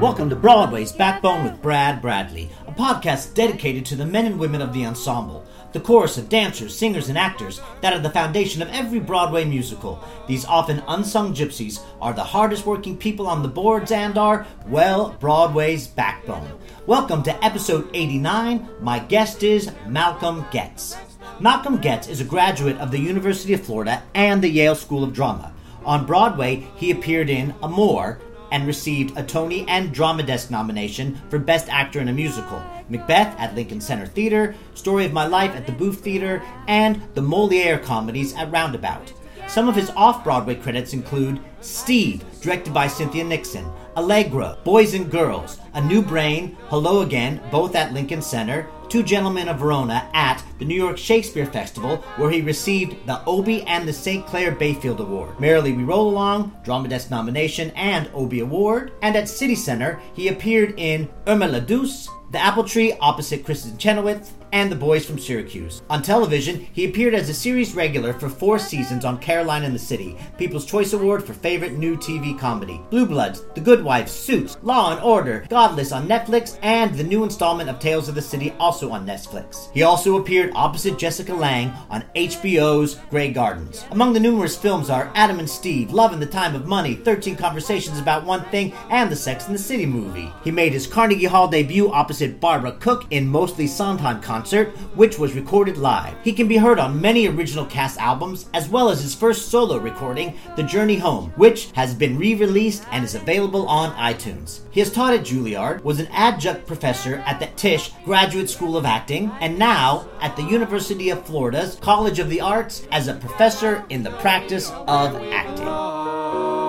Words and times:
Welcome 0.00 0.30
to 0.30 0.36
Broadway's 0.36 0.92
Backbone 0.92 1.44
with 1.44 1.60
Brad 1.60 2.00
Bradley, 2.00 2.48
a 2.66 2.72
podcast 2.72 3.34
dedicated 3.34 3.84
to 3.84 3.96
the 3.96 4.06
men 4.06 4.24
and 4.24 4.38
women 4.38 4.62
of 4.62 4.72
the 4.72 4.86
ensemble, 4.86 5.44
the 5.72 5.80
chorus 5.80 6.16
of 6.16 6.30
dancers, 6.30 6.74
singers, 6.74 7.10
and 7.10 7.18
actors 7.18 7.60
that 7.82 7.92
are 7.92 7.98
the 7.98 8.08
foundation 8.08 8.62
of 8.62 8.70
every 8.70 8.98
Broadway 8.98 9.44
musical. 9.44 10.02
These 10.26 10.46
often 10.46 10.82
unsung 10.88 11.34
gypsies 11.34 11.82
are 12.00 12.14
the 12.14 12.24
hardest 12.24 12.64
working 12.64 12.96
people 12.96 13.26
on 13.26 13.42
the 13.42 13.48
boards 13.48 13.92
and 13.92 14.16
are, 14.16 14.46
well, 14.68 15.14
Broadway's 15.20 15.86
backbone. 15.86 16.50
Welcome 16.86 17.22
to 17.24 17.44
episode 17.44 17.90
89. 17.92 18.66
My 18.80 19.00
guest 19.00 19.42
is 19.42 19.70
Malcolm 19.86 20.46
Gets. 20.50 20.96
Malcolm 21.40 21.76
Gets 21.76 22.08
is 22.08 22.22
a 22.22 22.24
graduate 22.24 22.78
of 22.78 22.90
the 22.90 22.98
University 22.98 23.52
of 23.52 23.60
Florida 23.60 24.02
and 24.14 24.40
the 24.40 24.48
Yale 24.48 24.76
School 24.76 25.04
of 25.04 25.12
Drama. 25.12 25.52
On 25.84 26.06
Broadway, 26.06 26.66
he 26.76 26.90
appeared 26.90 27.28
in 27.28 27.54
Amour, 27.62 28.18
and 28.50 28.66
received 28.66 29.16
a 29.16 29.22
Tony 29.22 29.64
and 29.68 29.92
Drama 29.92 30.22
Desk 30.22 30.50
nomination 30.50 31.20
for 31.28 31.38
Best 31.38 31.68
Actor 31.68 32.00
in 32.00 32.08
a 32.08 32.12
Musical, 32.12 32.62
Macbeth 32.88 33.38
at 33.38 33.54
Lincoln 33.54 33.80
Center 33.80 34.06
Theater, 34.06 34.54
Story 34.74 35.04
of 35.04 35.12
My 35.12 35.26
Life 35.26 35.54
at 35.54 35.66
the 35.66 35.72
Booth 35.72 36.00
Theater, 36.00 36.42
and 36.66 37.02
the 37.14 37.22
Moliere 37.22 37.78
comedies 37.78 38.34
at 38.34 38.50
Roundabout. 38.50 39.12
Some 39.48 39.68
of 39.68 39.74
his 39.74 39.90
off 39.90 40.22
Broadway 40.22 40.54
credits 40.54 40.92
include 40.92 41.40
Steve, 41.60 42.24
directed 42.40 42.72
by 42.72 42.86
Cynthia 42.86 43.24
Nixon, 43.24 43.68
Allegro, 43.96 44.56
Boys 44.64 44.94
and 44.94 45.10
Girls, 45.10 45.58
A 45.74 45.80
New 45.80 46.02
Brain, 46.02 46.56
Hello 46.68 47.02
Again, 47.02 47.40
both 47.50 47.74
at 47.74 47.92
Lincoln 47.92 48.22
Center, 48.22 48.68
Two 48.88 49.02
Gentlemen 49.02 49.48
of 49.48 49.58
Verona 49.60 50.08
at 50.14 50.42
the 50.58 50.64
New 50.64 50.74
York 50.74 50.98
Shakespeare 50.98 51.46
Festival, 51.46 51.98
where 52.16 52.30
he 52.30 52.40
received 52.40 53.06
the 53.06 53.22
Obie 53.24 53.62
and 53.62 53.86
the 53.86 53.92
St. 53.92 54.26
Clair 54.26 54.50
Bayfield 54.50 55.00
Award. 55.00 55.38
Merrily 55.38 55.72
We 55.72 55.84
Roll 55.84 56.10
Along, 56.10 56.56
Drama 56.64 56.88
Desk 56.88 57.10
nomination, 57.10 57.70
and 57.76 58.10
Obie 58.14 58.40
Award. 58.40 58.92
And 59.02 59.14
at 59.16 59.28
City 59.28 59.54
Center, 59.54 60.00
he 60.12 60.26
appeared 60.28 60.74
in 60.76 61.08
Irma 61.28 61.46
la 61.46 61.60
Douce, 61.60 62.08
The 62.32 62.38
Apple 62.38 62.64
Tree 62.64 62.94
opposite 63.00 63.44
Kristin 63.44 63.78
Chenoweth, 63.78 64.32
and 64.52 64.70
The 64.70 64.76
Boys 64.76 65.06
from 65.06 65.18
Syracuse. 65.18 65.82
On 65.88 66.02
television, 66.02 66.66
he 66.72 66.84
appeared 66.84 67.14
as 67.14 67.28
a 67.28 67.34
series 67.34 67.74
regular 67.74 68.12
for 68.12 68.28
four 68.28 68.58
seasons 68.58 69.04
on 69.04 69.18
Caroline 69.18 69.64
in 69.64 69.72
the 69.72 69.78
City, 69.78 70.16
People's 70.38 70.66
Choice 70.66 70.92
Award 70.92 71.24
for 71.24 71.34
Favorite 71.34 71.74
New 71.74 71.96
TV 71.96 72.38
Comedy, 72.38 72.80
Blue 72.90 73.06
Bloods, 73.06 73.44
The 73.54 73.60
Good 73.60 73.84
Wife, 73.84 74.08
Suits, 74.08 74.56
Law 74.62 74.92
and 74.92 75.00
Order, 75.00 75.46
Godless 75.48 75.92
on 75.92 76.08
Netflix, 76.08 76.58
and 76.62 76.94
the 76.94 77.04
new 77.04 77.24
installment 77.24 77.70
of 77.70 77.78
Tales 77.78 78.08
of 78.08 78.14
the 78.14 78.22
City 78.22 78.52
also 78.58 78.90
on 78.90 79.06
Netflix. 79.06 79.72
He 79.72 79.82
also 79.82 80.18
appeared 80.18 80.52
opposite 80.54 80.98
Jessica 80.98 81.34
Lange 81.34 81.72
on 81.88 82.04
HBO's 82.16 82.96
Grey 83.10 83.32
Gardens. 83.32 83.84
Among 83.90 84.12
the 84.12 84.20
numerous 84.20 84.56
films 84.56 84.90
are 84.90 85.12
Adam 85.14 85.38
and 85.38 85.48
Steve, 85.48 85.92
Love 85.92 86.12
in 86.12 86.20
the 86.20 86.26
Time 86.26 86.54
of 86.54 86.66
Money, 86.66 86.94
13 86.94 87.36
Conversations 87.36 87.98
About 87.98 88.24
One 88.24 88.44
Thing, 88.46 88.72
and 88.90 89.10
the 89.10 89.16
Sex 89.16 89.46
and 89.46 89.54
the 89.54 89.62
City 89.62 89.86
movie. 89.86 90.32
He 90.42 90.50
made 90.50 90.72
his 90.72 90.86
Carnegie 90.86 91.24
Hall 91.26 91.46
debut 91.46 91.90
opposite 91.90 92.40
Barbara 92.40 92.72
Cook 92.72 93.06
in 93.10 93.28
Mostly 93.28 93.66
Sondheim 93.66 94.20
Concert 94.20 94.39
concert, 94.40 94.70
which 94.94 95.18
was 95.18 95.34
recorded 95.34 95.76
live. 95.76 96.14
He 96.24 96.32
can 96.32 96.48
be 96.48 96.56
heard 96.56 96.78
on 96.78 96.98
many 96.98 97.28
original 97.28 97.66
cast 97.66 97.98
albums, 97.98 98.48
as 98.54 98.70
well 98.70 98.88
as 98.88 99.02
his 99.02 99.14
first 99.14 99.50
solo 99.50 99.76
recording, 99.76 100.34
The 100.56 100.62
Journey 100.62 100.96
Home, 100.96 101.30
which 101.36 101.70
has 101.72 101.92
been 101.92 102.16
re 102.16 102.34
released 102.34 102.86
and 102.90 103.04
is 103.04 103.14
available 103.14 103.68
on 103.68 103.94
iTunes. 103.96 104.60
He 104.70 104.80
has 104.80 104.90
taught 104.90 105.12
at 105.12 105.26
Juilliard, 105.26 105.84
was 105.84 106.00
an 106.00 106.06
adjunct 106.06 106.66
professor 106.66 107.16
at 107.26 107.38
the 107.38 107.48
Tisch 107.48 107.92
Graduate 108.02 108.48
School 108.48 108.78
of 108.78 108.86
Acting, 108.86 109.30
and 109.42 109.58
now 109.58 110.08
at 110.22 110.36
the 110.36 110.44
University 110.44 111.10
of 111.10 111.26
Florida's 111.26 111.74
College 111.74 112.18
of 112.18 112.30
the 112.30 112.40
Arts 112.40 112.86
as 112.90 113.08
a 113.08 113.14
professor 113.14 113.84
in 113.90 114.02
the 114.02 114.12
practice 114.22 114.70
of 114.70 115.16
acting. 115.32 116.59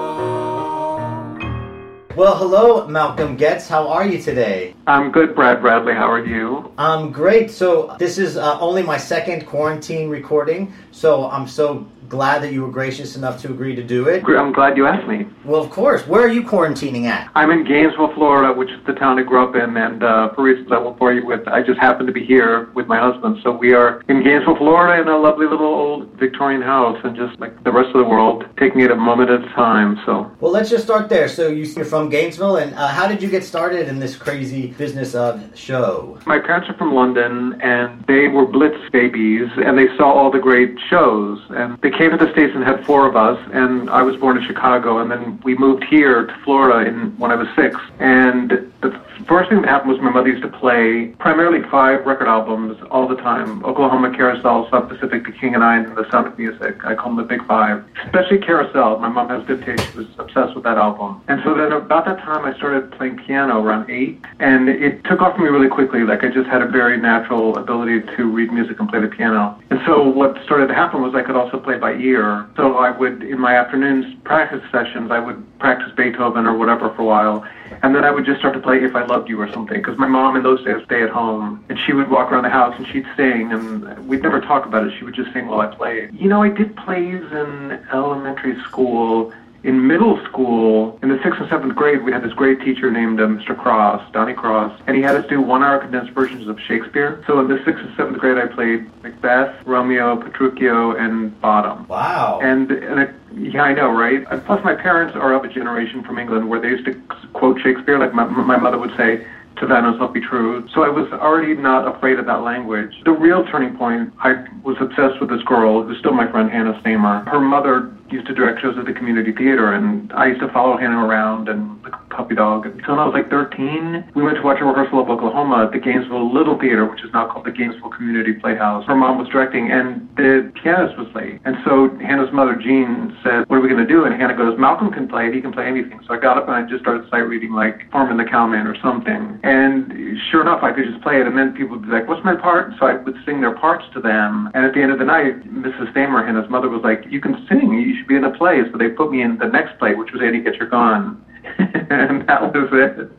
Well, 2.16 2.36
hello, 2.36 2.88
Malcolm 2.88 3.38
Gets. 3.38 3.70
How 3.70 3.88
are 3.88 4.06
you 4.06 4.22
today? 4.22 4.76
I'm 4.86 5.12
good, 5.12 5.34
Brad 5.34 5.62
Bradley. 5.62 5.94
How 5.94 6.12
are 6.12 6.26
you? 6.26 6.74
I'm 6.78 7.10
great. 7.10 7.50
So, 7.50 7.96
this 8.00 8.18
is 8.18 8.36
uh, 8.36 8.60
only 8.60 8.84
my 8.84 8.98
second 8.98 9.46
quarantine 9.46 10.10
recording, 10.10 10.74
so 10.92 11.30
I'm 11.30 11.48
so 11.48 11.88
glad 12.12 12.44
that 12.44 12.52
you 12.52 12.62
were 12.62 12.70
gracious 12.70 13.16
enough 13.16 13.42
to 13.42 13.50
agree 13.50 13.74
to 13.74 13.82
do 13.82 14.10
it. 14.10 14.22
I'm 14.26 14.52
glad 14.52 14.76
you 14.76 14.86
asked 14.86 15.08
me. 15.08 15.26
Well, 15.46 15.62
of 15.62 15.70
course. 15.70 16.06
Where 16.06 16.22
are 16.22 16.34
you 16.38 16.44
quarantining 16.44 17.06
at? 17.06 17.32
I'm 17.36 17.52
in 17.52 17.64
Gainesville, 17.64 18.14
Florida, 18.14 18.52
which 18.54 18.70
is 18.70 18.86
the 18.86 18.92
town 18.94 19.18
I 19.18 19.24
grew 19.24 19.42
up 19.42 19.56
in, 19.56 19.78
and 19.78 20.04
uh, 20.04 20.34
for 20.34 20.44
reasons 20.44 20.70
I 20.74 20.78
won't 20.78 21.00
bore 21.00 21.14
you 21.14 21.26
with, 21.26 21.48
I 21.48 21.64
just 21.64 21.80
happen 21.80 22.06
to 22.06 22.12
be 22.12 22.26
here 22.26 22.70
with 22.74 22.86
my 22.88 23.00
husband. 23.00 23.38
So 23.44 23.52
we 23.52 23.74
are 23.74 24.04
in 24.10 24.24
Gainesville, 24.24 24.58
Florida, 24.58 25.02
in 25.02 25.08
a 25.08 25.18
lovely 25.18 25.48
little 25.48 25.68
old 25.68 26.12
Victorian 26.20 26.62
house, 26.62 27.00
and 27.06 27.16
just 27.16 27.40
like 27.40 27.64
the 27.64 27.72
rest 27.72 27.88
of 27.96 28.00
the 28.04 28.04
world, 28.04 28.44
taking 28.60 28.82
it 28.82 28.92
a 28.92 28.96
moment 28.96 29.30
at 29.30 29.42
a 29.42 29.48
time. 29.54 29.98
So. 30.06 30.30
Well, 30.42 30.52
let's 30.52 30.70
just 30.70 30.84
start 30.84 31.08
there. 31.08 31.30
So 31.30 31.48
you're 31.48 31.86
from 31.86 32.10
Gainesville, 32.10 32.58
and 32.58 32.76
uh, 32.76 32.90
how 32.90 33.08
did 33.08 33.24
you 33.24 33.30
get 33.30 33.46
started 33.46 33.88
in 33.88 34.00
this 34.00 34.18
crazy 34.18 34.68
business 34.68 35.16
of 35.16 35.42
show? 35.58 36.20
My 36.26 36.40
parents 36.40 36.70
are 36.70 36.76
from 36.76 36.94
London, 36.94 37.60
and 37.62 38.04
they 38.06 38.28
were 38.28 38.46
Blitz 38.46 38.78
babies, 38.92 39.48
and 39.56 39.78
they 39.78 39.88
saw 39.96 40.12
all 40.12 40.30
the 40.30 40.40
great 40.40 40.76
shows, 40.90 41.40
and 41.52 41.80
they 41.82 41.90
came 42.02 42.18
to 42.18 42.26
the 42.26 42.32
States 42.32 42.52
and 42.56 42.64
had 42.64 42.84
four 42.84 43.06
of 43.06 43.16
us, 43.16 43.38
and 43.54 43.88
I 43.92 44.02
was 44.02 44.16
born 44.16 44.36
in 44.36 44.44
Chicago, 44.48 44.98
and 44.98 45.12
then 45.12 45.40
we 45.44 45.56
moved 45.56 45.84
here 45.84 46.26
to 46.26 46.34
Florida 46.44 46.90
in, 46.90 47.16
when 47.20 47.30
I 47.30 47.36
was 47.36 47.48
six. 47.56 47.80
And 48.00 48.71
the 48.82 48.92
first 49.28 49.50
thing 49.50 49.62
that 49.62 49.70
happened 49.70 49.92
was 49.92 50.02
my 50.02 50.10
mother 50.10 50.30
used 50.30 50.42
to 50.42 50.50
play 50.50 51.08
primarily 51.20 51.62
five 51.70 52.06
record 52.06 52.28
albums 52.28 52.78
all 52.90 53.08
the 53.08 53.16
time 53.16 53.64
Oklahoma, 53.64 54.16
Carousel, 54.16 54.68
South 54.70 54.90
Pacific, 54.90 55.26
The 55.26 55.32
King 55.32 55.56
and 55.56 55.64
I, 55.64 55.78
and 55.78 55.96
The 55.96 56.10
Sound 56.10 56.28
of 56.28 56.38
Music. 56.38 56.84
I 56.84 56.96
call 56.96 57.16
them 57.16 57.18
the 57.18 57.24
Big 57.24 57.46
Five. 57.48 57.84
Especially 58.06 58.40
Carousel. 58.40 59.00
My 59.00 59.10
mom 59.10 59.30
has 59.30 59.46
good 59.46 59.64
taste. 59.64 59.92
She 59.92 60.00
was 60.00 60.08
obsessed 60.18 60.56
with 60.56 60.64
that 60.64 60.78
album. 60.78 61.22
And 61.28 61.42
so 61.44 61.54
then 61.54 61.72
about 61.72 62.06
that 62.06 62.20
time, 62.20 62.46
I 62.46 62.56
started 62.58 62.92
playing 62.92 63.18
piano 63.18 63.62
around 63.62 63.90
eight, 63.90 64.20
and 64.40 64.70
it 64.70 65.04
took 65.06 65.22
off 65.22 65.36
for 65.36 65.44
me 65.44 65.50
really 65.50 65.70
quickly. 65.70 66.04
Like 66.04 66.24
I 66.24 66.30
just 66.30 66.50
had 66.50 66.62
a 66.62 66.68
very 66.68 66.98
natural 66.98 67.58
ability 67.58 68.02
to 68.18 68.26
read 68.26 68.52
music 68.52 68.80
and 68.80 68.90
play 68.90 69.02
the 69.02 69.08
piano. 69.08 69.62
And 69.70 69.80
so 69.86 70.04
what 70.04 70.42
started 70.44 70.68
to 70.68 70.74
happen 70.74 71.02
was 71.02 71.14
I 71.14 71.22
could 71.22 71.36
also 71.36 71.60
play 71.60 71.78
by 71.78 71.94
ear. 71.94 72.50
So 72.56 72.78
I 72.78 72.92
would, 72.98 73.24
in 73.24 73.40
my 73.40 73.56
afternoons 73.56 74.06
practice 74.24 74.64
sessions, 74.72 75.12
I 75.12 75.20
would 75.20 75.38
practice 75.60 75.92
Beethoven 75.96 76.46
or 76.46 76.58
whatever 76.58 76.94
for 76.96 77.04
a 77.04 77.06
while. 77.06 77.46
And 77.84 77.96
then 77.96 78.04
I 78.04 78.12
would 78.12 78.26
just 78.26 78.40
start 78.40 78.54
to 78.54 78.60
play 78.60 78.84
If 78.84 78.96
I 78.96 79.06
Loved 79.06 79.30
You 79.30 79.40
or 79.42 79.52
something, 79.52 79.78
because 79.78 79.98
my 79.98 80.08
mom 80.08 80.36
in 80.36 80.44
those 80.44 80.64
days 80.64 80.84
stay 80.86 81.04
at 81.04 81.10
home, 81.10 81.64
and 81.70 81.80
she 81.80 81.94
would 81.94 82.10
walk 82.10 82.32
around 82.32 82.44
the 82.44 82.50
house 82.50 82.76
and 82.78 82.88
she'd 82.88 83.08
sing, 83.16 83.52
and 83.52 84.08
we'd 84.08 84.22
never 84.22 84.40
talk 84.42 84.66
about 84.66 84.86
it. 84.86 84.94
She 84.98 85.04
would 85.04 85.16
just 85.16 85.32
sing 85.34 85.48
while 85.48 85.62
I 85.62 85.68
played. 85.68 86.14
You 86.14 86.30
know, 86.30 86.44
I 86.44 86.50
did 86.50 86.76
plays 86.76 87.24
in 87.32 87.80
elementary 87.92 88.62
school 88.64 89.34
in 89.64 89.86
middle 89.88 90.20
school, 90.26 90.98
in 91.04 91.10
the 91.10 91.20
sixth 91.24 91.40
and 91.40 91.50
seventh 91.50 91.76
grade, 91.76 92.04
we 92.04 92.12
had 92.12 92.24
this 92.24 92.34
great 92.34 92.60
teacher 92.62 92.90
named 92.90 93.20
uh, 93.20 93.28
Mr. 93.28 93.58
Cross, 93.58 94.12
Donnie 94.12 94.34
Cross, 94.34 94.80
and 94.88 94.96
he 94.96 95.04
had 95.04 95.16
us 95.16 95.26
do 95.30 95.40
one-hour 95.40 95.80
condensed 95.80 96.12
versions 96.14 96.48
of 96.48 96.60
Shakespeare. 96.60 97.24
So 97.28 97.40
in 97.40 97.48
the 97.48 97.62
sixth 97.64 97.84
and 97.84 97.96
seventh 97.96 98.18
grade, 98.18 98.38
I 98.38 98.48
played 98.48 98.90
Macbeth, 99.04 99.66
Romeo, 99.66 100.20
Petruchio, 100.20 101.00
and 101.00 101.40
Bottom. 101.42 101.88
Wow. 101.88 102.40
And, 102.42 102.72
and 102.72 103.00
it, 103.02 103.16
yeah, 103.36 103.62
I 103.62 103.74
know, 103.74 103.92
right? 103.92 104.26
And 104.32 104.44
plus, 104.46 104.64
my 104.64 104.74
parents 104.74 105.16
are 105.16 105.34
of 105.34 105.44
a 105.44 105.48
generation 105.48 106.04
from 106.04 106.18
England 106.18 106.50
where 106.50 106.60
they 106.60 106.70
used 106.70 106.86
to 106.86 106.94
quote 107.34 107.62
Shakespeare, 107.62 108.00
like 108.00 108.14
my, 108.14 108.26
my 108.26 108.58
mother 108.58 108.80
would 108.80 108.96
say, 108.98 109.26
to 109.58 109.68
that 109.68 109.84
knows 109.84 110.00
not 110.00 110.14
be 110.14 110.22
true. 110.22 110.68
So 110.74 110.84
I 110.84 110.90
was 110.90 111.12
already 111.12 111.54
not 111.54 111.96
afraid 111.96 112.18
of 112.18 112.26
that 112.26 112.42
language. 112.42 112.94
The 113.06 113.12
real 113.12 113.46
turning 113.46 113.78
point, 113.78 114.12
I 114.20 114.44
was 114.64 114.78
obsessed 114.80 115.20
with 115.22 115.30
this 115.30 115.44
girl 115.44 115.84
who's 115.84 116.00
still 116.00 116.14
my 116.14 116.30
friend, 116.32 116.50
Hannah 116.50 116.80
Stamer. 116.82 117.26
Her 117.30 117.40
mother 117.40 117.94
used 118.12 118.28
to 118.28 118.34
direct 118.34 118.62
shows 118.62 118.78
at 118.78 118.86
the 118.86 118.94
community 118.94 119.32
theater, 119.32 119.74
and 119.74 120.12
I 120.14 120.28
used 120.28 120.42
to 120.42 120.52
follow 120.52 120.78
Hannah 120.78 121.06
around 121.06 121.50
and 121.50 121.72
a 121.86 121.92
puppy 122.14 122.36
dog. 122.36 122.66
When 122.66 123.00
I 123.00 123.06
was 123.06 123.14
like 123.14 123.30
13, 123.30 124.12
we 124.16 124.24
went 124.24 124.38
to 124.38 124.44
watch 124.44 124.60
a 124.62 124.66
rehearsal 124.66 125.02
of 125.02 125.10
Oklahoma 125.10 125.66
at 125.66 125.72
the 125.72 125.80
Gainesville 125.80 126.34
Little 126.34 126.60
Theater, 126.60 126.86
which 126.86 127.04
is 127.04 127.10
now 127.14 127.32
called 127.32 127.46
the 127.46 127.52
Gainesville 127.52 127.90
Community 127.90 128.34
Playhouse. 128.34 128.86
Her 128.86 128.96
mom 128.96 129.18
was 129.18 129.28
directing, 129.30 129.72
and 129.72 130.08
the 130.18 130.52
pianist 130.62 130.98
was 130.98 131.08
late. 131.16 131.42
And 131.46 131.58
so 131.66 131.90
Hannah's 132.04 132.32
mother, 132.34 132.56
Jean, 132.56 133.16
said, 133.24 133.48
What 133.48 133.58
are 133.58 133.64
we 133.64 133.70
going 133.70 133.82
to 133.82 133.90
do? 133.90 134.06
And 134.06 134.14
Hannah 134.14 134.36
goes, 134.36 134.58
Malcolm 134.60 134.92
can 134.92 135.08
play 135.08 135.28
it. 135.28 135.34
He 135.34 135.42
can 135.42 135.52
play 135.52 135.66
anything. 135.66 136.00
So 136.08 136.14
I 136.14 136.20
got 136.20 136.38
up 136.38 136.48
and 136.48 136.56
I 136.56 136.68
just 136.68 136.82
started 136.82 137.08
sight 137.10 137.26
reading 137.26 137.54
like 137.54 137.90
Farmer 137.92 138.12
and 138.12 138.20
the 138.20 138.30
Cowman 138.30 138.68
or 138.68 138.76
something. 138.84 139.40
And 139.44 140.20
sure 140.30 140.42
enough, 140.42 140.62
I 140.64 140.72
could 140.74 140.86
just 140.86 141.02
play 141.02 141.20
it. 141.22 141.26
And 141.26 141.38
then 141.38 141.54
people 141.54 141.80
would 141.80 141.88
be 141.88 141.94
like, 141.94 142.08
What's 142.08 142.24
my 142.24 142.36
part? 142.36 142.74
So 142.80 142.86
I 142.86 143.02
would 143.02 143.16
sing 143.26 143.42
their 143.42 143.56
parts 143.56 143.86
to 143.96 144.02
them. 144.02 144.52
And 144.54 144.66
at 144.66 144.74
the 144.74 144.82
end 144.82 144.92
of 144.92 145.00
the 145.00 145.08
night, 145.08 145.42
Mrs. 145.48 145.92
Stamer, 145.92 146.26
Hannah's 146.26 146.50
mother, 146.50 146.70
was 146.70 146.84
like, 146.84 147.08
You 147.10 147.22
can 147.22 147.40
sing. 147.48 147.74
You 147.74 148.01
should 148.02 148.08
be 148.08 148.16
in 148.16 148.24
a 148.24 148.36
play. 148.36 148.62
So 148.72 148.78
they 148.78 148.90
put 148.90 149.12
me 149.12 149.22
in 149.22 149.38
the 149.38 149.48
next 149.48 149.78
play, 149.78 149.94
which 149.94 150.12
was 150.12 150.22
Annie 150.22 150.42
Get 150.42 150.56
Your 150.56 150.68
Gun. 150.68 151.24
and 151.58 152.28
that 152.28 152.54
was 152.54 152.70
it. 152.72 153.10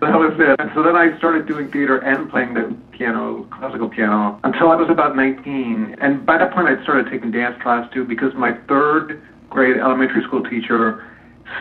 That 0.00 0.16
was 0.16 0.34
it. 0.38 0.60
And 0.60 0.70
so 0.74 0.82
then 0.82 0.96
I 0.96 1.16
started 1.18 1.46
doing 1.46 1.70
theater 1.70 1.98
and 1.98 2.30
playing 2.30 2.54
the 2.54 2.76
piano, 2.92 3.46
classical 3.50 3.88
piano, 3.88 4.40
until 4.44 4.70
I 4.70 4.76
was 4.76 4.88
about 4.90 5.16
19. 5.16 5.96
And 6.00 6.24
by 6.24 6.38
that 6.38 6.52
point, 6.52 6.68
I'd 6.68 6.82
started 6.82 7.10
taking 7.10 7.30
dance 7.30 7.60
class 7.62 7.90
too, 7.92 8.04
because 8.04 8.32
my 8.34 8.52
third 8.68 9.22
grade 9.50 9.76
elementary 9.76 10.22
school 10.24 10.42
teacher 10.42 11.04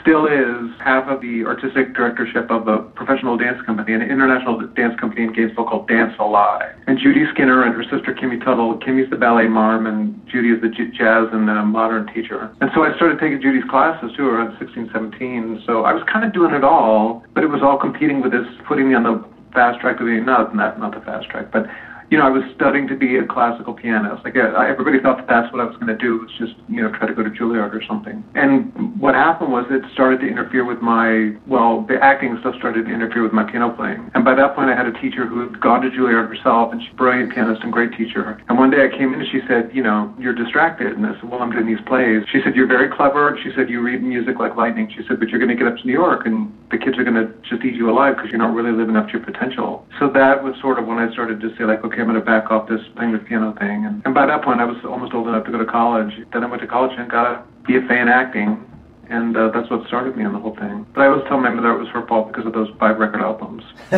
still 0.02 0.26
is 0.26 0.72
half 0.80 1.08
of 1.08 1.22
the 1.22 1.46
artistic 1.46 1.94
directorship 1.94 2.50
of 2.50 2.68
a 2.68 2.80
professional 2.96 3.38
dance 3.38 3.62
company, 3.66 3.94
an 3.94 4.02
international 4.02 4.66
dance 4.76 5.00
company 5.00 5.24
in 5.24 5.34
Gainesville 5.34 5.66
called 5.66 5.88
Dance 5.88 6.14
Alive. 6.20 6.76
And 6.88 7.00
Judy 7.00 7.26
Skinner 7.34 7.64
and 7.64 7.74
her 7.74 7.84
sister 7.84 8.14
Kimmy 8.14 8.44
Tuttle, 8.44 8.78
Kimmy's 8.80 9.10
the 9.10 9.16
ballet 9.16 9.48
marm, 9.48 9.86
and 9.86 10.20
Judy 10.28 10.50
is 10.50 10.62
the 10.62 10.70
jazz 10.70 11.28
and 11.32 11.50
uh, 11.50 11.64
modern 11.64 12.08
teacher. 12.14 12.54
And 12.62 12.70
so 12.74 12.84
I 12.84 12.96
started 12.96 13.20
taking 13.20 13.42
Judy's 13.42 13.66
classes 13.70 14.12
too 14.16 14.28
around 14.28 14.58
16, 14.60 14.90
17. 14.94 15.64
So 15.66 15.84
I 15.84 15.94
was 15.94 16.04
kind 16.12 16.26
of 16.26 16.34
doing 16.34 16.54
it 16.54 16.64
all, 16.64 17.24
but 17.34 17.44
it 17.44 17.48
was 17.48 17.62
all 17.62 17.78
competing 17.78 18.22
with 18.22 18.32
this, 18.32 18.46
putting 18.68 18.90
me 18.90 18.96
on 18.96 19.04
the 19.04 19.24
fast 19.54 19.80
track 19.80 19.98
to 19.98 20.06
being 20.06 20.26
not 20.26 20.54
not 20.54 20.78
not 20.78 20.94
the 20.94 21.00
fast 21.02 21.30
track, 21.30 21.50
but 21.52 21.66
you 22.10 22.18
know, 22.18 22.26
I 22.26 22.30
was 22.30 22.44
studying 22.56 22.88
to 22.88 22.96
be 22.96 23.18
a 23.18 23.26
classical 23.26 23.74
pianist. 23.74 24.24
Like 24.24 24.38
I, 24.38 24.70
everybody 24.70 25.00
thought 25.00 25.18
that 25.18 25.28
that's 25.28 25.52
what 25.52 25.62
I 25.62 25.66
was 25.66 25.76
going 25.76 25.92
to 25.92 25.98
do 25.98 26.20
was 26.20 26.32
just 26.38 26.54
you 26.70 26.82
know 26.82 26.90
try 26.92 27.08
to 27.08 27.14
go 27.14 27.24
to 27.24 27.30
Juilliard 27.30 27.74
or 27.74 27.82
something. 27.88 28.24
And 28.36 28.72
what 29.00 29.16
happened 29.16 29.52
was 29.52 29.66
it 29.70 29.84
started 29.94 30.22
to 30.22 30.28
interfere 30.28 30.66
with 30.66 30.82
my 30.82 31.36
well, 31.48 31.86
the 31.88 31.98
acting 32.02 32.38
stuff 32.42 32.56
started 32.58 32.86
to 32.86 32.92
interfere 32.94 33.24
with 33.24 33.34
my 33.34 33.44
piano 33.44 33.74
playing. 33.74 34.10
And 34.14 34.24
by 34.24 34.36
that 34.36 34.56
point, 34.56 34.70
I 34.70 34.76
had 34.76 34.86
a 34.86 34.94
teacher 35.02 35.26
who 35.26 35.50
had 35.50 35.60
gone 35.60 35.82
to 35.82 35.90
Juilliard 35.90 36.28
herself, 36.30 36.72
and 36.72 36.82
she's 36.82 36.92
a 36.92 36.96
brilliant 36.96 37.34
pianist 37.34 37.64
and 37.64 37.72
great 37.72 37.92
teacher. 37.98 38.42
And 38.48 38.58
one 38.58 38.70
day 38.70 38.86
I 38.86 38.90
came 38.90 39.14
in 39.14 39.20
and 39.22 39.30
she 39.32 39.42
said, 39.48 39.72
you 39.74 39.82
know, 39.82 40.14
you're 40.20 40.34
distracted. 40.34 40.94
And 40.94 41.06
I 41.06 41.14
said, 41.20 41.30
well, 41.30 41.42
I'm 41.42 41.52
doing 41.52 41.68
these 41.68 41.84
plays. 41.86 42.24
She 42.32 42.40
said, 42.44 42.56
you're 42.56 42.68
very 42.68 42.90
clever. 42.90 43.38
She 43.44 43.52
said, 43.56 43.70
you 43.70 43.82
read 43.82 44.04
music 44.04 44.40
like 44.40 44.56
lightning. 44.56 44.92
She 44.96 45.04
said, 45.08 45.20
but 45.20 45.30
you're 45.30 45.40
going 45.40 45.52
to 45.52 45.56
get 45.56 45.68
up 45.68 45.78
to 45.78 45.86
New 45.86 45.94
York 45.94 46.26
and 46.26 46.52
the 46.72 46.78
kids 46.78 46.98
are 46.98 47.04
going 47.04 47.16
to 47.16 47.32
just 47.48 47.64
eat 47.64 47.76
you 47.76 47.90
alive 47.90 48.16
because 48.16 48.30
you're 48.30 48.42
not 48.42 48.54
really 48.54 48.72
living 48.72 48.96
up 48.96 49.08
to 49.08 49.14
your 49.14 49.24
potential. 49.24 49.86
So 50.00 50.10
that 50.10 50.44
was 50.44 50.56
sort 50.62 50.80
of 50.80 50.88
when 50.88 50.98
I 50.98 51.12
started 51.14 51.40
to 51.42 51.50
say 51.58 51.64
like, 51.64 51.84
okay, 51.86 51.95
I'm 52.02 52.08
going 52.08 52.20
to 52.20 52.26
back 52.26 52.52
off 52.52 52.68
this 52.68 52.82
playing 52.96 53.14
the 53.14 53.20
piano 53.20 53.56
thing. 53.60 53.86
And, 53.86 54.02
and 54.06 54.14
by 54.14 54.26
that 54.26 54.44
point, 54.44 54.60
I 54.60 54.66
was 54.66 54.78
almost 54.86 55.14
old 55.14 55.28
enough 55.28 55.46
to 55.46 55.52
go 55.52 55.58
to 55.58 55.66
college. 55.66 56.14
Then 56.34 56.44
I 56.44 56.48
went 56.48 56.62
to 56.62 56.68
college 56.68 56.92
and 56.98 57.10
got 57.10 57.26
a 57.26 57.44
BFA 57.68 58.02
in 58.02 58.08
acting. 58.08 58.64
And 59.10 59.38
uh, 59.38 59.50
that's 59.50 59.70
what 59.70 59.86
started 59.88 60.18
me 60.18 60.26
on 60.26 60.34
the 60.34 60.40
whole 60.40 60.56
thing. 60.56 60.86
But 60.94 61.02
I 61.02 61.08
always 61.08 61.24
tell 61.28 61.40
my 61.40 61.52
mother 61.52 61.72
it 61.72 61.80
was 61.80 61.90
her 61.90 62.06
fault 62.08 62.28
because 62.28 62.46
of 62.46 62.54
those 62.54 62.70
five 62.80 62.98
record 62.98 63.22
albums. 63.22 63.64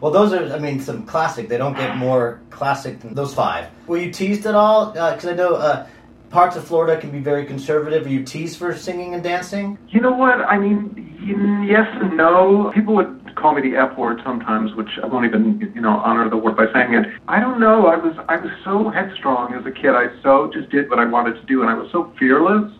well, 0.00 0.10
those 0.10 0.32
are, 0.32 0.52
I 0.52 0.58
mean, 0.58 0.80
some 0.80 1.06
classic. 1.06 1.48
They 1.48 1.56
don't 1.56 1.76
get 1.76 1.96
more 1.96 2.40
classic 2.50 3.00
than 3.00 3.14
those 3.14 3.32
five. 3.32 3.68
Were 3.86 3.98
you 3.98 4.10
teased 4.10 4.44
at 4.46 4.56
all? 4.56 4.90
Because 4.90 5.26
uh, 5.26 5.30
I 5.30 5.34
know 5.34 5.54
uh, 5.54 5.86
parts 6.30 6.56
of 6.56 6.64
Florida 6.64 7.00
can 7.00 7.12
be 7.12 7.20
very 7.20 7.46
conservative. 7.46 8.06
Are 8.06 8.08
you 8.08 8.24
teased 8.24 8.58
for 8.58 8.76
singing 8.76 9.14
and 9.14 9.22
dancing? 9.22 9.78
You 9.88 10.00
know 10.00 10.12
what? 10.12 10.40
I 10.40 10.58
mean, 10.58 11.14
yes 11.68 11.86
and 12.02 12.16
no. 12.16 12.72
People 12.74 12.96
would 12.96 13.23
call 13.36 13.54
me 13.54 13.62
the 13.62 13.76
F 13.76 13.96
word 13.96 14.20
sometimes, 14.24 14.74
which 14.74 14.98
I 15.02 15.06
won't 15.06 15.26
even, 15.26 15.72
you 15.74 15.80
know, 15.80 15.96
honor 15.98 16.28
the 16.28 16.36
word 16.36 16.56
by 16.56 16.66
saying 16.72 16.94
it. 16.94 17.06
I 17.28 17.40
don't 17.40 17.60
know. 17.60 17.86
I 17.86 17.96
was 17.96 18.16
I 18.28 18.36
was 18.36 18.50
so 18.64 18.90
headstrong 18.90 19.54
as 19.54 19.64
a 19.66 19.70
kid. 19.70 19.90
I 19.90 20.06
so 20.22 20.50
just 20.52 20.70
did 20.70 20.90
what 20.90 20.98
I 20.98 21.04
wanted 21.04 21.34
to 21.34 21.42
do, 21.46 21.62
and 21.62 21.70
I 21.70 21.74
was 21.74 21.90
so 21.92 22.12
fearless, 22.18 22.72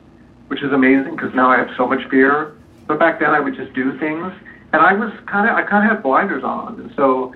which 0.48 0.62
is 0.62 0.72
amazing 0.72 1.16
because 1.16 1.34
now 1.34 1.50
I 1.50 1.58
have 1.58 1.70
so 1.76 1.86
much 1.86 2.08
fear. 2.10 2.56
But 2.86 2.98
back 2.98 3.20
then 3.20 3.30
I 3.30 3.40
would 3.40 3.54
just 3.56 3.72
do 3.74 3.98
things, 3.98 4.32
and 4.72 4.82
I 4.82 4.92
was 4.92 5.12
kind 5.26 5.48
of 5.48 5.56
I 5.56 5.62
kind 5.62 5.84
of 5.84 5.96
had 5.96 6.02
blinders 6.02 6.44
on, 6.44 6.80
and 6.80 6.92
so. 6.96 7.34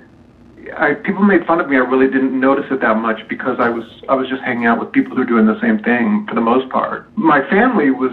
I, 0.77 0.93
people 0.93 1.23
made 1.23 1.47
fun 1.47 1.61
of 1.61 1.69
me. 1.71 1.77
I 1.77 1.79
really 1.79 2.13
didn't 2.13 2.39
notice 2.39 2.67
it 2.71 2.81
that 2.81 2.97
much 2.97 3.27
because 3.29 3.57
I 3.59 3.71
was 3.71 3.85
I 4.09 4.15
was 4.15 4.29
just 4.29 4.43
hanging 4.43 4.67
out 4.67 4.79
with 4.81 4.93
people 4.93 5.15
who 5.15 5.23
are 5.23 5.25
doing 5.25 5.47
the 5.47 5.59
same 5.63 5.79
thing 5.79 6.27
for 6.29 6.35
the 6.35 6.43
most 6.43 6.69
part. 6.69 7.07
My 7.17 7.49
family 7.49 7.91
was 7.91 8.13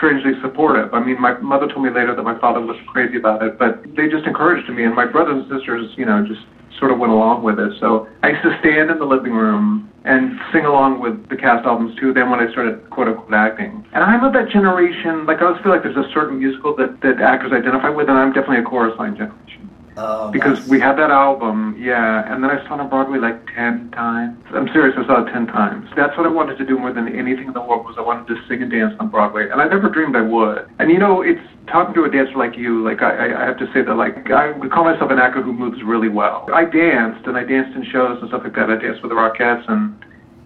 strangely 0.00 0.32
supportive. 0.40 0.94
I 0.94 1.04
mean, 1.04 1.20
my 1.20 1.36
mother 1.40 1.68
told 1.68 1.84
me 1.84 1.90
later 1.90 2.16
that 2.16 2.22
my 2.22 2.38
father 2.40 2.60
was 2.64 2.76
crazy 2.88 3.18
about 3.20 3.42
it, 3.42 3.58
but 3.58 3.84
they 3.94 4.08
just 4.08 4.24
encouraged 4.24 4.64
me, 4.72 4.84
and 4.84 4.96
my 4.96 5.04
brothers 5.04 5.44
and 5.44 5.46
sisters, 5.52 5.92
you 6.00 6.06
know, 6.06 6.24
just 6.26 6.40
sort 6.80 6.90
of 6.90 6.98
went 6.98 7.12
along 7.12 7.44
with 7.44 7.60
it. 7.60 7.76
So 7.78 8.08
I 8.24 8.32
used 8.32 8.42
to 8.42 8.56
stand 8.64 8.90
in 8.90 8.98
the 8.98 9.04
living 9.04 9.36
room 9.36 9.92
and 10.04 10.40
sing 10.52 10.64
along 10.64 11.00
with 11.04 11.28
the 11.28 11.36
cast 11.36 11.66
albums 11.66 11.92
too. 12.00 12.14
Then 12.14 12.30
when 12.30 12.40
I 12.40 12.50
started 12.50 12.88
quote 12.88 13.08
unquote 13.08 13.34
acting, 13.34 13.84
and 13.92 14.02
I'm 14.02 14.24
of 14.24 14.32
that 14.32 14.48
generation. 14.48 15.26
Like 15.26 15.44
I 15.44 15.52
always 15.52 15.60
feel 15.62 15.72
like 15.72 15.82
there's 15.82 16.00
a 16.00 16.08
certain 16.14 16.40
musical 16.40 16.74
that 16.76 16.96
that 17.02 17.20
actors 17.20 17.52
identify 17.52 17.90
with, 17.90 18.08
and 18.08 18.16
I'm 18.16 18.32
definitely 18.32 18.64
a 18.64 18.68
chorus 18.68 18.96
line 18.98 19.14
generation. 19.16 19.69
Oh, 19.96 20.30
because 20.30 20.60
nice. 20.60 20.68
we 20.68 20.80
had 20.80 20.96
that 20.98 21.10
album, 21.10 21.76
yeah, 21.78 22.32
and 22.32 22.42
then 22.42 22.50
I 22.50 22.66
saw 22.66 22.74
it 22.74 22.80
on 22.80 22.88
Broadway 22.88 23.18
like 23.18 23.46
ten 23.54 23.90
times. 23.90 24.38
I'm 24.52 24.68
serious, 24.72 24.96
I 24.96 25.06
saw 25.06 25.26
it 25.26 25.32
ten 25.32 25.46
times. 25.46 25.88
That's 25.96 26.16
what 26.16 26.26
I 26.26 26.30
wanted 26.30 26.58
to 26.58 26.64
do 26.64 26.78
more 26.78 26.92
than 26.92 27.08
anything 27.08 27.48
in 27.48 27.52
the 27.52 27.60
world 27.60 27.84
was 27.84 27.96
I 27.98 28.02
wanted 28.02 28.26
to 28.28 28.40
sing 28.46 28.62
and 28.62 28.70
dance 28.70 28.94
on 29.00 29.08
Broadway, 29.08 29.50
and 29.50 29.60
I 29.60 29.68
never 29.68 29.88
dreamed 29.88 30.16
I 30.16 30.22
would. 30.22 30.68
And 30.78 30.90
you 30.90 30.98
know, 30.98 31.22
it's 31.22 31.40
talking 31.66 31.94
to 31.94 32.04
a 32.04 32.10
dancer 32.10 32.36
like 32.36 32.56
you. 32.56 32.82
Like 32.82 33.02
I, 33.02 33.42
I 33.42 33.44
have 33.44 33.58
to 33.58 33.66
say 33.72 33.82
that 33.82 33.94
like 33.94 34.30
I 34.30 34.52
would 34.52 34.70
call 34.70 34.84
myself 34.84 35.10
an 35.10 35.18
actor 35.18 35.42
who 35.42 35.52
moves 35.52 35.82
really 35.82 36.08
well. 36.08 36.48
I 36.52 36.64
danced 36.64 37.26
and 37.26 37.36
I 37.36 37.44
danced 37.44 37.76
in 37.76 37.84
shows 37.90 38.18
and 38.20 38.28
stuff 38.28 38.42
like 38.44 38.54
that. 38.54 38.70
I 38.70 38.76
danced 38.76 39.02
with 39.02 39.10
the 39.10 39.16
Rockettes 39.16 39.68
and 39.68 39.94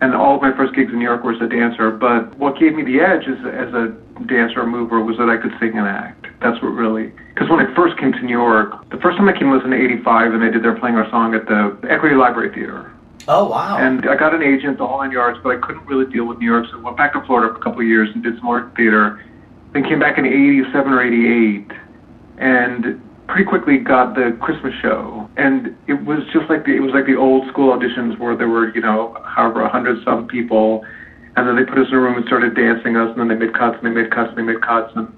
and 0.05 0.15
all 0.15 0.37
of 0.37 0.43
my 0.43 0.53
first 0.53 0.75
gigs 0.75 0.93
in 0.93 0.99
New 0.99 1.05
York 1.05 1.25
were 1.25 1.33
as 1.33 1.41
a 1.41 1.49
dancer. 1.49 1.91
But 1.91 2.37
what 2.37 2.59
gave 2.61 2.75
me 2.75 2.85
the 2.85 3.01
edge 3.01 3.25
as, 3.25 3.41
as 3.49 3.73
a 3.73 3.97
dancer 4.29 4.61
or 4.61 4.67
mover 4.67 5.01
was 5.01 5.17
that 5.17 5.31
I 5.31 5.41
could 5.41 5.53
sing 5.59 5.79
and 5.79 5.89
act. 5.89 6.27
That's 6.41 6.61
what 6.63 6.77
really. 6.77 7.11
Because 7.33 7.49
when 7.49 7.61
I 7.65 7.75
first 7.75 7.99
came 7.99 8.13
to 8.13 8.21
New 8.21 8.37
York, 8.37 8.89
the 8.91 8.99
first 8.99 9.17
time 9.17 9.29
I 9.29 9.33
came 9.33 9.51
was 9.51 9.65
in 9.65 9.73
'85, 9.73 10.35
and 10.35 10.43
they 10.43 10.51
did 10.51 10.63
they're 10.63 10.79
playing 10.79 10.97
our 10.97 11.09
song 11.11 11.35
at 11.35 11.47
the 11.47 11.77
Equity 11.89 12.15
Library 12.15 12.53
Theater. 12.53 12.93
Oh 13.27 13.49
wow! 13.49 13.79
And 13.79 14.05
I 14.05 14.17
got 14.17 14.35
an 14.35 14.43
agent, 14.43 14.77
the 14.77 14.87
whole 14.87 14.99
nine 14.99 15.11
yards, 15.11 15.39
but 15.43 15.57
I 15.57 15.61
couldn't 15.67 15.87
really 15.87 16.05
deal 16.13 16.27
with 16.27 16.39
New 16.39 16.47
York, 16.47 16.67
so 16.71 16.79
I 16.79 16.83
went 16.83 16.99
back 16.99 17.15
to 17.15 17.25
Florida 17.25 17.55
for 17.55 17.59
a 17.59 17.65
couple 17.65 17.81
of 17.81 17.89
years 17.89 18.11
and 18.13 18.23
did 18.23 18.37
some 18.37 18.45
more 18.45 18.71
theater. 18.77 19.25
Then 19.73 19.85
came 19.85 19.99
back 19.99 20.19
in 20.19 20.27
'87 20.27 20.93
or 20.93 21.01
'88, 21.01 21.73
and 22.37 23.01
pretty 23.27 23.45
quickly 23.45 23.79
got 23.79 24.15
the 24.15 24.37
Christmas 24.41 24.75
show, 24.83 25.24
and 25.37 25.75
it 25.89 26.05
was 26.05 26.23
just 26.33 26.49
like 26.49 26.65
the 26.65 26.77
it 26.77 26.81
was 26.81 26.93
like 26.95 27.07
the 27.07 27.17
old 27.17 27.49
school 27.49 27.75
auditions 27.75 28.19
where 28.19 28.37
there 28.37 28.49
were 28.49 28.75
you 28.75 28.81
know 28.81 29.17
however 29.25 29.63
a 29.63 29.69
hundred 29.69 30.03
some 30.05 30.27
people, 30.27 30.85
and 31.37 31.49
then 31.49 31.57
they 31.57 31.65
put 31.65 31.79
us 31.79 31.89
in 31.89 31.95
a 31.95 32.01
room 32.01 32.17
and 32.17 32.27
started 32.27 32.55
dancing 32.55 32.97
us, 32.97 33.11
and 33.11 33.19
then 33.19 33.29
they 33.29 33.47
made 33.47 33.55
cuts 33.55 33.77
and 33.83 33.87
they 33.87 34.03
made 34.03 34.11
cuts 34.11 34.31
and 34.31 34.39
they 34.39 34.47
made 34.47 34.63
cuts, 34.63 34.93
and 34.95 35.11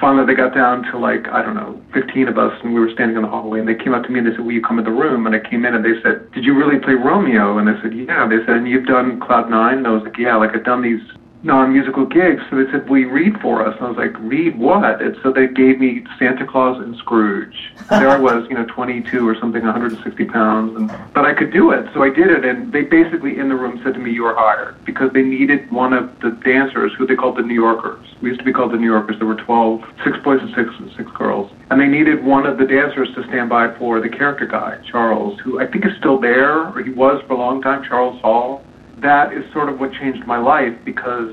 finally 0.00 0.26
they 0.26 0.34
got 0.34 0.54
down 0.54 0.82
to 0.90 0.98
like 0.98 1.26
I 1.28 1.42
don't 1.42 1.54
know 1.54 1.80
15 1.92 2.28
of 2.28 2.38
us, 2.38 2.54
and 2.62 2.74
we 2.74 2.80
were 2.80 2.90
standing 2.94 3.16
in 3.16 3.22
the 3.22 3.28
hallway, 3.28 3.58
and 3.58 3.68
they 3.68 3.74
came 3.74 3.94
up 3.94 4.04
to 4.04 4.10
me 4.10 4.18
and 4.22 4.26
they 4.28 4.32
said, 4.32 4.46
"Will 4.46 4.52
you 4.52 4.62
come 4.62 4.78
in 4.78 4.84
the 4.84 4.94
room?" 4.94 5.26
And 5.26 5.34
I 5.34 5.40
came 5.42 5.64
in 5.64 5.74
and 5.74 5.84
they 5.84 5.98
said, 6.02 6.30
"Did 6.32 6.44
you 6.44 6.54
really 6.54 6.78
play 6.78 6.94
Romeo?" 6.94 7.58
And 7.58 7.68
I 7.68 7.80
said, 7.82 7.94
"Yeah." 7.94 8.26
They 8.30 8.38
said, 8.46 8.62
"And 8.62 8.68
you've 8.68 8.86
done 8.86 9.18
Cloud 9.18 9.50
Nine? 9.50 9.78
And 9.82 9.86
I 9.86 9.90
was 9.90 10.02
like, 10.04 10.18
"Yeah, 10.18 10.36
like 10.36 10.54
I've 10.54 10.64
done 10.64 10.82
these 10.82 11.02
non-musical 11.42 12.06
gigs. 12.06 12.42
So 12.48 12.56
they 12.56 12.70
said, 12.70 12.88
"Will 12.88 12.98
you 12.98 13.10
read 13.10 13.40
for 13.40 13.66
us?" 13.66 13.76
And 13.76 13.86
I 13.86 13.88
was 13.88 13.96
like, 13.96 14.14
"Read 14.20 14.58
what?" 14.58 15.02
And 15.02 15.16
so 15.22 15.32
they 15.32 15.46
gave 15.46 15.80
me 15.80 16.04
Santa 16.18 16.46
Claus 16.46 16.78
and 16.82 16.96
Scrooge. 16.96 17.72
And 17.90 18.02
there 18.02 18.08
I 18.08 18.18
was, 18.28 18.46
you 18.48 18.54
know, 18.54 18.64
22 18.66 19.28
or 19.28 19.34
something, 19.34 19.62
160 19.62 20.24
pounds, 20.26 20.76
and 20.76 20.92
but 21.14 21.24
I 21.24 21.34
could 21.34 21.52
do 21.52 21.70
it. 21.70 21.86
So 21.94 22.02
I 22.02 22.10
did 22.10 22.30
it, 22.30 22.44
and 22.44 22.72
they 22.72 22.82
basically 22.82 23.38
in 23.38 23.48
the 23.48 23.56
room 23.56 23.80
said 23.82 23.94
to 23.94 24.00
me, 24.00 24.12
"You 24.12 24.26
are 24.26 24.34
hired," 24.34 24.82
because 24.84 25.12
they 25.12 25.22
needed 25.22 25.70
one 25.70 25.92
of 25.92 26.20
the 26.20 26.30
dancers, 26.30 26.92
who 26.96 27.06
they 27.06 27.16
called 27.16 27.36
the 27.36 27.42
New 27.42 27.54
Yorkers. 27.54 28.06
We 28.20 28.28
used 28.28 28.40
to 28.40 28.44
be 28.46 28.52
called 28.52 28.72
the 28.72 28.78
New 28.78 28.90
Yorkers. 28.90 29.18
There 29.18 29.26
were 29.26 29.34
12, 29.34 29.82
six 30.04 30.18
boys 30.18 30.40
and 30.40 30.54
six 30.54 30.70
six 30.96 31.10
girls, 31.12 31.50
and 31.70 31.80
they 31.80 31.88
needed 31.88 32.24
one 32.24 32.46
of 32.46 32.58
the 32.58 32.64
dancers 32.66 33.08
to 33.14 33.22
stand 33.24 33.48
by 33.48 33.72
for 33.78 34.00
the 34.00 34.08
character 34.08 34.46
guy, 34.46 34.78
Charles, 34.90 35.38
who 35.40 35.60
I 35.60 35.66
think 35.66 35.84
is 35.86 35.92
still 35.98 36.18
there, 36.18 36.68
or 36.68 36.82
he 36.82 36.90
was 36.90 37.22
for 37.26 37.34
a 37.34 37.36
long 37.36 37.62
time, 37.62 37.82
Charles 37.84 38.20
Hall 38.20 38.62
that 39.02 39.32
is 39.32 39.44
sort 39.52 39.68
of 39.68 39.78
what 39.78 39.92
changed 39.92 40.26
my 40.26 40.38
life 40.38 40.72
because 40.84 41.32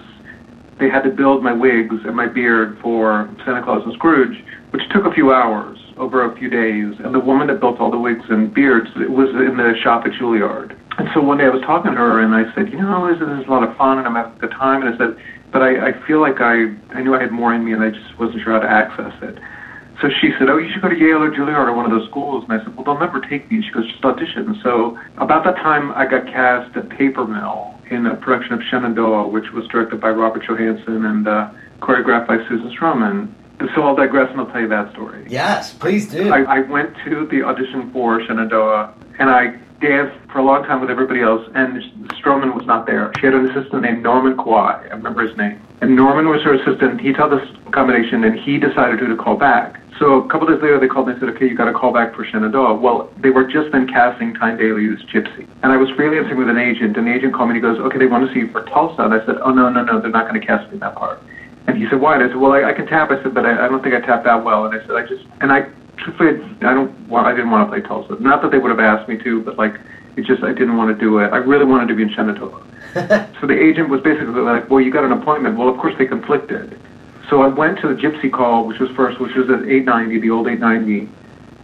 they 0.80 0.90
had 0.90 1.02
to 1.02 1.12
build 1.12 1.44
my 1.44 1.54
wigs 1.54 1.96
and 2.06 2.16
my 2.16 2.28
beard 2.28 2.78
for 2.82 3.30
Santa 3.46 3.64
Claus 3.64 3.84
and 3.86 3.94
Scrooge, 3.94 4.44
which 4.72 4.82
took 4.94 5.06
a 5.06 5.14
few 5.14 5.32
hours 5.34 5.78
over 5.98 6.24
a 6.24 6.36
few 6.38 6.50
days. 6.50 6.96
And 7.04 7.14
the 7.14 7.20
woman 7.20 7.48
that 7.48 7.60
built 7.60 7.80
all 7.80 7.92
the 7.92 8.00
wigs 8.00 8.24
and 8.30 8.54
beards 8.54 8.90
was 8.96 9.30
in 9.36 9.58
the 9.58 9.74
shop 9.84 10.06
at 10.06 10.14
Juilliard. 10.14 10.78
And 10.98 11.08
so 11.14 11.22
one 11.22 11.38
day 11.38 11.46
I 11.46 11.50
was 11.50 11.62
talking 11.62 11.92
to 11.92 11.98
her 11.98 12.24
and 12.24 12.34
I 12.34 12.44
said, 12.56 12.72
you 12.72 12.80
know, 12.80 13.08
this 13.08 13.20
is 13.20 13.48
a 13.48 13.52
lot 13.52 13.68
of 13.68 13.76
fun 13.78 14.00
and 14.00 14.08
I'm 14.08 14.16
having 14.16 14.38
good 14.40 14.52
time. 14.52 14.82
And 14.82 14.96
I 14.96 14.98
said, 14.98 15.18
but 15.52 15.62
I, 15.62 15.90
I 15.90 16.08
feel 16.08 16.22
like 16.22 16.40
I, 16.40 16.76
I 16.96 17.02
knew 17.02 17.16
I 17.16 17.22
had 17.22 17.32
more 17.32 17.54
in 17.54 17.64
me 17.64 17.74
and 17.74 17.84
I 17.84 17.90
just 17.90 18.18
wasn't 18.20 18.44
sure 18.44 18.54
how 18.54 18.60
to 18.60 18.70
access 18.70 19.14
it. 19.22 19.40
So 20.02 20.08
she 20.22 20.32
said, 20.40 20.50
oh, 20.50 20.58
you 20.58 20.72
should 20.72 20.82
go 20.82 20.90
to 20.90 20.98
Yale 20.98 21.22
or 21.24 21.30
Juilliard 21.32 21.68
or 21.68 21.74
one 21.74 21.86
of 21.86 21.92
those 21.92 22.08
schools. 22.10 22.46
And 22.48 22.54
I 22.60 22.64
said, 22.64 22.76
well, 22.76 22.86
they'll 22.86 23.00
never 23.00 23.20
take 23.20 23.50
me. 23.52 23.58
And 23.58 23.66
She 23.66 23.72
goes, 23.72 23.90
just 23.92 24.04
audition. 24.04 24.60
So 24.64 24.98
about 25.18 25.44
that 25.44 25.56
time, 25.58 25.92
I 25.92 26.06
got 26.06 26.26
cast 26.26 26.76
at 26.78 26.90
Paper 26.90 27.26
Mill 27.28 27.76
in 27.92 28.06
a 28.06 28.16
production 28.16 28.54
of 28.54 28.62
Shenandoah, 28.70 29.28
which 29.28 29.52
was 29.54 29.68
directed 29.68 30.00
by 30.00 30.10
Robert 30.10 30.46
Johanson 30.46 31.06
and 31.06 31.28
uh, 31.28 31.52
choreographed 31.82 32.28
by 32.28 32.38
Susan 32.48 32.74
Stroman. 32.78 33.34
So 33.76 33.82
I'll 33.84 33.96
digress 33.96 34.30
and 34.32 34.40
I'll 34.40 34.48
tell 34.48 34.62
you 34.62 34.70
that 34.70 34.94
story. 34.94 35.26
Yes, 35.28 35.74
please 35.74 36.10
do. 36.10 36.32
I, 36.32 36.44
I 36.44 36.60
went 36.62 36.96
to 37.04 37.28
the 37.28 37.44
audition 37.44 37.92
for 37.92 38.24
Shenandoah 38.26 38.94
and 39.20 39.30
I 39.30 39.60
danced 39.80 40.18
for 40.32 40.40
a 40.40 40.44
long 40.44 40.64
time 40.64 40.82
with 40.82 40.90
everybody 40.90 41.22
else, 41.22 41.48
and 41.56 41.82
Stroman 42.10 42.54
was 42.54 42.66
not 42.66 42.86
there. 42.86 43.12
She 43.20 43.26
had 43.26 43.36
an 43.36 43.50
assistant 43.50 43.82
named 43.82 44.04
Norman 44.04 44.36
Kwai. 44.38 44.88
I 44.92 44.94
remember 44.96 45.26
his 45.28 45.36
name. 45.38 45.62
And 45.82 45.96
Norman 45.96 46.28
was 46.28 46.42
her 46.44 46.54
assistant. 46.54 47.02
He 47.02 47.14
taught 47.14 47.30
this 47.30 47.48
combination, 47.72 48.24
and 48.24 48.40
he 48.40 48.58
decided 48.58 49.00
who 49.00 49.08
to 49.08 49.16
call 49.16 49.36
back. 49.36 49.80
So 49.98 50.24
a 50.24 50.28
couple 50.30 50.48
days 50.48 50.62
later, 50.62 50.80
they 50.80 50.88
called 50.88 51.08
me 51.08 51.14
and 51.14 51.20
said, 51.20 51.30
okay, 51.30 51.48
you 51.48 51.56
got 51.56 51.66
to 51.66 51.74
call 51.74 51.92
back 51.92 52.16
for 52.16 52.24
Shenandoah. 52.24 52.76
Well, 52.76 53.12
they 53.18 53.32
were 53.32 53.44
just 53.44 53.72
then 53.72 53.86
casting 53.88 54.34
Tyne 54.34 54.58
Daly's 54.58 55.00
Gypsy. 55.12 55.46
And 55.62 55.74
I 55.74 55.78
was 55.78 55.90
freelancing 55.90 56.38
with 56.38 56.50
an 56.50 56.58
agent, 56.58 56.96
and 56.96 57.06
the 57.06 57.14
agent 57.14 57.34
called 57.34 57.50
me 57.50 57.58
and 57.58 57.66
he 57.66 57.70
goes, 57.70 57.80
okay, 57.80 57.98
they 57.98 58.06
want 58.06 58.26
to 58.26 58.34
see 58.34 58.40
you 58.40 58.52
for 58.52 58.64
Tulsa. 58.64 59.02
And 59.04 59.14
I 59.14 59.26
said, 59.26 59.36
oh, 59.42 59.52
no, 59.52 59.70
no, 59.70 59.84
no, 59.84 60.00
they're 60.00 60.10
not 60.10 60.28
going 60.28 60.40
to 60.40 60.46
cast 60.46 60.68
me 60.68 60.76
in 60.76 60.80
that 60.80 60.96
part. 60.96 61.22
And 61.68 61.78
he 61.78 61.88
said, 61.90 62.00
why? 62.00 62.16
And 62.16 62.24
I 62.24 62.28
said, 62.28 62.38
well, 62.38 62.54
I, 62.54 62.64
I 62.64 62.74
can 62.74 62.88
tap. 62.88 63.12
I 63.12 63.22
said, 63.22 63.34
but 63.34 63.46
I, 63.46 63.66
I 63.66 63.68
don't 63.68 63.84
think 63.84 63.94
I 63.94 64.00
tap 64.00 64.24
that 64.24 64.44
well. 64.44 64.66
And 64.66 64.74
I 64.74 64.86
said, 64.88 64.96
I 64.96 65.06
just, 65.06 65.26
and 65.42 65.52
I, 65.52 65.68
truthfully, 66.00 66.42
I 66.62 66.74
don't 66.74 67.08
want, 67.08 67.28
I 67.28 67.32
didn't 67.32 67.52
want 67.52 67.70
to 67.70 67.78
play 67.78 67.88
Tulsa. 67.88 68.22
Not 68.22 68.42
that 68.42 68.52
they 68.52 68.58
would 68.58 68.72
have 68.72 68.80
asked 68.80 69.08
me 69.08 69.18
to, 69.24 69.42
but 69.42 69.58
like, 69.58 69.80
it 70.16 70.26
just, 70.26 70.44
I 70.44 70.54
didn't 70.54 70.78
want 70.78 70.98
to 70.98 71.00
do 71.00 71.20
it. 71.20 71.32
I 71.32 71.38
really 71.38 71.66
wanted 71.66 71.88
to 71.88 71.96
be 71.96 72.04
in 72.04 72.10
Shenandoah. 72.10 72.64
so 73.40 73.48
the 73.48 73.58
agent 73.58 73.90
was 73.90 74.02
basically 74.02 74.42
like, 74.42 74.70
well, 74.70 74.82
you 74.82 74.92
got 74.92 75.04
an 75.04 75.12
appointment. 75.12 75.58
Well, 75.58 75.70
of 75.70 75.78
course 75.78 75.96
they 75.98 76.06
conflicted. 76.06 76.80
So 77.30 77.44
I 77.44 77.48
went 77.48 77.80
to 77.82 77.88
the 77.88 77.94
Gypsy 77.94 78.32
Call, 78.32 78.66
which 78.66 78.80
was 78.80 78.90
first, 78.92 79.20
which 79.20 79.36
was 79.36 79.50
at 79.50 79.68
890, 79.68 80.20
the 80.20 80.32
old 80.32 80.48
890, 80.48 81.08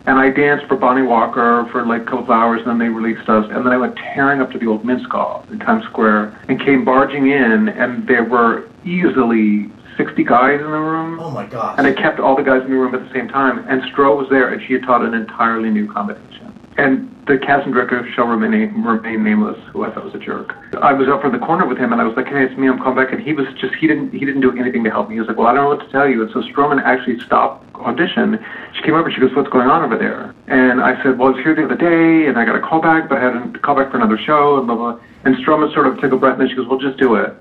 and 0.05 0.19
I 0.19 0.29
danced 0.29 0.67
for 0.67 0.75
Bonnie 0.75 1.01
Walker 1.01 1.67
for 1.71 1.83
like 1.83 2.03
a 2.03 2.05
couple 2.05 2.25
of 2.25 2.29
hours, 2.29 2.59
and 2.59 2.69
then 2.69 2.77
they 2.77 2.89
released 2.89 3.27
us, 3.27 3.45
and 3.49 3.65
then 3.65 3.73
I 3.73 3.77
went 3.77 3.95
tearing 3.95 4.39
up 4.39 4.51
to 4.51 4.59
the 4.59 4.67
old 4.67 4.83
Minskoff 4.83 5.49
in 5.49 5.57
Times 5.57 5.83
Square 5.85 6.39
and 6.47 6.59
came 6.59 6.85
barging 6.85 7.31
in, 7.31 7.69
and 7.69 8.07
there 8.07 8.23
were 8.23 8.69
easily 8.85 9.71
60 9.97 10.23
guys 10.23 10.59
in 10.59 10.71
the 10.71 10.79
room. 10.79 11.19
Oh 11.19 11.31
my 11.31 11.45
gosh. 11.45 11.75
And 11.77 11.87
I 11.87 11.93
kept 11.93 12.19
all 12.19 12.35
the 12.35 12.43
guys 12.43 12.63
in 12.63 12.69
the 12.69 12.77
room 12.77 12.93
at 12.95 13.01
the 13.05 13.13
same 13.13 13.27
time, 13.27 13.65
and 13.67 13.81
Stroh 13.83 14.17
was 14.17 14.27
there, 14.29 14.53
and 14.53 14.61
she 14.65 14.73
had 14.73 14.83
taught 14.83 15.03
an 15.03 15.13
entirely 15.13 15.69
new 15.69 15.91
combination. 15.91 16.53
And 16.77 17.09
the 17.25 17.37
casting 17.37 17.71
director 17.71 18.05
shall 18.13 18.27
remain, 18.27 18.83
remain 18.83 19.23
nameless, 19.23 19.57
who 19.71 19.85
I 19.85 19.91
thought 19.91 20.03
was 20.03 20.13
a 20.13 20.19
jerk. 20.19 20.53
I 20.81 20.91
was 20.91 21.07
up 21.07 21.23
in 21.23 21.31
the 21.31 21.39
corner 21.39 21.65
with 21.65 21.77
him, 21.77 21.93
and 21.93 22.01
I 22.01 22.03
was 22.03 22.17
like, 22.17 22.27
"Hey, 22.27 22.43
it's 22.43 22.57
me. 22.57 22.67
I'm 22.67 22.77
coming 22.77 23.01
back." 23.01 23.13
And 23.13 23.21
he 23.21 23.31
was 23.31 23.47
just 23.59 23.73
he 23.75 23.87
didn't 23.87 24.11
he 24.11 24.25
didn't 24.25 24.41
do 24.41 24.51
anything 24.59 24.83
to 24.83 24.89
help 24.89 25.07
me. 25.07 25.15
He 25.15 25.19
was 25.19 25.29
like, 25.29 25.37
"Well, 25.37 25.47
I 25.47 25.53
don't 25.53 25.63
know 25.63 25.69
what 25.69 25.85
to 25.85 25.91
tell 25.91 26.07
you." 26.07 26.21
And 26.21 26.31
so 26.31 26.41
Stroman 26.41 26.83
actually 26.83 27.19
stopped 27.21 27.73
audition. 27.75 28.43
She 28.73 28.81
came 28.83 28.93
over. 28.93 29.09
She 29.09 29.21
goes, 29.21 29.33
"What's 29.33 29.49
going 29.49 29.69
on 29.69 29.83
over 29.83 29.97
there?" 29.97 30.35
And 30.47 30.81
I 30.81 31.01
said, 31.01 31.17
"Well, 31.17 31.29
I 31.29 31.31
was 31.31 31.43
here 31.43 31.55
the 31.55 31.63
other 31.63 31.77
day, 31.77 32.27
and 32.27 32.37
I 32.37 32.43
got 32.43 32.57
a 32.57 32.61
call 32.61 32.81
back, 32.81 33.07
but 33.07 33.19
I 33.19 33.21
had 33.21 33.35
a 33.55 33.59
call 33.59 33.75
back 33.75 33.89
for 33.89 33.97
another 33.97 34.17
show, 34.17 34.57
and 34.57 34.67
blah 34.67 34.75
blah." 34.75 34.99
And 35.23 35.37
Stroman 35.37 35.73
sort 35.73 35.87
of 35.87 35.99
took 36.01 36.11
a 36.11 36.17
breath, 36.17 36.33
and 36.33 36.41
then 36.41 36.49
she 36.49 36.55
goes, 36.55 36.67
"Well, 36.67 36.79
just 36.79 36.97
do 36.97 37.15
it." 37.15 37.33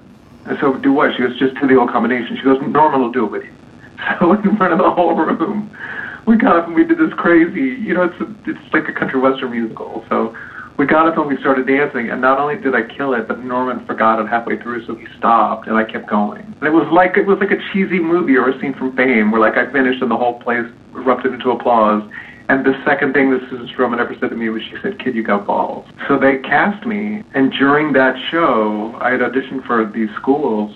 And 0.46 0.58
so 0.60 0.76
do 0.76 0.92
what? 0.92 1.12
She 1.16 1.22
goes, 1.22 1.38
"Just 1.38 1.54
do 1.60 1.66
the 1.66 1.76
old 1.76 1.90
combination." 1.90 2.36
She 2.36 2.42
goes, 2.42 2.60
"Norman 2.60 3.00
will 3.00 3.12
do 3.12 3.24
it 3.24 3.30
with 3.30 3.44
you." 3.44 3.52
So 4.18 4.32
in 4.32 4.56
front 4.56 4.72
of 4.72 4.78
the 4.78 4.90
whole 4.90 5.14
room 5.14 5.70
we 6.26 6.36
got 6.36 6.56
up 6.56 6.66
and 6.66 6.74
we 6.74 6.84
did 6.84 6.98
this 6.98 7.12
crazy, 7.16 7.80
you 7.82 7.94
know, 7.94 8.04
it's 8.04 8.20
a, 8.20 8.50
it's 8.50 8.72
like 8.72 8.88
a 8.88 8.92
country 8.92 9.20
western 9.20 9.50
musical. 9.50 10.04
So 10.08 10.34
we 10.76 10.86
got 10.86 11.06
up 11.06 11.16
and 11.16 11.26
we 11.26 11.36
started 11.38 11.66
dancing, 11.66 12.10
and 12.10 12.20
not 12.20 12.38
only 12.38 12.56
did 12.56 12.74
I 12.74 12.82
kill 12.82 13.14
it, 13.14 13.28
but 13.28 13.44
Norman 13.44 13.84
forgot 13.86 14.18
it 14.18 14.26
halfway 14.26 14.60
through, 14.60 14.86
so 14.86 14.94
he 14.94 15.06
stopped, 15.16 15.68
and 15.68 15.76
I 15.76 15.84
kept 15.84 16.08
going. 16.08 16.42
And 16.42 16.62
it 16.62 16.72
was 16.72 16.90
like 16.92 17.16
it 17.16 17.26
was 17.26 17.38
like 17.38 17.50
a 17.50 17.60
cheesy 17.72 18.00
movie 18.00 18.36
or 18.36 18.48
a 18.48 18.60
scene 18.60 18.74
from 18.74 18.96
Fame, 18.96 19.30
where 19.30 19.40
like 19.40 19.56
I 19.56 19.70
finished 19.70 20.02
and 20.02 20.10
the 20.10 20.16
whole 20.16 20.40
place 20.40 20.66
erupted 20.94 21.34
into 21.34 21.50
applause. 21.50 22.02
And 22.48 22.64
the 22.64 22.74
second 22.84 23.14
thing 23.14 23.30
that 23.30 23.40
Susan 23.48 23.68
Stroman 23.68 23.98
ever 23.98 24.14
said 24.20 24.30
to 24.30 24.36
me 24.36 24.48
was, 24.50 24.62
she 24.62 24.76
said, 24.82 24.98
"Kid, 24.98 25.14
you 25.14 25.22
got 25.22 25.46
balls." 25.46 25.86
So 26.08 26.18
they 26.18 26.38
cast 26.38 26.86
me, 26.86 27.22
and 27.34 27.50
during 27.52 27.94
that 27.94 28.16
show, 28.30 28.94
I 29.00 29.12
had 29.12 29.20
auditioned 29.20 29.66
for 29.66 29.84
these 29.86 30.10
schools, 30.16 30.74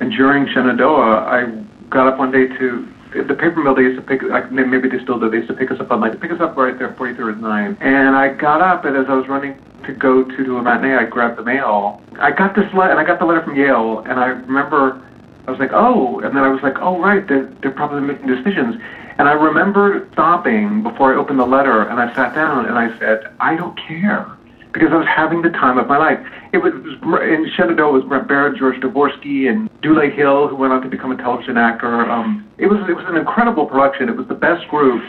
and 0.00 0.10
during 0.12 0.46
Shenandoah, 0.46 1.26
I 1.26 1.64
got 1.90 2.06
up 2.06 2.18
one 2.18 2.32
day 2.32 2.46
to 2.46 2.88
the 3.22 3.34
paper 3.34 3.62
mill, 3.62 3.74
they 3.74 3.82
used 3.82 4.00
to 4.00 4.02
pick, 4.02 4.22
like, 4.22 4.50
maybe 4.50 4.88
they 4.88 5.02
still 5.02 5.20
do, 5.20 5.30
they 5.30 5.36
used 5.38 5.48
to 5.48 5.54
pick 5.54 5.70
us 5.70 5.78
up 5.78 5.90
on, 5.92 6.00
like, 6.00 6.20
pick 6.20 6.32
us 6.32 6.40
up 6.40 6.56
right 6.56 6.76
there, 6.78 6.92
43rd 6.94 7.40
9. 7.40 7.78
And 7.80 8.16
I 8.16 8.34
got 8.34 8.60
up, 8.60 8.84
and 8.84 8.96
as 8.96 9.06
I 9.08 9.14
was 9.14 9.28
running 9.28 9.56
to 9.86 9.92
go 9.92 10.24
to 10.24 10.44
do 10.44 10.56
a 10.56 10.62
matinee, 10.62 10.96
I 10.96 11.04
grabbed 11.04 11.38
the 11.38 11.44
mail. 11.44 12.02
I 12.18 12.32
got 12.32 12.56
this 12.56 12.66
letter, 12.74 12.90
and 12.90 12.98
I 12.98 13.04
got 13.04 13.20
the 13.20 13.24
letter 13.24 13.42
from 13.42 13.54
Yale, 13.56 14.00
and 14.00 14.18
I 14.18 14.26
remember, 14.26 15.00
I 15.46 15.50
was 15.50 15.60
like, 15.60 15.70
oh, 15.72 16.18
and 16.20 16.36
then 16.36 16.42
I 16.42 16.48
was 16.48 16.62
like, 16.62 16.78
oh, 16.80 17.00
right, 17.00 17.26
they're, 17.28 17.46
they're 17.62 17.70
probably 17.70 18.00
making 18.00 18.26
decisions. 18.26 18.76
And 19.18 19.28
I 19.28 19.32
remember 19.32 20.08
stopping 20.12 20.82
before 20.82 21.14
I 21.14 21.16
opened 21.16 21.38
the 21.38 21.46
letter, 21.46 21.82
and 21.82 22.00
I 22.00 22.12
sat 22.14 22.34
down, 22.34 22.66
and 22.66 22.76
I 22.78 22.96
said, 22.98 23.32
I 23.40 23.56
don't 23.56 23.78
care 23.78 24.26
because 24.72 24.90
I 24.90 24.96
was 24.96 25.06
having 25.06 25.40
the 25.40 25.50
time 25.50 25.78
of 25.78 25.86
my 25.86 25.96
life. 25.96 26.18
It 26.52 26.58
was 26.58 26.72
in 26.74 27.50
Shenandoah 27.56 27.92
was 27.92 28.04
Brent 28.04 28.26
Barrett, 28.26 28.58
George 28.58 28.76
Dvorsky, 28.80 29.48
and 29.48 29.70
Dule 29.80 30.10
Hill, 30.10 30.48
who 30.48 30.56
went 30.56 30.72
on 30.72 30.82
to 30.82 30.88
become 30.88 31.12
a 31.12 31.16
television 31.16 31.56
actor. 31.56 32.10
Um, 32.10 32.46
it 32.58 32.66
was 32.66 32.80
it 32.88 32.94
was 32.94 33.04
an 33.06 33.16
incredible 33.16 33.66
production. 33.66 34.08
It 34.08 34.16
was 34.16 34.26
the 34.26 34.34
best 34.34 34.66
group. 34.68 35.00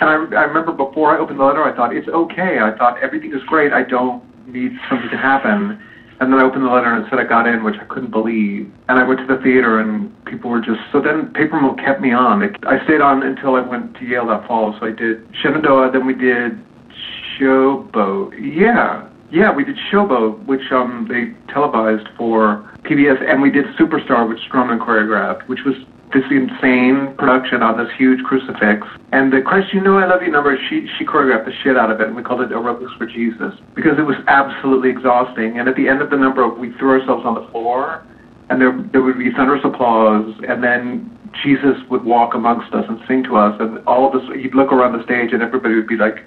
And 0.00 0.10
I, 0.10 0.14
I 0.40 0.44
remember 0.44 0.72
before 0.72 1.16
I 1.16 1.18
opened 1.18 1.40
the 1.40 1.44
letter, 1.44 1.64
I 1.64 1.74
thought 1.74 1.96
it's 1.96 2.08
okay. 2.08 2.58
I 2.58 2.76
thought 2.76 3.02
everything 3.02 3.32
is 3.32 3.42
great. 3.44 3.72
I 3.72 3.82
don't 3.82 4.22
need 4.46 4.72
something 4.90 5.08
to 5.08 5.16
happen. 5.16 5.80
And 6.20 6.32
then 6.32 6.38
I 6.38 6.44
opened 6.44 6.64
the 6.64 6.70
letter 6.70 6.94
and 6.94 7.04
said 7.10 7.18
I 7.18 7.24
got 7.24 7.46
in, 7.46 7.64
which 7.64 7.76
I 7.80 7.84
couldn't 7.84 8.10
believe. 8.10 8.72
And 8.88 8.98
I 8.98 9.02
went 9.02 9.20
to 9.20 9.26
the 9.26 9.42
theater 9.42 9.80
and 9.80 10.12
people 10.24 10.50
were 10.50 10.60
just 10.60 10.80
so. 10.92 11.00
Then 11.00 11.32
Paper 11.32 11.60
Mill 11.60 11.74
kept 11.74 12.00
me 12.00 12.12
on. 12.12 12.42
It, 12.42 12.56
I 12.66 12.82
stayed 12.84 13.00
on 13.00 13.22
until 13.22 13.56
I 13.56 13.60
went 13.60 13.94
to 13.96 14.04
Yale 14.04 14.26
that 14.28 14.46
fall. 14.46 14.76
So 14.78 14.86
I 14.86 14.92
did 14.92 15.26
Shenandoah, 15.42 15.90
then 15.92 16.06
we 16.06 16.14
did 16.14 16.62
Showboat. 17.38 18.34
Yeah, 18.40 19.08
yeah, 19.30 19.52
we 19.52 19.64
did 19.64 19.76
Showboat, 19.90 20.46
which 20.46 20.70
um, 20.70 21.08
they 21.08 21.34
televised 21.52 22.08
for 22.16 22.70
PBS, 22.84 23.20
and 23.28 23.42
we 23.42 23.50
did 23.50 23.64
Superstar, 23.76 24.28
which 24.28 24.38
Stroman 24.48 24.78
choreographed, 24.78 25.48
which 25.48 25.64
was 25.64 25.74
this 26.14 26.24
insane 26.30 27.14
production 27.18 27.62
on 27.62 27.76
this 27.76 27.92
huge 27.98 28.22
crucifix. 28.22 28.86
And 29.12 29.32
the 29.32 29.42
Christ 29.42 29.74
You 29.74 29.80
Know 29.80 29.98
I 29.98 30.06
Love 30.06 30.22
You 30.22 30.30
number, 30.30 30.56
she, 30.70 30.88
she 30.96 31.04
choreographed 31.04 31.44
the 31.44 31.52
shit 31.62 31.76
out 31.76 31.90
of 31.90 32.00
it, 32.00 32.06
and 32.06 32.16
we 32.16 32.22
called 32.22 32.40
it 32.40 32.50
Aerobics 32.50 32.96
for 32.96 33.06
Jesus, 33.06 33.52
because 33.74 33.98
it 33.98 34.06
was 34.06 34.16
absolutely 34.28 34.90
exhausting. 34.90 35.58
And 35.58 35.68
at 35.68 35.76
the 35.76 35.88
end 35.88 36.00
of 36.00 36.10
the 36.10 36.16
number, 36.16 36.48
we 36.48 36.72
threw 36.78 37.00
ourselves 37.00 37.26
on 37.26 37.34
the 37.34 37.46
floor, 37.50 38.06
and 38.48 38.60
there, 38.60 38.72
there 38.92 39.02
would 39.02 39.18
be 39.18 39.32
thunderous 39.32 39.64
applause, 39.64 40.32
and 40.46 40.62
then 40.62 41.10
Jesus 41.42 41.76
would 41.90 42.04
walk 42.04 42.34
amongst 42.34 42.72
us 42.72 42.84
and 42.88 43.00
sing 43.08 43.24
to 43.24 43.36
us, 43.36 43.56
and 43.60 43.84
all 43.86 44.08
of 44.08 44.14
us, 44.14 44.22
you'd 44.36 44.54
look 44.54 44.72
around 44.72 44.96
the 44.96 45.02
stage, 45.02 45.32
and 45.32 45.42
everybody 45.42 45.74
would 45.74 45.88
be 45.88 45.96
like, 45.96 46.24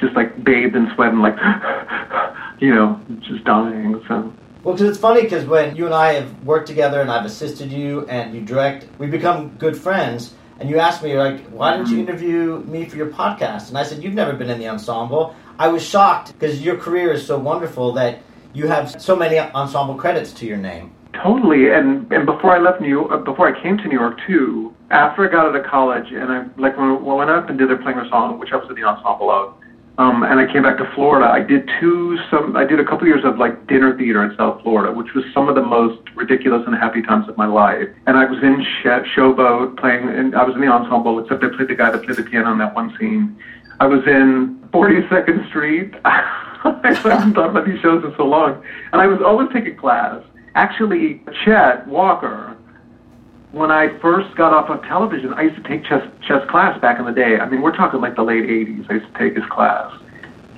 just 0.00 0.16
like 0.16 0.42
bathed 0.42 0.74
in 0.74 0.90
sweat 0.94 1.12
and 1.12 1.20
like, 1.20 1.36
you 2.58 2.74
know, 2.74 2.98
just 3.20 3.44
dying. 3.44 4.00
So. 4.08 4.32
Well, 4.62 4.74
because 4.74 4.90
it's 4.90 4.98
funny 4.98 5.22
because 5.22 5.46
when 5.46 5.74
you 5.74 5.86
and 5.86 5.94
I 5.94 6.12
have 6.14 6.44
worked 6.44 6.66
together 6.66 7.00
and 7.00 7.10
I've 7.10 7.24
assisted 7.24 7.72
you 7.72 8.06
and 8.08 8.34
you 8.34 8.42
direct, 8.42 8.86
we 8.98 9.06
become 9.06 9.56
good 9.56 9.76
friends. 9.76 10.34
And 10.58 10.68
you 10.68 10.78
asked 10.78 11.02
me, 11.02 11.16
like, 11.16 11.46
why 11.46 11.74
didn't 11.74 11.88
you 11.88 12.00
interview 12.00 12.58
me 12.66 12.84
for 12.84 12.98
your 12.98 13.06
podcast? 13.06 13.70
And 13.70 13.78
I 13.78 13.82
said, 13.82 14.02
you've 14.02 14.12
never 14.12 14.34
been 14.34 14.50
in 14.50 14.58
the 14.58 14.68
ensemble. 14.68 15.34
I 15.58 15.68
was 15.68 15.82
shocked 15.82 16.34
because 16.34 16.60
your 16.60 16.76
career 16.76 17.10
is 17.12 17.26
so 17.26 17.38
wonderful 17.38 17.92
that 17.92 18.18
you 18.52 18.66
have 18.66 19.00
so 19.00 19.16
many 19.16 19.38
ensemble 19.38 19.94
credits 19.94 20.32
to 20.34 20.46
your 20.46 20.58
name. 20.58 20.92
Totally, 21.14 21.70
and 21.70 22.10
and 22.12 22.24
before 22.24 22.52
I 22.52 22.58
left 22.58 22.80
New 22.80 22.88
York, 22.88 23.10
uh, 23.10 23.18
before 23.18 23.48
I 23.48 23.62
came 23.62 23.76
to 23.78 23.88
New 23.88 23.98
York 23.98 24.18
too, 24.26 24.74
after 24.90 25.28
I 25.28 25.30
got 25.30 25.46
out 25.46 25.56
of 25.56 25.66
college, 25.66 26.12
and 26.12 26.32
I 26.32 26.46
like 26.56 26.78
when, 26.78 27.04
when 27.04 27.14
I 27.14 27.18
went 27.18 27.30
up 27.30 27.50
and 27.50 27.58
did 27.58 27.68
they're 27.68 27.76
playing 27.76 27.98
a 27.98 28.08
song, 28.08 28.38
which 28.38 28.52
I 28.52 28.56
was 28.56 28.68
in 28.70 28.76
the 28.76 28.84
ensemble 28.84 29.30
of, 29.30 29.54
um, 30.00 30.22
and 30.22 30.40
I 30.40 30.50
came 30.50 30.62
back 30.62 30.78
to 30.78 30.90
Florida. 30.94 31.26
I 31.30 31.40
did 31.40 31.68
two 31.78 32.16
some 32.30 32.56
I 32.56 32.64
did 32.64 32.80
a 32.80 32.84
couple 32.84 33.06
years 33.06 33.22
of 33.22 33.36
like 33.36 33.66
dinner 33.66 33.94
theater 33.98 34.24
in 34.24 34.34
South 34.34 34.62
Florida, 34.62 34.90
which 34.90 35.12
was 35.14 35.24
some 35.34 35.46
of 35.46 35.54
the 35.54 35.62
most 35.62 36.00
ridiculous 36.14 36.62
and 36.66 36.74
happy 36.74 37.02
times 37.02 37.28
of 37.28 37.36
my 37.36 37.44
life. 37.44 37.86
And 38.06 38.16
I 38.16 38.24
was 38.24 38.42
in 38.42 38.64
sh- 38.64 39.14
Showboat 39.14 39.78
playing, 39.78 40.08
and 40.08 40.34
I 40.34 40.42
was 40.42 40.54
in 40.54 40.62
the 40.62 40.68
ensemble, 40.68 41.18
except 41.18 41.44
I 41.44 41.54
played 41.54 41.68
the 41.68 41.74
guy 41.74 41.90
that 41.90 42.02
played 42.02 42.16
the 42.16 42.22
piano 42.22 42.50
in 42.50 42.56
that 42.58 42.74
one 42.74 42.96
scene. 42.98 43.38
I 43.78 43.86
was 43.86 44.00
in 44.06 44.58
42nd 44.72 45.46
Street. 45.50 45.92
I 46.04 46.96
haven't 47.04 47.34
thought 47.34 47.50
about 47.50 47.66
these 47.66 47.80
shows 47.80 48.02
in 48.02 48.14
so 48.16 48.24
long, 48.24 48.64
and 48.92 49.02
I 49.02 49.06
was 49.06 49.20
always 49.20 49.50
taking 49.52 49.76
class. 49.76 50.22
Actually, 50.54 51.22
Chet 51.44 51.86
Walker, 51.86 52.56
when 53.52 53.70
I 53.70 53.88
first 53.98 54.34
got 54.36 54.52
off 54.52 54.70
of 54.70 54.82
television, 54.82 55.34
I 55.34 55.42
used 55.42 55.56
to 55.56 55.62
take 55.62 55.84
Chet's 55.84 56.06
Chet's 56.26 56.48
class 56.48 56.80
back 56.80 56.98
in 56.98 57.04
the 57.04 57.12
day. 57.12 57.38
I 57.38 57.48
mean, 57.48 57.62
we're 57.62 57.74
talking 57.74 58.00
like 58.00 58.16
the 58.16 58.22
late 58.22 58.44
'80s. 58.44 58.90
I 58.90 58.94
used 58.94 59.12
to 59.12 59.18
take 59.18 59.34
his 59.34 59.44
class. 59.46 59.92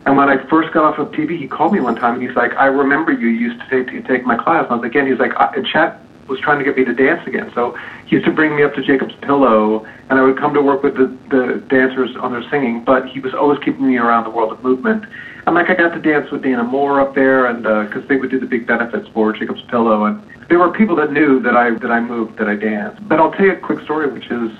And 0.04 0.16
when 0.16 0.28
I 0.28 0.44
first 0.48 0.72
got 0.72 0.84
off 0.84 0.98
of 0.98 1.12
TV, 1.12 1.38
he 1.38 1.46
called 1.46 1.72
me 1.72 1.80
one 1.80 1.94
time 1.94 2.14
and 2.14 2.22
he's 2.22 2.36
like, 2.36 2.54
"I 2.54 2.66
remember 2.66 3.12
you 3.12 3.28
used 3.28 3.60
to 3.60 3.84
take 3.84 4.06
take 4.06 4.26
my 4.26 4.36
class." 4.36 4.64
And 4.64 4.72
I 4.72 4.74
was 4.74 4.82
like, 4.82 4.90
"Again?" 4.90 5.06
He's 5.06 5.18
like, 5.18 5.34
I, 5.36 5.62
"Chet 5.62 6.00
was 6.28 6.38
trying 6.40 6.58
to 6.58 6.64
get 6.64 6.76
me 6.76 6.84
to 6.84 6.92
dance 6.92 7.26
again." 7.26 7.50
So 7.54 7.78
he 8.06 8.16
used 8.16 8.26
to 8.26 8.32
bring 8.32 8.54
me 8.56 8.62
up 8.62 8.74
to 8.74 8.82
Jacob's 8.82 9.14
Pillow, 9.22 9.86
and 10.10 10.18
I 10.18 10.22
would 10.22 10.36
come 10.36 10.52
to 10.52 10.60
work 10.60 10.82
with 10.82 10.96
the 10.96 11.06
the 11.30 11.62
dancers 11.68 12.14
on 12.16 12.32
their 12.32 12.46
singing. 12.50 12.84
But 12.84 13.08
he 13.08 13.20
was 13.20 13.32
always 13.32 13.58
keeping 13.60 13.86
me 13.86 13.96
around 13.96 14.24
the 14.24 14.30
world 14.30 14.52
of 14.52 14.62
movement. 14.62 15.06
And 15.46 15.54
like 15.54 15.70
I 15.70 15.74
got 15.74 15.94
to 15.94 16.00
dance 16.00 16.30
with 16.30 16.42
Dana 16.42 16.64
Moore 16.64 17.00
up 17.00 17.14
there, 17.14 17.46
and 17.46 17.62
because 17.62 18.04
uh, 18.04 18.08
they 18.08 18.16
would 18.16 18.30
do 18.30 18.38
the 18.38 18.46
big 18.46 18.66
benefits 18.66 19.08
for 19.08 19.32
Jacob's 19.32 19.62
Pillow, 19.62 20.04
and 20.04 20.20
there 20.52 20.58
were 20.58 20.70
people 20.70 20.94
that 20.94 21.10
knew 21.10 21.40
that 21.40 21.56
I 21.56 21.70
that 21.70 21.90
I 21.90 21.98
moved, 21.98 22.36
that 22.36 22.46
I 22.46 22.56
danced. 22.56 23.08
But 23.08 23.18
I'll 23.18 23.32
tell 23.32 23.46
you 23.46 23.52
a 23.52 23.56
quick 23.56 23.82
story, 23.84 24.12
which 24.12 24.30
is 24.30 24.50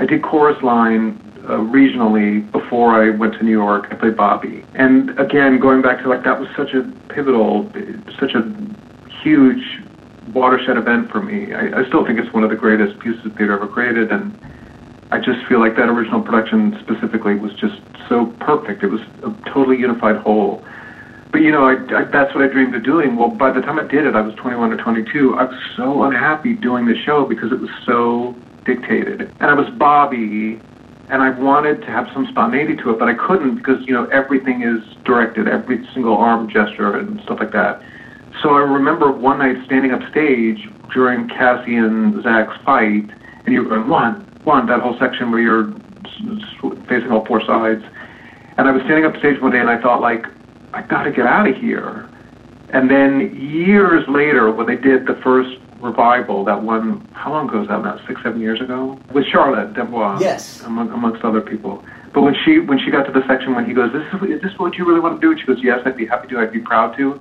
I 0.00 0.04
did 0.04 0.20
chorus 0.20 0.60
line 0.60 1.22
uh, 1.44 1.58
regionally 1.58 2.50
before 2.50 3.00
I 3.00 3.10
went 3.10 3.34
to 3.34 3.44
New 3.44 3.52
York. 3.52 3.86
I 3.92 3.94
played 3.94 4.16
Bobby, 4.16 4.64
and 4.74 5.16
again, 5.20 5.60
going 5.60 5.82
back 5.82 6.02
to 6.02 6.08
like 6.08 6.24
that 6.24 6.40
was 6.40 6.48
such 6.56 6.74
a 6.74 6.82
pivotal, 7.14 7.70
such 8.18 8.34
a 8.34 8.42
huge 9.22 9.62
watershed 10.34 10.76
event 10.76 11.12
for 11.12 11.22
me. 11.22 11.54
I, 11.54 11.82
I 11.82 11.86
still 11.86 12.04
think 12.04 12.18
it's 12.18 12.32
one 12.34 12.42
of 12.42 12.50
the 12.50 12.56
greatest 12.56 12.98
pieces 12.98 13.24
of 13.24 13.36
theater 13.36 13.52
ever 13.52 13.68
created, 13.68 14.10
and 14.10 14.36
I 15.12 15.20
just 15.20 15.46
feel 15.46 15.60
like 15.60 15.76
that 15.76 15.88
original 15.88 16.22
production 16.22 16.76
specifically 16.82 17.36
was 17.36 17.54
just 17.54 17.80
so 18.08 18.26
perfect. 18.40 18.82
It 18.82 18.88
was 18.88 19.02
a 19.22 19.30
totally 19.48 19.78
unified 19.78 20.16
whole. 20.16 20.64
But 21.32 21.42
you 21.42 21.50
know, 21.50 21.64
I, 21.64 21.74
I, 21.94 22.04
that's 22.04 22.34
what 22.34 22.44
I 22.44 22.48
dreamed 22.48 22.74
of 22.74 22.84
doing. 22.84 23.16
Well, 23.16 23.28
by 23.28 23.52
the 23.52 23.60
time 23.60 23.78
I 23.78 23.86
did 23.86 24.06
it, 24.06 24.14
I 24.14 24.20
was 24.20 24.34
21 24.36 24.72
or 24.72 24.76
22. 24.76 25.34
I 25.36 25.44
was 25.44 25.60
so 25.76 26.02
unhappy 26.04 26.54
doing 26.54 26.86
the 26.86 26.96
show 27.04 27.26
because 27.26 27.52
it 27.52 27.60
was 27.60 27.70
so 27.84 28.34
dictated, 28.64 29.22
and 29.40 29.50
I 29.50 29.54
was 29.54 29.68
Bobby, 29.70 30.60
and 31.08 31.22
I 31.22 31.30
wanted 31.30 31.80
to 31.82 31.86
have 31.86 32.08
some 32.12 32.26
spontaneity 32.26 32.76
to 32.76 32.90
it, 32.90 32.98
but 32.98 33.08
I 33.08 33.14
couldn't 33.14 33.56
because 33.56 33.86
you 33.86 33.92
know 33.92 34.06
everything 34.06 34.62
is 34.62 34.82
directed, 35.04 35.48
every 35.48 35.86
single 35.92 36.16
arm 36.16 36.48
gesture 36.48 36.96
and 36.96 37.20
stuff 37.22 37.38
like 37.40 37.52
that. 37.52 37.82
So 38.42 38.50
I 38.50 38.60
remember 38.60 39.10
one 39.10 39.38
night 39.38 39.64
standing 39.64 39.92
up 39.92 40.02
stage 40.10 40.68
during 40.92 41.28
Cassie 41.28 41.76
and 41.76 42.22
Zach's 42.22 42.56
fight, 42.64 43.10
and 43.44 43.48
you 43.48 43.62
were 43.62 43.68
going 43.68 43.88
one, 43.88 44.20
one, 44.44 44.66
that 44.66 44.80
whole 44.80 44.98
section 44.98 45.30
where 45.30 45.40
you're 45.40 45.72
facing 46.86 47.10
all 47.10 47.24
four 47.24 47.40
sides. 47.44 47.82
And 48.58 48.68
I 48.68 48.72
was 48.72 48.82
standing 48.82 49.04
up 49.04 49.16
stage 49.16 49.40
one 49.40 49.52
day, 49.52 49.60
and 49.60 49.70
I 49.70 49.80
thought 49.80 50.00
like, 50.00 50.26
I 50.76 50.82
got 50.82 51.04
to 51.04 51.10
get 51.10 51.26
out 51.26 51.48
of 51.48 51.56
here. 51.56 52.06
And 52.68 52.90
then 52.90 53.34
years 53.34 54.06
later, 54.08 54.50
when 54.52 54.66
they 54.66 54.76
did 54.76 55.06
the 55.06 55.14
first 55.24 55.58
revival, 55.80 56.44
that 56.44 56.62
one, 56.62 57.00
how 57.12 57.32
long 57.32 57.48
ago 57.48 57.60
was 57.60 57.68
that 57.68 57.82
now? 57.82 57.98
Six, 58.06 58.22
seven 58.22 58.42
years 58.42 58.60
ago? 58.60 58.98
With 59.14 59.24
Charlotte 59.24 59.72
d'Amboise. 59.72 60.20
Yes. 60.20 60.60
Among, 60.64 60.90
amongst 60.90 61.24
other 61.24 61.40
people. 61.40 61.82
But 62.12 62.22
when 62.22 62.34
she 62.44 62.58
when 62.60 62.78
she 62.78 62.90
got 62.90 63.04
to 63.04 63.12
the 63.12 63.26
section 63.26 63.54
when 63.54 63.64
he 63.64 63.72
goes, 63.72 63.92
this 63.92 64.02
is, 64.12 64.36
is 64.36 64.42
this 64.42 64.58
what 64.58 64.76
you 64.76 64.86
really 64.86 65.00
want 65.00 65.18
to 65.18 65.26
do? 65.26 65.30
And 65.32 65.40
she 65.40 65.46
goes, 65.46 65.58
yes, 65.62 65.80
I'd 65.86 65.96
be 65.96 66.06
happy 66.06 66.28
to. 66.28 66.38
I'd 66.38 66.52
be 66.52 66.60
proud 66.60 66.96
to. 66.96 67.20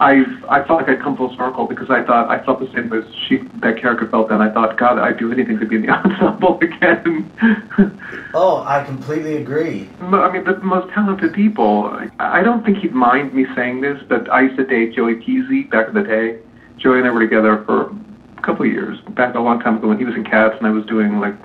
I 0.00 0.24
I 0.48 0.66
felt 0.66 0.80
like 0.80 0.88
I'd 0.88 1.02
come 1.02 1.16
full 1.16 1.34
circle 1.36 1.66
because 1.66 1.90
I 1.90 2.02
thought 2.02 2.30
I 2.30 2.42
felt 2.44 2.58
the 2.58 2.70
same 2.74 2.90
as 2.92 3.04
she 3.28 3.36
that 3.60 3.80
character 3.80 4.08
felt 4.08 4.30
then. 4.30 4.40
I 4.40 4.50
thought, 4.50 4.78
God, 4.78 4.98
I'd 4.98 5.18
do 5.18 5.30
anything 5.30 5.60
to 5.60 5.66
be 5.66 5.76
in 5.76 5.82
the 5.82 5.88
ensemble 5.92 6.58
again. 6.62 7.30
oh, 8.34 8.64
I 8.66 8.82
completely 8.84 9.36
agree. 9.36 9.90
I 10.00 10.32
mean, 10.32 10.44
the 10.44 10.58
most 10.62 10.92
talented 10.94 11.34
people. 11.34 11.94
I 12.18 12.42
don't 12.42 12.64
think 12.64 12.78
he'd 12.78 12.94
mind 12.94 13.34
me 13.34 13.44
saying 13.54 13.82
this, 13.82 13.98
but 14.08 14.30
I 14.32 14.42
used 14.42 14.56
to 14.56 14.64
date 14.64 14.96
Joey 14.96 15.16
Pizzi 15.16 15.70
back 15.70 15.88
in 15.88 15.94
the 15.94 16.02
day. 16.02 16.40
Joey 16.78 16.98
and 16.98 17.06
I 17.06 17.10
were 17.10 17.20
together 17.20 17.62
for 17.66 17.90
a 18.38 18.42
couple 18.42 18.64
of 18.64 18.72
years 18.72 18.98
back 19.10 19.34
a 19.34 19.40
long 19.40 19.60
time 19.60 19.76
ago 19.76 19.88
when 19.88 19.98
he 19.98 20.04
was 20.04 20.14
in 20.14 20.24
Cats 20.24 20.54
and 20.58 20.66
I 20.66 20.70
was 20.70 20.86
doing 20.86 21.20
like 21.20 21.36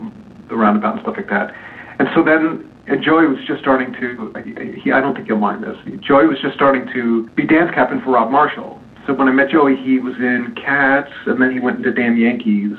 the 0.47 0.55
roundabout 0.55 0.93
and 0.93 1.01
stuff 1.01 1.15
like 1.17 1.29
that. 1.29 1.51
And 1.99 2.07
so 2.15 2.23
then 2.23 2.71
and 2.87 3.03
Joey 3.03 3.27
was 3.27 3.39
just 3.47 3.61
starting 3.61 3.93
to, 3.93 4.33
he, 4.83 4.91
I 4.91 5.01
don't 5.01 5.15
think 5.15 5.27
you'll 5.27 5.39
mind 5.39 5.63
this, 5.63 5.77
Joey 6.01 6.27
was 6.27 6.39
just 6.41 6.55
starting 6.55 6.85
to 6.93 7.27
be 7.35 7.45
dance 7.45 7.71
captain 7.73 8.01
for 8.01 8.11
Rob 8.11 8.31
Marshall. 8.31 8.79
So 9.07 9.13
when 9.13 9.27
I 9.27 9.31
met 9.31 9.49
Joey, 9.49 9.75
he 9.75 9.99
was 9.99 10.15
in 10.17 10.55
Cats, 10.55 11.11
and 11.27 11.41
then 11.41 11.51
he 11.51 11.59
went 11.59 11.77
into 11.77 11.91
Damn 11.93 12.17
Yankees. 12.17 12.73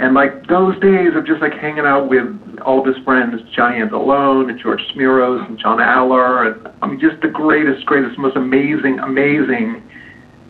And 0.00 0.14
like 0.14 0.48
those 0.48 0.80
days 0.80 1.12
of 1.14 1.26
just 1.26 1.42
like 1.42 1.52
hanging 1.52 1.84
out 1.84 2.08
with 2.08 2.24
all 2.64 2.80
of 2.80 2.86
his 2.86 2.96
friends, 3.04 3.36
Johnny 3.54 3.78
Anzalone 3.78 4.48
and 4.48 4.58
George 4.58 4.80
Smeros 4.94 5.46
and 5.46 5.58
John 5.58 5.80
Aller, 5.80 6.48
and 6.48 6.68
I 6.80 6.86
mean 6.86 6.98
just 6.98 7.20
the 7.20 7.28
greatest, 7.28 7.84
greatest, 7.86 8.18
most 8.18 8.34
amazing, 8.34 8.98
amazing 8.98 9.82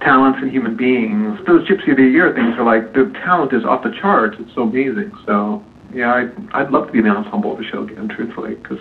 talents 0.01 0.39
and 0.41 0.51
human 0.51 0.77
beings. 0.77 1.39
Those 1.47 1.67
Gypsy 1.69 1.91
of 1.91 1.97
the 1.97 2.05
Year 2.05 2.33
things 2.33 2.55
are 2.59 2.65
like 2.65 2.95
the 2.95 3.13
talent 3.25 3.53
is 3.53 3.65
off 3.65 3.83
the 3.83 3.93
charts. 4.01 4.37
It's 4.39 4.55
so 4.55 4.63
amazing. 4.63 5.11
So 5.27 5.65
yeah, 5.95 6.15
I'd, 6.15 6.53
I'd 6.53 6.71
love 6.71 6.87
to 6.87 6.93
be 6.93 6.99
in 6.99 7.05
the 7.05 7.11
ensemble 7.11 7.53
of 7.53 7.59
the 7.59 7.65
show 7.65 7.83
again, 7.83 8.09
truthfully, 8.09 8.55
because. 8.55 8.81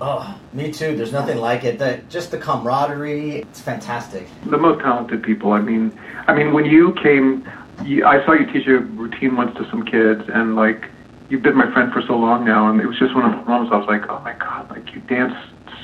Oh, 0.00 0.38
me 0.52 0.72
too. 0.72 0.96
There's 0.96 1.12
nothing 1.12 1.38
like 1.38 1.64
it. 1.64 1.78
The, 1.78 2.00
just 2.08 2.30
the 2.30 2.38
camaraderie, 2.38 3.36
it's 3.42 3.60
fantastic. 3.60 4.26
The 4.46 4.58
most 4.58 4.80
talented 4.80 5.22
people. 5.22 5.52
I 5.52 5.60
mean, 5.60 5.98
I 6.26 6.34
mean, 6.34 6.52
when 6.52 6.64
you 6.64 6.94
came, 7.02 7.48
you, 7.84 8.04
I 8.04 8.24
saw 8.24 8.32
you 8.32 8.46
teach 8.52 8.66
a 8.66 8.78
routine 8.78 9.36
once 9.36 9.56
to 9.56 9.68
some 9.70 9.84
kids, 9.84 10.22
and 10.32 10.56
like, 10.56 10.88
you've 11.28 11.42
been 11.42 11.56
my 11.56 11.72
friend 11.72 11.92
for 11.92 12.02
so 12.02 12.16
long 12.16 12.44
now, 12.44 12.70
and 12.70 12.80
it 12.80 12.86
was 12.86 12.98
just 12.98 13.14
one 13.14 13.24
of 13.24 13.38
the 13.38 13.48
moments 13.48 13.72
I 13.72 13.78
was 13.78 13.86
like, 13.86 14.08
oh 14.08 14.20
my 14.20 14.34
god, 14.34 14.70
like 14.70 14.94
you 14.94 15.00
dance 15.02 15.34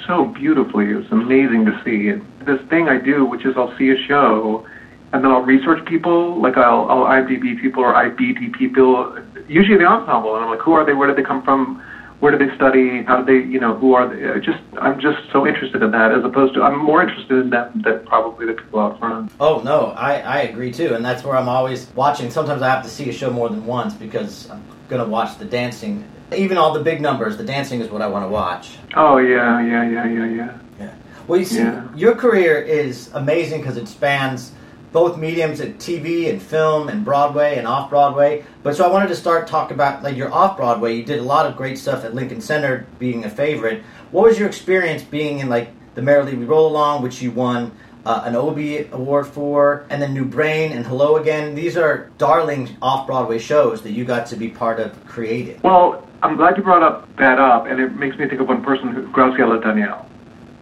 so 0.06 0.26
beautifully. 0.26 0.90
It 0.90 0.96
was 0.96 1.10
amazing 1.10 1.64
to 1.66 1.80
see. 1.84 2.08
And 2.08 2.26
this 2.46 2.60
thing 2.68 2.88
I 2.88 2.98
do, 2.98 3.24
which 3.24 3.46
is 3.46 3.56
I'll 3.56 3.76
see 3.78 3.90
a 3.90 3.96
show, 4.06 4.66
and 5.12 5.24
then 5.24 5.30
I'll 5.30 5.42
research 5.42 5.84
people, 5.86 6.40
like 6.40 6.56
I'll, 6.56 6.88
I'll 6.90 7.04
IMDb 7.04 7.60
people 7.60 7.82
or 7.82 7.94
IBD 7.94 8.56
people, 8.56 9.18
usually 9.50 9.78
the 9.78 9.84
ensemble, 9.84 10.36
and 10.36 10.44
I'm 10.44 10.50
like, 10.50 10.60
who 10.60 10.72
are 10.72 10.86
they? 10.86 10.94
Where 10.94 11.08
did 11.08 11.16
they 11.16 11.26
come 11.26 11.42
from? 11.42 11.82
Where 12.20 12.36
do 12.36 12.38
they 12.38 12.54
study? 12.54 13.02
How 13.02 13.22
do 13.22 13.24
they, 13.24 13.46
you 13.46 13.58
know, 13.58 13.74
who 13.74 13.94
are 13.94 14.06
they? 14.06 14.28
I 14.28 14.38
just, 14.38 14.60
I'm 14.78 15.00
just 15.00 15.18
so 15.32 15.46
interested 15.46 15.82
in 15.82 15.90
that, 15.90 16.12
as 16.12 16.22
opposed 16.22 16.54
to, 16.54 16.62
I'm 16.62 16.78
more 16.78 17.02
interested 17.02 17.38
in 17.38 17.50
them 17.50 17.82
than 17.82 18.04
probably 18.06 18.46
the 18.46 18.52
people 18.52 18.78
out 18.78 18.98
front. 18.98 19.32
Oh 19.40 19.60
no, 19.64 19.86
I, 19.96 20.20
I 20.20 20.38
agree 20.42 20.70
too, 20.70 20.94
and 20.94 21.04
that's 21.04 21.24
where 21.24 21.36
I'm 21.36 21.48
always 21.48 21.88
watching. 21.94 22.30
Sometimes 22.30 22.62
I 22.62 22.68
have 22.68 22.84
to 22.84 22.90
see 22.90 23.08
a 23.08 23.12
show 23.12 23.30
more 23.30 23.48
than 23.48 23.66
once 23.66 23.94
because 23.94 24.48
I'm 24.50 24.62
gonna 24.88 25.08
watch 25.08 25.38
the 25.38 25.46
dancing, 25.46 26.04
even 26.36 26.58
all 26.58 26.72
the 26.72 26.82
big 26.82 27.00
numbers. 27.00 27.36
The 27.36 27.44
dancing 27.44 27.80
is 27.80 27.88
what 27.88 28.02
I 28.02 28.06
want 28.06 28.24
to 28.24 28.28
watch. 28.28 28.76
Oh 28.94 29.16
yeah, 29.16 29.60
yeah, 29.66 29.88
yeah, 29.88 30.06
yeah, 30.06 30.26
yeah. 30.26 30.58
Yeah. 30.78 30.94
Well, 31.26 31.38
you 31.38 31.46
see, 31.46 31.58
yeah. 31.58 31.88
your 31.94 32.14
career 32.14 32.60
is 32.60 33.10
amazing 33.14 33.62
because 33.62 33.78
it 33.78 33.88
spans 33.88 34.52
both 34.92 35.16
mediums 35.16 35.60
at 35.60 35.78
TV 35.78 36.30
and 36.30 36.42
film 36.42 36.88
and 36.88 37.04
Broadway 37.04 37.56
and 37.56 37.66
off 37.66 37.90
Broadway. 37.90 38.44
But 38.62 38.76
so 38.76 38.84
I 38.84 38.92
wanted 38.92 39.08
to 39.08 39.16
start 39.16 39.46
talk 39.46 39.70
about 39.70 40.02
like 40.02 40.16
your 40.16 40.32
off 40.32 40.56
Broadway. 40.56 40.96
You 40.96 41.04
did 41.04 41.20
a 41.20 41.24
lot 41.24 41.46
of 41.46 41.56
great 41.56 41.78
stuff 41.78 42.04
at 42.04 42.14
Lincoln 42.14 42.40
Center, 42.40 42.86
being 42.98 43.24
a 43.24 43.30
favorite. 43.30 43.82
What 44.10 44.24
was 44.24 44.38
your 44.38 44.48
experience 44.48 45.02
being 45.02 45.38
in 45.38 45.48
like 45.48 45.70
the 45.94 46.02
Merrily 46.02 46.34
We 46.34 46.44
Roll 46.44 46.68
Along, 46.68 47.02
which 47.02 47.22
you 47.22 47.30
won 47.30 47.72
uh, 48.04 48.22
an 48.24 48.34
Obie 48.34 48.88
Award 48.92 49.26
for, 49.26 49.86
and 49.90 50.00
then 50.00 50.14
New 50.14 50.24
Brain 50.24 50.72
and 50.72 50.86
Hello 50.86 51.16
Again? 51.16 51.54
These 51.54 51.76
are 51.76 52.10
darling 52.18 52.76
off 52.82 53.06
Broadway 53.06 53.38
shows 53.38 53.82
that 53.82 53.92
you 53.92 54.04
got 54.04 54.26
to 54.26 54.36
be 54.36 54.48
part 54.48 54.80
of 54.80 55.06
creating. 55.06 55.60
Well, 55.62 56.06
I'm 56.22 56.36
glad 56.36 56.56
you 56.56 56.62
brought 56.62 56.82
up 56.82 57.14
that 57.16 57.38
up, 57.38 57.66
and 57.66 57.80
it 57.80 57.94
makes 57.94 58.18
me 58.18 58.28
think 58.28 58.40
of 58.40 58.48
one 58.48 58.62
person, 58.62 58.88
who, 58.88 59.08
Graciela 59.08 59.62
Daniele. 59.62 60.06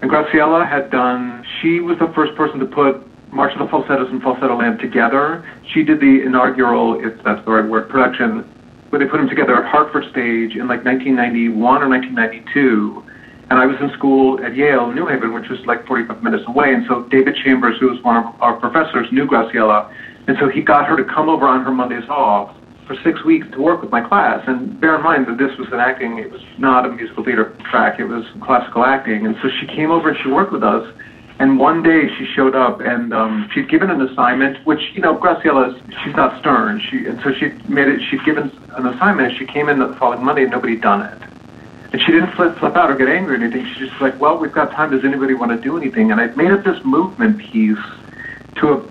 And 0.01 0.11
Graciela 0.11 0.69
had 0.69 0.91
done, 0.91 1.45
she 1.61 1.81
was 1.81 1.99
the 1.99 2.07
first 2.15 2.37
person 2.37 2.61
to 2.61 2.67
put 2.67 3.08
March 3.33 3.53
of 3.53 3.59
the 3.59 3.69
Falsettos 3.69 4.11
and 4.11 4.23
Falsettoland 4.23 4.81
together. 4.81 5.45
She 5.73 5.83
did 5.83 6.01
the 6.01 6.23
inaugural, 6.23 7.05
if 7.05 7.23
that's 7.23 7.45
the 7.45 7.51
right 7.51 7.69
word, 7.69 7.89
production, 7.89 8.43
where 8.91 8.99
they 8.99 9.07
put 9.07 9.19
them 9.19 9.29
together 9.29 9.63
at 9.63 9.71
Hartford 9.71 10.05
Stage 10.11 10.57
in 10.57 10.67
like 10.67 10.85
1991 10.85 11.83
or 11.83 11.89
1992. 11.89 13.05
And 13.51 13.59
I 13.59 13.67
was 13.67 13.77
in 13.81 13.91
school 13.97 14.45
at 14.45 14.55
Yale, 14.55 14.93
New 14.93 15.07
Haven, 15.07 15.33
which 15.33 15.49
was 15.49 15.65
like 15.67 15.87
45 15.87 16.23
minutes 16.23 16.45
away. 16.47 16.75
And 16.75 16.87
so 16.87 17.05
David 17.05 17.37
Chambers, 17.37 17.79
who 17.81 17.89
was 17.89 18.03
one 18.03 18.17
of 18.17 18.43
our 18.43 18.57
professors, 18.57 19.09
knew 19.11 19.27
Graciela. 19.27 19.93
And 20.27 20.37
so 20.39 20.49
he 20.49 20.61
got 20.61 20.87
her 20.87 20.97
to 20.97 21.05
come 21.05 21.29
over 21.29 21.47
on 21.47 21.65
her 21.65 21.71
Mondays 21.71 22.09
off 22.11 22.55
for 22.87 22.97
six 23.05 23.23
weeks 23.25 23.47
to 23.53 23.61
work 23.61 23.81
with 23.83 23.91
my 23.91 24.01
class. 24.01 24.43
And 24.47 24.81
bear 24.81 24.97
in 24.97 25.03
mind 25.03 25.27
that 25.29 25.39
this 25.39 25.57
was 25.59 25.69
an 25.73 25.81
acting, 25.81 26.19
it 26.19 26.31
was 26.31 26.41
not 26.59 26.87
a 26.87 26.91
musical 26.91 27.25
theater 27.25 27.57
track, 27.71 28.01
it 28.01 28.05
was 28.05 28.25
classical 28.43 28.85
acting. 28.85 29.27
And 29.27 29.37
so 29.43 29.49
she 29.61 29.67
came 29.67 29.91
over 29.91 30.09
and 30.09 30.19
she 30.23 30.29
worked 30.29 30.53
with 30.53 30.65
us. 30.65 30.91
And 31.41 31.59
one 31.59 31.85
day 31.85 32.09
she 32.17 32.27
showed 32.27 32.57
up 32.57 32.81
and 32.81 33.15
um, 33.15 33.49
she'd 33.55 33.69
given 33.69 33.91
an 33.91 34.01
assignment, 34.01 34.65
which 34.67 34.81
you 34.95 35.01
know 35.01 35.17
Graciela, 35.17 35.73
she's 36.03 36.17
not 36.17 36.39
stern. 36.41 36.81
She 36.81 37.07
and 37.07 37.21
so 37.23 37.33
she 37.33 37.51
made 37.69 37.87
it. 37.87 38.01
She'd 38.11 38.25
given 38.25 38.51
an 38.75 38.87
assignment. 38.87 39.37
She 39.37 39.47
came 39.47 39.69
in 39.69 39.79
the 39.79 39.95
following 39.95 40.25
Monday 40.25 40.43
and 40.43 40.51
nobody 40.51 40.77
done 40.77 41.03
it. 41.03 41.23
And 41.93 42.03
she 42.03 42.13
didn't 42.13 42.33
flip, 42.33 42.59
flip 42.59 42.77
out 42.77 42.91
or 42.91 42.97
get 42.97 43.09
angry 43.09 43.37
or 43.37 43.41
anything. 43.41 43.65
She's 43.67 43.89
just 43.89 44.01
like, 44.01 44.19
well, 44.21 44.37
we've 44.37 44.53
got 44.53 44.73
time. 44.73 44.91
Does 44.91 45.05
anybody 45.05 45.35
want 45.35 45.53
to 45.53 45.59
do 45.59 45.77
anything? 45.79 46.11
And 46.11 46.21
I 46.21 46.27
made 46.35 46.51
up 46.51 46.65
this 46.65 46.85
movement 46.85 47.39
piece 47.39 47.79
to 48.57 48.73
a, 48.75 48.85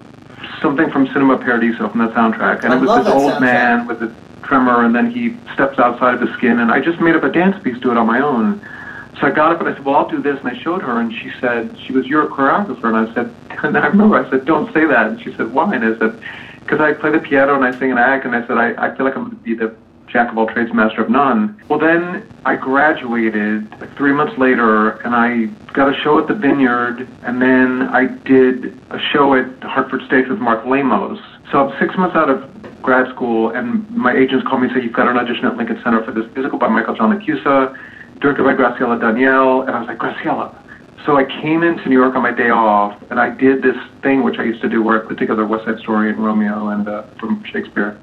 something 0.62 0.90
from 0.90 1.06
Cinema 1.08 1.38
Paradiso 1.38 1.90
from 1.90 2.00
that 2.00 2.14
soundtrack. 2.14 2.64
And 2.64 2.74
I 2.74 2.78
it 2.78 2.82
was 2.82 3.06
this 3.06 3.14
old 3.14 3.34
soundtrack. 3.34 3.42
man 3.42 3.88
with 3.88 4.02
a 4.02 4.16
tremor, 4.42 4.84
and 4.84 4.96
then 4.96 5.12
he 5.12 5.36
steps 5.54 5.78
outside 5.78 6.16
of 6.16 6.22
his 6.22 6.32
skin. 6.38 6.60
And 6.60 6.72
I 6.72 6.80
just 6.80 7.00
made 7.00 7.16
up 7.16 7.24
a 7.24 7.32
dance 7.32 7.62
piece 7.62 7.80
to 7.82 7.92
it 7.92 7.98
on 7.98 8.08
my 8.08 8.20
own. 8.20 8.66
So 9.19 9.27
I 9.27 9.32
got 9.32 9.51
up 9.51 9.60
and 9.60 9.69
I 9.69 9.73
said, 9.73 9.84
well, 9.84 9.95
I'll 9.95 10.10
do 10.10 10.21
this. 10.21 10.39
And 10.39 10.47
I 10.47 10.62
showed 10.62 10.82
her, 10.84 10.99
and 10.99 11.12
she 11.12 11.32
said, 11.39 11.77
she 11.80 11.93
was 11.93 12.06
you're 12.06 12.23
a 12.23 12.27
choreographer. 12.27 12.86
And 12.86 12.97
I 12.97 13.13
said, 13.13 13.34
and 13.63 13.77
I 13.77 13.88
remember 13.88 14.15
I 14.15 14.30
said, 14.30 14.45
don't 14.45 14.71
say 14.73 14.86
that. 14.86 15.08
And 15.08 15.21
she 15.21 15.34
said, 15.36 15.53
why? 15.53 15.73
And 15.73 15.84
I 15.84 15.97
said, 15.97 16.21
because 16.60 16.80
I 16.80 16.93
play 16.93 17.12
the 17.12 17.19
piano 17.19 17.56
and 17.56 17.63
I 17.63 17.77
sing 17.80 17.91
and 17.91 17.99
act. 17.99 18.25
And 18.25 18.36
I 18.36 18.45
said, 18.45 18.58
I, 18.58 18.73
I 18.77 18.95
feel 18.95 19.06
like 19.06 19.15
I'm 19.15 19.30
going 19.30 19.38
to 19.38 19.43
be 19.43 19.56
the 19.56 19.75
jack 20.08 20.32
of 20.32 20.38
all 20.38 20.47
trades, 20.47 20.71
master 20.73 21.01
of 21.01 21.10
none. 21.10 21.60
Well, 21.67 21.80
then 21.80 22.27
I 22.45 22.56
graduated 22.56 23.69
like 23.80 23.95
three 23.97 24.13
months 24.13 24.38
later, 24.38 24.91
and 25.01 25.13
I 25.13 25.45
got 25.73 25.93
a 25.93 25.97
show 26.01 26.19
at 26.19 26.27
the 26.27 26.34
Vineyard, 26.34 27.08
and 27.23 27.41
then 27.41 27.84
I 27.84 28.08
did 28.08 28.77
a 28.89 28.99
show 28.99 29.34
at 29.34 29.63
Hartford 29.63 30.01
Stage 30.06 30.27
with 30.27 30.39
Mark 30.39 30.65
Lamos. 30.65 31.19
So 31.51 31.67
I'm 31.67 31.80
six 31.80 31.97
months 31.97 32.15
out 32.15 32.30
of 32.30 32.49
grad 32.82 33.13
school, 33.13 33.49
and 33.49 33.89
my 33.91 34.15
agents 34.15 34.47
called 34.47 34.62
me 34.62 34.67
and 34.67 34.75
said, 34.75 34.84
you've 34.84 34.93
got 34.93 35.08
an 35.08 35.17
audition 35.17 35.45
at 35.45 35.58
Lincoln 35.58 35.82
Center 35.84 36.03
for 36.03 36.12
this 36.12 36.25
musical 36.34 36.58
by 36.58 36.67
Michael 36.67 36.95
John 36.95 37.17
LaChiusa 37.17 37.77
directed 38.19 38.43
by 38.43 38.53
Graciela 38.53 38.99
Daniele, 38.99 39.62
and 39.62 39.71
I 39.71 39.80
was 39.80 39.88
like, 39.88 39.97
Graciela. 39.97 40.56
So 41.06 41.15
I 41.15 41.23
came 41.23 41.63
into 41.63 41.88
New 41.88 41.97
York 41.97 42.15
on 42.15 42.23
my 42.23 42.32
day 42.32 42.49
off, 42.49 43.01
and 43.10 43.19
I 43.19 43.30
did 43.30 43.62
this 43.62 43.77
thing 44.01 44.23
which 44.23 44.39
I 44.39 44.43
used 44.43 44.62
to 44.62 44.69
do 44.69 44.84
where 44.84 45.01
I 45.01 45.08
put 45.08 45.17
together 45.17 45.45
West 45.45 45.65
Side 45.65 45.80
Story 45.80 46.10
and 46.10 46.23
Romeo 46.23 46.67
and 46.69 46.88
uh, 46.88 47.03
from 47.19 47.43
Shakespeare. 47.45 47.97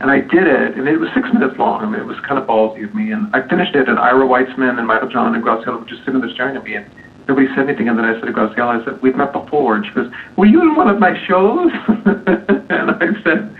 And 0.00 0.10
I 0.10 0.20
did 0.20 0.46
it, 0.46 0.76
and 0.76 0.88
it 0.88 0.98
was 0.98 1.08
six 1.14 1.32
minutes 1.32 1.56
long. 1.58 1.82
I 1.82 1.86
mean, 1.86 2.00
it 2.00 2.06
was 2.06 2.18
kind 2.20 2.38
of 2.38 2.48
ballsy 2.48 2.84
of 2.84 2.94
me. 2.94 3.12
And 3.12 3.34
I 3.34 3.46
finished 3.46 3.76
it, 3.76 3.88
and 3.88 3.98
Ira 3.98 4.26
Weitzman 4.26 4.78
and 4.78 4.86
Michael 4.86 5.08
John 5.08 5.34
and 5.34 5.44
Graciela 5.44 5.80
were 5.80 5.86
just 5.86 6.04
sitting 6.04 6.20
there 6.20 6.30
staring 6.30 6.56
at 6.56 6.64
me, 6.64 6.74
and 6.74 6.90
nobody 7.28 7.46
said 7.54 7.68
anything. 7.68 7.88
And 7.88 7.96
then 7.96 8.04
I 8.04 8.14
said 8.18 8.26
to 8.26 8.32
Graciela, 8.32 8.82
I 8.82 8.84
said, 8.84 9.00
we've 9.00 9.14
met 9.14 9.32
before. 9.32 9.76
And 9.76 9.86
she 9.86 9.92
goes, 9.92 10.10
were 10.36 10.46
you 10.46 10.60
in 10.62 10.74
one 10.74 10.88
of 10.88 10.98
my 10.98 11.14
shows? 11.26 11.70
and 11.86 12.90
I 12.90 13.22
said, 13.22 13.54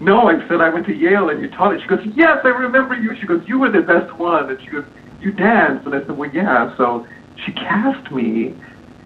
no. 0.00 0.28
I 0.28 0.46
said, 0.48 0.60
I 0.60 0.68
went 0.70 0.86
to 0.86 0.94
Yale, 0.94 1.30
and 1.30 1.40
you 1.40 1.48
taught 1.48 1.74
it. 1.74 1.80
She 1.80 1.86
goes, 1.86 2.04
yes, 2.16 2.40
I 2.42 2.48
remember 2.48 2.96
you. 2.96 3.14
She 3.20 3.26
goes, 3.26 3.46
you 3.46 3.60
were 3.60 3.70
the 3.70 3.82
best 3.82 4.12
one. 4.18 4.50
And 4.50 4.60
she 4.60 4.66
goes, 4.66 4.84
you 5.20 5.32
dance? 5.32 5.82
And 5.84 5.94
I 5.94 6.00
said, 6.00 6.16
well, 6.16 6.30
yeah. 6.30 6.76
So 6.76 7.06
she 7.44 7.52
cast 7.52 8.10
me, 8.12 8.54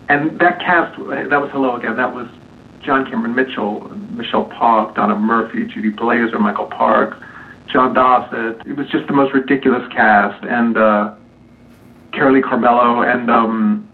and 0.09 0.39
that 0.41 0.61
cast, 0.61 0.99
that 0.99 1.41
was 1.41 1.51
Hello 1.53 1.77
Again. 1.77 1.97
That 1.97 2.15
was 2.15 2.29
John 2.83 3.05
Cameron 3.05 3.35
Mitchell, 3.35 3.89
Michele 4.11 4.45
Pawk, 4.45 4.95
Donna 4.95 5.17
Murphy, 5.17 5.65
Judy 5.67 5.91
Blazer, 5.91 6.39
Michael 6.39 6.67
Park, 6.67 7.23
John 7.69 7.95
Dossett. 7.95 8.67
It 8.67 8.77
was 8.77 8.89
just 8.89 9.07
the 9.07 9.13
most 9.13 9.35
ridiculous 9.35 9.87
cast, 9.93 10.43
and 10.45 10.77
uh, 10.77 11.15
Carolee 12.13 12.43
Carmello, 12.43 13.03
and 13.07 13.31
um, 13.31 13.89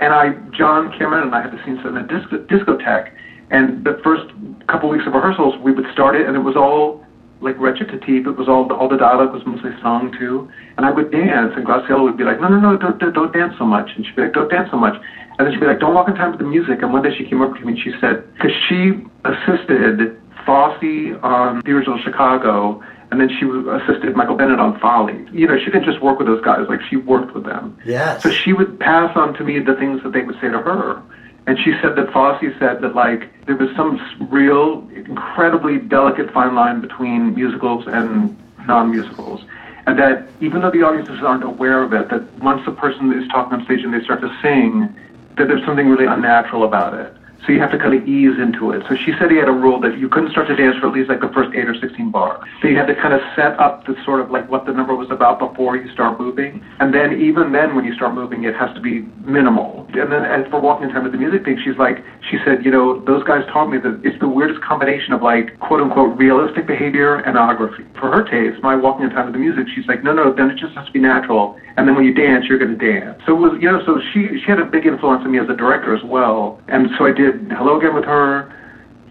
and 0.00 0.14
I, 0.14 0.32
John 0.56 0.90
Cameron, 0.98 1.24
and 1.24 1.34
I 1.34 1.42
had 1.42 1.52
the 1.52 1.62
scene 1.64 1.76
set 1.76 1.86
in 1.86 1.98
a 1.98 2.06
disco, 2.06 2.38
discotheque. 2.44 3.12
And 3.50 3.84
the 3.84 4.00
first 4.02 4.32
couple 4.68 4.88
weeks 4.88 5.06
of 5.06 5.12
rehearsals, 5.12 5.58
we 5.58 5.72
would 5.72 5.86
start 5.92 6.16
it, 6.16 6.26
and 6.26 6.36
it 6.36 6.40
was 6.40 6.56
all 6.56 7.04
like 7.40 7.58
recitative. 7.58 8.26
It 8.26 8.36
was 8.36 8.48
all 8.48 8.70
all 8.72 8.88
the 8.88 8.96
dialogue 8.96 9.32
was 9.32 9.42
mostly 9.46 9.70
sung 9.82 10.14
too, 10.18 10.50
and 10.76 10.86
I 10.86 10.90
would 10.90 11.10
dance, 11.10 11.52
and 11.56 11.66
Graciela 11.66 12.02
would 12.02 12.16
be 12.16 12.24
like, 12.24 12.40
no, 12.40 12.48
no, 12.48 12.60
no, 12.60 12.76
don't, 12.76 12.98
don't, 12.98 13.14
don't 13.14 13.32
dance 13.32 13.54
so 13.58 13.64
much, 13.64 13.90
and 13.96 14.04
she'd 14.04 14.16
be 14.16 14.22
like, 14.22 14.32
don't 14.32 14.50
dance 14.50 14.70
so 14.70 14.76
much, 14.76 14.94
and 15.38 15.46
then 15.46 15.52
she'd 15.52 15.60
be 15.60 15.66
like, 15.66 15.80
don't 15.80 15.94
walk 15.94 16.08
in 16.08 16.14
time 16.14 16.30
with 16.32 16.40
the 16.40 16.46
music. 16.46 16.82
And 16.82 16.92
one 16.92 17.02
day 17.02 17.16
she 17.16 17.24
came 17.24 17.42
up 17.42 17.54
to 17.54 17.60
me 17.64 17.72
and 17.72 17.80
she 17.80 17.92
said, 18.00 18.24
because 18.34 18.52
she 18.68 18.92
assisted 19.24 20.20
Fosse 20.44 21.16
on 21.22 21.62
the 21.64 21.72
original 21.72 21.98
Chicago, 22.02 22.82
and 23.10 23.20
then 23.20 23.28
she 23.28 23.46
assisted 23.46 24.14
Michael 24.14 24.36
Bennett 24.36 24.60
on 24.60 24.78
Folly. 24.78 25.26
You 25.32 25.48
know, 25.48 25.58
she 25.58 25.66
didn't 25.66 25.84
just 25.84 26.00
work 26.02 26.18
with 26.18 26.28
those 26.28 26.42
guys; 26.44 26.66
like 26.68 26.80
she 26.88 26.96
worked 26.96 27.34
with 27.34 27.44
them. 27.44 27.76
Yes. 27.84 28.22
So 28.22 28.30
she 28.30 28.52
would 28.52 28.78
pass 28.78 29.16
on 29.16 29.34
to 29.34 29.44
me 29.44 29.58
the 29.58 29.74
things 29.74 30.02
that 30.04 30.12
they 30.12 30.22
would 30.22 30.36
say 30.36 30.48
to 30.48 30.58
her. 30.58 31.02
And 31.46 31.58
she 31.58 31.72
said 31.82 31.96
that 31.96 32.12
Fosse 32.12 32.52
said 32.58 32.80
that 32.82 32.94
like 32.94 33.44
there 33.46 33.56
was 33.56 33.74
some 33.76 33.98
real 34.30 34.88
incredibly 34.94 35.78
delicate 35.78 36.32
fine 36.32 36.54
line 36.54 36.80
between 36.80 37.34
musicals 37.34 37.86
and 37.86 38.36
non-musicals. 38.66 39.42
And 39.86 39.98
that 39.98 40.28
even 40.40 40.60
though 40.60 40.70
the 40.70 40.82
audiences 40.82 41.22
aren't 41.22 41.44
aware 41.44 41.82
of 41.82 41.92
it, 41.92 42.08
that 42.10 42.32
once 42.40 42.62
a 42.66 42.72
person 42.72 43.12
is 43.12 43.26
talking 43.28 43.58
on 43.58 43.64
stage 43.64 43.82
and 43.82 43.92
they 43.92 44.04
start 44.04 44.20
to 44.20 44.38
sing, 44.42 44.94
that 45.36 45.48
there's 45.48 45.64
something 45.64 45.88
really 45.88 46.06
unnatural 46.06 46.64
about 46.64 46.94
it. 46.94 47.14
So 47.46 47.52
you 47.52 47.60
have 47.60 47.72
to 47.72 47.78
kind 47.78 47.94
of 47.94 48.06
ease 48.06 48.38
into 48.38 48.72
it. 48.72 48.84
So 48.88 48.96
she 48.96 49.12
said 49.18 49.30
he 49.30 49.38
had 49.38 49.48
a 49.48 49.56
rule 49.56 49.80
that 49.80 49.98
you 49.98 50.08
couldn't 50.08 50.30
start 50.30 50.48
to 50.48 50.56
dance 50.56 50.76
for 50.78 50.88
at 50.88 50.92
least 50.92 51.08
like 51.08 51.20
the 51.20 51.32
first 51.32 51.56
eight 51.56 51.68
or 51.68 51.74
16 51.74 52.10
bars. 52.10 52.44
So 52.60 52.68
you 52.68 52.76
had 52.76 52.86
to 52.86 52.94
kind 52.94 53.14
of 53.14 53.20
set 53.34 53.58
up 53.58 53.86
the 53.86 53.96
sort 54.04 54.20
of 54.20 54.30
like 54.30 54.50
what 54.50 54.66
the 54.66 54.72
number 54.72 54.94
was 54.94 55.10
about 55.10 55.38
before 55.38 55.76
you 55.76 55.90
start 55.92 56.20
moving. 56.20 56.62
And 56.80 56.92
then 56.92 57.20
even 57.20 57.52
then 57.52 57.74
when 57.74 57.84
you 57.84 57.94
start 57.94 58.14
moving, 58.14 58.44
it 58.44 58.54
has 58.54 58.72
to 58.74 58.80
be 58.80 59.02
minimal. 59.24 59.86
And 59.94 60.12
then 60.12 60.24
as 60.24 60.46
for 60.50 60.60
walking 60.60 60.88
in 60.88 60.94
time 60.94 61.04
with 61.04 61.12
the 61.12 61.18
music 61.18 61.44
thing, 61.44 61.58
she's 61.64 61.76
like, 61.78 62.04
she 62.28 62.36
said, 62.44 62.64
you 62.64 62.70
know, 62.70 63.00
those 63.04 63.24
guys 63.24 63.44
taught 63.52 63.68
me 63.70 63.78
that 63.78 64.00
it's 64.04 64.18
the 64.20 64.28
weirdest 64.28 64.60
combination 64.60 65.12
of 65.12 65.22
like 65.22 65.58
quote 65.60 65.80
unquote 65.80 66.16
realistic 66.18 66.66
behavior 66.66 67.16
and 67.16 67.36
autography. 67.38 67.84
For 67.98 68.12
her 68.12 68.22
taste, 68.22 68.62
my 68.62 68.76
walking 68.76 69.06
in 69.06 69.10
time 69.10 69.26
with 69.26 69.34
the 69.34 69.40
music, 69.40 69.66
she's 69.74 69.86
like, 69.88 70.04
no, 70.04 70.12
no, 70.12 70.32
then 70.32 70.50
it 70.50 70.58
just 70.58 70.74
has 70.74 70.86
to 70.86 70.92
be 70.92 71.00
natural. 71.00 71.58
And 71.76 71.88
then 71.88 71.94
when 71.94 72.04
you 72.04 72.12
dance, 72.12 72.46
you're 72.46 72.58
going 72.58 72.76
to 72.76 72.92
dance. 72.92 73.20
So 73.26 73.36
it 73.36 73.40
was, 73.40 73.58
you 73.60 73.70
know, 73.70 73.80
so 73.86 74.00
she, 74.12 74.28
she 74.40 74.46
had 74.46 74.58
a 74.60 74.66
big 74.66 74.86
influence 74.86 75.22
on 75.24 75.32
me 75.32 75.38
as 75.38 75.48
a 75.48 75.56
director 75.56 75.96
as 75.96 76.02
well. 76.04 76.60
And 76.68 76.90
so 76.98 77.06
I 77.06 77.12
did 77.12 77.29
Hello 77.50 77.78
Again 77.78 77.94
with 77.94 78.04
her. 78.04 78.54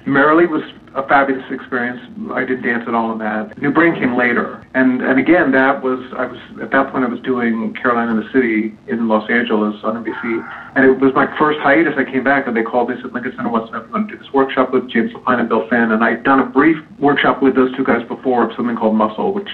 Merrily 0.06 0.48
was 0.48 0.64
a 0.96 1.08
fabulous 1.08 1.46
experience. 1.52 2.00
I 2.34 2.42
didn't 2.42 2.64
dance 2.64 2.84
at 2.88 2.96
all 2.96 3.12
in 3.12 3.20
that. 3.20 3.54
New 3.62 3.72
Brain 3.72 3.94
came 3.94 4.18
later, 4.18 4.66
and 4.74 5.02
and 5.02 5.20
again 5.20 5.52
that 5.52 5.84
was 5.84 6.00
I 6.18 6.26
was 6.26 6.40
at 6.62 6.72
that 6.72 6.92
point 6.92 7.06
I 7.06 7.08
was 7.08 7.22
doing 7.22 7.76
Caroline 7.80 8.10
in 8.10 8.18
the 8.18 8.30
City 8.34 8.74
in 8.88 9.08
Los 9.08 9.30
Angeles 9.30 9.76
on 9.84 10.02
NBC, 10.04 10.24
and 10.76 10.86
it 10.86 11.00
was 11.00 11.14
my 11.14 11.30
first 11.38 11.60
hiatus. 11.62 11.94
I 11.98 12.10
came 12.10 12.24
back 12.24 12.48
and 12.48 12.58
they 12.58 12.64
called 12.64 12.90
me 12.90 12.96
said 13.02 13.14
Lincoln 13.14 13.34
Center 13.38 13.50
wants 13.50 13.72
to 13.72 13.86
do 14.10 14.18
this 14.18 14.34
workshop 14.34 14.74
with 14.74 14.90
James 14.90 15.14
Lapine 15.14 15.40
and 15.42 15.50
Bill 15.50 15.68
Finn, 15.70 15.92
and 15.92 16.04
I'd 16.04 16.24
done 16.24 16.40
a 16.40 16.46
brief 16.50 16.78
workshop 16.98 17.42
with 17.44 17.56
those 17.56 17.76
two 17.78 17.84
guys 17.84 18.02
before 18.08 18.50
of 18.50 18.56
something 18.56 18.76
called 18.76 18.96
Muscle, 18.96 19.34
which 19.34 19.50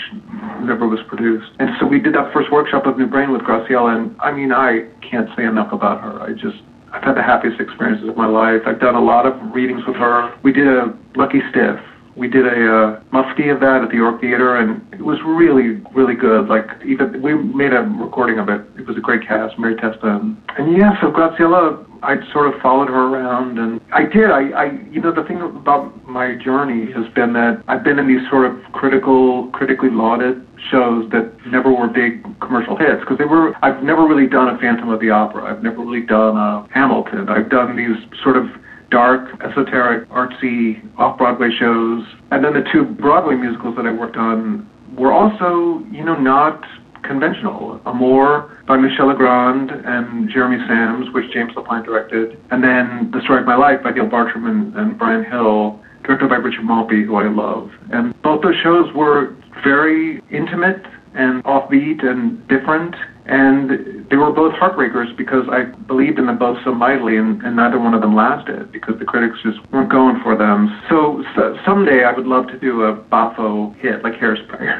never 0.64 0.88
was 0.88 1.00
produced. 1.08 1.52
And 1.60 1.76
so 1.80 1.86
we 1.86 2.00
did 2.00 2.16
that 2.16 2.32
first 2.32 2.52
workshop 2.52 2.86
of 2.86 2.98
New 2.98 3.08
Brain 3.08 3.32
with 3.32 3.42
Graciela, 3.42 3.96
and 3.96 4.16
I 4.22 4.32
mean 4.32 4.52
I 4.52 4.88
can't 5.04 5.28
say 5.36 5.44
enough 5.44 5.74
about 5.74 6.00
her. 6.02 6.22
I 6.22 6.32
just 6.32 6.64
I've 6.96 7.04
had 7.04 7.18
the 7.18 7.24
happiest 7.24 7.60
experiences 7.60 8.08
of 8.08 8.16
my 8.16 8.26
life. 8.26 8.62
I've 8.66 8.80
done 8.80 8.96
a 8.96 9.04
lot 9.04 9.26
of 9.26 9.34
readings 9.54 9.86
with 9.86 9.98
her. 9.98 10.34
We 10.44 10.54
did 10.54 10.66
a 10.66 10.98
Lucky 11.16 11.42
Stiff. 11.50 11.78
We 12.16 12.30
did 12.30 12.46
a 12.46 12.74
uh, 12.74 13.04
mufti 13.12 13.50
of 13.50 13.60
that 13.60 13.82
at 13.84 13.90
the 13.90 13.98
York 13.98 14.22
Theater, 14.22 14.56
and 14.56 14.82
it 14.94 15.04
was 15.04 15.20
really, 15.26 15.84
really 15.94 16.16
good. 16.16 16.48
Like 16.48 16.66
even 16.86 17.22
we 17.22 17.36
made 17.36 17.74
a 17.74 17.82
recording 17.82 18.40
of 18.40 18.48
it. 18.48 18.62
It 18.80 18.88
was 18.88 18.96
a 18.98 19.02
great 19.02 19.28
cast, 19.28 19.60
Mary 19.60 19.76
Testa, 19.76 20.16
and, 20.16 20.38
and 20.58 20.78
yeah. 20.78 21.00
So 21.02 21.12
Graciela, 21.12 21.86
I 22.04 22.16
sort 22.32 22.54
of 22.54 22.62
followed 22.62 22.88
her 22.88 23.12
around, 23.12 23.60
and 23.60 23.82
I 23.92 24.04
did. 24.04 24.32
I, 24.32 24.50
I, 24.52 24.66
you 24.90 25.02
know, 25.02 25.14
the 25.14 25.24
thing 25.24 25.42
about 25.42 26.08
my 26.08 26.36
journey 26.36 26.92
has 26.94 27.06
been 27.14 27.34
that 27.34 27.62
I've 27.68 27.84
been 27.84 28.00
in 28.00 28.08
these 28.08 28.24
sort 28.30 28.46
of 28.50 28.56
critical, 28.72 29.48
critically 29.52 29.90
lauded 29.90 30.46
shows 30.72 31.10
that 31.12 31.32
never 31.48 31.72
were 31.72 31.88
big 31.88 32.24
commercial 32.40 32.78
hits 32.78 33.02
because 33.02 33.18
they 33.18 33.26
were. 33.26 33.54
I've 33.62 33.84
never 33.84 34.08
really 34.08 34.28
done 34.28 34.48
a 34.48 34.58
Phantom 34.58 34.88
of 34.90 35.00
the 35.02 35.10
Opera. 35.10 35.52
I've 35.52 35.64
never 35.64 35.84
really 35.84 36.06
done 36.06 36.38
a 36.38 36.66
Hamilton. 36.72 37.28
I've 37.28 37.50
done 37.50 37.76
these 37.76 37.98
sort 38.24 38.38
of 38.38 38.48
dark, 38.96 39.28
esoteric, 39.44 40.08
artsy 40.08 40.80
off-Broadway 40.98 41.50
shows. 41.60 42.02
And 42.32 42.46
then 42.46 42.54
the 42.54 42.64
two 42.72 42.86
Broadway 42.86 43.36
musicals 43.36 43.76
that 43.76 43.86
I 43.86 43.92
worked 43.92 44.16
on 44.16 44.70
were 44.98 45.12
also, 45.12 45.84
you 45.92 46.06
know, 46.06 46.16
not 46.16 46.64
conventional. 47.04 47.82
Amour 47.86 48.58
by 48.66 48.78
Michel 48.78 49.08
Legrand 49.08 49.70
and 49.70 50.30
Jeremy 50.30 50.64
Sams, 50.66 51.14
which 51.14 51.30
James 51.34 51.52
Lapine 51.58 51.84
directed, 51.84 52.40
and 52.52 52.64
then 52.64 53.12
The 53.12 53.20
Story 53.26 53.42
of 53.42 53.46
My 53.46 53.58
Life 53.58 53.84
by 53.84 53.92
Neil 53.92 54.08
Bartram 54.08 54.46
and, 54.48 54.74
and 54.76 54.98
Brian 54.98 55.26
Hill, 55.26 55.78
directed 56.06 56.30
by 56.30 56.38
Richard 56.38 56.64
Maltby, 56.64 57.04
who 57.04 57.16
I 57.18 57.28
love. 57.28 57.72
And 57.92 58.20
both 58.22 58.44
those 58.44 58.56
shows 58.64 58.94
were 58.96 59.36
very 59.62 60.22
intimate 60.32 60.82
and 61.16 61.44
offbeat 61.44 62.00
and 62.06 62.48
different 62.48 62.96
and 63.28 64.08
they 64.10 64.16
were 64.16 64.32
both 64.32 64.54
heartbreakers 64.54 65.16
because 65.18 65.48
I 65.50 65.64
believed 65.64 66.20
in 66.20 66.28
them 66.28 66.38
both 66.38 66.64
so 66.64 66.74
mightily, 66.74 67.18
and, 67.18 67.42
and 67.42 67.56
neither 67.56 67.80
one 67.80 67.96
of 67.96 68.02
them 68.02 68.16
lasted 68.16 68.72
because 68.72 69.00
the 69.00 69.06
critics 69.06 69.40
just 69.42 69.60
weren't 69.72 69.90
going 69.90 70.22
for 70.22 70.36
them. 70.36 70.80
So, 70.90 71.24
so 71.36 71.58
someday 71.66 72.04
I 72.04 72.12
would 72.12 72.28
love 72.28 72.48
to 72.48 72.60
do 72.60 72.84
a 72.84 72.96
Bafo 72.96 73.76
hit 73.78 74.04
like 74.04 74.14
Hairspray. 74.14 74.80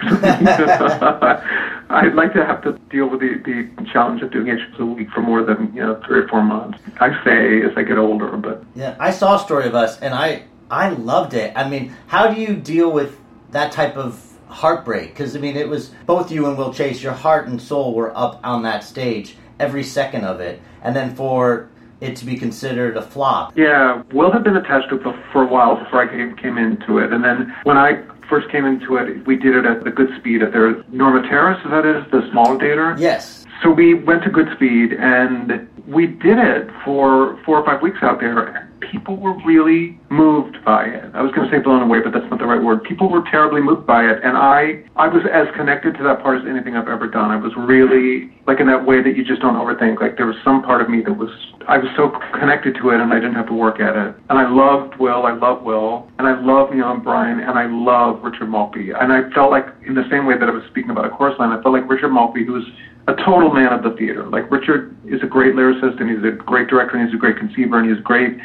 I'd 1.90 2.14
like 2.14 2.34
to 2.34 2.46
have 2.46 2.62
to 2.64 2.74
deal 2.90 3.08
with 3.10 3.22
the, 3.22 3.42
the 3.46 3.86
challenge 3.92 4.22
of 4.22 4.32
doing 4.32 4.46
shows 4.46 4.80
a 4.80 4.86
week 4.86 5.10
for 5.10 5.22
more 5.22 5.44
than 5.44 5.74
you 5.74 5.82
know 5.82 6.02
three 6.06 6.20
or 6.20 6.28
four 6.28 6.44
months. 6.44 6.80
I 7.00 7.24
say 7.24 7.64
as 7.64 7.72
I 7.76 7.84
get 7.84 7.98
older, 7.98 8.38
but 8.38 8.64
yeah, 8.76 8.96
I 9.00 9.12
saw 9.12 9.38
Story 9.38 9.66
of 9.66 9.74
Us, 9.74 10.00
and 10.00 10.14
I 10.14 10.44
I 10.70 10.90
loved 10.90 11.34
it. 11.34 11.54
I 11.56 11.68
mean, 11.68 11.96
how 12.08 12.28
do 12.28 12.40
you 12.40 12.56
deal 12.56 12.92
with 12.92 13.18
that 13.52 13.72
type 13.72 13.98
of 13.98 14.35
heartbreak 14.56 15.10
because 15.10 15.36
I 15.36 15.40
mean 15.40 15.58
it 15.58 15.68
was 15.68 15.90
both 16.06 16.32
you 16.32 16.48
and 16.48 16.58
Will 16.58 16.74
Chase. 16.74 17.04
Your 17.04 17.14
heart 17.14 17.48
and 17.48 17.62
soul 17.62 17.94
were 17.94 18.16
up 18.18 18.40
on 18.44 18.64
that 18.64 18.84
stage 18.84 19.36
every 19.60 19.84
second 19.84 20.24
of 20.24 20.40
it, 20.40 20.62
and 20.82 20.96
then 20.96 21.14
for 21.16 21.70
it 22.02 22.16
to 22.18 22.26
be 22.26 22.38
considered 22.38 22.98
a 22.98 23.02
flop. 23.02 23.58
Yeah, 23.58 24.04
Will 24.14 24.32
had 24.32 24.44
been 24.44 24.58
attached 24.58 24.90
to 24.90 24.96
it 24.96 25.16
for 25.32 25.44
a 25.44 25.48
while 25.48 25.76
before 25.76 26.04
I 26.04 26.08
came, 26.08 26.36
came 26.36 26.58
into 26.58 27.00
it, 27.00 27.12
and 27.12 27.24
then 27.24 27.54
when 27.64 27.78
I 27.78 28.04
first 28.30 28.50
came 28.50 28.66
into 28.66 28.98
it, 28.98 29.26
we 29.28 29.36
did 29.36 29.56
it 29.56 29.66
at 29.66 29.84
the 29.84 29.92
Goodspeed 29.92 30.42
at 30.44 30.52
their 30.52 30.84
Norma 30.90 31.28
Terris. 31.28 31.60
Is 31.64 31.72
that 31.72 31.86
is 31.86 32.10
the 32.12 32.28
small 32.32 32.58
theater? 32.58 32.96
Yes. 32.98 33.46
So 33.62 33.72
we 33.72 33.94
went 33.94 34.24
to 34.24 34.30
Goodspeed 34.30 35.00
and 35.00 35.70
we 35.88 36.08
did 36.08 36.38
it 36.38 36.70
for 36.84 37.40
four 37.46 37.60
or 37.60 37.66
five 37.66 37.82
weeks 37.82 38.00
out 38.02 38.20
there 38.20 38.65
people 38.80 39.18
were 39.18 39.34
really 39.46 39.98
moved 40.10 40.58
by 40.66 40.86
it. 40.86 41.04
I 41.14 41.22
was 41.22 41.32
going 41.34 41.50
to 41.50 41.56
say 41.56 41.62
blown 41.62 41.82
away, 41.82 42.00
but 42.04 42.14
that's 42.14 42.30
not 42.30 42.40
the 42.40 42.46
right 42.46 42.62
word. 42.62 42.84
People 42.84 43.10
were 43.10 43.24
terribly 43.30 43.62
moved 43.62 43.86
by 43.86 44.04
it, 44.04 44.24
and 44.24 44.38
I 44.38 44.84
I 44.96 45.08
was 45.08 45.24
as 45.32 45.48
connected 45.56 45.96
to 45.98 46.04
that 46.04 46.22
part 46.22 46.42
as 46.42 46.48
anything 46.48 46.76
I've 46.76 46.88
ever 46.88 47.08
done. 47.08 47.32
I 47.32 47.38
was 47.38 47.54
really 47.56 48.32
like 48.48 48.60
in 48.60 48.68
that 48.68 48.86
way 48.86 49.02
that 49.02 49.16
you 49.16 49.24
just 49.24 49.42
don't 49.42 49.56
overthink. 49.56 50.02
Like 50.02 50.18
there 50.18 50.26
was 50.28 50.38
some 50.44 50.62
part 50.62 50.82
of 50.82 50.90
me 50.90 51.02
that 51.02 51.14
was 51.14 51.30
I 51.68 51.78
was 51.78 51.90
so 51.96 52.12
connected 52.38 52.76
to 52.82 52.90
it, 52.90 53.00
and 53.00 53.14
I 53.14 53.20
didn't 53.20 53.36
have 53.36 53.48
to 53.48 53.58
work 53.58 53.80
at 53.80 53.96
it. 53.96 54.16
And 54.30 54.38
I 54.38 54.50
loved 54.50 54.98
Will. 55.00 55.26
I 55.26 55.34
love 55.34 55.64
Will, 55.64 56.08
and 56.20 56.28
I 56.28 56.40
love 56.40 56.72
Neil 56.72 56.92
and 56.92 57.04
Brian, 57.04 57.40
and 57.40 57.58
I 57.58 57.66
love 57.66 58.24
Richard 58.24 58.50
Maltby. 58.50 58.92
And 58.92 59.12
I 59.12 59.30
felt 59.32 59.52
like 59.52 59.66
in 59.86 59.96
the 59.96 60.08
same 60.10 60.26
way 60.26 60.38
that 60.38 60.48
I 60.48 60.52
was 60.52 60.64
speaking 60.70 60.92
about 60.92 61.06
a 61.06 61.10
chorus 61.10 61.38
line, 61.40 61.52
I 61.52 61.62
felt 61.62 61.74
like 61.74 61.90
Richard 61.90 62.10
Maltby, 62.10 62.46
who's 62.46 62.66
a 63.08 63.14
total 63.14 63.54
man 63.54 63.72
of 63.72 63.84
the 63.84 63.92
theater. 63.98 64.26
Like 64.28 64.50
Richard 64.50 64.96
is 65.06 65.22
a 65.22 65.28
great 65.28 65.54
lyricist 65.54 66.02
and 66.02 66.10
he's 66.10 66.26
a 66.26 66.36
great 66.36 66.68
director 66.68 66.98
and 66.98 67.08
he's 67.08 67.16
a 67.16 67.20
great 67.20 67.38
conceiver 67.38 67.78
and 67.78 67.90
he's 67.90 68.02
great 68.04 68.38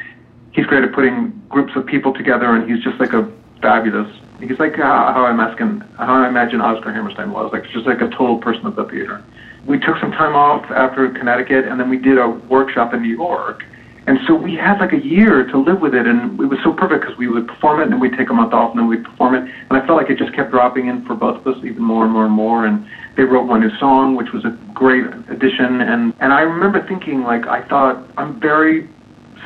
he's 0.52 0.66
great 0.66 0.84
at 0.84 0.92
putting 0.92 1.30
groups 1.48 1.72
of 1.76 1.86
people 1.86 2.12
together, 2.12 2.54
and 2.54 2.70
he's 2.70 2.82
just 2.82 2.98
like 3.00 3.12
a 3.12 3.30
fabulous. 3.60 4.10
He's 4.40 4.58
like 4.58 4.76
how, 4.76 5.12
how 5.12 5.24
I 5.24 5.30
imagine 5.30 5.80
how 5.98 6.24
I 6.24 6.28
imagine 6.28 6.60
Oscar 6.60 6.92
Hammerstein 6.92 7.32
was, 7.32 7.52
like 7.52 7.64
just 7.70 7.86
like 7.86 8.00
a 8.00 8.08
total 8.08 8.38
person 8.38 8.66
of 8.66 8.76
the 8.76 8.84
theater. 8.84 9.22
We 9.66 9.78
took 9.78 9.98
some 9.98 10.12
time 10.12 10.34
off 10.34 10.64
after 10.70 11.08
Connecticut, 11.10 11.66
and 11.66 11.78
then 11.78 11.90
we 11.90 11.98
did 11.98 12.18
a 12.18 12.28
workshop 12.28 12.94
in 12.94 13.02
New 13.02 13.14
York. 13.14 13.64
And 14.06 14.18
so 14.26 14.34
we 14.34 14.54
had 14.54 14.80
like 14.80 14.94
a 14.94 15.04
year 15.04 15.44
to 15.44 15.58
live 15.58 15.82
with 15.82 15.94
it, 15.94 16.06
and 16.06 16.40
it 16.40 16.46
was 16.46 16.58
so 16.64 16.72
perfect 16.72 17.02
because 17.02 17.18
we 17.18 17.28
would 17.28 17.46
perform 17.46 17.80
it, 17.80 17.84
and 17.84 17.92
then 17.92 18.00
we'd 18.00 18.16
take 18.16 18.30
a 18.30 18.32
month 18.32 18.54
off, 18.54 18.70
and 18.70 18.80
then 18.80 18.88
we'd 18.88 19.04
perform 19.04 19.34
it. 19.34 19.42
And 19.42 19.78
I 19.78 19.86
felt 19.86 19.98
like 19.98 20.08
it 20.08 20.18
just 20.18 20.32
kept 20.34 20.50
dropping 20.50 20.88
in 20.88 21.04
for 21.04 21.14
both 21.14 21.36
of 21.36 21.46
us, 21.46 21.62
even 21.64 21.82
more 21.82 22.04
and 22.04 22.12
more 22.12 22.24
and 22.24 22.32
more. 22.32 22.64
And 22.64 22.88
they 23.16 23.24
wrote 23.24 23.46
one 23.46 23.60
new 23.60 23.76
song, 23.76 24.16
which 24.16 24.32
was 24.32 24.44
a 24.46 24.58
great 24.72 25.04
addition. 25.28 25.82
And 25.82 26.14
and 26.18 26.32
I 26.32 26.40
remember 26.40 26.84
thinking, 26.88 27.22
like, 27.22 27.46
I 27.46 27.60
thought 27.68 28.02
I'm 28.16 28.40
very 28.40 28.88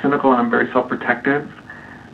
cynical 0.05 0.31
and 0.31 0.41
I'm 0.41 0.51
very 0.51 0.71
self-protective. 0.73 1.49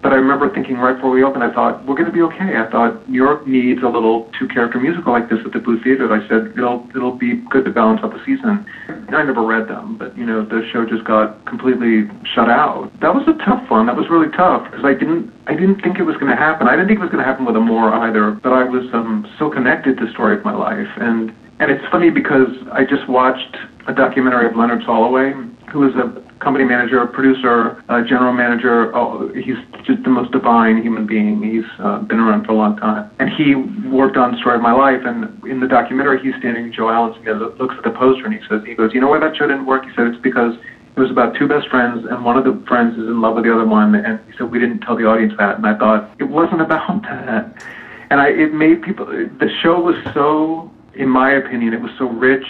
But 0.03 0.13
I 0.13 0.17
remember 0.17 0.49
thinking 0.49 0.79
right 0.79 0.95
before 0.95 1.11
we 1.11 1.23
opened, 1.23 1.45
I 1.45 1.53
thought 1.53 1.85
we're 1.85 1.95
going 1.95 2.09
to 2.09 2.13
be 2.13 2.23
okay. 2.23 2.57
I 2.57 2.71
thought 2.71 3.07
New 3.07 3.21
York 3.21 3.47
needs 3.47 3.83
a 3.83 3.89
little 3.89 4.33
two-character 4.39 4.81
musical 4.81 5.13
like 5.13 5.29
this 5.29 5.41
at 5.45 5.53
the 5.53 5.59
Booth 5.59 5.85
Theater. 5.85 6.09
I 6.09 6.27
said 6.27 6.57
it'll 6.57 6.89
it'll 6.97 7.19
be 7.19 7.37
good 7.51 7.67
to 7.67 7.71
balance 7.71 8.01
out 8.03 8.13
the 8.17 8.23
season. 8.25 8.65
I 8.89 9.23
never 9.23 9.45
read 9.45 9.69
them, 9.69 9.99
but 9.99 10.17
you 10.17 10.25
know 10.25 10.41
the 10.43 10.67
show 10.73 10.87
just 10.87 11.05
got 11.05 11.45
completely 11.45 12.09
shut 12.25 12.49
out. 12.49 12.89
That 13.05 13.13
was 13.13 13.29
a 13.29 13.37
tough 13.45 13.69
one. 13.69 13.85
That 13.87 13.97
was 13.97 14.09
really 14.09 14.33
tough 14.33 14.65
because 14.71 14.87
I 14.87 14.95
didn't 14.95 15.29
I 15.47 15.53
didn't 15.53 15.83
think 15.83 15.99
it 15.99 16.09
was 16.09 16.17
going 16.17 16.33
to 16.33 16.39
happen. 16.39 16.67
I 16.67 16.81
didn't 16.81 16.89
think 16.89 17.01
it 17.01 17.05
was 17.05 17.13
going 17.13 17.21
to 17.23 17.29
happen 17.29 17.45
with 17.45 17.57
Amour 17.57 17.93
either. 17.93 18.41
But 18.41 18.55
I 18.55 18.65
was 18.65 18.89
um, 18.95 19.29
so 19.39 19.51
connected 19.51 19.99
to 19.99 20.07
the 20.07 20.13
story 20.13 20.39
of 20.39 20.45
my 20.49 20.55
life, 20.55 20.89
and 20.97 21.29
and 21.61 21.71
it's 21.71 21.85
funny 21.93 22.09
because 22.09 22.49
I 22.73 22.89
just 22.89 23.07
watched 23.07 23.53
a 23.87 23.93
documentary 23.93 24.49
of 24.49 24.57
Leonard 24.57 24.81
Soloway, 24.89 25.37
who 25.69 25.81
was 25.81 25.93
a 25.93 26.30
company 26.41 26.65
manager, 26.65 27.07
producer, 27.07 27.83
uh, 27.89 28.03
general 28.03 28.33
manager. 28.33 28.95
Oh, 28.97 29.29
he's 29.35 29.57
just 29.85 30.03
the 30.03 30.11
most 30.11 30.33
divine 30.33 30.83
human 30.83 31.07
being. 31.07 31.43
He's 31.43 31.69
uh, 31.79 31.99
been 32.01 32.19
around 32.19 32.47
for 32.47 32.53
a 32.53 32.57
long 32.57 32.77
time. 32.77 33.11
And 33.19 33.31
he 33.31 33.55
worked 33.89 34.17
on 34.17 34.37
Story 34.39 34.57
of 34.57 34.63
My 34.63 34.73
Life. 34.73 35.03
And 35.05 35.43
in 35.45 35.61
the 35.61 35.69
documentary, 35.69 36.21
he's 36.23 36.35
standing, 36.39 36.73
Joe 36.73 36.91
Allen 36.91 37.13
looks 37.59 37.75
at 37.77 37.85
the 37.85 37.91
poster 37.91 38.25
and 38.25 38.35
he 38.35 38.41
says, 38.49 38.63
he 38.67 38.75
goes, 38.75 38.93
you 38.95 39.01
know 39.01 39.09
why 39.09 39.21
that 39.21 39.37
show 39.37 39.47
didn't 39.47 39.67
work? 39.67 39.85
He 39.85 39.91
said, 39.95 40.07
it's 40.09 40.21
because 40.23 40.57
It 40.97 41.01
was 41.01 41.11
about 41.11 41.37
two 41.37 41.47
best 41.47 41.69
friends, 41.69 42.05
and 42.11 42.25
one 42.25 42.37
of 42.37 42.45
the 42.45 42.63
friends 42.67 42.99
is 42.99 43.05
in 43.05 43.21
love 43.21 43.37
with 43.37 43.45
the 43.45 43.55
other 43.55 43.65
one, 43.65 43.95
and 43.95 44.19
he 44.27 44.37
said 44.37 44.51
we 44.51 44.59
didn't 44.59 44.81
tell 44.81 44.97
the 44.97 45.07
audience 45.07 45.33
that, 45.39 45.57
and 45.57 45.67
I 45.67 45.79
thought 45.79 46.11
it 46.19 46.25
wasn't 46.25 46.63
about 46.63 47.03
that, 47.03 47.65
and 48.11 48.21
I 48.21 48.29
it 48.29 48.53
made 48.53 48.83
people. 48.83 49.07
The 49.07 49.49
show 49.63 49.79
was 49.79 49.95
so, 50.13 50.71
in 50.95 51.09
my 51.09 51.31
opinion, 51.31 51.75
it 51.75 51.81
was 51.81 51.93
so 51.97 52.07
rich, 52.07 52.47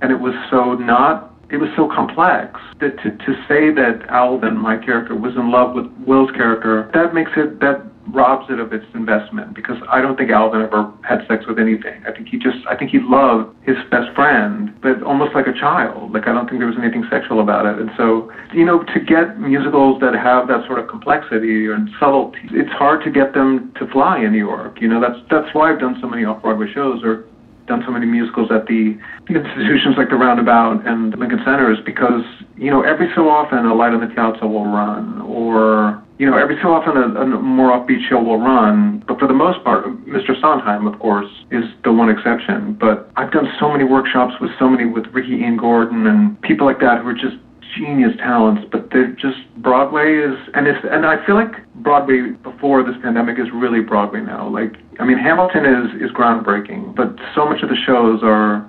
and 0.00 0.10
it 0.10 0.18
was 0.18 0.34
so 0.50 0.74
not. 0.74 1.32
It 1.50 1.56
was 1.56 1.70
so 1.76 1.88
complex 1.88 2.60
that 2.80 2.96
to, 3.02 3.10
to 3.10 3.32
say 3.48 3.72
that 3.72 4.04
Alvin, 4.08 4.56
my 4.56 4.76
character, 4.76 5.14
was 5.14 5.34
in 5.34 5.50
love 5.50 5.74
with 5.74 5.86
Will's 6.06 6.30
character, 6.32 6.90
that 6.92 7.14
makes 7.14 7.30
it 7.36 7.60
that 7.60 7.88
robs 8.12 8.46
it 8.50 8.58
of 8.58 8.72
its 8.72 8.86
investment 8.94 9.54
because 9.54 9.76
I 9.88 10.00
don't 10.00 10.16
think 10.16 10.30
Alvin 10.30 10.62
ever 10.62 10.92
had 11.06 11.26
sex 11.28 11.44
with 11.46 11.58
anything. 11.58 12.02
I 12.06 12.12
think 12.12 12.28
he 12.28 12.38
just, 12.38 12.58
I 12.68 12.76
think 12.76 12.90
he 12.90 12.98
loved 13.00 13.54
his 13.62 13.76
best 13.90 14.14
friend, 14.14 14.74
but 14.80 15.02
almost 15.02 15.34
like 15.34 15.46
a 15.46 15.52
child. 15.52 16.12
Like 16.12 16.26
I 16.26 16.32
don't 16.32 16.48
think 16.48 16.60
there 16.60 16.68
was 16.68 16.78
anything 16.80 17.04
sexual 17.10 17.40
about 17.40 17.66
it. 17.66 17.78
And 17.78 17.90
so, 17.96 18.32
you 18.52 18.64
know, 18.64 18.82
to 18.82 19.00
get 19.00 19.38
musicals 19.38 20.00
that 20.00 20.14
have 20.14 20.48
that 20.48 20.66
sort 20.66 20.78
of 20.78 20.88
complexity 20.88 21.68
and 21.68 21.90
subtlety, 22.00 22.48
it's 22.52 22.72
hard 22.72 23.04
to 23.04 23.10
get 23.10 23.34
them 23.34 23.72
to 23.78 23.86
fly 23.88 24.18
in 24.20 24.32
New 24.32 24.44
York. 24.44 24.80
You 24.80 24.88
know, 24.88 25.00
that's 25.00 25.20
that's 25.30 25.52
why 25.54 25.72
I've 25.72 25.80
done 25.80 25.98
so 26.00 26.08
many 26.08 26.24
off-Broadway 26.24 26.72
shows 26.72 27.02
or 27.04 27.26
done 27.68 27.82
so 27.86 27.92
many 27.92 28.06
musicals 28.06 28.50
at 28.50 28.66
the, 28.66 28.98
institutions 29.28 29.96
like 29.96 30.08
the 30.08 30.16
Roundabout 30.16 30.86
and 30.86 31.16
Lincoln 31.18 31.40
Center 31.44 31.70
is 31.70 31.78
because, 31.84 32.24
you 32.56 32.70
know, 32.70 32.82
every 32.82 33.08
so 33.14 33.28
often 33.28 33.66
a 33.66 33.74
light 33.74 33.92
on 33.92 34.00
the 34.00 34.08
piazza 34.08 34.46
will 34.46 34.66
run 34.66 35.20
or 35.22 36.02
you 36.18 36.28
know, 36.28 36.36
every 36.36 36.58
so 36.60 36.74
often 36.74 36.96
a, 36.96 37.20
a, 37.20 37.26
more 37.26 37.70
upbeat 37.70 38.02
show 38.08 38.20
will 38.20 38.40
run, 38.40 39.04
but 39.06 39.20
for 39.20 39.28
the 39.28 39.34
most 39.34 39.62
part, 39.62 39.86
Mr. 40.06 40.34
Sondheim, 40.40 40.86
of 40.86 40.98
course, 40.98 41.30
is 41.52 41.62
the 41.84 41.92
one 41.92 42.10
exception. 42.10 42.74
But 42.74 43.08
I've 43.16 43.30
done 43.30 43.46
so 43.60 43.70
many 43.70 43.84
workshops 43.84 44.34
with 44.40 44.50
so 44.58 44.68
many, 44.68 44.84
with 44.84 45.06
Ricky 45.12 45.36
Ian 45.36 45.56
Gordon 45.56 46.08
and 46.08 46.40
people 46.42 46.66
like 46.66 46.80
that 46.80 47.02
who 47.02 47.08
are 47.08 47.14
just 47.14 47.36
genius 47.78 48.16
talents, 48.18 48.66
but 48.70 48.90
they're 48.90 49.12
just 49.12 49.38
Broadway 49.56 50.16
is, 50.16 50.36
and 50.54 50.66
it's, 50.66 50.84
and 50.90 51.06
I 51.06 51.24
feel 51.24 51.36
like 51.36 51.52
Broadway 51.76 52.30
before 52.42 52.82
this 52.82 52.96
pandemic 53.02 53.38
is 53.38 53.46
really 53.54 53.80
Broadway 53.80 54.20
now. 54.20 54.48
Like, 54.48 54.74
I 54.98 55.04
mean, 55.04 55.18
Hamilton 55.18 55.64
is 55.64 56.02
is 56.02 56.10
groundbreaking, 56.10 56.94
but 56.96 57.14
so 57.34 57.44
much 57.46 57.62
of 57.62 57.68
the 57.68 57.76
shows 57.86 58.20
are, 58.22 58.68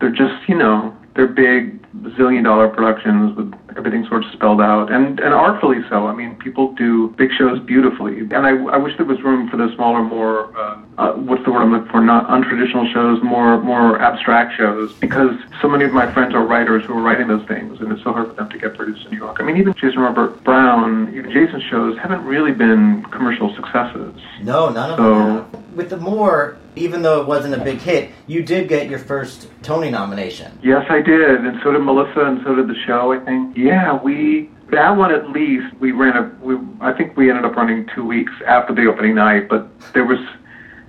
they're 0.00 0.10
just, 0.10 0.46
you 0.48 0.56
know, 0.56 0.94
they're 1.14 1.26
big 1.26 1.82
zillion 2.18 2.44
dollar 2.44 2.68
productions 2.68 3.36
with 3.36 3.52
everything 3.76 4.06
sort 4.06 4.24
of 4.24 4.32
spelled 4.32 4.60
out 4.60 4.90
and 4.90 5.20
and 5.20 5.34
artfully 5.34 5.78
so. 5.88 6.06
I 6.06 6.14
mean, 6.14 6.36
people 6.36 6.72
do 6.72 7.08
big 7.16 7.30
shows 7.36 7.60
beautifully, 7.60 8.20
and 8.20 8.46
I, 8.46 8.50
I 8.50 8.76
wish 8.76 8.96
there 8.96 9.06
was 9.06 9.22
room 9.22 9.48
for 9.48 9.56
the 9.56 9.72
smaller, 9.74 10.02
more 10.02 10.56
uh, 10.56 10.80
uh, 10.98 11.12
what's 11.12 11.44
the 11.44 11.52
word 11.52 11.62
I'm 11.62 11.72
looking 11.72 11.90
for? 11.90 12.00
Not 12.00 12.26
untraditional 12.28 12.92
shows, 12.92 13.22
more 13.22 13.60
more 13.60 14.00
abstract 14.00 14.56
shows, 14.56 14.92
because 14.94 15.36
so 15.60 15.68
many 15.68 15.84
of 15.84 15.92
my 15.92 16.10
friends 16.12 16.34
are 16.34 16.44
writers 16.44 16.84
who 16.84 16.94
are 16.94 17.02
writing 17.02 17.28
those 17.28 17.46
things, 17.46 17.80
and 17.80 17.92
it's 17.92 18.02
so 18.02 18.12
hard 18.12 18.28
for 18.28 18.34
them 18.34 18.48
to 18.50 18.58
get 18.58 18.76
produced 18.76 19.04
in 19.04 19.12
New 19.12 19.18
York. 19.18 19.36
I 19.40 19.44
mean, 19.44 19.56
even 19.56 19.74
Jason 19.74 20.00
Robert 20.00 20.42
Brown, 20.44 21.14
even 21.14 21.30
Jason's 21.30 21.64
shows 21.64 21.98
haven't 21.98 22.24
really 22.24 22.52
been 22.52 23.04
commercial 23.10 23.54
successes. 23.54 24.14
No, 24.42 24.70
none 24.70 24.90
of 24.90 24.96
so, 24.96 25.14
them. 25.14 25.76
With 25.76 25.90
the 25.90 25.98
more 25.98 26.56
even 26.76 27.02
though 27.02 27.20
it 27.20 27.26
wasn't 27.26 27.54
a 27.54 27.64
big 27.64 27.78
hit, 27.78 28.10
you 28.26 28.42
did 28.42 28.68
get 28.68 28.88
your 28.88 28.98
first 28.98 29.48
Tony 29.62 29.90
nomination. 29.90 30.58
Yes, 30.62 30.84
I 30.88 31.00
did, 31.00 31.44
and 31.44 31.60
so 31.62 31.72
did 31.72 31.80
Melissa, 31.80 32.20
and 32.20 32.40
so 32.44 32.54
did 32.54 32.68
the 32.68 32.76
show. 32.86 33.12
I 33.12 33.18
think. 33.24 33.56
Yeah, 33.56 34.00
we 34.02 34.50
that 34.70 34.90
one 34.90 35.12
at 35.12 35.30
least 35.30 35.74
we 35.80 35.92
ran 35.92 36.16
a. 36.16 36.44
We 36.44 36.56
I 36.80 36.92
think 36.92 37.16
we 37.16 37.30
ended 37.30 37.44
up 37.44 37.56
running 37.56 37.88
two 37.94 38.04
weeks 38.04 38.32
after 38.46 38.74
the 38.74 38.86
opening 38.86 39.14
night, 39.14 39.48
but 39.48 39.68
there 39.92 40.04
was 40.04 40.18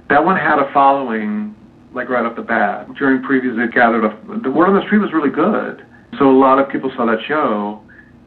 that 0.09 0.23
one 0.23 0.37
had 0.37 0.59
a 0.59 0.71
following 0.73 1.55
like 1.93 2.09
right 2.09 2.25
off 2.25 2.35
the 2.35 2.41
bat. 2.41 2.93
During 2.95 3.21
previews, 3.21 3.57
it 3.63 3.73
gathered 3.73 4.03
a. 4.03 4.39
The 4.41 4.51
word 4.51 4.67
on 4.69 4.75
the 4.75 4.83
street 4.85 4.99
was 4.99 5.13
really 5.13 5.29
good, 5.29 5.85
so 6.17 6.29
a 6.29 6.37
lot 6.37 6.59
of 6.59 6.69
people 6.69 6.91
saw 6.95 7.05
that 7.05 7.23
show, 7.25 7.81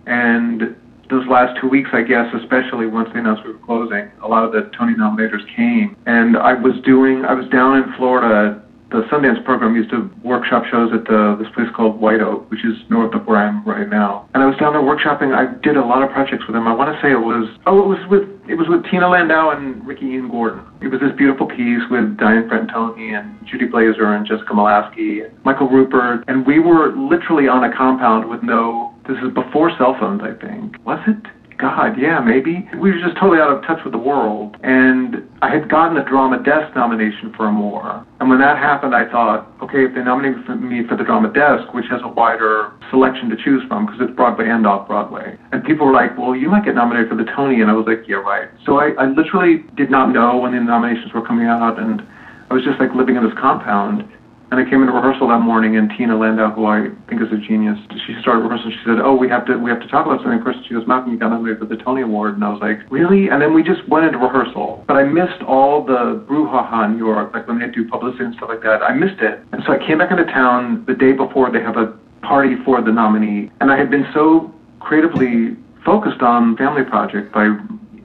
and 0.07 0.77
those 1.11 1.27
last 1.27 1.59
two 1.61 1.69
weeks, 1.69 1.91
I 1.93 2.03
guess, 2.03 2.27
especially 2.35 2.87
once 2.87 3.11
they 3.13 3.19
announced 3.21 3.45
we 3.45 3.53
were 3.53 3.67
closing, 3.67 4.11
a 4.23 4.29
lot 4.29 4.45
of 4.45 4.53
the 4.53 4.71
Tony 4.79 4.95
nominators 4.95 5.45
came. 5.57 5.97
And 6.07 6.37
I 6.37 6.55
was 6.55 6.75
doing, 6.85 7.25
I 7.25 7.35
was 7.35 7.49
down 7.51 7.77
in 7.77 7.93
Florida. 7.97 8.63
The 8.91 9.03
Sundance 9.07 9.45
program 9.45 9.77
used 9.77 9.91
to 9.91 10.11
workshop 10.25 10.65
shows 10.67 10.91
at 10.93 11.05
the, 11.07 11.39
this 11.39 11.47
place 11.55 11.69
called 11.77 12.01
White 12.01 12.21
Oak, 12.21 12.51
which 12.51 12.65
is 12.65 12.75
north 12.91 13.15
of 13.15 13.25
where 13.25 13.39
I 13.39 13.47
am 13.47 13.63
right 13.65 13.89
now. 13.89 14.29
And 14.35 14.43
I 14.43 14.47
was 14.47 14.59
down 14.59 14.73
there 14.73 14.83
workshopping. 14.83 15.31
I 15.31 15.47
did 15.63 15.77
a 15.77 15.85
lot 15.85 16.03
of 16.03 16.11
projects 16.11 16.43
with 16.47 16.55
them. 16.59 16.67
I 16.67 16.75
want 16.75 16.91
to 16.91 16.99
say 16.99 17.13
it 17.13 17.23
was, 17.23 17.47
oh, 17.67 17.79
it 17.79 17.87
was 17.87 18.03
with, 18.11 18.27
it 18.51 18.59
was 18.59 18.67
with 18.67 18.83
Tina 18.91 19.09
Landau 19.09 19.51
and 19.51 19.87
Ricky 19.87 20.07
Ian 20.07 20.29
Gordon. 20.29 20.67
It 20.83 20.89
was 20.89 20.99
this 20.99 21.15
beautiful 21.17 21.47
piece 21.47 21.87
with 21.87 22.19
Diane 22.19 22.51
Fratantoni 22.51 23.15
and 23.15 23.39
Judy 23.47 23.67
Blazer 23.67 24.11
and 24.11 24.27
Jessica 24.27 24.51
Molaskey 24.51 25.23
and 25.23 25.39
Michael 25.45 25.69
Rupert. 25.69 26.25
And 26.27 26.45
we 26.45 26.59
were 26.59 26.91
literally 26.91 27.47
on 27.47 27.63
a 27.63 27.71
compound 27.71 28.29
with 28.29 28.43
no 28.43 28.90
this 29.09 29.19
is 29.23 29.33
before 29.35 29.71
cell 29.79 29.97
phones, 29.99 30.23
I 30.23 30.35
think. 30.35 30.77
Was 30.85 31.01
it? 31.07 31.17
God, 31.61 32.01
yeah, 32.01 32.21
maybe. 32.21 32.67
We 32.81 32.91
were 32.91 32.99
just 33.05 33.21
totally 33.21 33.39
out 33.39 33.53
of 33.53 33.61
touch 33.65 33.85
with 33.85 33.93
the 33.93 34.01
world. 34.01 34.57
And 34.63 35.29
I 35.43 35.53
had 35.53 35.69
gotten 35.69 35.97
a 35.99 36.05
Drama 36.09 36.43
Desk 36.43 36.75
nomination 36.75 37.35
for 37.37 37.47
Amour. 37.47 38.07
And 38.19 38.31
when 38.31 38.41
that 38.41 38.57
happened, 38.57 38.95
I 38.95 39.05
thought, 39.11 39.47
okay, 39.63 39.85
if 39.85 39.95
they 39.95 40.01
nominate 40.03 40.41
me 40.57 40.87
for 40.89 40.97
the 40.97 41.05
Drama 41.05 41.31
Desk, 41.33 41.73
which 41.75 41.85
has 41.91 42.01
a 42.03 42.09
wider 42.09 42.73
selection 42.89 43.29
to 43.29 43.37
choose 43.37 43.63
from, 43.69 43.85
because 43.85 44.01
it's 44.01 44.17
Broadway 44.17 44.49
and 44.49 44.67
off 44.67 44.89
Broadway. 44.89 45.37
And 45.53 45.63
people 45.63 45.85
were 45.87 45.93
like, 45.93 46.17
well, 46.17 46.35
you 46.35 46.49
might 46.49 46.65
get 46.65 46.75
nominated 46.75 47.11
for 47.11 47.17
the 47.17 47.29
Tony. 47.37 47.61
And 47.61 47.71
I 47.71 47.75
was 47.75 47.85
like, 47.87 48.09
yeah, 48.09 48.25
right. 48.25 48.49
So 48.65 48.81
I, 48.81 48.93
I 48.97 49.07
literally 49.13 49.65
did 49.77 49.91
not 49.91 50.13
know 50.13 50.39
when 50.39 50.53
the 50.53 50.61
nominations 50.61 51.13
were 51.13 51.27
coming 51.27 51.47
out. 51.47 51.79
And 51.79 52.01
I 52.49 52.55
was 52.55 52.65
just 52.65 52.81
like 52.81 52.95
living 52.97 53.17
in 53.17 53.23
this 53.23 53.37
compound. 53.37 54.09
And 54.51 54.59
I 54.59 54.69
came 54.69 54.83
into 54.83 54.93
rehearsal 54.93 55.29
that 55.29 55.39
morning, 55.39 55.77
and 55.77 55.89
Tina 55.97 56.19
Landau, 56.19 56.51
who 56.51 56.67
I 56.67 56.91
think 57.09 57.23
is 57.23 57.31
a 57.31 57.39
genius, 57.39 57.79
she 58.05 58.17
started 58.21 58.41
rehearsal. 58.43 58.73
She 58.73 58.83
said, 58.85 58.99
"Oh, 58.99 59.15
we 59.15 59.29
have 59.29 59.47
to 59.47 59.57
we 59.57 59.71
have 59.71 59.81
to 59.81 59.87
talk 59.87 60.07
about 60.07 60.23
something 60.23 60.43
first. 60.43 60.67
She 60.67 60.75
goes, 60.75 60.87
"Malcolm, 60.89 61.13
you 61.13 61.19
got 61.19 61.31
nominated 61.31 61.61
for 61.61 61.67
the 61.67 61.77
Tony 61.77 62.03
Award." 62.03 62.35
And 62.35 62.43
I 62.43 62.49
was 62.49 62.61
like, 62.61 62.81
"Really?" 62.91 63.29
And 63.29 63.41
then 63.41 63.55
we 63.55 63.63
just 63.63 63.87
went 63.89 64.07
into 64.07 64.19
rehearsal. 64.19 64.83
But 64.89 64.97
I 64.97 65.05
missed 65.05 65.41
all 65.47 65.85
the 65.85 66.25
brouhaha 66.29 66.87
in 66.87 66.99
New 66.99 67.07
York, 67.07 67.33
like 67.33 67.47
when 67.47 67.61
they 67.61 67.69
do 67.69 67.87
publicity 67.87 68.25
and 68.25 68.35
stuff 68.35 68.49
like 68.49 68.63
that. 68.63 68.83
I 68.83 68.93
missed 68.93 69.21
it, 69.21 69.39
and 69.53 69.63
so 69.65 69.73
I 69.73 69.79
came 69.79 69.99
back 69.99 70.11
into 70.11 70.25
town 70.25 70.85
the 70.87 70.95
day 70.95 71.13
before 71.13 71.53
they 71.53 71.63
have 71.63 71.77
a 71.77 71.95
party 72.23 72.57
for 72.65 72.83
the 72.83 72.91
nominee, 72.91 73.53
and 73.61 73.71
I 73.71 73.77
had 73.77 73.89
been 73.89 74.07
so 74.13 74.53
creatively 74.81 75.57
focused 75.85 76.23
on 76.23 76.57
Family 76.57 76.83
Project 76.83 77.33
by 77.33 77.57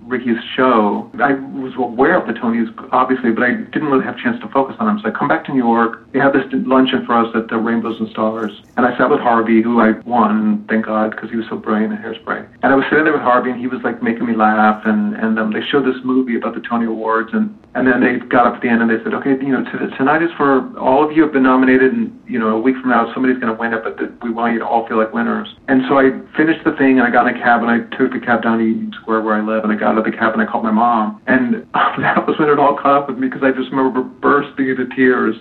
Ricky's 0.06 0.38
show, 0.56 1.10
I 1.20 1.34
was 1.34 1.74
aware 1.78 2.20
of 2.20 2.28
the 2.28 2.34
Tonys, 2.34 2.70
obviously, 2.92 3.32
but 3.32 3.44
I 3.44 3.54
didn't 3.74 3.86
really 3.86 4.06
have 4.06 4.16
a 4.16 4.22
chance 4.22 4.40
to 4.42 4.48
focus 4.50 4.76
on 4.80 4.88
them. 4.88 5.00
So 5.02 5.10
I 5.10 5.12
come 5.12 5.28
back 5.28 5.46
to 5.46 5.52
New 5.52 5.64
York. 5.64 6.12
They 6.12 6.20
have 6.20 6.34
this 6.34 6.46
luncheon 6.52 7.06
for 7.06 7.14
us 7.14 7.34
at 7.36 7.48
the 7.48 7.58
Rainbows 7.58 8.00
and 8.00 8.10
Stars. 8.10 8.52
And 8.78 8.86
I 8.86 8.96
sat 8.98 9.10
with 9.10 9.20
Harvey, 9.20 9.62
who 9.62 9.82
I 9.82 9.92
won, 10.06 10.66
thank 10.70 10.86
God, 10.86 11.12
because 11.12 11.30
he 11.30 11.36
was 11.38 11.46
so 11.50 11.58
brilliant 11.58 11.94
in 11.94 12.00
Hairspray. 12.00 12.48
And 12.62 12.72
I 12.72 12.76
was 12.76 12.86
sitting 12.90 13.04
there 13.04 13.14
with 13.14 13.22
Harvey, 13.22 13.50
and 13.50 13.60
he 13.60 13.68
was 13.68 13.82
like 13.84 14.04
making 14.04 14.26
me 14.26 14.36
laugh. 14.36 14.84
And, 14.86 15.16
and 15.16 15.40
um, 15.40 15.52
they 15.52 15.62
showed 15.62 15.86
this 15.86 16.02
movie 16.04 16.36
about 16.36 16.54
the 16.54 16.62
Tony 16.62 16.86
Awards. 16.86 17.32
And, 17.34 17.58
and 17.76 17.86
then 17.86 18.00
they 18.00 18.26
got 18.32 18.48
up 18.48 18.56
at 18.56 18.62
the 18.62 18.70
end 18.70 18.82
and 18.82 18.90
they 18.90 19.04
said, 19.04 19.14
okay, 19.14 19.32
you 19.32 19.52
know, 19.52 19.62
tonight 20.00 20.24
is 20.24 20.32
for 20.38 20.64
all 20.80 21.04
of 21.04 21.12
you 21.12 21.22
have 21.24 21.34
been 21.34 21.44
nominated. 21.44 21.92
And, 21.92 22.08
you 22.26 22.40
know, 22.40 22.56
a 22.56 22.60
week 22.60 22.78
from 22.80 22.90
now, 22.90 23.12
somebody's 23.14 23.38
going 23.38 23.52
to 23.52 23.60
win 23.60 23.74
it, 23.74 23.84
but 23.84 24.00
th- 24.00 24.12
we 24.24 24.32
want 24.32 24.54
you 24.54 24.60
to 24.60 24.66
all 24.66 24.88
feel 24.88 24.96
like 24.96 25.14
winners. 25.14 25.50
And 25.68 25.84
so 25.90 26.00
I 26.00 26.16
finished 26.40 26.64
the 26.64 26.72
thing, 26.80 27.00
and 27.00 27.04
I 27.04 27.12
got 27.12 27.28
in 27.28 27.36
a 27.36 27.38
cab, 27.38 27.62
and 27.62 27.70
I 27.70 27.84
took 28.00 28.16
the 28.16 28.24
cab 28.24 28.44
down 28.44 28.60
to 28.60 28.64
Union 28.64 28.94
Square 29.02 29.28
where 29.28 29.36
I 29.36 29.44
live, 29.44 29.68
and 29.68 29.74
I 29.74 29.76
got 29.76 29.92
out 29.92 29.98
of 30.00 30.06
the 30.06 30.16
cab, 30.16 30.32
and 30.32 30.42
I 30.42 30.46
called 30.46 30.64
my 30.64 30.72
mom. 30.72 31.22
And 31.28 31.68
that 32.00 32.26
was 32.26 32.40
when 32.40 32.48
it 32.48 32.60
all 32.60 32.80
caught 32.80 33.04
up 33.04 33.10
with 33.10 33.20
me 33.20 33.28
because 33.28 33.44
I 33.44 33.52
just 33.52 33.70
remember 33.76 34.02
bursting 34.02 34.70
into 34.70 34.88
tears. 34.96 35.36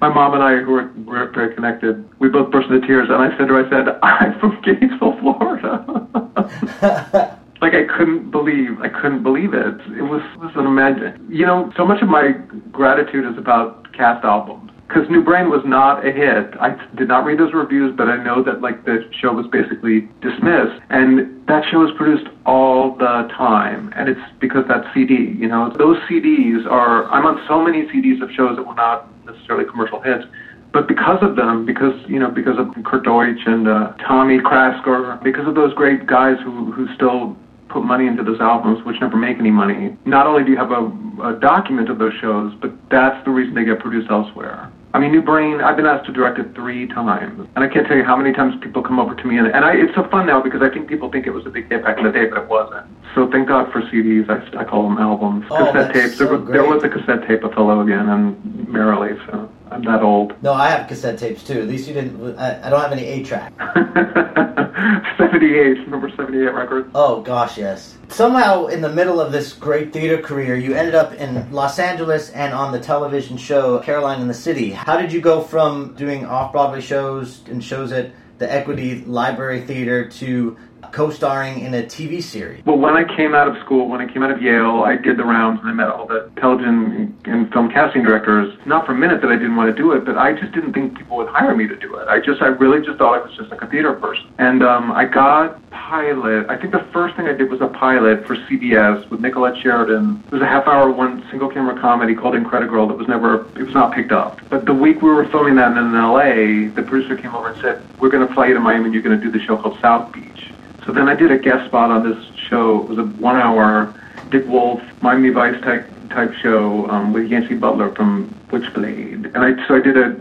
My 0.00 0.08
mom 0.08 0.34
and 0.34 0.44
I, 0.46 0.62
who 0.62 0.70
were, 0.70 0.92
were 1.02 1.26
very 1.34 1.52
connected, 1.56 2.06
we 2.20 2.28
both 2.28 2.52
burst 2.52 2.70
into 2.70 2.86
tears. 2.86 3.08
And 3.10 3.18
I 3.18 3.36
said 3.36 3.50
to 3.50 3.54
her, 3.58 3.66
I 3.66 3.68
said, 3.68 3.98
I'm 4.06 4.38
from 4.38 4.62
Gainesville, 4.62 5.18
Florida. 5.18 7.36
like 7.60 7.74
I 7.74 7.84
couldn't 7.96 8.30
believe, 8.30 8.80
I 8.80 8.88
couldn't 8.88 9.22
believe 9.22 9.52
it. 9.52 9.76
It 9.96 10.02
was, 10.02 10.22
it 10.34 10.40
was 10.40 10.52
an 10.56 10.66
imagine. 10.66 11.26
You 11.28 11.46
know, 11.46 11.72
so 11.76 11.84
much 11.84 12.02
of 12.02 12.08
my 12.08 12.32
gratitude 12.72 13.30
is 13.30 13.36
about 13.38 13.92
cast 13.92 14.24
albums 14.24 14.70
because 14.90 15.08
New 15.08 15.22
Brain 15.22 15.50
was 15.50 15.62
not 15.64 16.04
a 16.04 16.10
hit. 16.10 16.58
I 16.58 16.74
did 16.96 17.06
not 17.06 17.24
read 17.24 17.38
those 17.38 17.54
reviews, 17.54 17.94
but 17.96 18.08
I 18.08 18.22
know 18.22 18.42
that 18.42 18.60
like 18.60 18.84
the 18.84 19.08
show 19.20 19.32
was 19.32 19.46
basically 19.52 20.08
dismissed, 20.20 20.82
and 20.90 21.46
that 21.46 21.62
show 21.70 21.86
is 21.86 21.94
produced 21.96 22.26
all 22.44 22.96
the 22.96 23.30
time, 23.36 23.92
and 23.94 24.08
it's 24.08 24.20
because 24.40 24.64
that 24.66 24.82
CD. 24.92 25.36
You 25.38 25.46
know, 25.46 25.72
those 25.78 25.96
CDs 26.10 26.66
are. 26.66 27.06
I'm 27.12 27.24
on 27.24 27.38
so 27.46 27.62
many 27.62 27.86
CDs 27.86 28.20
of 28.20 28.30
shows 28.34 28.56
that 28.56 28.66
were 28.66 28.74
not 28.74 29.06
necessarily 29.24 29.64
commercial 29.64 30.00
hits. 30.00 30.24
But 30.72 30.86
because 30.86 31.18
of 31.22 31.34
them, 31.34 31.66
because 31.66 31.94
you 32.08 32.18
know, 32.18 32.30
because 32.30 32.58
of 32.58 32.66
Kurt 32.84 33.04
Deutsch 33.04 33.42
and 33.46 33.68
uh, 33.68 33.92
Tommy 34.06 34.38
Krasker, 34.38 35.22
because 35.22 35.46
of 35.46 35.54
those 35.54 35.74
great 35.74 36.06
guys 36.06 36.36
who 36.42 36.72
who 36.72 36.86
still 36.94 37.36
put 37.70 37.82
money 37.82 38.06
into 38.06 38.22
those 38.22 38.40
albums, 38.40 38.84
which 38.84 39.00
never 39.00 39.16
make 39.16 39.38
any 39.38 39.50
money. 39.50 39.96
Not 40.04 40.26
only 40.26 40.44
do 40.44 40.50
you 40.50 40.56
have 40.58 40.70
a, 40.70 40.84
a 41.22 41.38
document 41.40 41.88
of 41.88 41.98
those 41.98 42.12
shows, 42.20 42.52
but 42.60 42.72
that's 42.90 43.24
the 43.24 43.30
reason 43.30 43.54
they 43.54 43.64
get 43.64 43.78
produced 43.80 44.10
elsewhere. 44.10 44.70
I 44.92 44.98
mean, 44.98 45.12
New 45.12 45.22
Brain, 45.22 45.60
I've 45.60 45.76
been 45.76 45.86
asked 45.86 46.06
to 46.06 46.12
direct 46.12 46.38
it 46.40 46.52
three 46.54 46.88
times. 46.88 47.48
And 47.54 47.64
I 47.64 47.68
can't 47.68 47.86
tell 47.86 47.96
you 47.96 48.02
how 48.02 48.16
many 48.16 48.32
times 48.32 48.60
people 48.60 48.82
come 48.82 48.98
over 48.98 49.14
to 49.14 49.24
me. 49.24 49.38
And, 49.38 49.46
and 49.46 49.64
I, 49.64 49.74
it's 49.74 49.94
so 49.94 50.02
fun 50.08 50.26
now 50.26 50.42
because 50.42 50.62
I 50.62 50.68
think 50.68 50.88
people 50.88 51.10
think 51.12 51.28
it 51.28 51.30
was 51.30 51.46
a 51.46 51.50
big 51.50 51.68
hit 51.70 51.84
back 51.84 51.98
in 51.98 52.04
the 52.04 52.10
day, 52.10 52.26
but 52.26 52.42
it 52.42 52.48
wasn't. 52.48 52.86
So 53.14 53.30
thank 53.30 53.46
God 53.46 53.70
for 53.70 53.82
CDs. 53.82 54.28
I, 54.28 54.42
I 54.58 54.64
call 54.64 54.88
them 54.88 54.98
albums. 54.98 55.46
Oh, 55.50 55.70
cassette 55.72 55.94
tapes. 55.94 56.16
So 56.16 56.24
there, 56.24 56.36
was, 56.36 56.50
there 56.50 56.64
was 56.64 56.82
a 56.82 56.88
cassette 56.88 57.26
tape 57.28 57.44
of 57.44 57.52
Hello 57.52 57.80
Again 57.80 58.08
and 58.08 58.68
Merrily. 58.68 59.16
So 59.26 59.48
I'm 59.70 59.82
that 59.84 60.02
old. 60.02 60.34
No, 60.42 60.52
I 60.52 60.68
have 60.68 60.88
cassette 60.88 61.18
tapes 61.18 61.44
too. 61.44 61.60
At 61.60 61.68
least 61.68 61.86
you 61.86 61.94
didn't. 61.94 62.38
I, 62.38 62.66
I 62.66 62.70
don't 62.70 62.80
have 62.80 62.92
any 62.92 63.04
eight 63.04 63.26
track. 63.26 63.52
78, 65.16 65.88
number 65.88 66.10
78 66.10 66.54
record. 66.54 66.90
Oh 66.94 67.20
gosh, 67.22 67.58
yes. 67.58 67.96
Somehow, 68.08 68.66
in 68.66 68.80
the 68.80 68.88
middle 68.88 69.20
of 69.20 69.30
this 69.30 69.52
great 69.52 69.92
theater 69.92 70.20
career, 70.20 70.56
you 70.56 70.74
ended 70.74 70.94
up 70.94 71.12
in 71.14 71.50
Los 71.52 71.78
Angeles 71.78 72.30
and 72.30 72.52
on 72.52 72.72
the 72.72 72.80
television 72.80 73.36
show 73.36 73.78
Caroline 73.80 74.20
in 74.20 74.28
the 74.28 74.34
City. 74.34 74.70
How 74.70 75.00
did 75.00 75.12
you 75.12 75.20
go 75.20 75.42
from 75.42 75.94
doing 75.94 76.24
off 76.26 76.52
Broadway 76.52 76.80
shows 76.80 77.42
and 77.46 77.62
shows 77.62 77.92
at 77.92 78.12
the 78.38 78.50
Equity 78.50 79.04
Library 79.04 79.60
Theater 79.60 80.08
to 80.08 80.56
co-starring 80.92 81.60
in 81.60 81.74
a 81.74 81.82
TV 81.82 82.22
series? 82.22 82.64
Well, 82.64 82.78
when 82.78 82.96
I 82.96 83.04
came 83.16 83.34
out 83.34 83.48
of 83.48 83.56
school, 83.64 83.88
when 83.88 84.00
I 84.00 84.12
came 84.12 84.22
out 84.22 84.30
of 84.30 84.42
Yale, 84.42 84.82
I 84.84 84.96
did 84.96 85.16
the 85.16 85.24
rounds 85.24 85.60
and 85.60 85.68
I 85.68 85.72
met 85.72 85.88
all 85.88 86.06
the 86.06 86.30
television 86.36 87.16
and 87.24 87.52
film 87.52 87.70
casting 87.70 88.02
directors. 88.02 88.56
Not 88.66 88.86
for 88.86 88.92
a 88.92 88.96
minute 88.96 89.20
that 89.22 89.30
I 89.30 89.36
didn't 89.36 89.56
want 89.56 89.74
to 89.74 89.82
do 89.82 89.92
it, 89.92 90.04
but 90.04 90.18
I 90.18 90.32
just 90.32 90.52
didn't 90.52 90.72
think 90.72 90.96
people 90.96 91.16
would 91.18 91.28
hire 91.28 91.54
me 91.54 91.66
to 91.68 91.76
do 91.76 91.96
it. 91.96 92.08
I 92.08 92.20
just, 92.20 92.42
I 92.42 92.46
really 92.46 92.84
just 92.84 92.98
thought 92.98 93.20
I 93.20 93.24
was 93.24 93.36
just 93.36 93.50
like 93.50 93.62
a 93.62 93.66
theater 93.66 93.92
person. 93.94 94.26
And 94.38 94.62
um, 94.62 94.92
I 94.92 95.04
got 95.04 95.60
pilot. 95.70 96.48
I 96.48 96.56
think 96.56 96.72
the 96.72 96.86
first 96.92 97.16
thing 97.16 97.26
I 97.26 97.32
did 97.32 97.50
was 97.50 97.60
a 97.60 97.68
pilot 97.68 98.26
for 98.26 98.36
CBS 98.36 99.08
with 99.10 99.20
Nicolette 99.20 99.60
Sheridan. 99.62 100.22
It 100.26 100.32
was 100.32 100.42
a 100.42 100.46
half-hour, 100.46 100.90
one 100.90 101.24
single-camera 101.30 101.80
comedy 101.80 102.14
called 102.14 102.34
Incredigroll 102.34 102.88
that 102.88 102.96
was 102.96 103.08
never, 103.08 103.46
it 103.58 103.62
was 103.62 103.74
not 103.74 103.92
picked 103.92 104.12
up. 104.12 104.40
But 104.48 104.66
the 104.66 104.74
week 104.74 105.02
we 105.02 105.10
were 105.10 105.26
filming 105.28 105.56
that 105.56 105.76
in 105.76 105.92
LA, 105.92 106.72
the 106.74 106.82
producer 106.86 107.16
came 107.16 107.34
over 107.34 107.48
and 107.48 107.60
said, 107.60 107.82
"We're 107.98 108.08
going 108.08 108.26
to 108.26 108.32
fly 108.34 108.48
you 108.48 108.54
to 108.54 108.60
Miami. 108.60 108.86
and 108.86 108.94
You're 108.94 109.02
going 109.02 109.18
to 109.18 109.24
do 109.24 109.30
the 109.30 109.44
show 109.44 109.56
called 109.56 109.78
South 109.80 110.12
Beach." 110.12 110.49
So 110.90 110.94
then 110.94 111.08
I 111.08 111.14
did 111.14 111.30
a 111.30 111.38
guest 111.38 111.66
spot 111.66 111.92
on 111.92 112.02
this 112.02 112.18
show. 112.48 112.82
It 112.82 112.88
was 112.88 112.98
a 112.98 113.04
one-hour 113.04 113.94
Dick 114.30 114.44
Wolf, 114.48 114.82
Miami 115.00 115.28
Vice 115.30 115.54
type 115.62 115.88
type 116.08 116.34
show 116.42 116.90
um, 116.90 117.12
with 117.12 117.30
Yancy 117.30 117.54
Butler 117.54 117.94
from 117.94 118.34
Witchblade, 118.48 119.32
and 119.32 119.38
I 119.38 119.68
so 119.68 119.76
I 119.76 119.80
did 119.80 119.96
a 119.96 120.20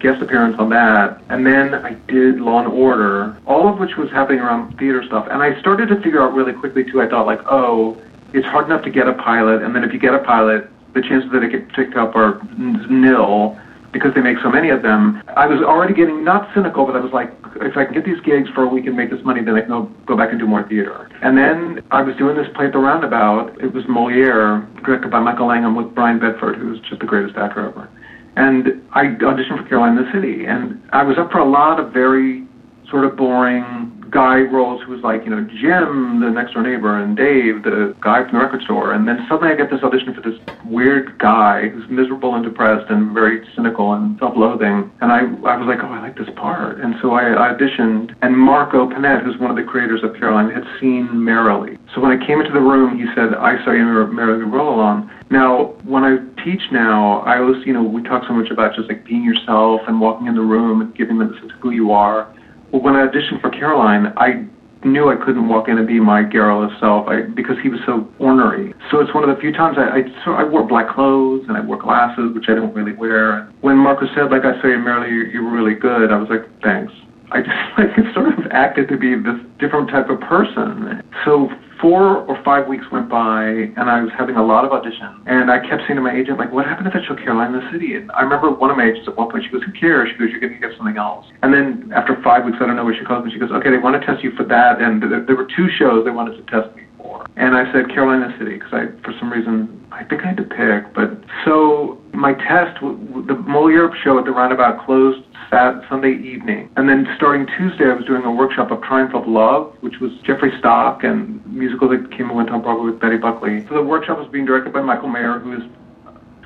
guest 0.00 0.20
appearance 0.20 0.58
on 0.58 0.68
that, 0.68 1.22
and 1.30 1.46
then 1.46 1.74
I 1.74 1.94
did 2.08 2.42
Law 2.42 2.58
and 2.58 2.68
Order, 2.68 3.38
all 3.46 3.66
of 3.72 3.78
which 3.78 3.96
was 3.96 4.10
happening 4.10 4.40
around 4.40 4.76
theater 4.76 5.02
stuff. 5.02 5.28
And 5.30 5.42
I 5.42 5.58
started 5.60 5.88
to 5.88 5.96
figure 6.02 6.20
out 6.20 6.34
really 6.34 6.52
quickly 6.52 6.84
too. 6.84 7.00
I 7.00 7.08
thought 7.08 7.24
like, 7.24 7.40
oh, 7.46 7.96
it's 8.34 8.46
hard 8.46 8.66
enough 8.66 8.84
to 8.84 8.90
get 8.90 9.08
a 9.08 9.14
pilot, 9.14 9.62
and 9.62 9.74
then 9.74 9.82
if 9.82 9.94
you 9.94 9.98
get 9.98 10.12
a 10.12 10.18
pilot, 10.18 10.68
the 10.92 11.00
chances 11.00 11.32
that 11.32 11.42
it 11.42 11.52
gets 11.52 11.74
picked 11.74 11.96
up 11.96 12.14
are 12.16 12.38
nil 12.58 13.58
because 13.92 14.12
they 14.12 14.20
make 14.20 14.36
so 14.42 14.50
many 14.50 14.68
of 14.68 14.82
them. 14.82 15.22
I 15.36 15.46
was 15.46 15.62
already 15.62 15.94
getting 15.94 16.22
not 16.22 16.52
cynical, 16.52 16.84
but 16.84 16.96
I 16.96 17.00
was 17.00 17.12
like, 17.12 17.30
if 17.56 17.76
I 17.76 17.84
can 17.84 17.94
get 17.94 18.04
these 18.04 18.20
gigs 18.20 18.48
for 18.54 18.62
a 18.62 18.68
week 18.68 18.86
and 18.86 18.96
make 18.96 19.10
this 19.10 19.22
money, 19.24 19.42
then 19.42 19.54
I 19.54 19.60
can 19.60 19.70
go, 19.70 19.90
go 20.06 20.16
back 20.16 20.30
and 20.30 20.38
do 20.38 20.46
more 20.46 20.66
theater. 20.68 21.10
And 21.22 21.36
then 21.36 21.82
I 21.90 22.02
was 22.02 22.16
doing 22.16 22.36
this 22.36 22.46
play 22.54 22.66
at 22.66 22.72
the 22.72 22.78
Roundabout. 22.78 23.60
It 23.62 23.72
was 23.72 23.84
Moliere, 23.88 24.66
directed 24.84 25.10
by 25.10 25.20
Michael 25.20 25.46
Langham 25.46 25.74
with 25.76 25.94
Brian 25.94 26.18
Bedford, 26.18 26.56
who's 26.56 26.80
just 26.80 27.00
the 27.00 27.06
greatest 27.06 27.36
actor 27.36 27.68
ever. 27.68 27.88
And 28.36 28.82
I 28.92 29.04
auditioned 29.04 29.62
for 29.62 29.68
Caroline 29.68 29.98
in 29.98 30.04
the 30.04 30.12
City, 30.12 30.46
and 30.46 30.82
I 30.92 31.02
was 31.02 31.18
up 31.18 31.30
for 31.30 31.38
a 31.38 31.48
lot 31.48 31.78
of 31.78 31.92
very 31.92 32.46
sort 32.88 33.04
of 33.04 33.16
boring 33.16 34.01
guy 34.12 34.40
roles 34.40 34.82
who 34.84 34.92
was 34.92 35.02
like, 35.02 35.24
you 35.24 35.30
know, 35.30 35.40
Jim, 35.40 36.20
the 36.20 36.28
next 36.28 36.52
door 36.52 36.62
neighbor, 36.62 37.00
and 37.00 37.16
Dave, 37.16 37.64
the 37.64 37.96
guy 38.00 38.22
from 38.22 38.38
the 38.38 38.44
record 38.44 38.62
store. 38.62 38.92
And 38.92 39.08
then 39.08 39.24
suddenly 39.28 39.52
I 39.52 39.56
get 39.56 39.72
this 39.72 39.82
audition 39.82 40.12
for 40.14 40.20
this 40.20 40.38
weird 40.64 41.18
guy 41.18 41.68
who's 41.68 41.88
miserable 41.88 42.34
and 42.36 42.44
depressed 42.44 42.90
and 42.90 43.12
very 43.12 43.40
cynical 43.56 43.94
and 43.94 44.18
self-loathing. 44.20 44.92
And 45.00 45.10
I, 45.10 45.24
I 45.48 45.56
was 45.56 45.66
like, 45.66 45.80
oh, 45.82 45.88
I 45.88 46.00
like 46.00 46.16
this 46.16 46.28
part. 46.36 46.78
And 46.78 46.94
so 47.00 47.12
I 47.16 47.24
auditioned. 47.32 48.14
And 48.20 48.36
Marco 48.36 48.86
Pennette, 48.88 49.24
who's 49.24 49.40
one 49.40 49.50
of 49.50 49.56
the 49.56 49.64
creators 49.64 50.04
of 50.04 50.12
Caroline, 50.20 50.52
had 50.52 50.64
seen 50.78 51.08
Merrily. 51.12 51.78
So 51.94 52.00
when 52.00 52.12
I 52.12 52.20
came 52.20 52.38
into 52.38 52.52
the 52.52 52.60
room, 52.60 53.00
he 53.00 53.08
said, 53.16 53.32
I 53.32 53.56
saw 53.64 53.72
you 53.72 53.80
in 53.80 54.14
Merrily 54.14 54.44
Roll 54.44 54.76
Along. 54.76 55.10
Now, 55.30 55.72
when 55.88 56.04
I 56.04 56.20
teach 56.44 56.60
now, 56.70 57.20
I 57.24 57.38
always, 57.38 57.64
you 57.64 57.72
know, 57.72 57.82
we 57.82 58.02
talk 58.02 58.24
so 58.28 58.34
much 58.34 58.50
about 58.50 58.76
just 58.76 58.88
like 58.88 59.06
being 59.06 59.24
yourself 59.24 59.80
and 59.88 60.00
walking 60.00 60.26
in 60.26 60.34
the 60.34 60.44
room 60.44 60.82
and 60.82 60.94
giving 60.94 61.18
them 61.18 61.32
a 61.32 61.40
sense 61.40 61.52
of 61.52 61.60
who 61.60 61.70
you 61.70 61.92
are. 61.92 62.28
Well, 62.72 62.80
when 62.80 62.96
I 62.96 63.06
auditioned 63.06 63.40
for 63.42 63.50
Caroline, 63.50 64.14
I 64.16 64.48
knew 64.86 65.10
I 65.10 65.16
couldn't 65.22 65.46
walk 65.48 65.68
in 65.68 65.78
and 65.78 65.86
be 65.86 66.00
my 66.00 66.22
garrulous 66.22 66.72
self 66.80 67.06
I, 67.06 67.22
because 67.22 67.56
he 67.62 67.68
was 67.68 67.80
so 67.86 68.08
ornery. 68.18 68.74
So 68.90 69.00
it's 69.00 69.14
one 69.14 69.28
of 69.28 69.34
the 69.34 69.40
few 69.40 69.52
times 69.52 69.76
I, 69.78 69.98
I, 69.98 70.24
so 70.24 70.32
I 70.32 70.42
wore 70.42 70.66
black 70.66 70.88
clothes 70.88 71.44
and 71.48 71.56
I 71.56 71.60
wore 71.60 71.76
glasses, 71.76 72.34
which 72.34 72.46
I 72.48 72.54
don't 72.54 72.74
really 72.74 72.96
wear. 72.96 73.52
When 73.60 73.76
Marcus 73.76 74.08
said, 74.16 74.30
like 74.30 74.44
I 74.44 74.56
say, 74.62 74.74
Merrily, 74.74 75.12
you're, 75.12 75.28
you're 75.28 75.50
really 75.50 75.74
good, 75.74 76.10
I 76.10 76.16
was 76.16 76.28
like, 76.30 76.48
thanks. 76.62 76.92
I 77.32 77.40
just 77.40 77.56
like 77.78 78.14
sort 78.14 78.28
of 78.28 78.46
acted 78.52 78.88
to 78.88 78.96
be 78.96 79.16
this 79.16 79.40
different 79.58 79.90
type 79.90 80.08
of 80.08 80.20
person. 80.20 81.02
So 81.24 81.48
four 81.80 82.22
or 82.30 82.38
five 82.44 82.68
weeks 82.68 82.84
went 82.92 83.10
by, 83.10 83.72
and 83.74 83.90
I 83.90 84.00
was 84.00 84.12
having 84.16 84.36
a 84.36 84.44
lot 84.44 84.64
of 84.64 84.70
auditions. 84.70 85.18
And 85.26 85.50
I 85.50 85.58
kept 85.58 85.82
saying 85.88 85.98
to 85.98 86.04
my 86.04 86.14
agent, 86.14 86.38
like, 86.38 86.52
what 86.52 86.64
happened 86.64 86.86
to 86.86 86.94
that 86.94 87.02
show 87.08 87.18
Caroline 87.18 87.54
in 87.54 87.58
the 87.58 87.68
City? 87.74 87.98
And 87.98 88.12
I 88.12 88.22
remember 88.22 88.54
one 88.54 88.70
of 88.70 88.76
my 88.76 88.86
agents 88.86 89.08
at 89.10 89.18
one 89.18 89.28
point, 89.28 89.42
she 89.42 89.50
goes, 89.50 89.66
who 89.66 89.74
cares? 89.74 90.08
She 90.12 90.16
goes, 90.16 90.30
you're 90.30 90.38
going 90.38 90.54
to 90.54 90.62
get 90.62 90.78
something 90.78 90.96
else. 90.96 91.26
And 91.42 91.50
then 91.50 91.90
after 91.90 92.14
five 92.22 92.46
weeks, 92.46 92.62
I 92.62 92.70
don't 92.70 92.78
know 92.78 92.86
where 92.86 92.94
she 92.94 93.02
calls 93.02 93.26
me, 93.26 93.34
she 93.34 93.42
goes, 93.42 93.50
okay, 93.50 93.74
they 93.74 93.82
want 93.82 93.98
to 93.98 94.02
test 94.06 94.22
you 94.22 94.30
for 94.38 94.46
that. 94.46 94.78
And 94.78 95.02
th- 95.02 95.26
there 95.26 95.34
were 95.34 95.50
two 95.50 95.66
shows 95.74 96.06
they 96.06 96.14
wanted 96.14 96.38
to 96.38 96.46
test 96.46 96.70
me 96.78 96.81
for. 97.12 97.26
And 97.36 97.54
I 97.54 97.70
said 97.72 97.88
Carolina 97.88 98.34
City, 98.38 98.54
because 98.54 98.72
I, 98.72 98.86
for 99.02 99.12
some 99.18 99.32
reason, 99.32 99.86
I 99.92 100.04
think 100.04 100.22
I 100.22 100.28
had 100.28 100.36
to 100.38 100.44
pick. 100.44 100.94
But 100.94 101.22
so 101.44 102.00
my 102.12 102.34
test, 102.34 102.80
the 102.80 103.34
Moliere 103.46 103.90
show 104.02 104.18
at 104.18 104.24
the 104.24 104.30
Roundabout 104.30 104.84
closed 104.84 105.24
Sat 105.50 105.82
Sunday 105.88 106.14
evening. 106.14 106.70
And 106.76 106.88
then 106.88 107.06
starting 107.16 107.46
Tuesday, 107.58 107.84
I 107.84 107.94
was 107.94 108.04
doing 108.04 108.24
a 108.24 108.32
workshop 108.32 108.70
of 108.70 108.82
Triumph 108.82 109.14
of 109.14 109.26
Love, 109.26 109.74
which 109.80 110.00
was 110.00 110.12
Jeffrey 110.24 110.52
Stock 110.58 111.04
and 111.04 111.44
musical 111.46 111.88
that 111.88 112.10
came 112.10 112.28
and 112.28 112.36
went 112.36 112.50
on 112.50 112.62
Broadway 112.62 112.90
with 112.90 113.00
Betty 113.00 113.18
Buckley. 113.18 113.66
So 113.68 113.74
the 113.74 113.82
workshop 113.82 114.18
was 114.18 114.28
being 114.28 114.46
directed 114.46 114.72
by 114.72 114.80
Michael 114.80 115.08
Mayer, 115.08 115.38
who 115.38 115.52
is 115.56 115.62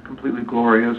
completely 0.04 0.42
glorious. 0.42 0.96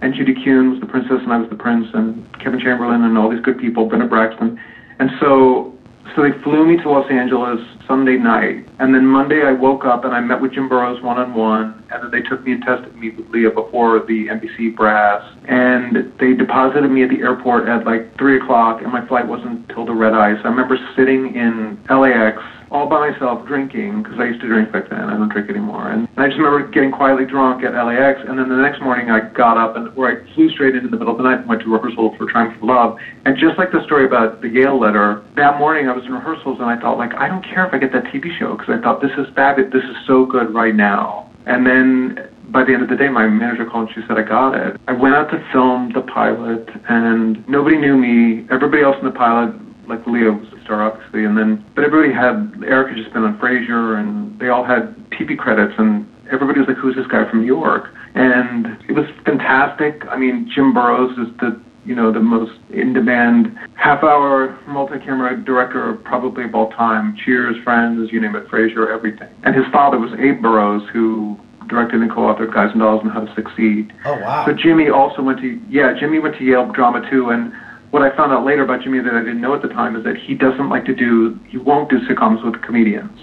And 0.00 0.14
Judy 0.14 0.34
Kuhn 0.34 0.72
was 0.72 0.80
the 0.80 0.86
princess, 0.86 1.20
and 1.20 1.32
I 1.32 1.38
was 1.38 1.48
the 1.48 1.56
prince, 1.56 1.88
and 1.94 2.26
Kevin 2.38 2.60
Chamberlin 2.60 3.02
and 3.02 3.16
all 3.16 3.30
these 3.30 3.40
good 3.40 3.58
people, 3.58 3.86
Brenda 3.86 4.06
Braxton. 4.06 4.60
And 4.98 5.10
so 5.18 5.73
so 6.14 6.22
they 6.22 6.32
flew 6.42 6.66
me 6.66 6.76
to 6.82 6.90
Los 6.90 7.10
Angeles 7.10 7.60
Sunday 7.86 8.16
night, 8.16 8.66
and 8.78 8.94
then 8.94 9.06
Monday 9.06 9.42
I 9.44 9.52
woke 9.52 9.84
up 9.84 10.04
and 10.04 10.14
I 10.14 10.20
met 10.20 10.40
with 10.40 10.52
Jim 10.52 10.68
Burrows 10.68 11.02
one 11.02 11.18
on 11.18 11.34
one, 11.34 11.83
and 11.94 12.02
then 12.02 12.10
they 12.10 12.26
took 12.28 12.44
me 12.44 12.52
and 12.52 12.62
tested 12.62 12.94
me 12.96 13.10
with 13.10 13.28
Lea 13.30 13.48
before 13.48 14.00
the 14.00 14.26
NBC 14.28 14.74
brass, 14.76 15.22
and 15.48 16.12
they 16.18 16.34
deposited 16.34 16.88
me 16.88 17.04
at 17.04 17.10
the 17.10 17.20
airport 17.20 17.68
at 17.68 17.86
like 17.86 18.16
three 18.18 18.36
o'clock, 18.36 18.82
and 18.82 18.92
my 18.92 19.06
flight 19.06 19.26
wasn't 19.26 19.68
till 19.68 19.86
the 19.86 19.94
red 19.94 20.12
eye. 20.12 20.34
So 20.42 20.48
I 20.48 20.48
remember 20.48 20.76
sitting 20.96 21.34
in 21.34 21.78
LAX 21.88 22.42
all 22.74 22.88
by 22.88 23.08
myself 23.08 23.46
drinking 23.46 24.02
because 24.02 24.18
I 24.18 24.24
used 24.24 24.40
to 24.40 24.48
drink 24.48 24.72
back 24.72 24.90
then. 24.90 25.00
I 25.00 25.16
don't 25.16 25.28
drink 25.28 25.48
anymore. 25.48 25.90
And, 25.90 26.08
I 26.16 26.26
just 26.26 26.38
remember 26.38 26.66
getting 26.68 26.90
quietly 26.90 27.24
drunk 27.24 27.62
at 27.64 27.72
LAX. 27.72 28.20
And 28.26 28.38
then 28.38 28.48
the 28.48 28.56
next 28.56 28.82
morning 28.82 29.10
I 29.10 29.20
got 29.30 29.56
up 29.56 29.76
and 29.76 29.94
where 29.94 30.10
I 30.10 30.34
flew 30.34 30.50
straight 30.50 30.74
into 30.74 30.88
the 30.88 30.96
middle 30.96 31.12
of 31.12 31.18
the 31.18 31.24
night 31.24 31.38
and 31.38 31.48
went 31.48 31.62
to 31.62 31.72
rehearsal 31.72 32.16
for 32.18 32.26
Triumph 32.26 32.56
of 32.56 32.62
Love. 32.64 32.98
And 33.24 33.38
just 33.38 33.58
like 33.58 33.70
the 33.70 33.84
story 33.84 34.04
about 34.04 34.42
the 34.42 34.48
Yale 34.48 34.78
letter, 34.78 35.24
that 35.36 35.58
morning 35.58 35.88
I 35.88 35.92
was 35.92 36.04
in 36.04 36.12
rehearsals 36.12 36.58
and 36.58 36.68
I 36.68 36.78
thought 36.80 36.98
like 36.98 37.14
I 37.14 37.28
don't 37.28 37.44
care 37.44 37.64
if 37.64 37.72
I 37.72 37.78
get 37.78 37.92
that 37.92 38.04
TV 38.04 38.36
show 38.38 38.56
because 38.56 38.74
I 38.74 38.82
thought 38.82 39.00
this 39.00 39.14
is 39.16 39.26
fabulous. 39.34 39.72
This 39.72 39.84
is 39.84 39.96
so 40.06 40.26
good 40.26 40.52
right 40.52 40.74
now. 40.74 41.30
And 41.46 41.66
then 41.66 42.28
by 42.50 42.64
the 42.64 42.72
end 42.72 42.82
of 42.82 42.88
the 42.88 42.96
day, 42.96 43.08
my 43.08 43.26
manager 43.26 43.64
called 43.66 43.88
and 43.88 43.94
she 43.94 44.06
said, 44.08 44.18
I 44.18 44.22
got 44.22 44.54
it. 44.54 44.80
I 44.88 44.92
went 44.92 45.14
out 45.14 45.30
to 45.30 45.44
film 45.52 45.92
the 45.92 46.02
pilot, 46.02 46.68
and 46.88 47.46
nobody 47.48 47.76
knew 47.76 47.96
me. 47.96 48.46
Everybody 48.50 48.82
else 48.82 48.96
in 48.98 49.04
the 49.04 49.12
pilot 49.12 49.54
like 49.88 50.06
Lea 50.06 50.28
was 50.28 50.48
a 50.52 50.62
star, 50.64 50.82
obviously, 50.82 51.24
and 51.24 51.36
then 51.36 51.64
but 51.74 51.84
everybody 51.84 52.12
had 52.12 52.62
Eric 52.66 52.88
had 52.88 52.96
just 52.96 53.12
been 53.12 53.24
on 53.24 53.38
Frasier, 53.38 53.98
and 53.98 54.38
they 54.38 54.48
all 54.48 54.64
had 54.64 54.94
TV 55.10 55.36
credits, 55.36 55.74
and 55.78 56.06
everybody 56.30 56.60
was 56.60 56.68
like, 56.68 56.78
"Who's 56.78 56.96
this 56.96 57.06
guy 57.06 57.28
from 57.28 57.40
New 57.40 57.46
York?" 57.46 57.92
And 58.14 58.78
it 58.88 58.92
was 58.92 59.06
fantastic. 59.24 60.06
I 60.08 60.16
mean, 60.16 60.50
Jim 60.54 60.72
Burrows 60.72 61.12
is 61.18 61.28
the 61.38 61.60
you 61.84 61.94
know 61.94 62.12
the 62.12 62.20
most 62.20 62.52
in-demand 62.70 63.56
half-hour 63.74 64.58
multi-camera 64.66 65.44
director 65.44 65.94
probably 66.04 66.44
of 66.44 66.54
all 66.54 66.70
time. 66.70 67.16
Cheers, 67.24 67.56
Friends, 67.62 68.10
you 68.12 68.20
name 68.20 68.34
it, 68.36 68.48
Frasier, 68.48 68.92
everything. 68.92 69.28
And 69.42 69.54
his 69.54 69.66
father 69.72 69.98
was 69.98 70.12
Abe 70.18 70.40
Burrows, 70.40 70.82
who 70.92 71.38
directed 71.68 72.00
and 72.00 72.10
co-authored 72.10 72.52
Guys 72.52 72.70
and 72.72 72.80
Dolls 72.80 73.02
and 73.02 73.12
How 73.12 73.24
to 73.24 73.34
Succeed. 73.34 73.92
Oh 74.04 74.18
wow! 74.20 74.44
So 74.46 74.52
Jimmy 74.52 74.88
also 74.88 75.22
went 75.22 75.40
to 75.40 75.60
yeah, 75.68 75.94
Jimmy 75.98 76.18
went 76.18 76.36
to 76.36 76.44
Yale 76.44 76.70
Drama 76.72 77.08
too, 77.10 77.30
and 77.30 77.52
what 77.94 78.02
I 78.02 78.14
found 78.16 78.32
out 78.32 78.44
later 78.44 78.64
about 78.64 78.82
Jimmy 78.82 78.98
that 78.98 79.14
I 79.14 79.20
didn't 79.20 79.40
know 79.40 79.54
at 79.54 79.62
the 79.62 79.68
time 79.68 79.94
is 79.94 80.02
that 80.02 80.16
he 80.16 80.34
doesn't 80.34 80.68
like 80.68 80.84
to 80.86 80.94
do, 80.94 81.38
he 81.46 81.58
won't 81.58 81.88
do 81.88 82.00
sitcoms 82.08 82.44
with 82.44 82.60
comedians. 82.60 83.16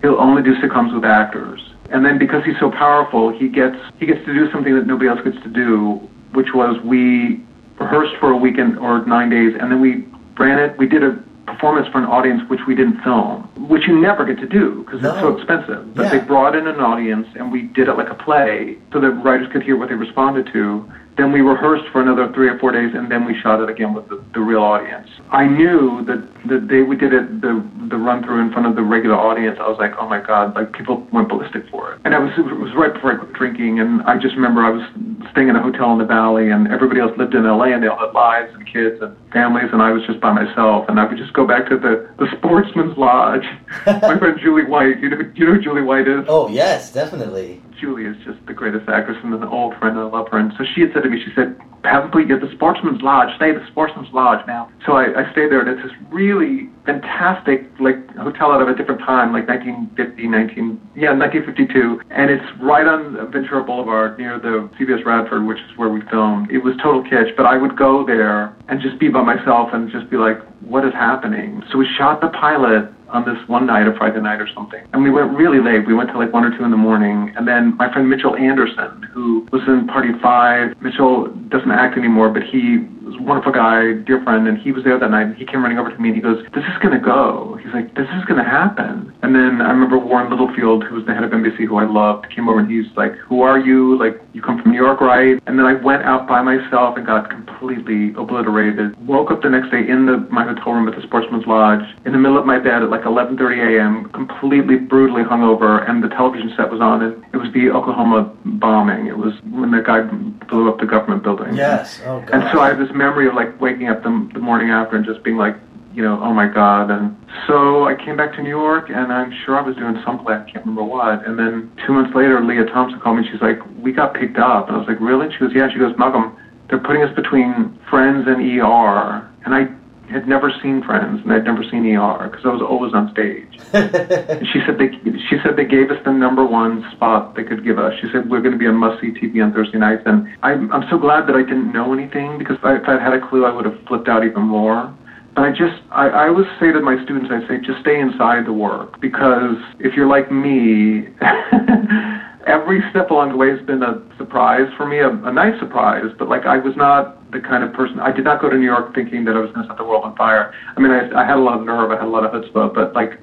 He'll 0.00 0.18
only 0.18 0.42
do 0.42 0.54
sitcoms 0.62 0.94
with 0.94 1.04
actors. 1.04 1.60
And 1.90 2.06
then 2.06 2.18
because 2.18 2.42
he's 2.42 2.58
so 2.58 2.70
powerful, 2.70 3.36
he 3.36 3.48
gets 3.48 3.76
he 4.00 4.06
gets 4.06 4.24
to 4.24 4.32
do 4.32 4.50
something 4.50 4.74
that 4.74 4.86
nobody 4.86 5.10
else 5.10 5.20
gets 5.22 5.36
to 5.42 5.50
do, 5.50 6.00
which 6.32 6.48
was 6.54 6.80
we 6.82 7.44
rehearsed 7.78 8.16
for 8.16 8.30
a 8.30 8.36
weekend 8.36 8.78
or 8.78 9.04
nine 9.06 9.30
days, 9.30 9.54
and 9.58 9.70
then 9.70 9.80
we 9.80 10.04
ran 10.38 10.58
it. 10.58 10.78
We 10.78 10.86
did 10.86 11.02
a 11.02 11.22
performance 11.46 11.86
for 11.88 11.98
an 11.98 12.06
audience 12.06 12.48
which 12.48 12.60
we 12.66 12.74
didn't 12.74 13.00
film, 13.02 13.42
which 13.68 13.86
you 13.86 14.00
never 14.00 14.24
get 14.24 14.38
to 14.38 14.46
do 14.46 14.82
because 14.84 15.02
no. 15.02 15.10
it's 15.10 15.20
so 15.20 15.36
expensive. 15.36 15.94
But 15.94 16.04
yeah. 16.04 16.18
they 16.18 16.18
brought 16.20 16.56
in 16.56 16.66
an 16.66 16.80
audience, 16.80 17.28
and 17.34 17.52
we 17.52 17.62
did 17.62 17.88
it 17.88 17.94
like 17.94 18.10
a 18.10 18.14
play, 18.14 18.78
so 18.92 19.00
that 19.00 19.10
writers 19.10 19.50
could 19.52 19.62
hear 19.62 19.76
what 19.76 19.88
they 19.88 19.94
responded 19.94 20.50
to 20.52 20.90
then 21.16 21.30
we 21.30 21.40
rehearsed 21.40 21.84
for 21.92 22.02
another 22.02 22.32
three 22.32 22.48
or 22.48 22.58
four 22.58 22.72
days, 22.72 22.92
and 22.94 23.10
then 23.10 23.24
we 23.24 23.38
shot 23.40 23.62
it 23.62 23.70
again 23.70 23.94
with 23.94 24.08
the, 24.08 24.22
the 24.34 24.40
real 24.40 24.62
audience. 24.62 25.08
I 25.30 25.46
knew 25.46 26.04
that 26.06 26.26
the 26.48 26.58
day 26.58 26.82
we 26.82 26.96
did 26.96 27.12
it, 27.12 27.40
the 27.40 27.62
the 27.88 27.96
run 27.96 28.24
through 28.24 28.40
in 28.40 28.50
front 28.52 28.66
of 28.66 28.74
the 28.74 28.82
regular 28.82 29.16
audience, 29.16 29.58
I 29.60 29.68
was 29.68 29.78
like, 29.78 29.92
oh 30.00 30.08
my 30.08 30.20
god, 30.20 30.54
like 30.54 30.72
people 30.72 31.06
went 31.12 31.28
ballistic 31.28 31.68
for 31.70 31.94
it. 31.94 32.00
And 32.04 32.14
I 32.14 32.18
was 32.18 32.32
it 32.36 32.58
was 32.58 32.74
right 32.74 32.92
before 32.92 33.12
I 33.12 33.16
quit 33.16 33.32
drinking, 33.32 33.78
and 33.78 34.02
I 34.02 34.18
just 34.18 34.34
remember 34.34 34.64
I 34.64 34.70
was 34.70 34.82
staying 35.30 35.48
in 35.48 35.56
a 35.56 35.62
hotel 35.62 35.92
in 35.92 35.98
the 35.98 36.04
valley, 36.04 36.50
and 36.50 36.66
everybody 36.68 37.00
else 37.00 37.16
lived 37.16 37.34
in 37.34 37.44
LA, 37.44 37.70
and 37.70 37.82
they 37.82 37.86
all 37.86 37.98
had 37.98 38.12
lives 38.12 38.52
and 38.54 38.66
kids 38.66 39.00
and 39.00 39.14
families, 39.32 39.70
and 39.72 39.82
I 39.82 39.90
was 39.90 40.02
just 40.06 40.20
by 40.20 40.32
myself. 40.32 40.86
And 40.88 40.98
I 40.98 41.06
would 41.06 41.18
just 41.18 41.32
go 41.32 41.46
back 41.46 41.68
to 41.70 41.78
the 41.78 42.10
the 42.18 42.26
Sportsman's 42.38 42.98
Lodge. 42.98 43.46
My 43.86 44.18
friend 44.18 44.38
Julie 44.42 44.66
White, 44.66 44.98
you 44.98 45.10
know, 45.10 45.22
you 45.34 45.46
know 45.46 45.54
who 45.54 45.62
Julie 45.62 45.86
White 45.86 46.08
is? 46.08 46.26
Oh 46.26 46.48
yes, 46.48 46.92
definitely. 46.92 47.62
Julie 47.80 48.04
is 48.04 48.16
just 48.24 48.44
the 48.46 48.54
greatest 48.54 48.88
actress 48.88 49.18
and 49.22 49.34
an 49.34 49.44
old 49.44 49.74
friend. 49.78 49.98
I 49.98 50.04
love 50.04 50.28
her. 50.30 50.38
And 50.38 50.52
so 50.56 50.64
she 50.74 50.82
had 50.82 50.90
said 50.94 51.02
to 51.02 51.10
me, 51.10 51.22
she 51.22 51.32
said, 51.34 51.56
have 51.84 52.04
a 52.04 52.16
at 52.16 52.40
the 52.40 52.50
Sportsman's 52.54 53.02
Lodge. 53.02 53.28
Stay 53.36 53.50
at 53.50 53.60
the 53.60 53.66
Sportsman's 53.70 54.08
Lodge 54.12 54.44
now. 54.46 54.70
So 54.86 54.92
I, 54.92 55.04
I 55.20 55.32
stayed 55.32 55.52
there, 55.52 55.60
and 55.60 55.68
it's 55.68 55.82
this 55.86 55.92
really 56.10 56.70
fantastic 56.86 57.68
like 57.80 57.96
hotel 58.16 58.52
out 58.52 58.60
of 58.60 58.68
a 58.68 58.74
different 58.74 59.00
time, 59.00 59.32
like 59.32 59.48
1950, 59.48 60.28
19 60.28 60.80
yeah, 60.96 61.12
1952, 61.12 62.00
and 62.10 62.30
it's 62.30 62.44
right 62.60 62.86
on 62.86 63.16
Ventura 63.32 63.64
Boulevard 63.64 64.18
near 64.18 64.38
the 64.38 64.68
CBS 64.80 65.04
Radford, 65.04 65.44
which 65.46 65.58
is 65.58 65.76
where 65.76 65.88
we 65.88 66.00
filmed. 66.10 66.50
It 66.50 66.58
was 66.58 66.74
total 66.82 67.02
kitsch, 67.04 67.36
but 67.36 67.46
I 67.46 67.56
would 67.56 67.76
go 67.76 68.04
there 68.06 68.56
and 68.68 68.80
just 68.80 68.98
be 68.98 69.08
by 69.08 69.22
myself 69.22 69.70
and 69.72 69.90
just 69.90 70.08
be 70.10 70.16
like, 70.16 70.40
what 70.60 70.84
is 70.84 70.92
happening? 70.92 71.62
So 71.70 71.78
we 71.78 71.88
shot 71.98 72.20
the 72.20 72.28
pilot 72.28 72.88
on 73.14 73.24
this 73.24 73.38
one 73.48 73.66
night, 73.66 73.86
a 73.86 73.94
Friday 73.96 74.20
night 74.20 74.40
or 74.40 74.48
something. 74.52 74.82
And 74.92 75.02
we 75.02 75.10
went 75.10 75.32
really 75.36 75.60
late. 75.60 75.86
We 75.86 75.94
went 75.94 76.10
till 76.10 76.18
like 76.18 76.32
one 76.32 76.44
or 76.44 76.56
two 76.56 76.64
in 76.64 76.70
the 76.70 76.76
morning. 76.76 77.32
And 77.36 77.46
then 77.46 77.76
my 77.76 77.90
friend 77.92 78.10
Mitchell 78.10 78.36
Anderson, 78.36 79.08
who 79.12 79.46
was 79.52 79.62
in 79.66 79.86
Party 79.86 80.10
Five, 80.20 80.74
Mitchell 80.82 81.28
doesn't 81.48 81.70
act 81.70 81.96
anymore, 81.96 82.28
but 82.28 82.42
he 82.42 82.78
was 83.04 83.14
a 83.16 83.22
wonderful 83.22 83.52
guy, 83.52 83.92
dear 84.04 84.22
friend, 84.24 84.48
and 84.48 84.58
he 84.58 84.72
was 84.72 84.82
there 84.82 84.98
that 84.98 85.10
night. 85.10 85.26
And 85.28 85.36
he 85.36 85.44
came 85.46 85.62
running 85.62 85.78
over 85.78 85.90
to 85.90 85.98
me 85.98 86.08
and 86.08 86.16
he 86.16 86.22
goes, 86.22 86.42
"This 86.54 86.64
is 86.64 86.76
gonna 86.82 86.98
go." 86.98 87.58
He's 87.62 87.72
like, 87.72 87.94
"This 87.94 88.08
is 88.18 88.24
gonna 88.24 88.44
happen." 88.44 89.12
And 89.22 89.34
then 89.34 89.60
I 89.60 89.70
remember 89.70 89.98
Warren 89.98 90.30
Littlefield, 90.30 90.84
who 90.84 90.96
was 90.96 91.04
the 91.04 91.14
head 91.14 91.22
of 91.24 91.32
NBC, 91.32 91.64
who 91.64 91.76
I 91.76 91.84
loved, 91.84 92.28
came 92.30 92.48
over 92.48 92.58
and 92.58 92.68
he's 92.68 92.90
like, 92.96 93.14
"Who 93.28 93.42
are 93.42 93.58
you? 93.58 93.96
Like, 93.96 94.20
you 94.32 94.42
come 94.42 94.60
from 94.60 94.72
New 94.72 94.82
York, 94.82 95.00
right?" 95.00 95.40
And 95.46 95.58
then 95.58 95.66
I 95.66 95.74
went 95.74 96.02
out 96.02 96.26
by 96.26 96.42
myself 96.42 96.96
and 96.96 97.06
got 97.06 97.30
completely 97.30 98.14
obliterated. 98.16 98.96
Woke 99.06 99.30
up 99.30 99.42
the 99.42 99.50
next 99.50 99.70
day 99.70 99.86
in 99.86 100.06
the 100.06 100.24
my 100.30 100.44
hotel 100.44 100.72
room 100.72 100.88
at 100.88 100.96
the 100.96 101.02
Sportsman's 101.02 101.46
Lodge 101.46 101.84
in 102.04 102.12
the 102.12 102.18
middle 102.18 102.38
of 102.38 102.46
my 102.46 102.58
bed 102.58 102.82
at 102.82 102.90
like 102.90 103.03
11:30 103.04 103.78
a.m., 103.78 104.08
completely 104.10 104.76
brutally 104.76 105.22
hungover, 105.22 105.88
and 105.88 106.02
the 106.02 106.08
television 106.08 106.52
set 106.56 106.70
was 106.70 106.80
on, 106.80 107.02
and 107.02 107.24
it 107.32 107.36
was 107.36 107.52
the 107.52 107.70
Oklahoma 107.70 108.32
bombing. 108.44 109.06
It 109.06 109.18
was 109.18 109.34
when 109.50 109.70
the 109.70 109.80
guy 109.80 110.02
blew 110.48 110.68
up 110.68 110.78
the 110.80 110.86
government 110.86 111.22
building. 111.22 111.54
Yes. 111.54 112.00
Oh 112.04 112.20
God. 112.20 112.30
And 112.30 112.50
so 112.52 112.60
I 112.60 112.68
have 112.68 112.78
this 112.78 112.94
memory 112.94 113.28
of 113.28 113.34
like 113.34 113.60
waking 113.60 113.88
up 113.88 114.02
the, 114.02 114.30
the 114.32 114.40
morning 114.40 114.70
after 114.70 114.96
and 114.96 115.04
just 115.04 115.22
being 115.22 115.36
like, 115.36 115.56
you 115.94 116.02
know, 116.02 116.20
oh 116.22 116.32
my 116.32 116.48
God. 116.48 116.90
And 116.90 117.16
so 117.46 117.86
I 117.86 117.94
came 117.94 118.16
back 118.16 118.34
to 118.34 118.42
New 118.42 118.50
York 118.50 118.90
and 118.90 119.12
I'm 119.12 119.32
sure 119.44 119.56
I 119.56 119.62
was 119.62 119.76
doing 119.76 119.96
some 120.04 120.24
play, 120.24 120.34
I 120.34 120.50
can't 120.50 120.66
remember 120.66 120.82
what. 120.82 121.26
And 121.26 121.38
then 121.38 121.70
two 121.86 121.92
months 121.92 122.14
later, 122.14 122.44
Lea 122.44 122.64
Thompson 122.70 123.00
called 123.00 123.18
me. 123.18 123.28
She's 123.30 123.40
like, 123.40 123.58
we 123.78 123.92
got 123.92 124.14
picked 124.14 124.38
up. 124.38 124.68
And 124.68 124.76
I 124.76 124.78
was 124.80 124.88
like, 124.88 125.00
really? 125.00 125.32
She 125.32 125.38
goes, 125.38 125.52
yeah. 125.54 125.70
She 125.72 125.78
goes, 125.78 125.94
Malcolm, 125.96 126.36
they're 126.68 126.80
putting 126.80 127.02
us 127.02 127.14
between 127.14 127.78
Friends 127.88 128.26
and 128.26 128.42
ER. 128.42 129.30
And 129.44 129.54
I 129.54 129.68
had 130.10 130.28
never 130.28 130.52
seen 130.62 130.82
Friends 130.82 131.20
and 131.22 131.32
I'd 131.32 131.44
never 131.44 131.64
seen 131.64 131.86
ER 131.86 132.28
because 132.28 132.44
I 132.44 132.48
was 132.48 132.62
always 132.62 132.94
on 132.94 133.10
stage. 133.12 133.48
she 134.52 134.60
said 134.66 134.78
they 134.78 134.90
she 135.28 135.36
said 135.42 135.56
they 135.56 135.64
gave 135.64 135.90
us 135.90 135.98
the 136.04 136.12
number 136.12 136.44
one 136.44 136.84
spot 136.92 137.34
they 137.34 137.44
could 137.44 137.64
give 137.64 137.78
us. 137.78 137.94
She 138.00 138.08
said 138.12 138.28
we're 138.28 138.40
going 138.40 138.52
to 138.52 138.58
be 138.58 138.66
on 138.66 138.76
must 138.76 139.00
see 139.00 139.12
TV 139.12 139.42
on 139.42 139.52
Thursday 139.52 139.78
nights, 139.78 140.02
and 140.06 140.28
I'm 140.42 140.72
I'm 140.72 140.88
so 140.90 140.98
glad 140.98 141.26
that 141.28 141.36
I 141.36 141.42
didn't 141.42 141.72
know 141.72 141.92
anything 141.92 142.38
because 142.38 142.58
I, 142.62 142.76
if 142.76 142.88
I'd 142.88 143.00
had 143.00 143.14
a 143.14 143.28
clue, 143.28 143.44
I 143.44 143.50
would 143.50 143.64
have 143.64 143.78
flipped 143.86 144.08
out 144.08 144.24
even 144.24 144.42
more. 144.42 144.94
But 145.34 145.42
I 145.42 145.50
just 145.50 145.82
I, 145.90 146.08
I 146.08 146.28
always 146.28 146.46
say 146.60 146.70
to 146.70 146.80
my 146.80 147.02
students, 147.04 147.30
I 147.32 147.46
say 147.48 147.58
just 147.58 147.80
stay 147.80 147.98
inside 147.98 148.46
the 148.46 148.52
work 148.52 149.00
because 149.00 149.56
if 149.80 149.94
you're 149.94 150.08
like 150.08 150.30
me. 150.30 151.08
every 152.46 152.80
step 152.90 153.10
along 153.10 153.30
the 153.30 153.36
way 153.36 153.50
has 153.50 153.64
been 153.66 153.82
a 153.82 154.02
surprise 154.16 154.70
for 154.76 154.86
me, 154.86 154.98
a, 154.98 155.10
a 155.10 155.32
nice 155.32 155.58
surprise. 155.60 156.10
But 156.18 156.28
like 156.28 156.46
I 156.46 156.58
was 156.58 156.76
not 156.76 157.30
the 157.30 157.40
kind 157.40 157.64
of 157.64 157.72
person. 157.72 158.00
I 158.00 158.12
did 158.12 158.24
not 158.24 158.40
go 158.40 158.48
to 158.48 158.56
New 158.56 158.66
York 158.66 158.94
thinking 158.94 159.24
that 159.24 159.36
I 159.36 159.40
was 159.40 159.50
going 159.52 159.66
to 159.66 159.72
set 159.72 159.78
the 159.78 159.84
world 159.84 160.04
on 160.04 160.16
fire. 160.16 160.54
I 160.76 160.80
mean, 160.80 160.92
I, 160.92 161.10
I 161.12 161.26
had 161.26 161.36
a 161.36 161.42
lot 161.42 161.58
of 161.58 161.66
nerve, 161.66 161.90
I 161.90 161.96
had 161.96 162.04
a 162.04 162.08
lot 162.08 162.24
of 162.24 162.32
chutzpah, 162.32 162.74
but 162.74 162.94
like 162.94 163.18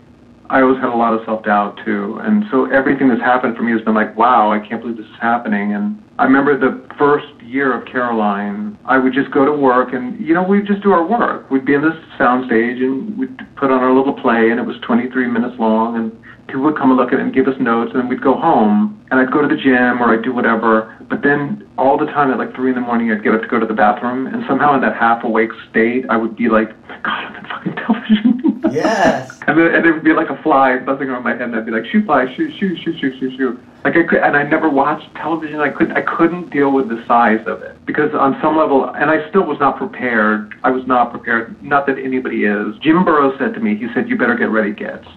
I 0.51 0.61
always 0.61 0.81
had 0.81 0.89
a 0.89 0.99
lot 0.99 1.13
of 1.13 1.23
self 1.23 1.45
doubt 1.45 1.79
too. 1.85 2.19
And 2.21 2.43
so 2.51 2.65
everything 2.65 3.07
that's 3.07 3.21
happened 3.21 3.55
for 3.55 3.63
me 3.63 3.71
has 3.71 3.81
been 3.81 3.95
like, 3.95 4.15
wow, 4.17 4.51
I 4.51 4.59
can't 4.59 4.81
believe 4.81 4.97
this 4.97 5.05
is 5.05 5.19
happening. 5.21 5.73
And 5.73 6.03
I 6.19 6.25
remember 6.25 6.59
the 6.59 6.83
first 6.99 7.31
year 7.41 7.71
of 7.71 7.87
Caroline, 7.87 8.77
I 8.83 8.97
would 8.97 9.13
just 9.13 9.31
go 9.31 9.45
to 9.45 9.53
work 9.53 9.93
and, 9.93 10.19
you 10.19 10.33
know, 10.33 10.43
we'd 10.43 10.67
just 10.67 10.83
do 10.83 10.91
our 10.91 11.07
work. 11.07 11.49
We'd 11.49 11.65
be 11.65 11.73
in 11.73 11.81
this 11.81 11.95
soundstage 12.19 12.83
and 12.83 13.17
we'd 13.17 13.37
put 13.55 13.71
on 13.71 13.79
our 13.79 13.95
little 13.95 14.13
play 14.13 14.51
and 14.51 14.59
it 14.59 14.65
was 14.65 14.75
23 14.81 15.27
minutes 15.27 15.55
long 15.57 15.95
and 15.95 16.11
people 16.51 16.63
would 16.65 16.77
come 16.77 16.91
and 16.91 16.97
look 16.97 17.13
at 17.13 17.19
it 17.19 17.21
and 17.21 17.33
give 17.33 17.47
us 17.47 17.55
notes, 17.59 17.91
and 17.93 18.01
then 18.03 18.09
we'd 18.09 18.21
go 18.21 18.35
home, 18.35 18.99
and 19.09 19.19
I'd 19.19 19.31
go 19.31 19.41
to 19.41 19.47
the 19.47 19.55
gym 19.55 20.01
or 20.01 20.13
I'd 20.13 20.21
do 20.23 20.33
whatever. 20.33 20.97
But 21.09 21.23
then 21.23 21.67
all 21.77 21.97
the 21.97 22.05
time 22.05 22.29
at 22.31 22.37
like 22.37 22.53
three 22.53 22.69
in 22.69 22.75
the 22.75 22.81
morning, 22.81 23.11
I'd 23.11 23.23
get 23.23 23.33
up 23.33 23.41
to 23.41 23.47
go 23.47 23.57
to 23.59 23.65
the 23.65 23.73
bathroom, 23.73 24.27
and 24.27 24.43
somehow 24.47 24.75
in 24.75 24.81
that 24.81 24.95
half 24.95 25.23
awake 25.23 25.51
state, 25.69 26.05
I 26.09 26.17
would 26.17 26.35
be 26.35 26.49
like, 26.49 26.69
God, 27.03 27.25
I'm 27.25 27.35
in 27.35 27.45
fucking 27.45 27.75
television. 27.75 28.37
Yes. 28.71 29.37
and 29.47 29.57
then 29.57 29.73
and 29.75 29.85
it 29.85 29.91
would 29.91 30.03
be 30.03 30.13
like 30.13 30.29
a 30.29 30.41
fly 30.43 30.77
buzzing 30.77 31.09
around 31.09 31.23
my 31.23 31.31
head, 31.31 31.41
and 31.41 31.55
I'd 31.55 31.65
be 31.65 31.71
like, 31.71 31.85
shoot 31.85 32.05
fly, 32.05 32.33
shoot, 32.35 32.53
shoot, 32.57 32.77
shoot, 32.81 32.97
shoot, 33.01 33.19
shoot, 33.19 33.35
shoot. 33.35 33.59
Like 33.83 33.97
I 33.97 34.03
could, 34.03 34.19
and 34.19 34.37
I 34.37 34.43
never 34.43 34.69
watched 34.69 35.13
television. 35.15 35.59
I 35.59 35.69
couldn't, 35.69 35.97
I 35.97 36.01
couldn't 36.01 36.51
deal 36.51 36.71
with 36.71 36.87
the 36.87 37.03
size 37.05 37.45
of 37.47 37.61
it 37.63 37.75
because 37.85 38.13
on 38.13 38.37
some 38.41 38.55
level, 38.55 38.85
and 38.85 39.09
I 39.09 39.27
still 39.27 39.43
was 39.43 39.59
not 39.59 39.77
prepared. 39.77 40.53
I 40.63 40.69
was 40.69 40.85
not 40.87 41.11
prepared. 41.11 41.61
Not 41.61 41.85
that 41.87 41.97
anybody 41.97 42.45
is. 42.45 42.77
Jim 42.81 43.03
Burrows 43.03 43.37
said 43.39 43.53
to 43.55 43.59
me, 43.59 43.75
he 43.75 43.87
said, 43.93 44.07
"You 44.07 44.15
better 44.15 44.35
get 44.35 44.49
ready, 44.51 44.71
Gets." 44.71 45.07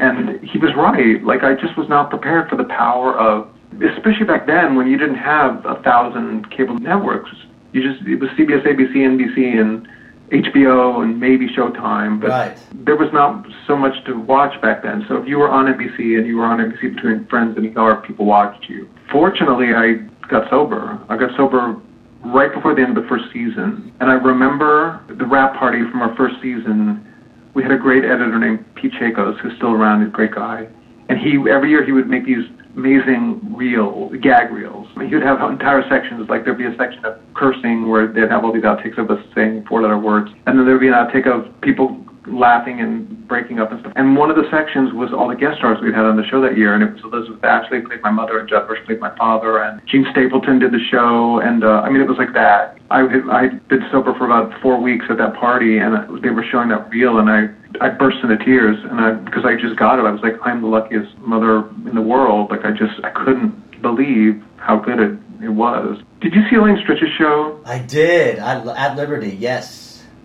And 0.00 0.40
he 0.40 0.58
was 0.58 0.74
right. 0.74 1.22
Like 1.22 1.44
I 1.44 1.54
just 1.54 1.76
was 1.76 1.88
not 1.88 2.08
prepared 2.08 2.48
for 2.48 2.56
the 2.56 2.64
power 2.64 3.16
of, 3.18 3.48
especially 3.96 4.24
back 4.24 4.46
then 4.46 4.74
when 4.74 4.86
you 4.86 4.96
didn't 4.96 5.16
have 5.16 5.64
a 5.66 5.80
thousand 5.82 6.50
cable 6.50 6.78
networks. 6.78 7.30
You 7.72 7.82
just 7.82 8.06
it 8.08 8.16
was 8.16 8.30
CBS, 8.30 8.66
ABC, 8.66 8.96
NBC, 8.96 9.60
and 9.60 9.86
HBO, 10.30 11.02
and 11.02 11.20
maybe 11.20 11.48
Showtime. 11.48 12.18
But 12.18 12.30
right. 12.30 12.58
there 12.72 12.96
was 12.96 13.12
not 13.12 13.46
so 13.66 13.76
much 13.76 14.02
to 14.06 14.18
watch 14.18 14.60
back 14.62 14.82
then. 14.82 15.04
So 15.06 15.16
if 15.16 15.28
you 15.28 15.38
were 15.38 15.50
on 15.50 15.66
NBC 15.66 16.16
and 16.18 16.26
you 16.26 16.38
were 16.38 16.46
on 16.46 16.58
NBC 16.58 16.94
between 16.94 17.26
Friends 17.26 17.58
and 17.58 17.76
ER, 17.76 17.96
people 17.96 18.24
watched 18.24 18.70
you. 18.70 18.88
Fortunately, 19.12 19.74
I 19.74 19.96
got 20.28 20.48
sober. 20.48 20.98
I 21.10 21.18
got 21.18 21.36
sober 21.36 21.76
right 22.24 22.52
before 22.54 22.74
the 22.74 22.82
end 22.82 22.96
of 22.96 23.02
the 23.02 23.08
first 23.08 23.24
season, 23.32 23.92
and 24.00 24.10
I 24.10 24.14
remember 24.14 25.04
the 25.08 25.26
wrap 25.26 25.58
party 25.58 25.82
from 25.90 26.00
our 26.00 26.16
first 26.16 26.36
season 26.40 27.06
we 27.54 27.62
had 27.62 27.72
a 27.72 27.78
great 27.78 28.04
editor 28.04 28.38
named 28.38 28.64
Pete 28.74 28.92
Chakos, 28.92 29.38
who's 29.40 29.54
still 29.56 29.72
around, 29.72 30.00
he's 30.00 30.08
a 30.08 30.12
great 30.12 30.34
guy. 30.34 30.68
And 31.08 31.18
he 31.18 31.38
every 31.50 31.70
year 31.70 31.84
he 31.84 31.92
would 31.92 32.08
make 32.08 32.24
these 32.24 32.46
amazing 32.76 33.40
reels, 33.54 34.14
gag 34.22 34.52
reels. 34.52 34.86
I 34.94 35.00
mean, 35.00 35.08
he 35.08 35.14
would 35.16 35.24
have 35.24 35.40
entire 35.50 35.82
sections, 35.88 36.28
like 36.28 36.44
there'd 36.44 36.58
be 36.58 36.66
a 36.66 36.76
section 36.76 37.04
of 37.04 37.18
cursing 37.34 37.88
where 37.88 38.06
they'd 38.06 38.30
have 38.30 38.44
all 38.44 38.52
these 38.52 38.62
outtakes 38.62 38.96
of 38.96 39.10
us 39.10 39.18
saying 39.34 39.64
four-letter 39.68 39.98
words, 39.98 40.30
and 40.46 40.56
then 40.56 40.66
there'd 40.66 40.80
be 40.80 40.86
an 40.86 40.94
outtake 40.94 41.26
of 41.26 41.60
people 41.62 41.98
laughing 42.26 42.80
and 42.80 43.26
breaking 43.26 43.60
up 43.60 43.70
and 43.70 43.80
stuff. 43.80 43.92
And 43.96 44.16
one 44.16 44.30
of 44.30 44.36
the 44.36 44.48
sections 44.50 44.92
was 44.92 45.12
all 45.12 45.28
the 45.28 45.36
guest 45.36 45.58
stars 45.58 45.78
we'd 45.82 45.94
had 45.94 46.04
on 46.04 46.16
the 46.16 46.26
show 46.26 46.40
that 46.42 46.56
year, 46.56 46.74
and 46.74 46.82
it 46.82 46.92
was 46.92 47.02
Elizabeth 47.04 47.42
Ashley 47.44 47.80
played 47.80 48.02
my 48.02 48.10
mother, 48.10 48.38
and 48.38 48.48
Jeff 48.48 48.68
Bush 48.68 48.78
played 48.84 49.00
my 49.00 49.14
father, 49.16 49.62
and 49.62 49.80
Jean 49.86 50.06
Stapleton 50.10 50.58
did 50.58 50.72
the 50.72 50.84
show, 50.90 51.40
and 51.40 51.64
uh, 51.64 51.80
I 51.84 51.90
mean, 51.90 52.02
it 52.02 52.08
was 52.08 52.18
like 52.18 52.32
that. 52.34 52.78
I 52.90 53.02
I'd 53.30 53.66
been 53.68 53.86
sober 53.90 54.14
for 54.14 54.26
about 54.26 54.52
four 54.60 54.80
weeks 54.80 55.06
at 55.08 55.18
that 55.18 55.34
party, 55.34 55.78
and 55.78 56.22
they 56.22 56.30
were 56.30 56.44
showing 56.50 56.68
that 56.70 56.90
reel, 56.90 57.18
and 57.18 57.30
I 57.30 57.48
I 57.80 57.88
burst 57.88 58.18
into 58.22 58.36
tears, 58.44 58.76
and 58.82 59.00
I 59.00 59.12
because 59.12 59.44
I 59.44 59.56
just 59.56 59.76
got 59.76 59.98
it. 59.98 60.04
I 60.04 60.10
was 60.10 60.22
like, 60.22 60.34
I'm 60.44 60.62
the 60.62 60.68
luckiest 60.68 61.16
mother 61.18 61.68
in 61.88 61.94
the 61.94 62.02
world. 62.02 62.50
Like 62.50 62.64
I 62.64 62.70
just 62.70 63.00
I 63.04 63.10
couldn't 63.10 63.80
believe 63.80 64.42
how 64.56 64.76
good 64.76 64.98
it 64.98 65.18
it 65.42 65.48
was. 65.48 65.98
Did 66.20 66.34
you 66.34 66.42
see 66.50 66.56
Elaine 66.56 66.76
Stritch's 66.76 67.10
show? 67.16 67.60
I 67.64 67.78
did. 67.78 68.38
I, 68.38 68.60
at 68.76 68.96
Liberty, 68.96 69.30
yes. 69.30 69.79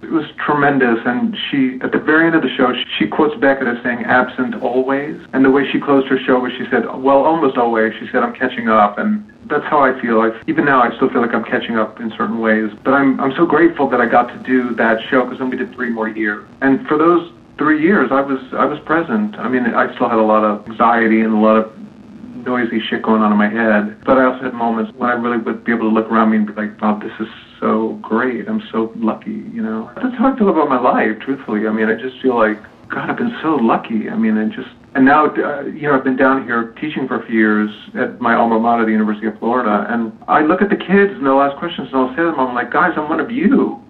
It 0.05 0.11
was 0.11 0.25
tremendous, 0.37 0.99
and 1.03 1.35
she, 1.49 1.79
at 1.81 1.91
the 1.91 1.97
very 1.97 2.27
end 2.27 2.35
of 2.35 2.43
the 2.43 2.53
show, 2.55 2.71
she 2.99 3.07
quotes 3.07 3.35
Beckett 3.41 3.67
as 3.67 3.81
saying, 3.81 4.05
absent 4.05 4.53
always. 4.61 5.19
And 5.33 5.43
the 5.43 5.49
way 5.49 5.65
she 5.71 5.79
closed 5.81 6.05
her 6.09 6.19
show 6.19 6.37
was 6.39 6.51
she 6.53 6.65
said, 6.69 6.85
well, 7.01 7.25
almost 7.25 7.57
always. 7.57 7.91
She 7.99 8.05
said, 8.11 8.21
I'm 8.21 8.35
catching 8.35 8.69
up. 8.69 8.99
And 8.99 9.25
that's 9.49 9.65
how 9.65 9.79
I 9.79 9.99
feel. 9.99 10.21
I, 10.21 10.29
even 10.45 10.63
now, 10.63 10.83
I 10.83 10.95
still 10.95 11.09
feel 11.09 11.21
like 11.21 11.33
I'm 11.33 11.43
catching 11.43 11.75
up 11.75 11.99
in 11.99 12.11
certain 12.11 12.39
ways. 12.39 12.69
But 12.83 12.93
I'm, 12.93 13.19
I'm 13.19 13.33
so 13.35 13.47
grateful 13.47 13.89
that 13.89 13.99
I 13.99 14.05
got 14.05 14.27
to 14.27 14.37
do 14.43 14.75
that 14.75 15.01
show 15.09 15.23
because 15.23 15.39
then 15.39 15.49
we 15.49 15.57
did 15.57 15.73
three 15.73 15.89
more 15.89 16.07
years. 16.07 16.47
And 16.61 16.85
for 16.87 16.99
those 16.99 17.33
three 17.57 17.81
years, 17.81 18.11
I 18.11 18.21
was, 18.21 18.39
I 18.53 18.65
was 18.65 18.77
present. 18.85 19.35
I 19.39 19.49
mean, 19.49 19.65
I 19.65 19.91
still 19.95 20.07
had 20.07 20.19
a 20.19 20.23
lot 20.23 20.43
of 20.43 20.69
anxiety 20.69 21.21
and 21.21 21.33
a 21.33 21.37
lot 21.37 21.57
of 21.57 21.74
noisy 22.45 22.79
shit 22.89 23.01
going 23.01 23.21
on 23.21 23.31
in 23.31 23.37
my 23.37 23.49
head. 23.49 24.03
But 24.05 24.17
I 24.17 24.25
also 24.25 24.43
had 24.43 24.53
moments 24.53 24.91
when 24.97 25.09
I 25.09 25.13
really 25.13 25.37
would 25.37 25.63
be 25.63 25.71
able 25.71 25.89
to 25.89 25.93
look 25.93 26.07
around 26.11 26.31
me 26.31 26.37
and 26.37 26.47
be 26.47 26.53
like, 26.53 26.79
wow, 26.81 26.99
this 26.99 27.13
is 27.19 27.27
so 27.59 27.99
great. 28.01 28.47
I'm 28.47 28.61
so 28.71 28.91
lucky, 28.95 29.43
you 29.51 29.61
know. 29.61 29.91
That's 29.95 30.15
how 30.17 30.33
I 30.33 30.37
feel 30.37 30.49
about 30.49 30.69
my 30.69 30.79
life, 30.79 31.19
truthfully. 31.21 31.67
I 31.67 31.71
mean, 31.71 31.89
I 31.89 31.95
just 31.95 32.21
feel 32.21 32.35
like, 32.35 32.61
God, 32.89 33.09
I've 33.09 33.17
been 33.17 33.35
so 33.41 33.55
lucky. 33.55 34.09
I 34.09 34.15
mean, 34.15 34.37
and 34.37 34.51
just, 34.51 34.69
and 34.93 35.03
now, 35.03 35.27
uh, 35.27 35.61
you 35.63 35.89
know, 35.89 35.97
I've 35.97 36.03
been 36.03 36.15
down 36.15 36.45
here 36.45 36.73
teaching 36.79 37.07
for 37.07 37.21
a 37.21 37.25
few 37.25 37.37
years 37.37 37.69
at 37.95 38.21
my 38.21 38.35
alma 38.35 38.59
mater, 38.59 38.85
the 38.85 38.91
University 38.91 39.27
of 39.27 39.37
Florida, 39.39 39.87
and 39.89 40.13
I 40.27 40.41
look 40.41 40.61
at 40.61 40.69
the 40.69 40.77
kids 40.77 41.11
and 41.17 41.25
they'll 41.25 41.41
ask 41.41 41.57
questions 41.57 41.89
and 41.91 41.97
I'll 41.97 42.09
say 42.11 42.23
to 42.23 42.31
them, 42.31 42.39
I'm 42.39 42.55
like, 42.55 42.71
guys, 42.71 42.93
I'm 42.95 43.09
one 43.09 43.19
of 43.19 43.31
you. 43.31 43.81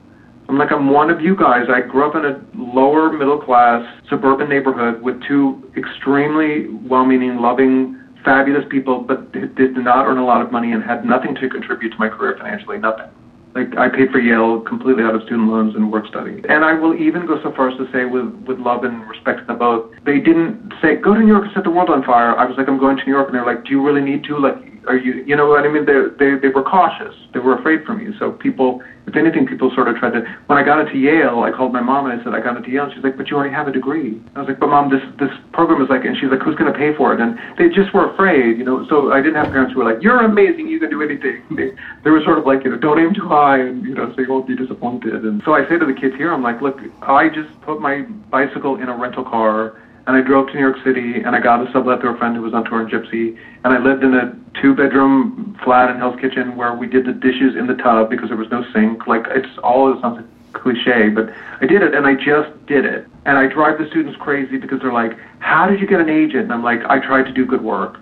I'm 0.47 0.57
like, 0.59 0.71
I'm 0.71 0.91
one 0.91 1.09
of 1.09 1.21
you 1.21 1.35
guys. 1.35 1.65
I 1.69 1.81
grew 1.81 2.07
up 2.07 2.15
in 2.15 2.23
a 2.23 2.39
lower 2.53 3.11
middle 3.11 3.41
class 3.41 3.83
suburban 4.09 4.47
neighborhood 4.47 5.01
with 5.01 5.21
two 5.27 5.71
extremely 5.75 6.67
well 6.87 7.03
meaning, 7.03 7.37
loving 7.37 7.99
fabulous 8.25 8.65
people, 8.69 8.99
but 8.99 9.31
they 9.31 9.45
did 9.45 9.77
not 9.77 10.05
earn 10.05 10.17
a 10.17 10.25
lot 10.25 10.41
of 10.41 10.51
money 10.51 10.73
and 10.73 10.83
had 10.83 11.05
nothing 11.05 11.35
to 11.35 11.47
contribute 11.47 11.91
to 11.91 11.97
my 11.97 12.09
career 12.09 12.35
financially, 12.37 12.77
nothing. 12.77 13.07
Like 13.53 13.77
I 13.77 13.87
paid 13.87 14.11
for 14.11 14.19
Yale 14.19 14.59
completely 14.59 15.03
out 15.03 15.15
of 15.15 15.21
student 15.23 15.47
loans 15.47 15.75
and 15.75 15.89
work 15.89 16.07
study. 16.07 16.43
And 16.49 16.65
I 16.65 16.73
will 16.73 16.93
even 16.93 17.25
go 17.25 17.41
so 17.41 17.53
far 17.55 17.69
as 17.69 17.77
to 17.77 17.89
say, 17.93 18.03
with 18.03 18.27
with 18.45 18.59
love 18.59 18.83
and 18.83 19.07
respect 19.07 19.39
to 19.39 19.45
them 19.45 19.59
both, 19.59 19.89
they 20.03 20.19
didn't 20.19 20.73
say 20.81 20.95
go 20.95 21.13
to 21.13 21.21
New 21.21 21.27
York 21.27 21.45
and 21.45 21.53
set 21.53 21.63
the 21.63 21.71
world 21.71 21.89
on 21.89 22.03
fire. 22.03 22.35
I 22.35 22.43
was 22.43 22.57
like, 22.57 22.67
I'm 22.67 22.77
going 22.77 22.97
to 22.97 23.05
New 23.05 23.13
York, 23.13 23.27
and 23.27 23.35
they're 23.35 23.45
like, 23.45 23.63
Do 23.63 23.71
you 23.71 23.81
really 23.81 24.01
need 24.01 24.25
to? 24.25 24.37
Like, 24.37 24.59
are 24.87 24.97
you, 24.97 25.23
you 25.25 25.35
know 25.35 25.47
what 25.47 25.65
I 25.65 25.67
mean? 25.67 25.85
They 25.85 26.07
they 26.19 26.35
they 26.35 26.49
were 26.49 26.63
cautious. 26.63 27.15
They 27.33 27.39
were 27.39 27.57
afraid 27.57 27.85
for 27.85 27.93
me. 27.93 28.13
So 28.19 28.31
people 28.31 28.81
if 29.07 29.15
anything, 29.15 29.45
people 29.45 29.71
sort 29.75 29.87
of 29.87 29.95
tried 29.95 30.13
to. 30.13 30.21
When 30.47 30.57
I 30.57 30.63
got 30.63 30.79
into 30.79 30.97
Yale, 30.97 31.43
I 31.43 31.51
called 31.51 31.71
my 31.71 31.79
mom 31.79 32.07
and 32.07 32.19
I 32.19 32.23
said 32.23 32.33
I 32.33 32.39
got 32.39 32.57
into 32.57 32.71
Yale. 32.71 32.85
And 32.85 32.93
she's 32.93 33.03
like, 33.03 33.17
"But 33.17 33.29
you 33.29 33.37
already 33.37 33.53
have 33.53 33.67
a 33.67 33.71
degree." 33.71 34.19
I 34.35 34.39
was 34.39 34.47
like, 34.47 34.59
"But 34.59 34.69
mom, 34.69 34.89
this 34.89 35.01
this 35.19 35.29
program 35.53 35.81
is 35.81 35.89
like," 35.89 36.05
and 36.05 36.17
she's 36.17 36.29
like, 36.29 36.41
"Who's 36.41 36.55
going 36.55 36.71
to 36.71 36.77
pay 36.77 36.91
for 36.93 37.13
it?" 37.13 37.19
And 37.19 37.37
they 37.57 37.69
just 37.69 37.93
were 37.93 38.09
afraid, 38.09 38.57
you 38.57 38.63
know. 38.63 38.85
So 38.87 39.11
I 39.11 39.21
didn't 39.21 39.35
have 39.35 39.51
parents 39.51 39.73
who 39.73 39.79
were 39.79 39.85
like, 39.85 40.01
"You're 40.01 40.21
amazing, 40.21 40.67
you 40.67 40.79
can 40.79 40.89
do 40.89 41.01
anything." 41.01 41.41
They, 41.55 41.71
they 42.03 42.09
were 42.09 42.21
sort 42.21 42.37
of 42.37 42.45
like, 42.45 42.65
you 42.65 42.69
know, 42.69 42.75
don't 42.75 42.99
aim 42.99 43.13
too 43.13 43.29
high, 43.29 43.59
and 43.59 43.85
you 43.85 43.93
know, 43.95 44.11
so 44.13 44.21
you 44.21 44.29
won't 44.29 44.45
be 44.45 44.55
disappointed. 44.55 45.23
And 45.23 45.41
so 45.45 45.53
I 45.53 45.67
say 45.69 45.77
to 45.77 45.85
the 45.85 45.93
kids 45.93 46.15
here, 46.15 46.33
I'm 46.33 46.43
like, 46.43 46.61
"Look, 46.61 46.79
I 47.01 47.29
just 47.29 47.49
put 47.61 47.79
my 47.79 48.01
bicycle 48.29 48.75
in 48.75 48.89
a 48.89 48.95
rental 48.95 49.23
car." 49.23 49.75
And 50.07 50.15
I 50.15 50.21
drove 50.21 50.47
to 50.47 50.53
New 50.53 50.59
York 50.59 50.77
City 50.83 51.21
and 51.21 51.35
I 51.35 51.39
got 51.39 51.67
a 51.67 51.71
sublet 51.71 52.01
to 52.01 52.09
a 52.09 52.17
friend 52.17 52.35
who 52.35 52.41
was 52.41 52.53
on 52.53 52.63
tour 52.65 52.81
in 52.81 52.87
Gypsy 52.87 53.37
and 53.63 53.73
I 53.73 53.79
lived 53.79 54.03
in 54.03 54.13
a 54.13 54.35
two 54.61 54.75
bedroom 54.75 55.57
flat 55.63 55.89
in 55.89 55.97
Hell's 55.97 56.19
Kitchen 56.19 56.55
where 56.55 56.75
we 56.75 56.87
did 56.87 57.05
the 57.05 57.13
dishes 57.13 57.55
in 57.55 57.67
the 57.67 57.75
tub 57.75 58.09
because 58.09 58.29
there 58.29 58.37
was 58.37 58.49
no 58.49 58.63
sink. 58.71 59.07
Like 59.07 59.25
it's 59.29 59.57
all 59.63 59.91
it 59.91 60.01
sounds 60.01 60.23
cliche, 60.53 61.09
but 61.09 61.29
I 61.61 61.65
did 61.65 61.81
it 61.81 61.95
and 61.95 62.05
I 62.05 62.13
just 62.13 62.53
did 62.67 62.85
it. 62.85 63.07
And 63.25 63.37
I 63.37 63.47
drive 63.47 63.79
the 63.79 63.87
students 63.89 64.17
crazy 64.21 64.57
because 64.57 64.79
they're 64.79 64.93
like, 64.93 65.17
How 65.39 65.67
did 65.67 65.79
you 65.79 65.87
get 65.87 65.99
an 65.99 66.09
agent? 66.09 66.43
And 66.43 66.53
I'm 66.53 66.63
like, 66.63 66.81
I 66.87 66.99
tried 66.99 67.23
to 67.23 67.33
do 67.33 67.45
good 67.45 67.63
work. 67.63 67.99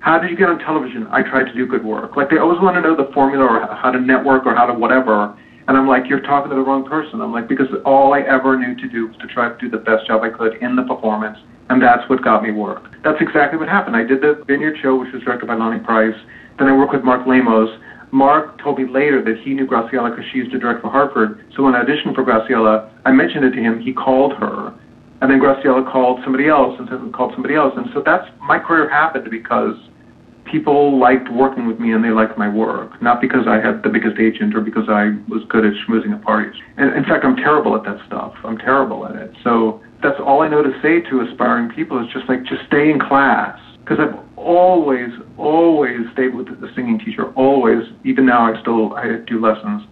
How 0.00 0.18
did 0.18 0.30
you 0.30 0.36
get 0.36 0.50
on 0.50 0.58
television? 0.58 1.06
I 1.10 1.22
tried 1.22 1.44
to 1.44 1.54
do 1.54 1.66
good 1.66 1.84
work. 1.84 2.16
Like 2.16 2.30
they 2.30 2.38
always 2.38 2.60
want 2.60 2.76
to 2.76 2.82
know 2.82 2.96
the 2.96 3.10
formula 3.12 3.44
or 3.44 3.74
how 3.76 3.90
to 3.90 4.00
network 4.00 4.44
or 4.44 4.54
how 4.54 4.66
to 4.66 4.74
whatever. 4.74 5.38
And 5.66 5.76
I'm 5.76 5.88
like, 5.88 6.04
you're 6.08 6.20
talking 6.20 6.50
to 6.50 6.56
the 6.56 6.62
wrong 6.62 6.84
person. 6.84 7.20
I'm 7.20 7.32
like, 7.32 7.48
because 7.48 7.68
all 7.84 8.12
I 8.12 8.20
ever 8.20 8.58
knew 8.58 8.74
to 8.76 8.88
do 8.88 9.06
was 9.08 9.16
to 9.18 9.26
try 9.26 9.48
to 9.48 9.56
do 9.58 9.70
the 9.70 9.78
best 9.78 10.06
job 10.06 10.22
I 10.22 10.28
could 10.28 10.54
in 10.62 10.76
the 10.76 10.82
performance, 10.82 11.38
and 11.70 11.80
that's 11.80 12.08
what 12.10 12.22
got 12.22 12.42
me 12.42 12.50
work. 12.50 12.90
That's 13.02 13.20
exactly 13.20 13.58
what 13.58 13.68
happened. 13.68 13.96
I 13.96 14.04
did 14.04 14.20
the 14.20 14.44
Vineyard 14.46 14.76
Show, 14.82 14.96
which 14.96 15.12
was 15.12 15.22
directed 15.22 15.46
by 15.46 15.54
Lonny 15.54 15.80
Price. 15.80 16.16
Then 16.58 16.68
I 16.68 16.76
worked 16.76 16.92
with 16.92 17.02
Mark 17.02 17.26
Lamos. 17.26 17.70
Mark 18.12 18.62
told 18.62 18.78
me 18.78 18.86
later 18.86 19.24
that 19.24 19.38
he 19.42 19.54
knew 19.54 19.66
Graciela 19.66 20.10
because 20.10 20.30
she 20.30 20.38
used 20.38 20.52
to 20.52 20.58
direct 20.58 20.82
for 20.82 20.90
Hartford. 20.90 21.44
So 21.56 21.64
when 21.64 21.74
I 21.74 21.82
auditioned 21.82 22.14
for 22.14 22.22
Graciela, 22.22 22.90
I 23.04 23.10
mentioned 23.10 23.44
it 23.44 23.52
to 23.52 23.60
him. 23.60 23.80
He 23.80 23.92
called 23.92 24.34
her. 24.34 24.72
And 25.20 25.30
then 25.30 25.40
Graciela 25.40 25.90
called 25.90 26.20
somebody 26.22 26.48
else 26.48 26.78
and 26.78 27.12
called 27.14 27.32
somebody 27.32 27.54
else. 27.54 27.72
And 27.76 27.86
so 27.94 28.02
that's 28.04 28.28
my 28.40 28.58
career 28.58 28.88
happened 28.88 29.30
because 29.30 29.74
people 30.44 30.98
liked 30.98 31.30
working 31.30 31.66
with 31.66 31.80
me 31.80 31.92
and 31.92 32.04
they 32.04 32.10
liked 32.10 32.36
my 32.38 32.48
work, 32.48 33.00
not 33.02 33.20
because 33.20 33.46
I 33.48 33.60
had 33.60 33.82
the 33.82 33.88
biggest 33.88 34.18
agent 34.18 34.54
or 34.54 34.60
because 34.60 34.88
I 34.88 35.16
was 35.28 35.42
good 35.48 35.64
at 35.64 35.72
schmoozing 35.86 36.14
at 36.14 36.22
parties. 36.22 36.54
And 36.76 36.94
in 36.94 37.04
fact, 37.04 37.24
I'm 37.24 37.36
terrible 37.36 37.74
at 37.76 37.84
that 37.84 38.04
stuff. 38.06 38.34
I'm 38.44 38.58
terrible 38.58 39.06
at 39.06 39.16
it. 39.16 39.32
So 39.42 39.82
that's 40.02 40.20
all 40.20 40.42
I 40.42 40.48
know 40.48 40.62
to 40.62 40.72
say 40.82 41.00
to 41.10 41.20
aspiring 41.20 41.70
people 41.70 42.02
is 42.04 42.12
just 42.12 42.28
like, 42.28 42.44
just 42.44 42.66
stay 42.66 42.90
in 42.90 43.00
class. 43.00 43.58
Because 43.80 43.98
I've 44.00 44.18
always, 44.36 45.10
always 45.36 46.00
stayed 46.12 46.34
with 46.34 46.48
the 46.48 46.70
singing 46.74 46.98
teacher, 46.98 47.32
always. 47.34 47.84
Even 48.04 48.24
now, 48.24 48.52
I 48.52 48.60
still 48.60 48.94
I 48.94 49.16
do 49.26 49.40
lessons. 49.40 49.82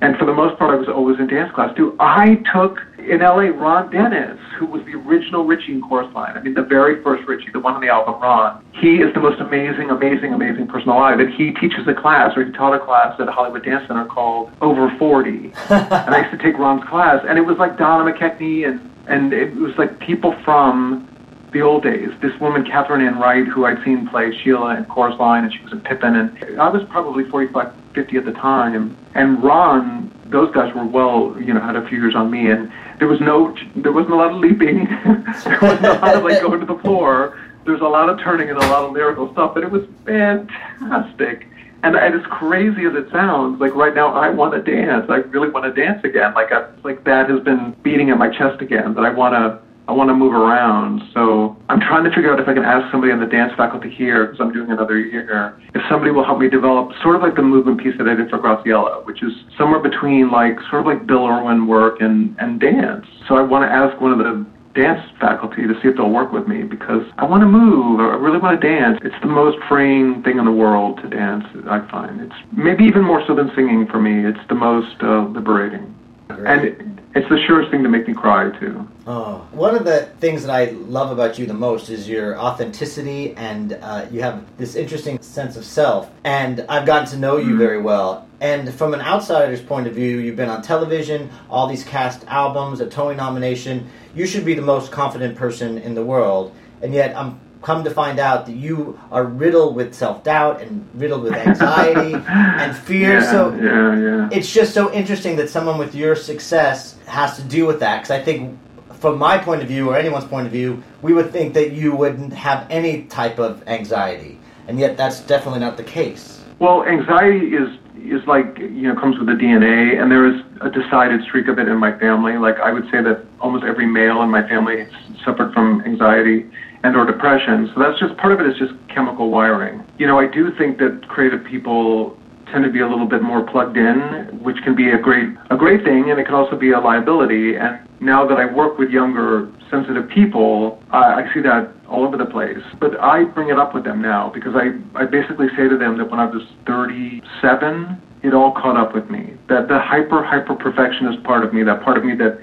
And 0.00 0.16
for 0.18 0.24
the 0.24 0.32
most 0.32 0.58
part, 0.58 0.74
I 0.74 0.78
was 0.78 0.88
always 0.88 1.18
in 1.20 1.28
dance 1.28 1.52
class 1.54 1.74
too. 1.76 1.94
I 2.00 2.36
took 2.52 2.78
in 3.08 3.20
LA 3.20 3.48
Ron 3.48 3.90
Dennis, 3.90 4.38
who 4.58 4.66
was 4.66 4.84
the 4.84 4.94
original 4.94 5.44
Richie 5.44 5.72
in 5.72 5.82
Chorus 5.82 6.12
Line. 6.14 6.36
I 6.36 6.42
mean, 6.42 6.54
the 6.54 6.62
very 6.62 7.02
first 7.02 7.26
Richie, 7.26 7.50
the 7.52 7.60
one 7.60 7.74
on 7.74 7.80
the 7.80 7.88
album 7.88 8.20
Ron. 8.20 8.64
He 8.72 8.96
is 8.96 9.12
the 9.14 9.20
most 9.20 9.40
amazing, 9.40 9.90
amazing, 9.90 10.32
amazing 10.32 10.66
person 10.68 10.88
alive. 10.88 11.20
And 11.20 11.32
he 11.32 11.52
teaches 11.52 11.86
a 11.88 11.94
class, 11.94 12.36
or 12.36 12.44
he 12.44 12.52
taught 12.52 12.74
a 12.74 12.84
class 12.84 13.18
at 13.20 13.28
Hollywood 13.28 13.64
Dance 13.64 13.86
Center 13.88 14.04
called 14.04 14.52
Over 14.60 14.94
40. 14.98 15.30
and 15.70 16.14
I 16.14 16.20
used 16.22 16.30
to 16.30 16.42
take 16.42 16.58
Ron's 16.58 16.84
class, 16.88 17.24
and 17.28 17.38
it 17.38 17.42
was 17.42 17.58
like 17.58 17.78
Donna 17.78 18.10
McKechnie, 18.10 18.68
and 18.68 18.88
and 19.08 19.32
it 19.32 19.54
was 19.56 19.76
like 19.78 19.98
people 19.98 20.32
from 20.44 21.08
the 21.52 21.60
old 21.60 21.82
days. 21.82 22.08
This 22.20 22.38
woman, 22.40 22.64
Kathrynann 22.64 23.18
Wright, 23.18 23.46
who 23.46 23.64
I'd 23.66 23.82
seen 23.84 24.08
play 24.08 24.32
Sheila 24.42 24.76
in 24.76 24.84
Chorus 24.86 25.18
Line, 25.18 25.44
and 25.44 25.52
she 25.52 25.60
was 25.62 25.72
in 25.72 25.80
Pippin, 25.80 26.16
and 26.16 26.60
I 26.60 26.68
was 26.68 26.82
probably 26.88 27.24
45, 27.24 27.72
50 27.94 28.16
at 28.16 28.24
the 28.24 28.32
time. 28.32 28.96
And 29.14 29.42
Ron, 29.42 30.10
those 30.32 30.52
guys 30.54 30.74
were 30.74 30.84
well, 30.86 31.36
you 31.38 31.52
know, 31.54 31.60
had 31.60 31.76
a 31.76 31.86
few 31.88 31.98
years 31.98 32.14
on 32.14 32.30
me, 32.30 32.50
and 32.50 32.72
there 32.98 33.08
was 33.08 33.20
no, 33.20 33.54
there 33.76 33.92
wasn't 33.92 34.12
a 34.12 34.16
lot 34.16 34.32
of 34.32 34.38
leaping. 34.38 34.84
there 35.44 35.58
wasn't 35.60 35.86
a 35.86 35.92
lot 35.92 36.16
of 36.16 36.24
like 36.24 36.40
going 36.40 36.60
to 36.60 36.66
the 36.66 36.78
floor. 36.80 37.38
There's 37.64 37.80
a 37.80 37.84
lot 37.84 38.08
of 38.08 38.18
turning 38.20 38.50
and 38.50 38.58
a 38.58 38.66
lot 38.66 38.84
of 38.84 38.92
lyrical 38.92 39.32
stuff, 39.32 39.54
but 39.54 39.62
it 39.62 39.70
was 39.70 39.82
fantastic. 40.04 41.46
And, 41.84 41.96
and 41.96 42.14
as 42.14 42.26
crazy 42.26 42.84
as 42.86 42.94
it 42.94 43.10
sounds, 43.10 43.60
like 43.60 43.74
right 43.74 43.94
now 43.94 44.14
I 44.14 44.30
want 44.30 44.54
to 44.54 44.62
dance. 44.62 45.06
I 45.08 45.16
really 45.16 45.48
want 45.48 45.72
to 45.72 45.80
dance 45.80 46.02
again. 46.04 46.32
Like 46.34 46.52
I, 46.52 46.68
like 46.84 47.04
that 47.04 47.28
has 47.28 47.40
been 47.40 47.76
beating 47.82 48.10
at 48.10 48.18
my 48.18 48.28
chest 48.28 48.62
again. 48.62 48.94
That 48.94 49.04
I 49.04 49.10
want 49.10 49.34
to 49.34 49.60
I 49.88 49.92
want 49.92 50.08
to 50.10 50.14
move 50.14 50.32
around. 50.32 51.02
So 51.12 51.56
I'm 51.68 51.80
trying 51.80 52.04
to 52.04 52.10
figure 52.10 52.32
out 52.32 52.38
if 52.38 52.48
I 52.48 52.54
can 52.54 52.64
ask 52.64 52.90
somebody 52.92 53.12
on 53.12 53.20
the 53.20 53.26
dance 53.26 53.52
faculty 53.56 53.90
here, 53.90 54.26
because 54.26 54.40
I'm 54.40 54.52
doing 54.52 54.70
another 54.70 54.98
year, 54.98 55.58
if 55.74 55.82
somebody 55.90 56.10
will 56.10 56.24
help 56.24 56.38
me 56.38 56.48
develop 56.48 56.92
sort 57.02 57.16
of 57.16 57.22
like 57.22 57.34
the 57.34 57.42
movement 57.42 57.82
piece 57.82 57.94
that 57.98 58.06
I 58.06 58.14
did 58.14 58.30
for 58.30 58.38
Graciela, 58.38 59.04
which 59.06 59.22
is 59.22 59.32
somewhere 59.58 59.80
between 59.80 60.30
like 60.30 60.54
sort 60.70 60.82
of 60.82 60.86
like 60.86 61.06
Bill 61.06 61.26
Irwin 61.26 61.66
work 61.66 62.00
and, 62.00 62.36
and 62.38 62.60
dance. 62.60 63.06
So 63.28 63.34
I 63.34 63.42
want 63.42 63.68
to 63.68 63.70
ask 63.72 64.00
one 64.00 64.12
of 64.12 64.18
the 64.18 64.46
dance 64.74 65.00
faculty 65.20 65.66
to 65.66 65.74
see 65.82 65.88
if 65.88 65.96
they'll 65.96 66.10
work 66.10 66.32
with 66.32 66.48
me 66.48 66.62
because 66.62 67.02
I 67.18 67.24
want 67.24 67.42
to 67.42 67.48
move. 67.48 68.00
I 68.00 68.16
really 68.16 68.38
want 68.38 68.60
to 68.60 68.62
dance. 68.62 68.98
It's 69.04 69.20
the 69.20 69.28
most 69.28 69.58
freeing 69.68 70.22
thing 70.22 70.38
in 70.38 70.44
the 70.44 70.52
world 70.52 71.00
to 71.02 71.08
dance, 71.08 71.44
I 71.68 71.86
find. 71.90 72.20
It's 72.20 72.34
maybe 72.56 72.84
even 72.84 73.04
more 73.04 73.22
so 73.26 73.34
than 73.34 73.50
singing 73.54 73.86
for 73.90 74.00
me. 74.00 74.24
It's 74.24 74.40
the 74.48 74.54
most 74.54 74.96
uh, 75.02 75.28
liberating. 75.28 75.94
Great. 76.36 76.46
And 76.46 77.00
it's 77.14 77.28
the 77.28 77.38
surest 77.46 77.70
thing 77.70 77.82
to 77.82 77.88
make 77.88 78.08
me 78.08 78.14
cry 78.14 78.50
too. 78.58 78.88
Oh, 79.06 79.46
one 79.52 79.74
of 79.74 79.84
the 79.84 80.06
things 80.18 80.42
that 80.44 80.50
I 80.50 80.70
love 80.70 81.10
about 81.10 81.38
you 81.38 81.44
the 81.44 81.54
most 81.54 81.90
is 81.90 82.08
your 82.08 82.38
authenticity, 82.38 83.34
and 83.36 83.74
uh, 83.74 84.06
you 84.10 84.22
have 84.22 84.44
this 84.56 84.76
interesting 84.76 85.20
sense 85.20 85.56
of 85.56 85.64
self. 85.64 86.10
And 86.24 86.64
I've 86.68 86.86
gotten 86.86 87.08
to 87.08 87.16
know 87.18 87.36
you 87.36 87.48
mm-hmm. 87.48 87.58
very 87.58 87.80
well. 87.80 88.28
And 88.40 88.72
from 88.72 88.94
an 88.94 89.00
outsider's 89.00 89.60
point 89.60 89.86
of 89.86 89.94
view, 89.94 90.18
you've 90.18 90.36
been 90.36 90.48
on 90.48 90.62
television, 90.62 91.30
all 91.50 91.66
these 91.66 91.84
cast 91.84 92.24
albums, 92.26 92.80
a 92.80 92.88
Tony 92.88 93.14
nomination. 93.14 93.88
You 94.14 94.26
should 94.26 94.44
be 94.44 94.54
the 94.54 94.62
most 94.62 94.90
confident 94.90 95.36
person 95.36 95.78
in 95.78 95.94
the 95.94 96.04
world, 96.04 96.54
and 96.80 96.94
yet 96.94 97.16
I'm 97.16 97.40
come 97.62 97.84
to 97.84 97.90
find 97.90 98.18
out 98.18 98.46
that 98.46 98.52
you 98.52 98.98
are 99.10 99.24
riddled 99.24 99.74
with 99.74 99.94
self 99.94 100.22
doubt 100.24 100.60
and 100.60 100.86
riddled 100.94 101.22
with 101.22 101.32
anxiety 101.32 102.14
and 102.28 102.76
fear. 102.76 103.20
Yeah, 103.20 103.30
so 103.30 103.54
yeah, 103.54 103.98
yeah. 103.98 104.28
it's 104.32 104.52
just 104.52 104.74
so 104.74 104.92
interesting 104.92 105.36
that 105.36 105.48
someone 105.48 105.78
with 105.78 105.94
your 105.94 106.16
success 106.16 106.96
has 107.06 107.36
to 107.36 107.42
deal 107.42 107.66
with 107.66 107.80
that. 107.80 108.02
Because 108.02 108.10
I 108.10 108.22
think, 108.22 108.58
from 108.94 109.18
my 109.18 109.38
point 109.38 109.62
of 109.62 109.68
view 109.68 109.90
or 109.90 109.96
anyone's 109.96 110.24
point 110.24 110.46
of 110.46 110.52
view, 110.52 110.82
we 111.00 111.12
would 111.12 111.30
think 111.30 111.54
that 111.54 111.72
you 111.72 111.94
wouldn't 111.94 112.32
have 112.32 112.66
any 112.70 113.04
type 113.04 113.38
of 113.38 113.66
anxiety, 113.66 114.38
and 114.68 114.78
yet 114.78 114.96
that's 114.96 115.20
definitely 115.20 115.60
not 115.60 115.76
the 115.76 115.84
case. 115.84 116.40
Well, 116.58 116.84
anxiety 116.84 117.54
is 117.54 117.78
is 118.04 118.26
like 118.26 118.58
you 118.58 118.88
know 118.88 118.94
comes 118.98 119.18
with 119.18 119.28
the 119.28 119.34
DNA, 119.34 120.00
and 120.00 120.10
there 120.10 120.26
is 120.26 120.42
a 120.60 120.70
decided 120.70 121.22
streak 121.22 121.48
of 121.48 121.58
it 121.58 121.68
in 121.68 121.78
my 121.78 121.96
family. 121.98 122.36
Like 122.36 122.58
I 122.58 122.72
would 122.72 122.84
say 122.90 123.02
that 123.02 123.24
almost 123.40 123.64
every 123.64 123.86
male 123.86 124.22
in 124.22 124.30
my 124.30 124.46
family 124.48 124.86
suffered 125.24 125.52
from 125.52 125.82
anxiety 125.82 126.50
and 126.84 126.96
or 126.96 127.06
depression. 127.06 127.70
So 127.74 127.80
that's 127.80 127.98
just 127.98 128.16
part 128.16 128.32
of 128.32 128.40
it 128.40 128.46
is 128.46 128.58
just 128.58 128.72
chemical 128.88 129.30
wiring. 129.30 129.84
You 129.98 130.06
know, 130.06 130.18
I 130.18 130.26
do 130.26 130.50
think 130.56 130.78
that 130.78 131.06
creative 131.08 131.44
people 131.44 132.18
tend 132.50 132.64
to 132.64 132.70
be 132.70 132.80
a 132.80 132.88
little 132.88 133.06
bit 133.06 133.22
more 133.22 133.42
plugged 133.42 133.76
in, 133.76 133.98
which 134.42 134.56
can 134.62 134.76
be 134.76 134.90
a 134.90 134.98
great 134.98 135.28
a 135.50 135.56
great 135.56 135.82
thing, 135.84 136.10
and 136.10 136.20
it 136.20 136.24
can 136.24 136.34
also 136.34 136.56
be 136.56 136.72
a 136.72 136.78
liability. 136.78 137.56
And 137.56 137.80
now 138.00 138.26
that 138.26 138.36
I 138.36 138.52
work 138.52 138.78
with 138.78 138.90
younger, 138.90 139.50
sensitive 139.70 140.08
people, 140.10 140.82
I, 140.90 141.22
I 141.22 141.34
see 141.34 141.40
that 141.40 141.72
all 141.88 142.04
over 142.04 142.16
the 142.16 142.26
place. 142.26 142.62
But 142.78 143.00
I 143.00 143.24
bring 143.24 143.48
it 143.48 143.58
up 143.58 143.74
with 143.74 143.84
them 143.84 144.02
now 144.02 144.30
because 144.32 144.54
I 144.54 144.76
I 144.98 145.06
basically 145.06 145.48
say 145.56 145.68
to 145.68 145.78
them 145.78 145.98
that 145.98 146.10
when 146.10 146.20
I 146.20 146.26
was 146.26 146.42
37, 146.66 148.02
it 148.22 148.34
all 148.34 148.52
caught 148.52 148.76
up 148.76 148.94
with 148.94 149.08
me. 149.10 149.34
That 149.48 149.68
the 149.68 149.78
hyper 149.78 150.22
hyper 150.22 150.54
perfectionist 150.54 151.22
part 151.24 151.44
of 151.44 151.54
me, 151.54 151.62
that 151.64 151.82
part 151.82 151.96
of 151.96 152.04
me 152.04 152.14
that 152.16 152.38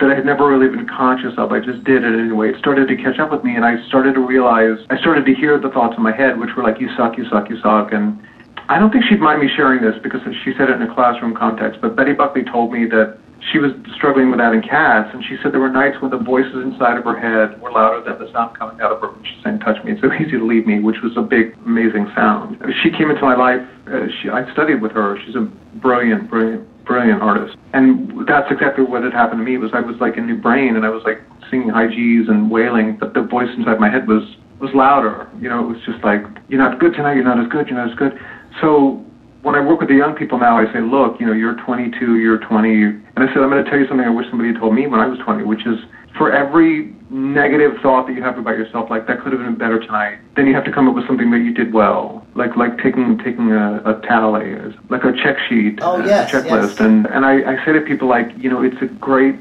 that 0.00 0.10
I 0.10 0.14
had 0.14 0.24
never 0.24 0.46
really 0.46 0.68
been 0.68 0.86
conscious 0.86 1.34
of. 1.38 1.50
I 1.50 1.58
just 1.58 1.82
did 1.84 2.04
it 2.04 2.14
anyway. 2.14 2.50
It 2.50 2.58
started 2.58 2.86
to 2.88 2.96
catch 2.96 3.18
up 3.18 3.30
with 3.30 3.42
me, 3.42 3.56
and 3.56 3.64
I 3.64 3.82
started 3.88 4.14
to 4.14 4.20
realize, 4.20 4.78
I 4.90 4.98
started 4.98 5.26
to 5.26 5.34
hear 5.34 5.58
the 5.58 5.70
thoughts 5.70 5.94
in 5.96 6.02
my 6.02 6.14
head, 6.14 6.38
which 6.38 6.50
were 6.56 6.62
like, 6.62 6.80
you 6.80 6.88
suck, 6.96 7.18
you 7.18 7.28
suck, 7.28 7.50
you 7.50 7.58
suck. 7.60 7.90
And 7.92 8.18
I 8.68 8.78
don't 8.78 8.92
think 8.92 9.04
she'd 9.08 9.20
mind 9.20 9.40
me 9.40 9.48
sharing 9.54 9.82
this 9.82 9.98
because 10.02 10.20
she 10.44 10.52
said 10.56 10.70
it 10.70 10.80
in 10.80 10.82
a 10.82 10.94
classroom 10.94 11.34
context, 11.34 11.80
but 11.80 11.96
Betty 11.96 12.12
Buckley 12.12 12.44
told 12.44 12.72
me 12.72 12.86
that 12.86 13.18
she 13.52 13.58
was 13.58 13.70
struggling 13.94 14.30
with 14.30 14.40
having 14.40 14.62
cats, 14.62 15.10
and 15.14 15.22
she 15.24 15.36
said 15.42 15.52
there 15.52 15.60
were 15.60 15.70
nights 15.70 15.96
when 16.02 16.10
the 16.10 16.18
voices 16.18 16.54
inside 16.54 16.98
of 16.98 17.04
her 17.04 17.18
head 17.18 17.60
were 17.62 17.70
louder 17.70 18.02
than 18.02 18.18
the 18.18 18.30
sound 18.32 18.58
coming 18.58 18.80
out 18.80 18.90
of 18.90 19.00
her 19.00 19.10
when 19.10 19.24
she's 19.24 19.42
saying, 19.42 19.60
touch 19.60 19.82
me, 19.84 19.92
it's 19.92 20.02
so 20.02 20.12
easy 20.20 20.38
to 20.38 20.46
leave 20.46 20.66
me, 20.66 20.80
which 20.80 20.98
was 21.02 21.16
a 21.16 21.22
big, 21.22 21.56
amazing 21.66 22.10
sound. 22.14 22.58
She 22.82 22.90
came 22.90 23.10
into 23.10 23.22
my 23.22 23.36
life, 23.36 23.62
uh, 23.86 24.06
she, 24.20 24.28
I 24.28 24.50
studied 24.52 24.82
with 24.82 24.92
her. 24.92 25.18
She's 25.24 25.34
a 25.34 25.48
brilliant, 25.80 26.28
brilliant 26.28 26.66
brilliant 26.88 27.22
artist. 27.22 27.56
And 27.74 28.26
that's 28.26 28.50
exactly 28.50 28.82
what 28.82 29.04
had 29.04 29.12
happened 29.12 29.38
to 29.38 29.44
me 29.44 29.58
was 29.58 29.70
I 29.74 29.80
was 29.80 29.94
like 30.00 30.16
a 30.16 30.20
new 30.20 30.40
brain 30.40 30.74
and 30.74 30.84
I 30.84 30.88
was 30.88 31.04
like 31.04 31.20
singing 31.50 31.68
high 31.68 31.86
G's 31.86 32.26
and 32.28 32.50
wailing, 32.50 32.96
but 32.98 33.12
the 33.12 33.22
voice 33.22 33.52
inside 33.56 33.78
my 33.78 33.90
head 33.90 34.08
was 34.08 34.24
was 34.58 34.74
louder. 34.74 35.30
You 35.38 35.48
know, 35.48 35.62
it 35.62 35.68
was 35.68 35.78
just 35.86 36.02
like, 36.02 36.24
you're 36.48 36.58
not 36.58 36.80
good 36.80 36.94
tonight, 36.94 37.14
you're 37.14 37.22
not 37.28 37.38
as 37.38 37.46
good, 37.46 37.68
you're 37.68 37.78
not 37.78 37.92
as 37.92 37.96
good. 37.96 38.18
So 38.60 39.04
when 39.42 39.54
I 39.54 39.62
work 39.62 39.78
with 39.78 39.88
the 39.88 39.94
young 39.94 40.16
people 40.16 40.38
now, 40.38 40.58
I 40.58 40.66
say, 40.72 40.80
look, 40.80 41.20
you 41.20 41.26
know, 41.26 41.32
you're 41.32 41.54
22, 41.62 42.18
you're 42.18 42.42
20. 42.42 42.82
And 42.82 43.22
I 43.22 43.30
said, 43.30 43.38
I'm 43.38 43.50
going 43.50 43.62
to 43.62 43.70
tell 43.70 43.78
you 43.78 43.86
something 43.86 44.04
I 44.04 44.10
wish 44.10 44.26
somebody 44.30 44.50
had 44.50 44.58
told 44.58 44.74
me 44.74 44.88
when 44.88 44.98
I 44.98 45.06
was 45.06 45.18
20, 45.22 45.44
which 45.44 45.62
is 45.62 45.78
for 46.18 46.32
every 46.32 46.92
negative 47.10 47.80
thought 47.80 48.06
that 48.08 48.12
you 48.14 48.22
have 48.22 48.36
about 48.36 48.58
yourself, 48.58 48.90
like 48.90 49.06
that 49.06 49.20
could 49.20 49.32
have 49.32 49.40
been 49.40 49.54
better 49.54 49.78
tonight, 49.78 50.18
then 50.34 50.46
you 50.46 50.54
have 50.54 50.64
to 50.64 50.72
come 50.72 50.88
up 50.88 50.94
with 50.94 51.06
something 51.06 51.30
that 51.30 51.38
you 51.38 51.54
did 51.54 51.72
well, 51.72 52.26
like 52.34 52.56
like 52.56 52.76
taking 52.82 53.16
taking 53.18 53.52
a, 53.52 53.80
a 53.86 54.00
tally, 54.06 54.56
like 54.90 55.04
a 55.04 55.12
check 55.12 55.38
sheet, 55.48 55.78
oh, 55.80 56.04
yes, 56.04 56.28
a 56.28 56.36
checklist. 56.36 56.70
Yes. 56.70 56.80
And 56.80 57.06
and 57.06 57.24
I, 57.24 57.52
I 57.52 57.64
say 57.64 57.72
to 57.72 57.80
people 57.80 58.08
like, 58.08 58.36
you 58.36 58.50
know, 58.50 58.62
it's 58.62 58.82
a 58.82 58.86
great 58.86 59.36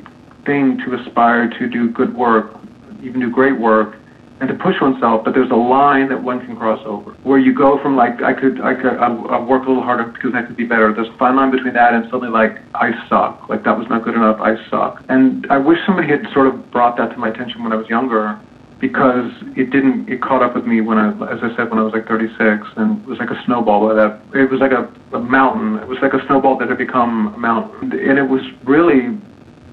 thing 0.45 0.77
to 0.85 0.93
aspire 0.93 1.49
to 1.49 1.67
do 1.67 1.89
good 1.89 2.15
work, 2.15 2.57
even 3.01 3.19
do 3.19 3.29
great 3.29 3.59
work, 3.59 3.97
and 4.39 4.47
to 4.49 4.55
push 4.55 4.75
oneself, 4.81 5.23
but 5.25 5.33
there's 5.33 5.49
a 5.49 5.55
line 5.55 6.09
that 6.09 6.21
one 6.21 6.45
can 6.45 6.55
cross 6.55 6.79
over 6.85 7.11
where 7.23 7.39
you 7.39 7.53
go 7.53 7.81
from 7.81 7.95
like 7.95 8.21
I 8.21 8.33
could 8.33 8.61
I 8.61 8.75
could 8.75 8.97
I'll, 8.97 9.45
work 9.45 9.65
a 9.65 9.69
little 9.69 9.83
harder 9.83 10.05
because 10.05 10.31
I 10.35 10.43
could 10.43 10.55
be 10.55 10.65
better. 10.65 10.93
There's 10.93 11.09
a 11.09 11.17
fine 11.17 11.35
line 11.35 11.51
between 11.51 11.73
that 11.73 11.93
and 11.93 12.05
suddenly 12.05 12.29
like 12.29 12.61
I 12.75 12.91
suck, 13.09 13.49
like 13.49 13.63
that 13.63 13.77
was 13.77 13.87
not 13.89 14.03
good 14.03 14.15
enough. 14.15 14.39
I 14.39 14.55
suck, 14.69 15.03
and 15.09 15.47
I 15.49 15.57
wish 15.57 15.79
somebody 15.85 16.07
had 16.07 16.21
sort 16.33 16.47
of 16.47 16.71
brought 16.71 16.97
that 16.97 17.11
to 17.11 17.17
my 17.17 17.29
attention 17.29 17.63
when 17.63 17.73
I 17.73 17.75
was 17.75 17.87
younger 17.89 18.39
because 18.79 19.31
it 19.55 19.71
didn't 19.71 20.07
it 20.07 20.21
caught 20.21 20.43
up 20.43 20.53
with 20.55 20.65
me 20.65 20.81
when 20.81 20.97
I 20.97 21.09
as 21.33 21.39
I 21.41 21.55
said 21.55 21.69
when 21.69 21.79
I 21.79 21.83
was 21.83 21.93
like 21.93 22.07
36 22.07 22.37
and 22.77 23.01
it 23.01 23.07
was 23.07 23.17
like 23.17 23.31
a 23.31 23.43
snowball 23.45 23.87
that 23.89 24.21
it 24.35 24.51
was 24.51 24.59
like 24.59 24.71
a, 24.71 24.85
a 25.15 25.19
mountain 25.19 25.81
it 25.81 25.87
was 25.87 25.97
like 26.01 26.13
a 26.13 26.23
snowball 26.27 26.57
that 26.59 26.69
had 26.69 26.77
become 26.77 27.33
a 27.33 27.37
mountain 27.37 27.91
and 27.91 28.19
it 28.19 28.29
was 28.29 28.41
really 28.65 29.17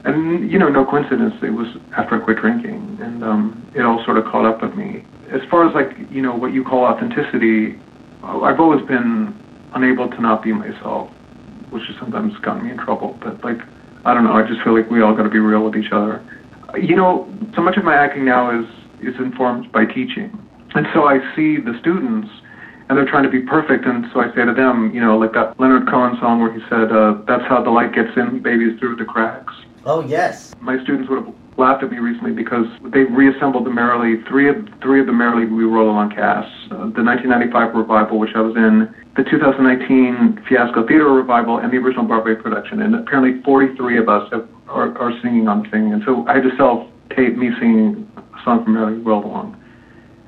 and 0.04 0.50
you 0.50 0.58
know, 0.58 0.68
no 0.68 0.84
coincidence. 0.84 1.34
It 1.42 1.50
was 1.50 1.66
after 1.96 2.20
I 2.20 2.24
quit 2.24 2.38
drinking, 2.38 2.98
and 3.00 3.24
um, 3.24 3.72
it 3.74 3.82
all 3.82 4.04
sort 4.04 4.18
of 4.18 4.24
caught 4.24 4.44
up 4.44 4.62
with 4.62 4.74
me. 4.74 5.04
As 5.32 5.40
far 5.50 5.66
as 5.66 5.74
like 5.74 5.96
you 6.10 6.20
know, 6.20 6.34
what 6.34 6.52
you 6.52 6.62
call 6.62 6.84
authenticity, 6.84 7.80
I've 8.22 8.60
always 8.60 8.84
been 8.86 9.34
unable 9.74 10.08
to 10.10 10.20
not 10.20 10.42
be 10.42 10.52
myself, 10.52 11.10
which 11.70 11.84
has 11.88 11.96
sometimes 11.98 12.36
gotten 12.40 12.64
me 12.64 12.70
in 12.70 12.78
trouble. 12.78 13.18
But 13.22 13.42
like, 13.42 13.58
I 14.04 14.12
don't 14.12 14.24
know. 14.24 14.34
I 14.34 14.46
just 14.46 14.60
feel 14.62 14.76
like 14.76 14.90
we 14.90 15.00
all 15.00 15.14
got 15.14 15.22
to 15.22 15.30
be 15.30 15.38
real 15.40 15.64
with 15.64 15.76
each 15.76 15.90
other. 15.90 16.22
You 16.78 16.96
know, 16.96 17.26
so 17.54 17.62
much 17.62 17.76
of 17.78 17.84
my 17.84 17.94
acting 17.94 18.24
now 18.26 18.52
is 18.52 18.66
is 19.00 19.14
informed 19.18 19.72
by 19.72 19.86
teaching, 19.86 20.30
and 20.74 20.86
so 20.92 21.04
I 21.04 21.18
see 21.34 21.56
the 21.56 21.76
students 21.80 22.28
and 22.90 22.98
they're 22.98 23.08
trying 23.08 23.24
to 23.24 23.30
be 23.30 23.40
perfect. 23.40 23.86
And 23.86 24.04
so 24.12 24.20
I 24.20 24.28
say 24.34 24.44
to 24.44 24.52
them, 24.52 24.92
you 24.92 25.00
know, 25.00 25.16
like 25.16 25.32
that 25.32 25.58
Leonard 25.58 25.88
Cohen 25.88 26.18
song 26.20 26.42
where 26.42 26.52
he 26.52 26.60
said, 26.68 26.92
uh, 26.92 27.16
"That's 27.26 27.44
how 27.48 27.62
the 27.62 27.70
light 27.70 27.94
gets 27.94 28.14
in, 28.16 28.42
babies 28.42 28.78
through 28.78 28.96
the 28.96 29.06
cracks." 29.06 29.54
Oh 29.86 30.00
yes. 30.00 30.54
My 30.60 30.82
students 30.82 31.10
would 31.10 31.24
have 31.24 31.34
laughed 31.58 31.82
at 31.82 31.90
me 31.90 31.98
recently 31.98 32.32
because 32.32 32.66
they 32.84 33.04
reassembled 33.04 33.66
the 33.66 33.70
Merrily 33.70 34.22
three 34.24 34.48
of 34.48 34.56
three 34.80 35.00
of 35.00 35.06
the 35.06 35.12
Merrily 35.12 35.44
We 35.46 35.64
Roll 35.64 35.90
Along 35.90 36.10
casts. 36.10 36.52
Uh, 36.70 36.88
the 36.96 37.04
1995 37.04 37.74
revival, 37.74 38.18
which 38.18 38.34
I 38.34 38.40
was 38.40 38.56
in, 38.56 38.94
the 39.16 39.24
2019 39.24 40.44
Fiasco 40.48 40.86
Theater 40.86 41.12
revival, 41.12 41.58
and 41.58 41.72
the 41.72 41.76
original 41.76 42.04
Broadway 42.04 42.34
production. 42.34 42.80
And 42.80 42.94
apparently, 42.94 43.42
43 43.42 43.98
of 43.98 44.08
us 44.08 44.32
have, 44.32 44.48
are, 44.68 44.96
are 44.98 45.12
singing 45.20 45.48
on 45.48 45.68
singing. 45.70 45.92
And 45.92 46.02
so 46.04 46.26
I 46.26 46.34
had 46.36 46.44
to 46.44 46.56
self 46.56 46.88
tape 47.14 47.36
me 47.36 47.50
singing 47.60 48.10
a 48.16 48.44
song 48.44 48.64
from 48.64 48.74
Merrily 48.74 48.98
Roll 49.02 49.24
Along. 49.24 49.60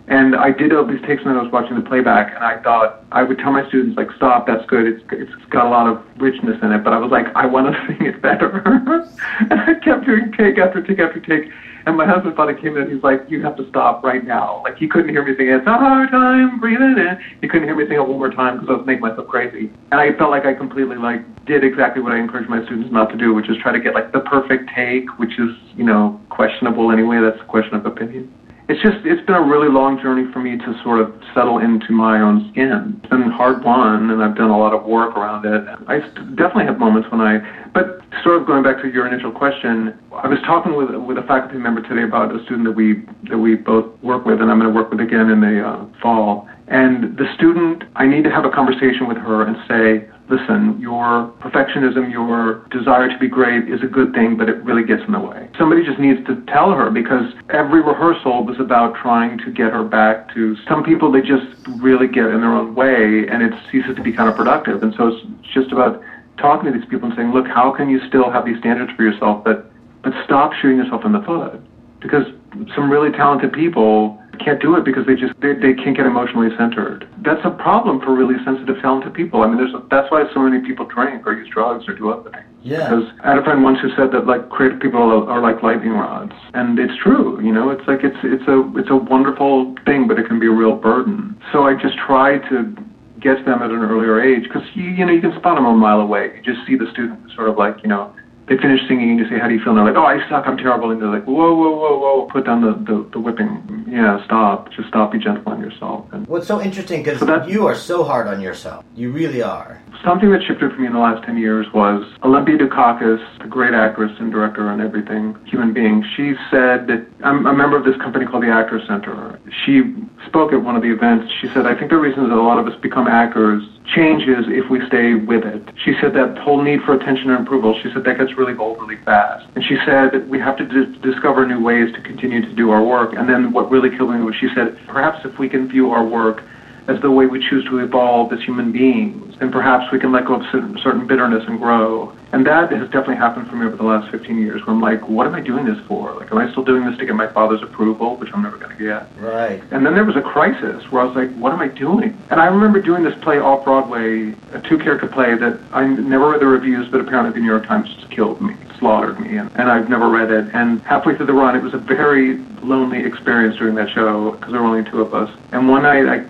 And 0.08 0.36
I 0.36 0.52
did 0.52 0.72
all 0.72 0.86
these 0.86 1.02
takes 1.02 1.24
when 1.24 1.36
I 1.36 1.42
was 1.42 1.50
watching 1.50 1.74
the 1.74 1.82
playback, 1.82 2.32
and 2.32 2.44
I 2.44 2.62
thought 2.62 3.02
I 3.10 3.24
would 3.24 3.38
tell 3.38 3.50
my 3.50 3.66
students 3.66 3.96
like, 3.96 4.12
"Stop, 4.12 4.46
that's 4.46 4.64
good. 4.66 4.86
It's 4.86 5.02
it's 5.10 5.34
got 5.50 5.66
a 5.66 5.68
lot 5.68 5.88
of 5.88 6.00
richness 6.20 6.62
in 6.62 6.70
it." 6.70 6.84
But 6.84 6.92
I 6.92 6.98
was 6.98 7.10
like, 7.10 7.26
I 7.34 7.44
want 7.44 7.74
to 7.74 7.86
sing 7.86 8.06
it 8.06 8.22
better, 8.22 8.62
and 9.50 9.60
I 9.60 9.74
kept 9.82 10.06
doing 10.06 10.32
take 10.38 10.58
after 10.58 10.80
take 10.80 11.00
after 11.00 11.18
take. 11.18 11.50
And 11.86 11.96
my 11.96 12.04
husband 12.04 12.34
finally 12.34 12.60
came 12.60 12.76
in 12.76 12.82
and 12.82 12.92
he's 12.92 13.02
like, 13.02 13.22
"You 13.28 13.42
have 13.42 13.56
to 13.56 13.68
stop 13.68 14.04
right 14.04 14.24
now." 14.24 14.62
Like 14.62 14.76
he 14.76 14.86
couldn't 14.86 15.10
hear 15.10 15.24
me 15.24 15.34
sing 15.36 15.48
"It's 15.48 15.66
a 15.66 15.74
hard 15.74 16.10
time 16.10 16.60
breathing 16.60 16.98
in." 16.98 17.18
He 17.40 17.48
couldn't 17.48 17.66
hear 17.66 17.74
me 17.74 17.86
sing 17.86 17.96
it 17.96 18.06
one 18.06 18.18
more 18.18 18.30
time 18.30 18.58
because 18.60 18.70
I 18.70 18.76
was 18.78 18.86
making 18.86 19.02
myself 19.02 19.26
crazy. 19.26 19.72
And 19.90 20.00
I 20.00 20.12
felt 20.16 20.30
like 20.30 20.46
I 20.46 20.54
completely 20.54 20.96
like 20.96 21.22
did 21.46 21.64
exactly 21.64 22.00
what 22.00 22.12
I 22.12 22.18
encourage 22.18 22.48
my 22.48 22.64
students 22.64 22.92
not 22.92 23.10
to 23.10 23.16
do, 23.16 23.34
which 23.34 23.50
is 23.50 23.56
try 23.58 23.72
to 23.72 23.80
get 23.80 23.94
like 23.94 24.12
the 24.12 24.20
perfect 24.20 24.70
take, 24.72 25.18
which 25.18 25.34
is 25.38 25.50
you 25.74 25.84
know 25.84 26.20
questionable 26.30 26.92
anyway. 26.92 27.18
That's 27.20 27.42
a 27.42 27.46
question 27.46 27.74
of 27.74 27.86
opinion 27.86 28.32
it's 28.68 28.82
just 28.82 28.98
it's 29.06 29.24
been 29.26 29.36
a 29.36 29.46
really 29.46 29.70
long 29.70 30.00
journey 30.02 30.26
for 30.32 30.40
me 30.40 30.58
to 30.58 30.74
sort 30.82 31.00
of 31.00 31.14
settle 31.34 31.58
into 31.58 31.92
my 31.92 32.20
own 32.20 32.50
skin. 32.50 32.98
It's 32.98 33.10
been 33.10 33.30
hard 33.30 33.62
won, 33.62 34.10
and 34.10 34.22
I've 34.22 34.34
done 34.34 34.50
a 34.50 34.58
lot 34.58 34.74
of 34.74 34.84
work 34.84 35.16
around 35.16 35.46
it. 35.46 35.62
I 35.86 36.00
definitely 36.34 36.66
have 36.66 36.78
moments 36.78 37.08
when 37.12 37.20
I, 37.20 37.38
but 37.72 38.02
sort 38.24 38.40
of 38.42 38.46
going 38.46 38.64
back 38.64 38.82
to 38.82 38.90
your 38.90 39.06
initial 39.06 39.30
question, 39.30 39.94
I 40.10 40.26
was 40.26 40.38
talking 40.44 40.74
with 40.74 40.90
with 40.90 41.16
a 41.16 41.26
faculty 41.30 41.58
member 41.58 41.80
today 41.80 42.02
about 42.02 42.34
a 42.34 42.42
student 42.44 42.66
that 42.66 42.74
we 42.74 43.06
that 43.30 43.38
we 43.38 43.54
both 43.54 43.86
work 44.02 44.26
with, 44.26 44.40
and 44.40 44.50
I'm 44.50 44.58
going 44.58 44.72
to 44.72 44.74
work 44.74 44.90
with 44.90 44.98
again 44.98 45.30
in 45.30 45.40
the 45.40 45.62
uh, 45.62 45.86
fall. 46.02 46.48
And 46.66 47.16
the 47.16 47.30
student, 47.36 47.84
I 47.94 48.06
need 48.06 48.24
to 48.24 48.30
have 48.30 48.44
a 48.44 48.50
conversation 48.50 49.06
with 49.06 49.18
her 49.18 49.46
and 49.46 49.54
say, 49.70 50.10
listen, 50.28 50.80
your 50.80 51.32
perfectionism, 51.40 52.10
your 52.10 52.66
desire 52.70 53.08
to 53.08 53.18
be 53.18 53.28
great 53.28 53.68
is 53.68 53.82
a 53.82 53.86
good 53.86 54.12
thing, 54.12 54.36
but 54.36 54.48
it 54.48 54.56
really 54.64 54.84
gets 54.84 55.02
in 55.06 55.12
the 55.12 55.20
way. 55.20 55.48
Somebody 55.58 55.84
just 55.84 55.98
needs 55.98 56.24
to 56.26 56.40
tell 56.46 56.72
her 56.72 56.90
because 56.90 57.32
every 57.50 57.80
rehearsal 57.80 58.44
was 58.44 58.58
about 58.58 58.96
trying 58.96 59.38
to 59.38 59.50
get 59.50 59.72
her 59.72 59.84
back 59.84 60.32
to 60.34 60.56
some 60.68 60.82
people, 60.82 61.12
they 61.12 61.20
just 61.20 61.46
really 61.78 62.08
get 62.08 62.26
in 62.26 62.40
their 62.40 62.52
own 62.52 62.74
way 62.74 63.26
and 63.28 63.42
it 63.42 63.52
ceases 63.70 63.94
to 63.96 64.02
be 64.02 64.12
counterproductive. 64.12 64.82
And 64.82 64.94
so 64.94 65.08
it's 65.08 65.52
just 65.54 65.72
about 65.72 66.02
talking 66.38 66.70
to 66.70 66.76
these 66.76 66.88
people 66.88 67.08
and 67.08 67.16
saying, 67.16 67.32
look, 67.32 67.46
how 67.46 67.70
can 67.70 67.88
you 67.88 68.00
still 68.08 68.30
have 68.30 68.44
these 68.44 68.58
standards 68.58 68.92
for 68.96 69.02
yourself, 69.02 69.44
but, 69.44 69.70
but 70.02 70.12
stop 70.24 70.52
shooting 70.54 70.78
yourself 70.78 71.04
in 71.04 71.12
the 71.12 71.20
foot? 71.20 71.60
Because 72.00 72.26
some 72.74 72.90
really 72.90 73.10
talented 73.10 73.52
people 73.52 74.20
can't 74.36 74.60
do 74.60 74.76
it 74.76 74.84
because 74.84 75.06
they 75.06 75.14
just 75.14 75.34
they, 75.40 75.54
they 75.54 75.74
can't 75.74 75.96
get 75.96 76.06
emotionally 76.06 76.48
centered. 76.56 77.08
That's 77.24 77.40
a 77.44 77.50
problem 77.50 78.00
for 78.00 78.14
really 78.14 78.36
sensitive, 78.44 78.76
talented 78.80 79.14
people. 79.14 79.42
I 79.42 79.48
mean, 79.48 79.56
there's 79.56 79.74
that's 79.90 80.10
why 80.10 80.24
so 80.32 80.40
many 80.40 80.64
people 80.66 80.86
drink 80.86 81.26
or 81.26 81.34
use 81.34 81.48
drugs 81.48 81.88
or 81.88 81.94
do 81.94 82.10
other 82.10 82.30
things. 82.30 82.46
Yeah. 82.62 82.88
Because 82.88 83.04
I 83.22 83.30
had 83.30 83.38
a 83.38 83.44
friend 83.44 83.62
once 83.62 83.78
who 83.80 83.90
said 83.96 84.10
that 84.12 84.26
like 84.26 84.48
creative 84.50 84.80
people 84.80 85.00
are, 85.00 85.28
are 85.30 85.40
like 85.40 85.62
lightning 85.62 85.92
rods, 85.92 86.32
and 86.54 86.78
it's 86.78 86.94
true. 87.02 87.40
You 87.42 87.52
know, 87.52 87.70
it's 87.70 87.86
like 87.86 88.00
it's 88.02 88.18
it's 88.22 88.46
a 88.48 88.62
it's 88.76 88.90
a 88.90 88.96
wonderful 88.96 89.74
thing, 89.84 90.08
but 90.08 90.18
it 90.18 90.26
can 90.26 90.38
be 90.38 90.46
a 90.46 90.54
real 90.54 90.76
burden. 90.76 91.38
So 91.52 91.64
I 91.64 91.74
just 91.74 91.96
try 91.98 92.38
to 92.50 92.74
get 93.20 93.44
them 93.44 93.62
at 93.62 93.70
an 93.70 93.82
earlier 93.82 94.20
age 94.20 94.44
because 94.44 94.62
you 94.74 94.84
you 94.84 95.04
know 95.04 95.12
you 95.12 95.20
can 95.20 95.34
spot 95.38 95.56
them 95.56 95.64
a 95.64 95.72
mile 95.74 96.00
away. 96.00 96.32
You 96.36 96.42
just 96.42 96.66
see 96.66 96.76
the 96.76 96.90
student 96.92 97.18
sort 97.34 97.48
of 97.48 97.56
like 97.56 97.82
you 97.82 97.88
know 97.88 98.14
they 98.48 98.56
finish 98.56 98.80
singing 98.86 99.10
and 99.10 99.18
you 99.18 99.28
say, 99.28 99.38
how 99.38 99.48
do 99.48 99.54
you 99.54 99.60
feel? 99.60 99.76
And 99.76 99.78
they're 99.78 99.92
like, 99.92 99.96
oh, 99.96 100.06
I 100.06 100.22
suck, 100.28 100.46
I'm 100.46 100.56
terrible. 100.56 100.90
And 100.90 101.02
they're 101.02 101.10
like, 101.10 101.24
whoa, 101.24 101.52
whoa, 101.54 101.74
whoa, 101.74 101.98
whoa, 101.98 102.28
put 102.30 102.46
down 102.46 102.62
the, 102.62 102.74
the, 102.86 103.08
the 103.10 103.18
whipping. 103.18 103.84
Yeah, 103.88 104.24
stop. 104.24 104.70
Just 104.72 104.88
stop, 104.88 105.12
be 105.12 105.18
gentle 105.18 105.52
on 105.52 105.60
yourself. 105.60 106.06
And 106.12 106.26
What's 106.28 106.46
so 106.46 106.62
interesting, 106.62 107.02
because 107.02 107.18
so 107.18 107.46
you 107.46 107.66
are 107.66 107.74
so 107.74 108.04
hard 108.04 108.28
on 108.28 108.40
yourself. 108.40 108.84
You 108.94 109.10
really 109.10 109.42
are. 109.42 109.82
Something 110.04 110.30
that 110.30 110.42
shifted 110.46 110.70
for 110.72 110.78
me 110.78 110.86
in 110.86 110.92
the 110.92 111.00
last 111.00 111.24
10 111.26 111.38
years 111.38 111.66
was 111.74 112.04
Olympia 112.22 112.56
Dukakis, 112.58 113.44
a 113.44 113.48
great 113.48 113.74
actress 113.74 114.12
and 114.20 114.30
director 114.30 114.70
and 114.70 114.80
everything, 114.80 115.36
human 115.46 115.72
being. 115.72 116.04
She 116.16 116.34
said 116.50 116.86
that, 116.86 117.04
I'm 117.24 117.46
a 117.46 117.52
member 117.52 117.76
of 117.76 117.84
this 117.84 117.96
company 117.96 118.26
called 118.26 118.44
the 118.44 118.50
Actors 118.50 118.82
Center. 118.86 119.40
She 119.64 119.82
spoke 120.26 120.52
at 120.52 120.62
one 120.62 120.76
of 120.76 120.82
the 120.82 120.92
events. 120.92 121.32
She 121.40 121.48
said, 121.48 121.66
I 121.66 121.74
think 121.74 121.90
the 121.90 121.98
reason 121.98 122.28
that 122.28 122.36
a 122.36 122.40
lot 122.42 122.58
of 122.58 122.66
us 122.66 122.78
become 122.80 123.08
actors 123.08 123.62
changes 123.94 124.46
if 124.48 124.68
we 124.70 124.84
stay 124.86 125.14
with 125.14 125.44
it. 125.44 125.62
She 125.84 125.92
said 126.00 126.12
that 126.14 126.38
whole 126.38 126.62
need 126.62 126.82
for 126.82 126.94
attention 126.94 127.30
and 127.30 127.46
approval, 127.46 127.78
she 127.82 127.90
said 127.92 128.04
that 128.04 128.18
gets 128.18 128.36
really 128.36 128.56
old 128.56 128.80
really 128.80 128.96
fast. 129.04 129.46
And 129.54 129.64
she 129.64 129.76
said 129.86 130.12
that 130.12 130.28
we 130.28 130.38
have 130.38 130.56
to 130.58 130.64
d- 130.64 130.98
discover 131.00 131.46
new 131.46 131.62
ways 131.62 131.92
to 131.94 132.02
continue 132.02 132.40
to 132.42 132.52
do 132.54 132.70
our 132.70 132.82
work. 132.82 133.14
And 133.14 133.28
then 133.28 133.52
what 133.52 133.70
really 133.70 133.90
killed 133.96 134.10
me 134.10 134.20
was 134.20 134.34
she 134.36 134.48
said, 134.54 134.78
perhaps 134.86 135.24
if 135.24 135.38
we 135.38 135.48
can 135.48 135.68
view 135.68 135.90
our 135.90 136.04
work 136.04 136.42
as 136.88 137.00
the 137.00 137.10
way 137.10 137.26
we 137.26 137.40
choose 137.48 137.64
to 137.64 137.78
evolve 137.78 138.32
as 138.32 138.40
human 138.42 138.72
beings, 138.72 139.25
then 139.38 139.52
perhaps 139.52 139.90
we 139.92 139.98
can 139.98 140.12
let 140.12 140.24
go 140.24 140.34
of 140.34 140.46
certain 140.50 141.06
bitterness 141.06 141.44
and 141.46 141.58
grow. 141.58 142.12
And 142.32 142.44
that 142.46 142.72
has 142.72 142.86
definitely 142.86 143.16
happened 143.16 143.48
for 143.48 143.56
me 143.56 143.66
over 143.66 143.76
the 143.76 143.84
last 143.84 144.10
15 144.10 144.38
years, 144.38 144.60
where 144.66 144.74
I'm 144.74 144.80
like, 144.80 145.08
what 145.08 145.26
am 145.26 145.34
I 145.34 145.40
doing 145.40 145.64
this 145.64 145.78
for? 145.86 146.12
Like, 146.14 146.32
am 146.32 146.38
I 146.38 146.50
still 146.50 146.64
doing 146.64 146.84
this 146.84 146.98
to 146.98 147.06
get 147.06 147.14
my 147.14 147.28
father's 147.32 147.62
approval, 147.62 148.16
which 148.16 148.30
I'm 148.34 148.42
never 148.42 148.56
going 148.56 148.76
to 148.76 148.82
get? 148.82 149.08
Right. 149.20 149.62
And 149.70 149.86
then 149.86 149.94
there 149.94 150.04
was 150.04 150.16
a 150.16 150.22
crisis 150.22 150.90
where 150.90 151.02
I 151.02 151.04
was 151.04 151.14
like, 151.14 151.32
what 151.36 151.52
am 151.52 151.60
I 151.60 151.68
doing? 151.68 152.16
And 152.30 152.40
I 152.40 152.46
remember 152.46 152.80
doing 152.80 153.04
this 153.04 153.14
play 153.22 153.38
off 153.38 153.64
Broadway, 153.64 154.34
a 154.52 154.60
two-character 154.60 155.06
play 155.06 155.36
that 155.36 155.60
I 155.72 155.86
never 155.86 156.30
read 156.30 156.40
the 156.40 156.46
reviews, 156.46 156.88
but 156.88 157.00
apparently 157.00 157.32
the 157.32 157.40
New 157.40 157.50
York 157.50 157.66
Times 157.66 157.88
killed 158.10 158.40
me, 158.40 158.54
slaughtered 158.78 159.20
me, 159.20 159.36
and, 159.36 159.50
and 159.56 159.70
I've 159.70 159.88
never 159.88 160.08
read 160.08 160.30
it. 160.30 160.52
And 160.52 160.80
halfway 160.82 161.16
through 161.16 161.26
the 161.26 161.32
run, 161.32 161.54
it 161.54 161.62
was 161.62 161.74
a 161.74 161.78
very 161.78 162.38
lonely 162.62 163.04
experience 163.04 163.56
doing 163.56 163.76
that 163.76 163.90
show 163.90 164.32
because 164.32 164.50
there 164.52 164.60
were 164.60 164.68
only 164.68 164.90
two 164.90 165.00
of 165.00 165.14
us. 165.14 165.30
And 165.52 165.68
one 165.68 165.84
night 165.84 166.06
I 166.06 166.24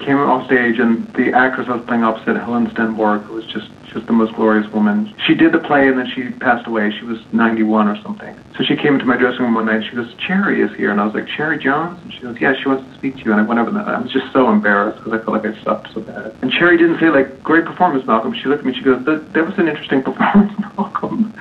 came 0.00 0.18
off 0.18 0.46
stage, 0.46 0.78
and 0.78 1.06
the 1.14 1.32
actress 1.32 1.68
I 1.68 1.76
was 1.76 1.86
playing 1.86 2.04
opposite, 2.04 2.36
Helen 2.36 2.66
Stenborg, 2.68 3.22
who 3.24 3.34
was 3.34 3.46
just 3.46 3.68
just 3.92 4.06
the 4.06 4.12
most 4.12 4.34
glorious 4.34 4.70
woman. 4.72 5.12
She 5.26 5.34
did 5.34 5.52
the 5.52 5.58
play, 5.58 5.88
and 5.88 5.98
then 5.98 6.08
she 6.14 6.30
passed 6.30 6.66
away. 6.66 6.92
She 6.92 7.04
was 7.04 7.18
91 7.32 7.88
or 7.88 8.00
something. 8.02 8.36
So 8.56 8.62
she 8.62 8.76
came 8.76 8.94
into 8.94 9.04
my 9.04 9.16
dressing 9.16 9.42
room 9.42 9.54
one 9.54 9.66
night. 9.66 9.76
and 9.76 9.84
She 9.84 9.96
goes, 9.96 10.14
"Cherry 10.14 10.60
is 10.62 10.72
here," 10.76 10.90
and 10.90 11.00
I 11.00 11.04
was 11.04 11.14
like, 11.14 11.26
"Cherry 11.26 11.58
Jones?" 11.58 11.98
And 12.02 12.12
she 12.12 12.20
goes, 12.20 12.40
"Yeah, 12.40 12.54
she 12.54 12.68
wants 12.68 12.88
to 12.88 12.94
speak 12.98 13.16
to 13.16 13.24
you." 13.24 13.32
And 13.32 13.40
I 13.40 13.44
went 13.44 13.58
over 13.58 13.70
there. 13.70 13.82
I 13.82 14.00
was 14.00 14.12
just 14.12 14.32
so 14.32 14.48
embarrassed 14.50 14.98
because 14.98 15.20
I 15.20 15.24
felt 15.24 15.42
like 15.42 15.46
I 15.46 15.60
sucked 15.64 15.92
so 15.92 16.00
bad. 16.00 16.34
And 16.42 16.52
Cherry 16.52 16.76
didn't 16.78 17.00
say 17.00 17.10
like, 17.10 17.42
"Great 17.42 17.64
performance, 17.64 18.06
Malcolm." 18.06 18.32
She 18.34 18.48
looked 18.48 18.60
at 18.60 18.66
me. 18.66 18.74
She 18.74 18.82
goes, 18.82 19.04
"That, 19.04 19.32
that 19.32 19.46
was 19.46 19.58
an 19.58 19.68
interesting 19.68 20.02
performance, 20.08 20.52
Malcolm." 20.76 21.34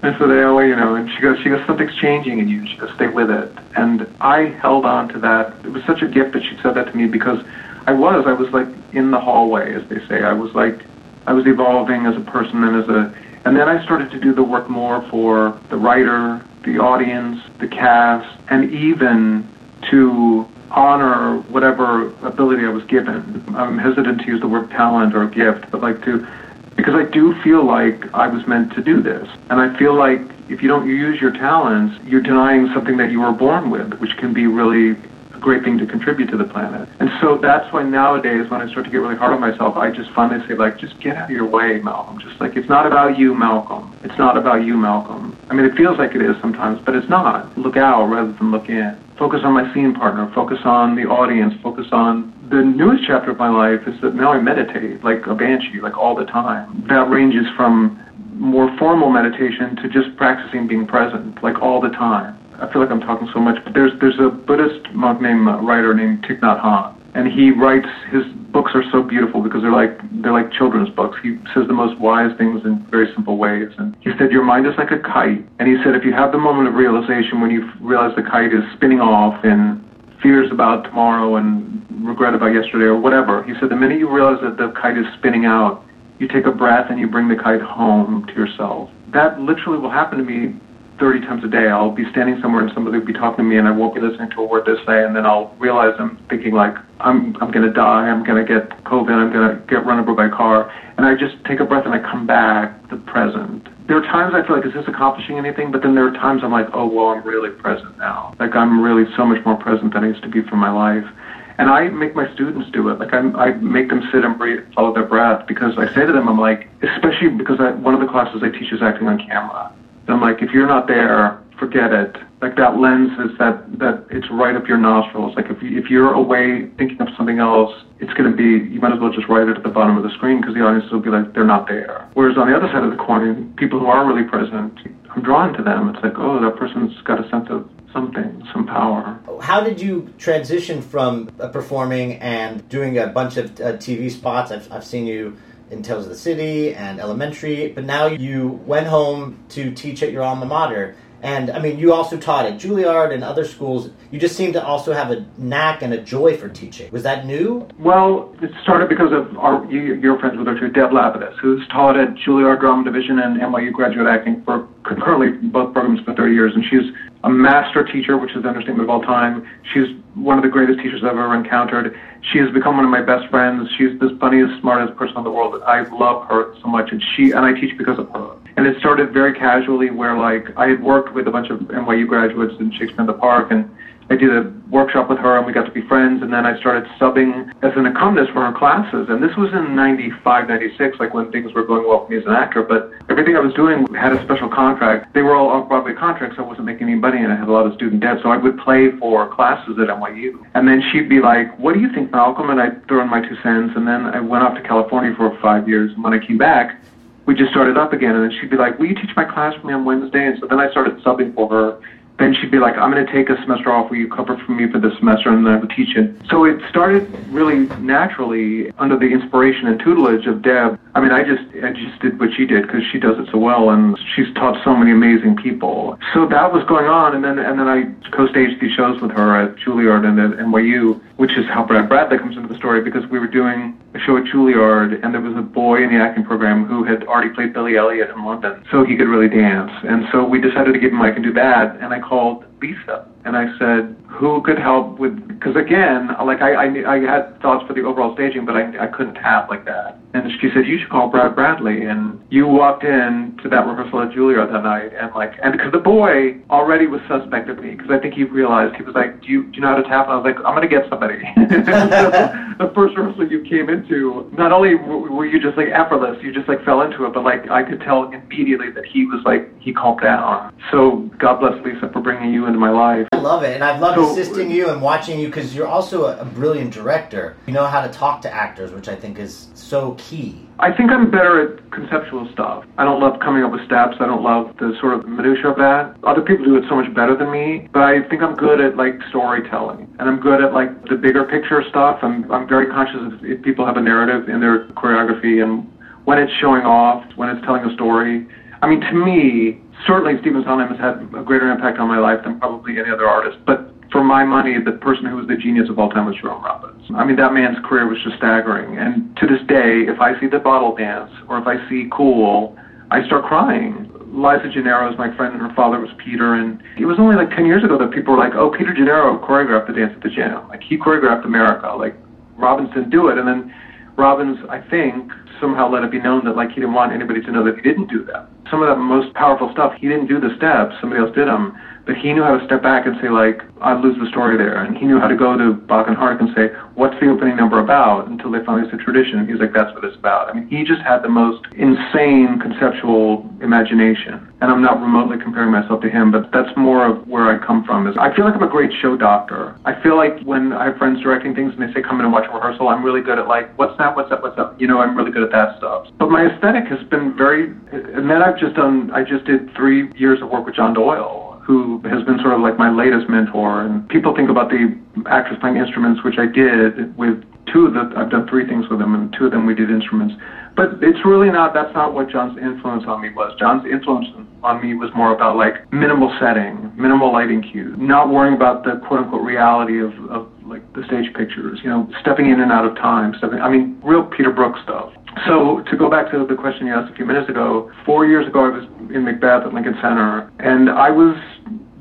And 0.00 0.16
so 0.16 0.28
they 0.28 0.42
always, 0.44 0.68
you 0.68 0.76
know, 0.76 0.94
and 0.94 1.10
she 1.10 1.20
goes, 1.20 1.38
she 1.40 1.48
goes, 1.48 1.66
something's 1.66 1.94
changing 1.96 2.38
in 2.38 2.48
you. 2.48 2.64
She 2.68 2.76
goes, 2.76 2.88
stay 2.94 3.08
with 3.08 3.30
it. 3.30 3.50
And 3.74 4.06
I 4.20 4.44
held 4.44 4.84
on 4.84 5.08
to 5.08 5.18
that. 5.18 5.52
It 5.64 5.72
was 5.72 5.82
such 5.84 6.02
a 6.02 6.06
gift 6.06 6.34
that 6.34 6.44
she 6.44 6.56
said 6.62 6.74
that 6.74 6.92
to 6.92 6.96
me 6.96 7.08
because 7.08 7.44
I 7.88 7.92
was, 7.92 8.26
I 8.26 8.34
was 8.34 8.50
like 8.50 8.68
in 8.92 9.10
the 9.10 9.18
hallway, 9.18 9.72
as 9.72 9.82
they 9.88 10.06
say. 10.08 10.22
I 10.22 10.34
was 10.34 10.54
like, 10.54 10.84
I 11.26 11.32
was 11.32 11.46
evolving 11.46 12.04
as 12.04 12.16
a 12.16 12.20
person 12.20 12.62
and 12.62 12.76
as 12.82 12.88
a, 12.90 13.14
and 13.46 13.56
then 13.56 13.66
I 13.66 13.82
started 13.82 14.10
to 14.10 14.20
do 14.20 14.34
the 14.34 14.42
work 14.42 14.68
more 14.68 15.00
for 15.08 15.58
the 15.70 15.78
writer, 15.78 16.44
the 16.64 16.78
audience, 16.80 17.40
the 17.60 17.66
cast, 17.66 18.28
and 18.50 18.70
even 18.74 19.48
to 19.90 20.46
honor 20.70 21.38
whatever 21.48 22.08
ability 22.26 22.66
I 22.66 22.68
was 22.68 22.84
given. 22.84 23.42
I'm 23.56 23.78
hesitant 23.78 24.20
to 24.20 24.26
use 24.26 24.42
the 24.42 24.48
word 24.48 24.68
talent 24.68 25.14
or 25.14 25.26
gift, 25.26 25.70
but 25.70 25.80
like 25.80 26.04
to 26.04 26.28
because 26.76 26.94
I 26.94 27.04
do 27.04 27.34
feel 27.42 27.64
like 27.64 28.12
I 28.12 28.28
was 28.28 28.46
meant 28.46 28.74
to 28.74 28.82
do 28.82 29.00
this. 29.00 29.26
And 29.48 29.60
I 29.62 29.76
feel 29.78 29.94
like 29.94 30.20
if 30.50 30.62
you 30.62 30.68
don't 30.68 30.86
use 30.86 31.22
your 31.22 31.32
talents, 31.32 31.98
you're 32.04 32.20
denying 32.20 32.70
something 32.74 32.98
that 32.98 33.10
you 33.10 33.22
were 33.22 33.32
born 33.32 33.70
with, 33.70 33.94
which 33.94 34.14
can 34.18 34.34
be 34.34 34.46
really 34.46 34.96
great 35.40 35.64
thing 35.64 35.78
to 35.78 35.86
contribute 35.86 36.30
to 36.30 36.36
the 36.36 36.44
planet. 36.44 36.88
And 37.00 37.10
so 37.20 37.38
that's 37.38 37.72
why 37.72 37.82
nowadays, 37.82 38.50
when 38.50 38.60
I 38.60 38.70
start 38.70 38.84
to 38.86 38.90
get 38.90 38.98
really 38.98 39.16
hard 39.16 39.32
on 39.32 39.40
myself, 39.40 39.76
I 39.76 39.90
just 39.90 40.10
finally 40.12 40.46
say, 40.46 40.54
like, 40.54 40.78
just 40.78 40.98
get 41.00 41.16
out 41.16 41.24
of 41.24 41.30
your 41.30 41.46
way, 41.46 41.80
Malcolm. 41.80 42.18
Just 42.20 42.40
like, 42.40 42.56
it's 42.56 42.68
not 42.68 42.86
about 42.86 43.18
you, 43.18 43.34
Malcolm. 43.34 43.94
It's 44.02 44.18
not 44.18 44.36
about 44.36 44.64
you, 44.64 44.76
Malcolm. 44.76 45.36
I 45.50 45.54
mean, 45.54 45.64
it 45.64 45.76
feels 45.76 45.98
like 45.98 46.14
it 46.14 46.22
is 46.22 46.36
sometimes, 46.40 46.80
but 46.84 46.94
it's 46.94 47.08
not. 47.08 47.56
Look 47.58 47.76
out 47.76 48.06
rather 48.06 48.32
than 48.32 48.50
look 48.50 48.68
in. 48.68 48.98
Focus 49.18 49.40
on 49.44 49.52
my 49.52 49.72
scene 49.74 49.94
partner. 49.94 50.30
Focus 50.34 50.58
on 50.64 50.94
the 50.94 51.02
audience. 51.02 51.54
Focus 51.62 51.86
on 51.92 52.32
the 52.50 52.62
newest 52.62 53.04
chapter 53.06 53.30
of 53.30 53.36
my 53.36 53.48
life 53.48 53.86
is 53.86 54.00
that 54.00 54.14
now 54.14 54.32
I 54.32 54.40
meditate 54.40 55.04
like 55.04 55.26
a 55.26 55.34
banshee, 55.34 55.80
like 55.80 55.96
all 55.98 56.14
the 56.14 56.24
time. 56.24 56.84
That 56.88 57.10
ranges 57.10 57.46
from 57.56 58.00
more 58.38 58.74
formal 58.78 59.10
meditation 59.10 59.76
to 59.76 59.88
just 59.88 60.16
practicing 60.16 60.66
being 60.68 60.86
present, 60.86 61.42
like 61.42 61.60
all 61.60 61.80
the 61.80 61.90
time. 61.90 62.38
I 62.58 62.70
feel 62.72 62.82
like 62.82 62.90
I'm 62.90 63.00
talking 63.00 63.28
so 63.32 63.40
much, 63.40 63.62
but 63.64 63.72
there's 63.72 63.92
there's 64.00 64.18
a 64.18 64.30
Buddhist 64.30 64.90
monk 64.92 65.20
named 65.22 65.46
uh, 65.46 65.58
writer 65.62 65.94
named 65.94 66.24
Thich 66.24 66.40
Nhat 66.40 66.60
Hanh, 66.60 66.94
and 67.14 67.30
he 67.30 67.50
writes 67.50 67.86
his 68.10 68.24
books 68.50 68.72
are 68.74 68.82
so 68.90 69.02
beautiful 69.02 69.42
because 69.42 69.62
they're 69.62 69.72
like 69.72 69.94
they're 70.22 70.32
like 70.32 70.50
children's 70.52 70.90
books. 70.90 71.16
He 71.22 71.38
says 71.54 71.68
the 71.68 71.78
most 71.78 71.98
wise 72.00 72.36
things 72.36 72.62
in 72.64 72.84
very 72.90 73.06
simple 73.14 73.38
ways, 73.38 73.70
and 73.78 73.96
he 74.00 74.10
said 74.18 74.32
your 74.32 74.44
mind 74.44 74.66
is 74.66 74.74
like 74.76 74.90
a 74.90 74.98
kite, 74.98 75.46
and 75.58 75.68
he 75.68 75.76
said 75.84 75.94
if 75.94 76.04
you 76.04 76.12
have 76.12 76.32
the 76.32 76.38
moment 76.38 76.66
of 76.66 76.74
realization 76.74 77.40
when 77.40 77.50
you 77.50 77.70
realize 77.80 78.14
the 78.16 78.26
kite 78.26 78.52
is 78.52 78.64
spinning 78.74 79.00
off 79.00 79.44
in 79.44 79.78
fears 80.20 80.50
about 80.50 80.82
tomorrow 80.82 81.36
and 81.36 81.86
regret 82.04 82.34
about 82.34 82.50
yesterday 82.50 82.86
or 82.86 82.98
whatever. 82.98 83.44
He 83.44 83.54
said 83.60 83.70
the 83.70 83.76
minute 83.76 83.98
you 83.98 84.10
realize 84.10 84.42
that 84.42 84.56
the 84.56 84.74
kite 84.74 84.98
is 84.98 85.06
spinning 85.18 85.46
out, 85.46 85.84
you 86.18 86.26
take 86.26 86.46
a 86.46 86.50
breath 86.50 86.90
and 86.90 86.98
you 86.98 87.06
bring 87.06 87.28
the 87.28 87.36
kite 87.36 87.62
home 87.62 88.26
to 88.26 88.32
yourself. 88.34 88.90
That 89.12 89.40
literally 89.40 89.78
will 89.78 89.90
happen 89.90 90.18
to 90.18 90.24
me 90.24 90.58
30 90.98 91.20
times 91.20 91.44
a 91.44 91.48
day. 91.48 91.68
I'll 91.68 91.90
be 91.90 92.04
standing 92.10 92.38
somewhere 92.42 92.62
and 92.62 92.72
somebody 92.74 92.98
will 92.98 93.06
be 93.06 93.12
talking 93.12 93.44
to 93.44 93.48
me 93.48 93.58
and 93.58 93.66
I 93.66 93.70
won't 93.70 93.94
be 93.94 94.00
listening 94.00 94.30
to 94.30 94.42
a 94.42 94.46
word 94.46 94.66
they 94.66 94.74
say 94.84 95.04
and 95.04 95.14
then 95.14 95.26
I'll 95.26 95.54
realize 95.58 95.94
I'm 95.98 96.16
thinking 96.28 96.52
like 96.52 96.74
I'm 97.00 97.36
I'm 97.42 97.50
going 97.50 97.66
to 97.66 97.72
die, 97.72 98.08
I'm 98.08 98.24
going 98.24 98.44
to 98.44 98.46
get 98.46 98.70
COVID, 98.84 99.10
I'm 99.10 99.32
going 99.32 99.56
to 99.56 99.62
get 99.66 99.86
run 99.86 100.00
over 100.00 100.14
by 100.14 100.26
a 100.26 100.30
car 100.30 100.70
and 100.96 101.06
I 101.06 101.14
just 101.14 101.42
take 101.44 101.60
a 101.60 101.64
breath 101.64 101.86
and 101.86 101.94
I 101.94 101.98
come 101.98 102.26
back 102.26 102.88
to 102.88 102.96
the 102.96 103.02
present 103.02 103.68
there 103.88 103.96
are 103.96 104.02
times 104.02 104.34
I 104.36 104.46
feel 104.46 104.56
like, 104.56 104.66
is 104.66 104.74
this 104.74 104.84
accomplishing 104.86 105.38
anything? 105.38 105.72
But 105.72 105.80
then 105.82 105.94
there 105.94 106.06
are 106.06 106.12
times 106.12 106.42
I'm 106.44 106.52
like, 106.52 106.68
oh, 106.74 106.86
well, 106.86 107.08
I'm 107.08 107.26
really 107.26 107.48
present 107.48 107.96
now. 107.96 108.34
Like, 108.38 108.54
I'm 108.54 108.82
really 108.82 109.10
so 109.16 109.24
much 109.24 109.42
more 109.46 109.56
present 109.56 109.94
than 109.94 110.04
I 110.04 110.08
used 110.08 110.22
to 110.22 110.28
be 110.28 110.42
for 110.42 110.56
my 110.56 110.70
life. 110.70 111.08
And 111.56 111.70
I 111.70 111.88
make 111.88 112.14
my 112.14 112.32
students 112.34 112.70
do 112.70 112.88
it. 112.90 113.00
Like, 113.00 113.14
I, 113.14 113.18
I 113.18 113.52
make 113.54 113.88
them 113.88 114.02
sit 114.12 114.24
and 114.24 114.36
breathe, 114.36 114.60
follow 114.74 114.92
their 114.92 115.06
breath, 115.06 115.48
because 115.48 115.72
I 115.78 115.86
say 115.94 116.04
to 116.04 116.12
them, 116.12 116.28
I'm 116.28 116.38
like, 116.38 116.68
especially 116.82 117.30
because 117.30 117.60
I, 117.60 117.72
one 117.72 117.94
of 117.94 118.00
the 118.00 118.06
classes 118.06 118.42
I 118.44 118.50
teach 118.50 118.70
is 118.72 118.82
acting 118.82 119.08
on 119.08 119.18
camera. 119.26 119.72
I'm 120.08 120.20
like, 120.20 120.42
if 120.42 120.50
you're 120.52 120.66
not 120.66 120.88
there, 120.88 121.42
forget 121.58 121.92
it. 121.92 122.16
Like 122.40 122.56
that 122.56 122.78
lens 122.78 123.10
is 123.18 123.36
that 123.38 123.66
that 123.78 124.06
it's 124.10 124.26
right 124.30 124.54
up 124.54 124.68
your 124.68 124.78
nostrils. 124.78 125.34
Like 125.34 125.46
if 125.50 125.60
you, 125.60 125.76
if 125.76 125.90
you're 125.90 126.12
away 126.14 126.70
thinking 126.78 127.00
of 127.00 127.08
something 127.16 127.40
else, 127.40 127.74
it's 127.98 128.12
going 128.14 128.30
to 128.30 128.36
be 128.36 128.72
you 128.72 128.80
might 128.80 128.92
as 128.92 129.00
well 129.00 129.10
just 129.10 129.28
write 129.28 129.48
it 129.48 129.56
at 129.56 129.64
the 129.64 129.68
bottom 129.68 129.96
of 129.96 130.04
the 130.04 130.10
screen 130.10 130.40
because 130.40 130.54
the 130.54 130.62
audience 130.62 130.90
will 130.92 131.00
be 131.00 131.10
like 131.10 131.34
they're 131.34 131.44
not 131.44 131.66
there. 131.66 132.08
Whereas 132.14 132.38
on 132.38 132.48
the 132.48 132.56
other 132.56 132.68
side 132.68 132.84
of 132.84 132.90
the 132.90 132.96
coin, 132.96 133.52
people 133.56 133.80
who 133.80 133.86
are 133.86 134.06
really 134.06 134.28
present, 134.28 134.78
I'm 135.10 135.22
drawn 135.22 135.52
to 135.54 135.62
them. 135.62 135.88
It's 135.88 136.02
like 136.02 136.14
oh 136.16 136.40
that 136.40 136.56
person's 136.56 136.94
got 137.02 137.24
a 137.24 137.28
sense 137.28 137.48
of 137.50 137.68
something, 137.92 138.46
some 138.52 138.66
power. 138.66 139.18
How 139.40 139.60
did 139.60 139.80
you 139.80 140.12
transition 140.18 140.80
from 140.80 141.30
uh, 141.40 141.48
performing 141.48 142.14
and 142.14 142.68
doing 142.68 142.98
a 142.98 143.08
bunch 143.08 143.36
of 143.36 143.60
uh, 143.60 143.76
TV 143.78 144.10
spots? 144.10 144.52
I've, 144.52 144.70
I've 144.70 144.84
seen 144.84 145.06
you 145.06 145.36
in 145.70 145.82
Tales 145.82 146.04
of 146.04 146.10
the 146.10 146.16
City 146.16 146.74
and 146.74 147.00
Elementary, 147.00 147.68
but 147.68 147.84
now 147.84 148.06
you 148.06 148.60
went 148.66 148.86
home 148.86 149.44
to 149.50 149.70
teach 149.72 150.02
at 150.02 150.12
your 150.12 150.22
alma 150.22 150.46
mater. 150.46 150.96
And 151.20 151.50
I 151.50 151.58
mean, 151.58 151.78
you 151.78 151.92
also 151.92 152.16
taught 152.16 152.46
at 152.46 152.54
Juilliard 152.60 153.12
and 153.12 153.24
other 153.24 153.44
schools. 153.44 153.90
You 154.12 154.20
just 154.20 154.36
seem 154.36 154.52
to 154.52 154.64
also 154.64 154.92
have 154.92 155.10
a 155.10 155.26
knack 155.36 155.82
and 155.82 155.92
a 155.92 156.00
joy 156.00 156.36
for 156.36 156.48
teaching. 156.48 156.90
Was 156.92 157.02
that 157.02 157.26
new? 157.26 157.66
Well, 157.78 158.32
it 158.40 158.50
started 158.62 158.88
because 158.88 159.12
of 159.12 159.36
our 159.36 159.64
you, 159.70 160.12
are 160.12 160.18
friends 160.20 160.38
with 160.38 160.46
her 160.46 160.58
too, 160.58 160.68
Deb 160.68 160.90
Lapidus, 160.90 161.36
who's 161.40 161.66
taught 161.68 161.98
at 161.98 162.14
Juilliard 162.14 162.60
Drama 162.60 162.84
Division 162.84 163.18
and 163.18 163.40
NYU 163.40 163.72
Graduate 163.72 164.06
Acting 164.06 164.42
for 164.44 164.68
concurrently 164.84 165.48
both 165.48 165.72
programs 165.72 166.00
for 166.04 166.14
30 166.14 166.34
years, 166.34 166.52
and 166.54 166.64
she's 166.64 166.94
a 167.24 167.30
master 167.30 167.84
teacher, 167.84 168.16
which 168.16 168.34
is 168.36 168.42
the 168.42 168.48
understatement 168.48 168.88
of 168.88 168.90
all 168.90 169.02
time. 169.02 169.48
She's 169.72 169.88
one 170.14 170.38
of 170.38 170.42
the 170.42 170.48
greatest 170.48 170.78
teachers 170.80 171.02
I've 171.02 171.10
ever 171.10 171.34
encountered. 171.34 171.98
She 172.32 172.38
has 172.38 172.50
become 172.52 172.76
one 172.76 172.84
of 172.84 172.90
my 172.90 173.02
best 173.02 173.28
friends. 173.28 173.68
She's 173.76 173.98
the 173.98 174.16
funniest, 174.20 174.60
smartest 174.60 174.96
person 174.96 175.16
in 175.18 175.24
the 175.24 175.30
world. 175.30 175.60
I 175.66 175.82
love 175.82 176.26
her 176.28 176.54
so 176.62 176.68
much, 176.68 176.90
and 176.92 177.02
she 177.16 177.32
and 177.32 177.40
I 177.40 177.52
teach 177.52 177.76
because 177.76 177.98
of 177.98 178.08
her. 178.10 178.36
And 178.56 178.66
it 178.66 178.78
started 178.78 179.12
very 179.12 179.32
casually, 179.32 179.90
where 179.90 180.16
like 180.16 180.56
I 180.56 180.68
had 180.68 180.82
worked 180.82 181.14
with 181.14 181.26
a 181.28 181.30
bunch 181.30 181.50
of 181.50 181.60
NYU 181.60 182.06
graduates 182.06 182.54
in 182.60 182.70
Shakespeare 182.72 183.00
in 183.00 183.06
the 183.06 183.12
Park, 183.12 183.50
and 183.50 183.70
I 184.10 184.16
did 184.16 184.30
a 184.30 184.50
workshop 184.70 185.10
with 185.10 185.18
her 185.18 185.36
and 185.36 185.46
we 185.46 185.52
got 185.52 185.66
to 185.66 185.70
be 185.70 185.82
friends 185.82 186.22
and 186.22 186.32
then 186.32 186.46
I 186.46 186.58
started 186.58 186.84
subbing 186.98 187.52
as 187.62 187.72
an 187.76 187.84
accompanist 187.86 188.32
for 188.32 188.40
her 188.40 188.56
classes 188.56 189.08
and 189.10 189.22
this 189.22 189.36
was 189.36 189.52
in 189.52 189.76
95, 189.76 190.48
96 190.48 190.98
like 190.98 191.12
when 191.12 191.30
things 191.30 191.52
were 191.52 191.64
going 191.64 191.86
well 191.86 192.06
for 192.06 192.10
me 192.10 192.16
as 192.16 192.24
an 192.24 192.32
actor 192.32 192.62
but 192.62 192.90
everything 193.10 193.36
I 193.36 193.40
was 193.40 193.52
doing 193.52 193.86
had 193.94 194.12
a 194.14 194.22
special 194.24 194.48
contract. 194.48 195.12
They 195.12 195.20
were 195.20 195.34
all 195.34 195.48
off-Broadway 195.48 195.94
contracts 195.94 196.36
so 196.36 196.44
I 196.44 196.46
wasn't 196.46 196.64
making 196.64 196.88
any 196.88 196.96
money 196.96 197.18
and 197.18 197.30
I 197.32 197.36
had 197.36 197.48
a 197.48 197.52
lot 197.52 197.66
of 197.66 197.74
student 197.74 198.00
debt 198.00 198.18
so 198.22 198.30
I 198.30 198.38
would 198.38 198.58
play 198.58 198.90
for 198.98 199.28
classes 199.34 199.76
at 199.78 199.88
NYU 199.88 200.40
and 200.54 200.66
then 200.66 200.82
she'd 200.90 201.08
be 201.08 201.20
like, 201.20 201.58
what 201.58 201.74
do 201.74 201.80
you 201.80 201.92
think 201.92 202.10
Malcolm? 202.10 202.48
And 202.48 202.60
I'd 202.60 202.86
throw 202.88 203.02
in 203.02 203.10
my 203.10 203.20
two 203.20 203.36
cents 203.42 203.74
and 203.76 203.86
then 203.86 204.06
I 204.06 204.20
went 204.20 204.42
off 204.42 204.54
to 204.56 204.62
California 204.62 205.14
for 205.16 205.36
five 205.40 205.68
years 205.68 205.92
and 205.92 206.02
when 206.02 206.14
I 206.14 206.24
came 206.24 206.38
back 206.38 206.80
we 207.26 207.34
just 207.34 207.50
started 207.50 207.76
up 207.76 207.92
again 207.92 208.16
and 208.16 208.24
then 208.24 208.40
she'd 208.40 208.48
be 208.48 208.56
like, 208.56 208.78
will 208.78 208.86
you 208.86 208.94
teach 208.94 209.14
my 209.14 209.22
class 209.22 209.54
for 209.60 209.66
me 209.66 209.74
on 209.74 209.84
Wednesday? 209.84 210.24
And 210.28 210.38
so 210.40 210.46
then 210.46 210.58
I 210.58 210.70
started 210.70 210.96
subbing 211.04 211.34
for 211.34 211.46
her 211.50 211.78
then 212.18 212.34
she'd 212.34 212.50
be 212.50 212.58
like, 212.58 212.76
I'm 212.76 212.90
going 212.90 213.04
to 213.04 213.12
take 213.12 213.30
a 213.30 213.40
semester 213.42 213.70
off. 213.70 213.90
Will 213.90 213.96
you 213.96 214.08
cover 214.08 214.36
for 214.44 214.52
me 214.52 214.70
for 214.70 214.78
this 214.78 214.92
semester? 214.98 215.30
And 215.30 215.46
then 215.46 215.54
I 215.54 215.56
would 215.58 215.70
teach 215.70 215.96
it. 215.96 216.14
So 216.28 216.44
it 216.44 216.60
started 216.68 217.08
really 217.30 217.66
naturally 217.78 218.70
under 218.78 218.98
the 218.98 219.06
inspiration 219.06 219.66
and 219.68 219.78
tutelage 219.78 220.26
of 220.26 220.42
Deb. 220.42 220.78
I 220.94 221.00
mean, 221.00 221.12
I 221.12 221.22
just, 221.22 221.42
I 221.62 221.72
just 221.72 222.00
did 222.02 222.18
what 222.18 222.30
she 222.36 222.44
did 222.44 222.66
because 222.66 222.82
she 222.90 222.98
does 222.98 223.18
it 223.18 223.28
so 223.30 223.38
well 223.38 223.70
and 223.70 223.96
she's 224.16 224.32
taught 224.34 224.62
so 224.64 224.74
many 224.74 224.90
amazing 224.90 225.36
people. 225.36 225.96
So 226.12 226.26
that 226.26 226.52
was 226.52 226.64
going 226.66 226.86
on. 226.86 227.14
And 227.14 227.22
then, 227.22 227.38
and 227.38 227.58
then 227.58 227.68
I 227.68 227.86
co-staged 228.10 228.60
these 228.60 228.74
shows 228.74 229.00
with 229.00 229.12
her 229.12 229.36
at 229.40 229.56
Juilliard 229.56 230.04
and 230.04 230.18
at 230.18 230.38
NYU, 230.38 231.00
which 231.16 231.32
is 231.38 231.46
how 231.46 231.64
Brad 231.64 231.88
Bradley 231.88 232.18
comes 232.18 232.36
into 232.36 232.48
the 232.48 232.56
story 232.56 232.82
because 232.82 233.06
we 233.06 233.18
were 233.18 233.28
doing 233.28 233.78
a 233.94 233.98
show 234.00 234.16
at 234.16 234.24
Juilliard 234.24 234.98
and 235.04 235.14
there 235.14 235.20
was 235.20 235.36
a 235.36 235.42
boy 235.42 235.82
in 235.82 235.90
the 235.90 236.00
acting 236.02 236.24
program 236.24 236.66
who 236.66 236.82
had 236.82 237.04
already 237.04 237.30
played 237.30 237.52
Billy 237.52 237.76
Elliot 237.76 238.10
in 238.10 238.24
London. 238.24 238.64
So 238.70 238.84
he 238.84 238.96
could 238.96 239.08
really 239.08 239.28
dance. 239.28 239.70
And 239.84 240.06
so 240.10 240.24
we 240.24 240.40
decided 240.40 240.72
to 240.72 240.78
give 240.78 240.92
him 240.92 241.00
I 241.00 241.12
Can 241.12 241.22
Do 241.22 241.32
That. 241.32 241.76
And 241.80 241.94
I 241.94 242.00
called 242.08 242.44
Lisa 242.60 243.06
and 243.24 243.36
I 243.36 243.46
said, 243.58 243.94
who 244.08 244.42
could 244.42 244.58
help 244.58 244.98
with, 244.98 245.12
because 245.28 245.54
again, 245.54 246.08
like 246.24 246.40
I, 246.40 246.54
I, 246.54 246.96
I 246.96 246.98
had 247.00 247.40
thoughts 247.42 247.66
for 247.66 247.74
the 247.74 247.82
overall 247.82 248.14
staging, 248.14 248.46
but 248.46 248.56
I, 248.56 248.84
I 248.84 248.86
couldn't 248.86 249.14
tap 249.14 249.50
like 249.50 249.64
that. 249.66 250.00
And 250.14 250.24
she 250.40 250.48
said, 250.54 250.66
you 250.66 250.78
should 250.78 250.88
call 250.88 251.08
Brad 251.08 251.34
Bradley. 251.34 251.84
And 251.84 252.20
you 252.30 252.46
walked 252.46 252.84
in 252.84 253.38
to 253.42 253.48
that 253.50 253.66
rehearsal 253.66 254.02
at 254.02 254.10
Juilliard 254.10 254.50
that 254.50 254.64
night 254.64 254.92
and 254.98 255.14
like, 255.14 255.34
and 255.42 255.52
because 255.52 255.72
the 255.72 255.78
boy 255.78 256.40
already 256.50 256.86
was 256.86 257.00
suspect 257.06 257.50
of 257.50 257.58
me, 257.58 257.72
because 257.76 257.90
I 257.90 257.98
think 257.98 258.14
he 258.14 258.24
realized, 258.24 258.76
he 258.76 258.82
was 258.82 258.94
like, 258.94 259.20
do 259.20 259.28
you, 259.28 259.44
do 259.44 259.56
you 259.56 259.60
know 259.60 259.68
how 259.68 259.76
to 259.76 259.82
tap? 259.82 260.06
And 260.08 260.12
I 260.12 260.16
was 260.16 260.24
like, 260.24 260.36
I'm 260.46 260.56
going 260.56 260.66
to 260.66 260.72
get 260.72 260.88
somebody. 260.88 261.20
the 261.36 262.72
first 262.74 262.96
rehearsal 262.96 263.28
you 263.28 263.44
came 263.44 263.68
into, 263.68 264.30
not 264.32 264.52
only 264.52 264.74
were 264.74 265.26
you 265.26 265.38
just 265.38 265.56
like 265.56 265.68
effortless, 265.68 266.16
you 266.22 266.32
just 266.32 266.48
like 266.48 266.64
fell 266.64 266.82
into 266.82 267.04
it, 267.04 267.12
but 267.12 267.22
like 267.22 267.50
I 267.50 267.62
could 267.62 267.80
tell 267.80 268.10
immediately 268.10 268.70
that 268.72 268.86
he 268.86 269.04
was 269.04 269.20
like, 269.24 269.46
he 269.60 269.72
calmed 269.72 270.00
down. 270.00 270.54
So 270.72 271.08
God 271.18 271.40
bless 271.40 271.54
Lisa 271.64 271.90
for 271.92 272.00
bringing 272.00 272.32
you 272.32 272.47
into 272.48 272.58
my 272.58 272.70
life. 272.70 273.06
I 273.12 273.18
love 273.18 273.44
it, 273.44 273.54
and 273.54 273.62
I've 273.62 273.80
loved 273.80 273.96
so, 273.96 274.10
assisting 274.10 274.50
you 274.50 274.70
and 274.70 274.82
watching 274.82 275.20
you 275.20 275.28
because 275.28 275.54
you're 275.54 275.68
also 275.68 276.06
a, 276.06 276.18
a 276.18 276.24
brilliant 276.24 276.72
director. 276.72 277.36
You 277.46 277.52
know 277.52 277.66
how 277.66 277.80
to 277.80 277.88
talk 277.88 278.22
to 278.22 278.30
actors, 278.32 278.72
which 278.72 278.88
I 278.88 278.96
think 278.96 279.18
is 279.18 279.48
so 279.54 279.94
key. 279.98 280.48
I 280.58 280.72
think 280.72 280.90
I'm 280.90 281.10
better 281.10 281.54
at 281.54 281.70
conceptual 281.70 282.28
stuff. 282.32 282.64
I 282.78 282.84
don't 282.84 283.00
love 283.00 283.20
coming 283.20 283.44
up 283.44 283.52
with 283.52 283.64
steps. 283.64 283.96
I 284.00 284.06
don't 284.06 284.24
love 284.24 284.56
the 284.58 284.76
sort 284.80 284.94
of 284.94 285.06
minutia 285.06 285.48
of 285.48 285.56
that. 285.56 285.94
Other 286.02 286.22
people 286.22 286.44
do 286.44 286.56
it 286.56 286.64
so 286.68 286.74
much 286.74 286.92
better 286.94 287.16
than 287.16 287.30
me, 287.30 287.68
but 287.72 287.82
I 287.82 288.02
think 288.08 288.22
I'm 288.22 288.34
good 288.34 288.60
at 288.60 288.76
like 288.76 288.94
storytelling, 289.10 289.94
and 290.00 290.08
I'm 290.08 290.18
good 290.18 290.42
at 290.42 290.52
like 290.52 290.88
the 290.88 290.96
bigger 290.96 291.24
picture 291.24 291.62
stuff. 291.68 292.00
I'm 292.02 292.30
I'm 292.32 292.48
very 292.48 292.66
conscious 292.66 293.00
of 293.00 293.24
if 293.24 293.42
people 293.42 293.64
have 293.64 293.76
a 293.76 293.82
narrative 293.82 294.28
in 294.28 294.40
their 294.40 294.66
choreography 294.70 295.42
and 295.42 295.70
when 296.04 296.18
it's 296.18 296.32
showing 296.40 296.62
off, 296.62 297.04
when 297.16 297.28
it's 297.28 297.44
telling 297.44 297.64
a 297.64 297.74
story. 297.74 298.26
I 298.62 298.68
mean, 298.68 298.80
to 298.80 298.92
me, 298.92 299.60
certainly 299.86 300.20
Stephen 300.20 300.42
Sondheim 300.44 300.68
has 300.74 300.78
had 300.78 301.02
a 301.14 301.22
greater 301.22 301.50
impact 301.50 301.78
on 301.78 301.88
my 301.88 301.98
life 301.98 302.24
than 302.24 302.38
probably 302.40 302.78
any 302.78 302.90
other 302.90 303.06
artist. 303.06 303.38
But 303.46 303.70
for 303.90 304.02
my 304.04 304.24
money, 304.24 304.56
the 304.62 304.72
person 304.72 305.06
who 305.06 305.16
was 305.16 305.26
the 305.28 305.36
genius 305.36 305.68
of 305.70 305.78
all 305.78 305.88
time 305.90 306.06
was 306.06 306.16
Jerome 306.16 306.42
Robbins. 306.44 306.82
I 306.94 307.04
mean, 307.04 307.16
that 307.16 307.32
man's 307.32 307.58
career 307.64 307.88
was 307.88 307.98
just 308.02 308.16
staggering. 308.16 308.78
And 308.78 309.16
to 309.16 309.26
this 309.26 309.40
day, 309.48 309.86
if 309.88 310.00
I 310.00 310.18
see 310.20 310.26
the 310.26 310.38
bottle 310.38 310.74
dance 310.74 311.10
or 311.28 311.38
if 311.38 311.46
I 311.46 311.56
see 311.68 311.88
Cool, 311.92 312.56
I 312.90 313.04
start 313.06 313.24
crying. 313.24 313.90
Liza 314.12 314.48
Gennaro 314.52 314.90
is 314.90 314.98
my 314.98 315.14
friend, 315.16 315.34
and 315.34 315.42
her 315.42 315.54
father 315.54 315.78
was 315.78 315.90
Peter. 316.02 316.34
And 316.34 316.60
it 316.78 316.86
was 316.86 316.98
only 316.98 317.16
like 317.16 317.30
10 317.30 317.46
years 317.46 317.62
ago 317.62 317.78
that 317.78 317.92
people 317.92 318.16
were 318.16 318.20
like, 318.20 318.34
oh, 318.34 318.50
Peter 318.50 318.74
Gennaro 318.74 319.20
choreographed 319.24 319.68
the 319.68 319.74
dance 319.74 319.92
at 319.94 320.02
the 320.02 320.10
gym. 320.10 320.48
Like, 320.48 320.62
he 320.62 320.76
choreographed 320.76 321.24
America. 321.24 321.68
Like, 321.76 321.94
Robbins 322.36 322.68
didn't 322.74 322.90
do 322.90 323.08
it. 323.08 323.18
And 323.18 323.28
then 323.28 323.54
Robbins, 323.98 324.38
I 324.48 324.62
think, 324.70 325.10
somehow 325.40 325.68
let 325.68 325.82
it 325.82 325.90
be 325.90 326.00
known 326.00 326.24
that 326.24 326.36
like 326.36 326.50
he 326.50 326.62
didn't 326.62 326.74
want 326.74 326.92
anybody 326.92 327.20
to 327.20 327.32
know 327.32 327.44
that 327.44 327.56
he 327.56 327.62
didn't 327.62 327.90
do 327.90 328.04
that. 328.06 328.30
Some 328.48 328.62
of 328.62 328.68
that 328.70 328.78
most 328.78 329.12
powerful 329.14 329.50
stuff, 329.52 329.74
he 329.78 329.88
didn't 329.88 330.06
do 330.06 330.20
the 330.20 330.30
steps, 330.38 330.78
somebody 330.80 331.02
else 331.02 331.14
did 331.14 331.26
them 331.26 331.58
he 331.96 332.12
knew 332.12 332.22
how 332.22 332.36
to 332.36 332.44
step 332.44 332.62
back 332.62 332.86
and 332.86 332.96
say 333.00 333.08
like 333.08 333.40
I'd 333.60 333.80
lose 333.80 333.98
the 333.98 334.06
story 334.10 334.36
there, 334.36 334.62
and 334.62 334.76
he 334.76 334.84
knew 334.84 335.00
how 335.00 335.08
to 335.08 335.16
go 335.16 335.36
to 335.36 335.52
Bock 335.52 335.88
and 335.88 335.96
Harnick 335.96 336.20
and 336.20 336.30
say 336.36 336.54
what's 336.74 336.94
the 337.00 337.08
opening 337.08 337.34
number 337.34 337.58
about 337.58 338.06
until 338.06 338.30
they 338.30 338.44
finally 338.44 338.68
said 338.70 338.80
tradition. 338.80 339.26
He's 339.26 339.40
like 339.40 339.52
that's 339.52 339.74
what 339.74 339.84
it's 339.84 339.96
about. 339.96 340.28
I 340.28 340.34
mean 340.34 340.46
he 340.48 340.64
just 340.64 340.82
had 340.82 341.02
the 341.02 341.08
most 341.08 341.46
insane 341.56 342.38
conceptual 342.38 343.24
imagination, 343.40 344.20
and 344.40 344.52
I'm 344.52 344.62
not 344.62 344.80
remotely 344.80 345.16
comparing 345.16 345.50
myself 345.50 345.80
to 345.80 345.88
him, 345.88 346.12
but 346.12 346.30
that's 346.30 346.50
more 346.56 346.84
of 346.84 347.06
where 347.08 347.26
I 347.32 347.44
come 347.44 347.64
from. 347.64 347.88
Is 347.88 347.96
I 347.98 348.14
feel 348.14 348.24
like 348.24 348.34
I'm 348.34 348.42
a 348.42 348.50
great 348.50 348.70
show 348.80 348.96
doctor. 348.96 349.56
I 349.64 349.80
feel 349.82 349.96
like 349.96 350.20
when 350.22 350.52
I 350.52 350.66
have 350.66 350.76
friends 350.76 351.00
directing 351.02 351.34
things 351.34 351.54
and 351.56 351.62
they 351.62 351.72
say 351.72 351.82
come 351.82 351.98
in 351.98 352.04
and 352.04 352.12
watch 352.12 352.28
a 352.28 352.34
rehearsal, 352.34 352.68
I'm 352.68 352.84
really 352.84 353.00
good 353.00 353.18
at 353.18 353.26
like 353.26 353.56
what's 353.58 353.76
that, 353.78 353.96
what's 353.96 354.10
that, 354.10 354.22
what's 354.22 354.36
that. 354.36 354.60
You 354.60 354.66
know 354.68 354.80
I'm 354.80 354.96
really 354.96 355.10
good 355.10 355.24
at 355.24 355.32
that 355.32 355.56
stuff. 355.58 355.88
But 355.98 356.10
my 356.10 356.26
aesthetic 356.26 356.68
has 356.68 356.84
been 356.88 357.16
very, 357.16 357.50
and 357.72 358.10
then 358.10 358.22
I've 358.22 358.38
just 358.38 358.54
done. 358.54 358.90
I 358.92 359.02
just 359.02 359.24
did 359.24 359.54
three 359.56 359.90
years 359.96 360.20
of 360.22 360.30
work 360.30 360.46
with 360.46 360.54
John 360.54 360.74
Doyle 360.74 361.27
who 361.48 361.80
has 361.88 362.04
been 362.04 362.20
sort 362.20 362.34
of 362.34 362.40
like 362.44 362.58
my 362.58 362.68
latest 362.68 363.08
mentor. 363.08 363.64
And 363.64 363.88
people 363.88 364.14
think 364.14 364.28
about 364.28 364.50
the 364.50 364.76
actors 365.08 365.38
playing 365.40 365.56
instruments, 365.56 366.04
which 366.04 366.20
I 366.20 366.26
did 366.28 366.94
with 366.98 367.24
two 367.48 367.64
of 367.64 367.72
the, 367.72 367.88
I've 367.96 368.10
done 368.10 368.28
three 368.28 368.46
things 368.46 368.68
with 368.68 368.78
them, 368.78 368.94
and 368.94 369.08
two 369.16 369.24
of 369.24 369.32
them 369.32 369.46
we 369.46 369.54
did 369.54 369.70
instruments. 369.70 370.12
But 370.54 370.76
it's 370.82 371.00
really 371.08 371.30
not, 371.30 371.54
that's 371.54 371.72
not 371.72 371.94
what 371.94 372.10
John's 372.10 372.36
influence 372.36 372.84
on 372.86 373.00
me 373.00 373.08
was. 373.16 373.32
John's 373.40 373.64
influence 373.64 374.04
on 374.42 374.60
me 374.60 374.74
was 374.74 374.90
more 374.94 375.14
about 375.14 375.36
like 375.36 375.64
minimal 375.72 376.14
setting, 376.20 376.70
minimal 376.76 377.12
lighting 377.12 377.40
cues, 377.40 377.74
not 377.78 378.10
worrying 378.10 378.36
about 378.36 378.64
the 378.64 378.82
quote 378.86 379.00
unquote 379.00 379.24
reality 379.24 379.80
of, 379.80 379.96
of 380.10 380.28
like 380.44 380.60
the 380.74 380.84
stage 380.84 381.08
pictures, 381.16 381.60
you 381.64 381.70
know, 381.70 381.88
stepping 382.00 382.28
in 382.28 382.40
and 382.40 382.52
out 382.52 382.66
of 382.66 382.76
time, 382.76 383.14
stepping, 383.16 383.40
I 383.40 383.48
mean, 383.48 383.80
real 383.82 384.04
Peter 384.04 384.30
Brook 384.30 384.56
stuff. 384.64 384.92
So 385.26 385.62
to 385.70 385.76
go 385.76 385.90
back 385.90 386.10
to 386.12 386.26
the 386.26 386.34
question 386.34 386.66
you 386.66 386.74
asked 386.74 386.92
a 386.92 386.94
few 386.94 387.06
minutes 387.06 387.28
ago, 387.28 387.70
four 387.84 388.06
years 388.06 388.26
ago 388.26 388.44
I 388.44 388.58
was 388.58 388.64
in 388.94 389.04
Macbeth 389.04 389.46
at 389.46 389.54
Lincoln 389.54 389.74
Center, 389.80 390.30
and 390.38 390.70
I 390.70 390.90
was 390.90 391.16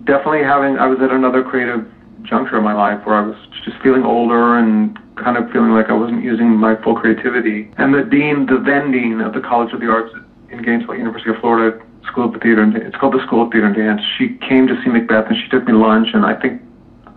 definitely 0.05 0.43
having, 0.43 0.77
I 0.77 0.87
was 0.87 0.99
at 1.01 1.11
another 1.11 1.43
creative 1.43 1.85
juncture 2.23 2.57
in 2.57 2.63
my 2.63 2.73
life 2.73 3.05
where 3.05 3.15
I 3.15 3.25
was 3.25 3.35
just 3.63 3.77
feeling 3.81 4.03
older 4.03 4.57
and 4.57 4.97
kind 5.15 5.37
of 5.37 5.49
feeling 5.51 5.71
like 5.71 5.89
I 5.89 5.93
wasn't 5.93 6.23
using 6.23 6.49
my 6.49 6.75
full 6.83 6.95
creativity. 6.95 7.71
And 7.77 7.93
the 7.93 8.03
dean, 8.03 8.45
the 8.45 8.59
then 8.59 8.91
dean 8.91 9.21
of 9.21 9.33
the 9.33 9.41
College 9.41 9.73
of 9.73 9.79
the 9.79 9.89
Arts 9.89 10.13
in 10.49 10.61
Gainesville, 10.61 10.95
University 10.95 11.31
of 11.31 11.37
Florida 11.37 11.79
School 12.05 12.33
of 12.33 12.41
Theater 12.41 12.61
and 12.63 12.75
it's 12.75 12.95
called 12.95 13.13
the 13.13 13.25
School 13.25 13.45
of 13.45 13.51
Theater 13.51 13.67
and 13.67 13.75
Dance. 13.75 14.01
She 14.17 14.37
came 14.47 14.67
to 14.67 14.81
see 14.81 14.89
Macbeth 14.89 15.27
and 15.27 15.35
she 15.35 15.49
took 15.49 15.65
me 15.65 15.73
lunch 15.73 16.09
and 16.13 16.25
I 16.25 16.39
think, 16.39 16.61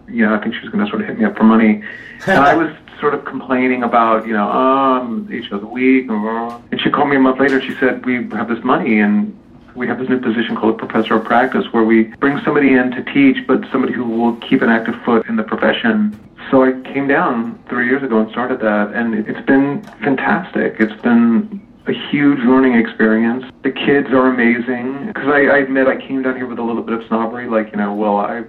you 0.08 0.26
know, 0.26 0.34
I 0.34 0.42
think 0.42 0.54
she 0.54 0.60
was 0.60 0.70
going 0.70 0.84
to 0.84 0.90
sort 0.90 1.02
of 1.02 1.08
hit 1.08 1.18
me 1.18 1.24
up 1.24 1.36
for 1.36 1.44
money. 1.44 1.82
And 2.26 2.38
I 2.38 2.54
was 2.54 2.74
sort 3.00 3.14
of 3.14 3.24
complaining 3.24 3.82
about, 3.82 4.26
you 4.26 4.32
know, 4.32 4.50
um, 4.50 5.28
each 5.32 5.50
of 5.50 5.60
the 5.60 5.66
week. 5.66 6.06
And 6.08 6.80
she 6.80 6.90
called 6.90 7.08
me 7.08 7.16
a 7.16 7.20
month 7.20 7.40
later. 7.40 7.60
She 7.60 7.74
said, 7.76 8.04
we 8.04 8.28
have 8.30 8.48
this 8.48 8.62
money 8.62 9.00
and 9.00 9.36
we 9.74 9.86
have 9.86 9.98
this 9.98 10.08
new 10.08 10.20
position 10.20 10.56
called 10.56 10.74
a 10.74 10.86
professor 10.86 11.14
of 11.14 11.24
practice 11.24 11.64
where 11.72 11.84
we 11.84 12.04
bring 12.18 12.40
somebody 12.44 12.74
in 12.74 12.90
to 12.90 13.02
teach, 13.12 13.46
but 13.46 13.60
somebody 13.72 13.92
who 13.92 14.04
will 14.04 14.36
keep 14.36 14.62
an 14.62 14.68
active 14.68 14.94
foot 15.04 15.26
in 15.28 15.36
the 15.36 15.42
profession. 15.42 16.18
So 16.50 16.64
I 16.64 16.72
came 16.92 17.06
down 17.06 17.62
three 17.68 17.86
years 17.86 18.02
ago 18.02 18.20
and 18.20 18.30
started 18.30 18.60
that, 18.60 18.92
and 18.94 19.14
it's 19.14 19.46
been 19.46 19.82
fantastic. 20.02 20.76
It's 20.80 21.00
been 21.02 21.66
a 21.86 21.92
huge 22.10 22.40
learning 22.40 22.74
experience. 22.74 23.44
The 23.62 23.70
kids 23.70 24.08
are 24.08 24.26
amazing. 24.26 25.06
Because 25.06 25.28
I, 25.28 25.46
I 25.46 25.58
admit 25.58 25.86
I 25.86 25.96
came 25.96 26.22
down 26.22 26.36
here 26.36 26.46
with 26.46 26.58
a 26.58 26.62
little 26.62 26.82
bit 26.82 26.98
of 26.98 27.06
snobbery, 27.06 27.48
like, 27.48 27.70
you 27.70 27.78
know, 27.78 27.94
well, 27.94 28.16
I 28.16 28.44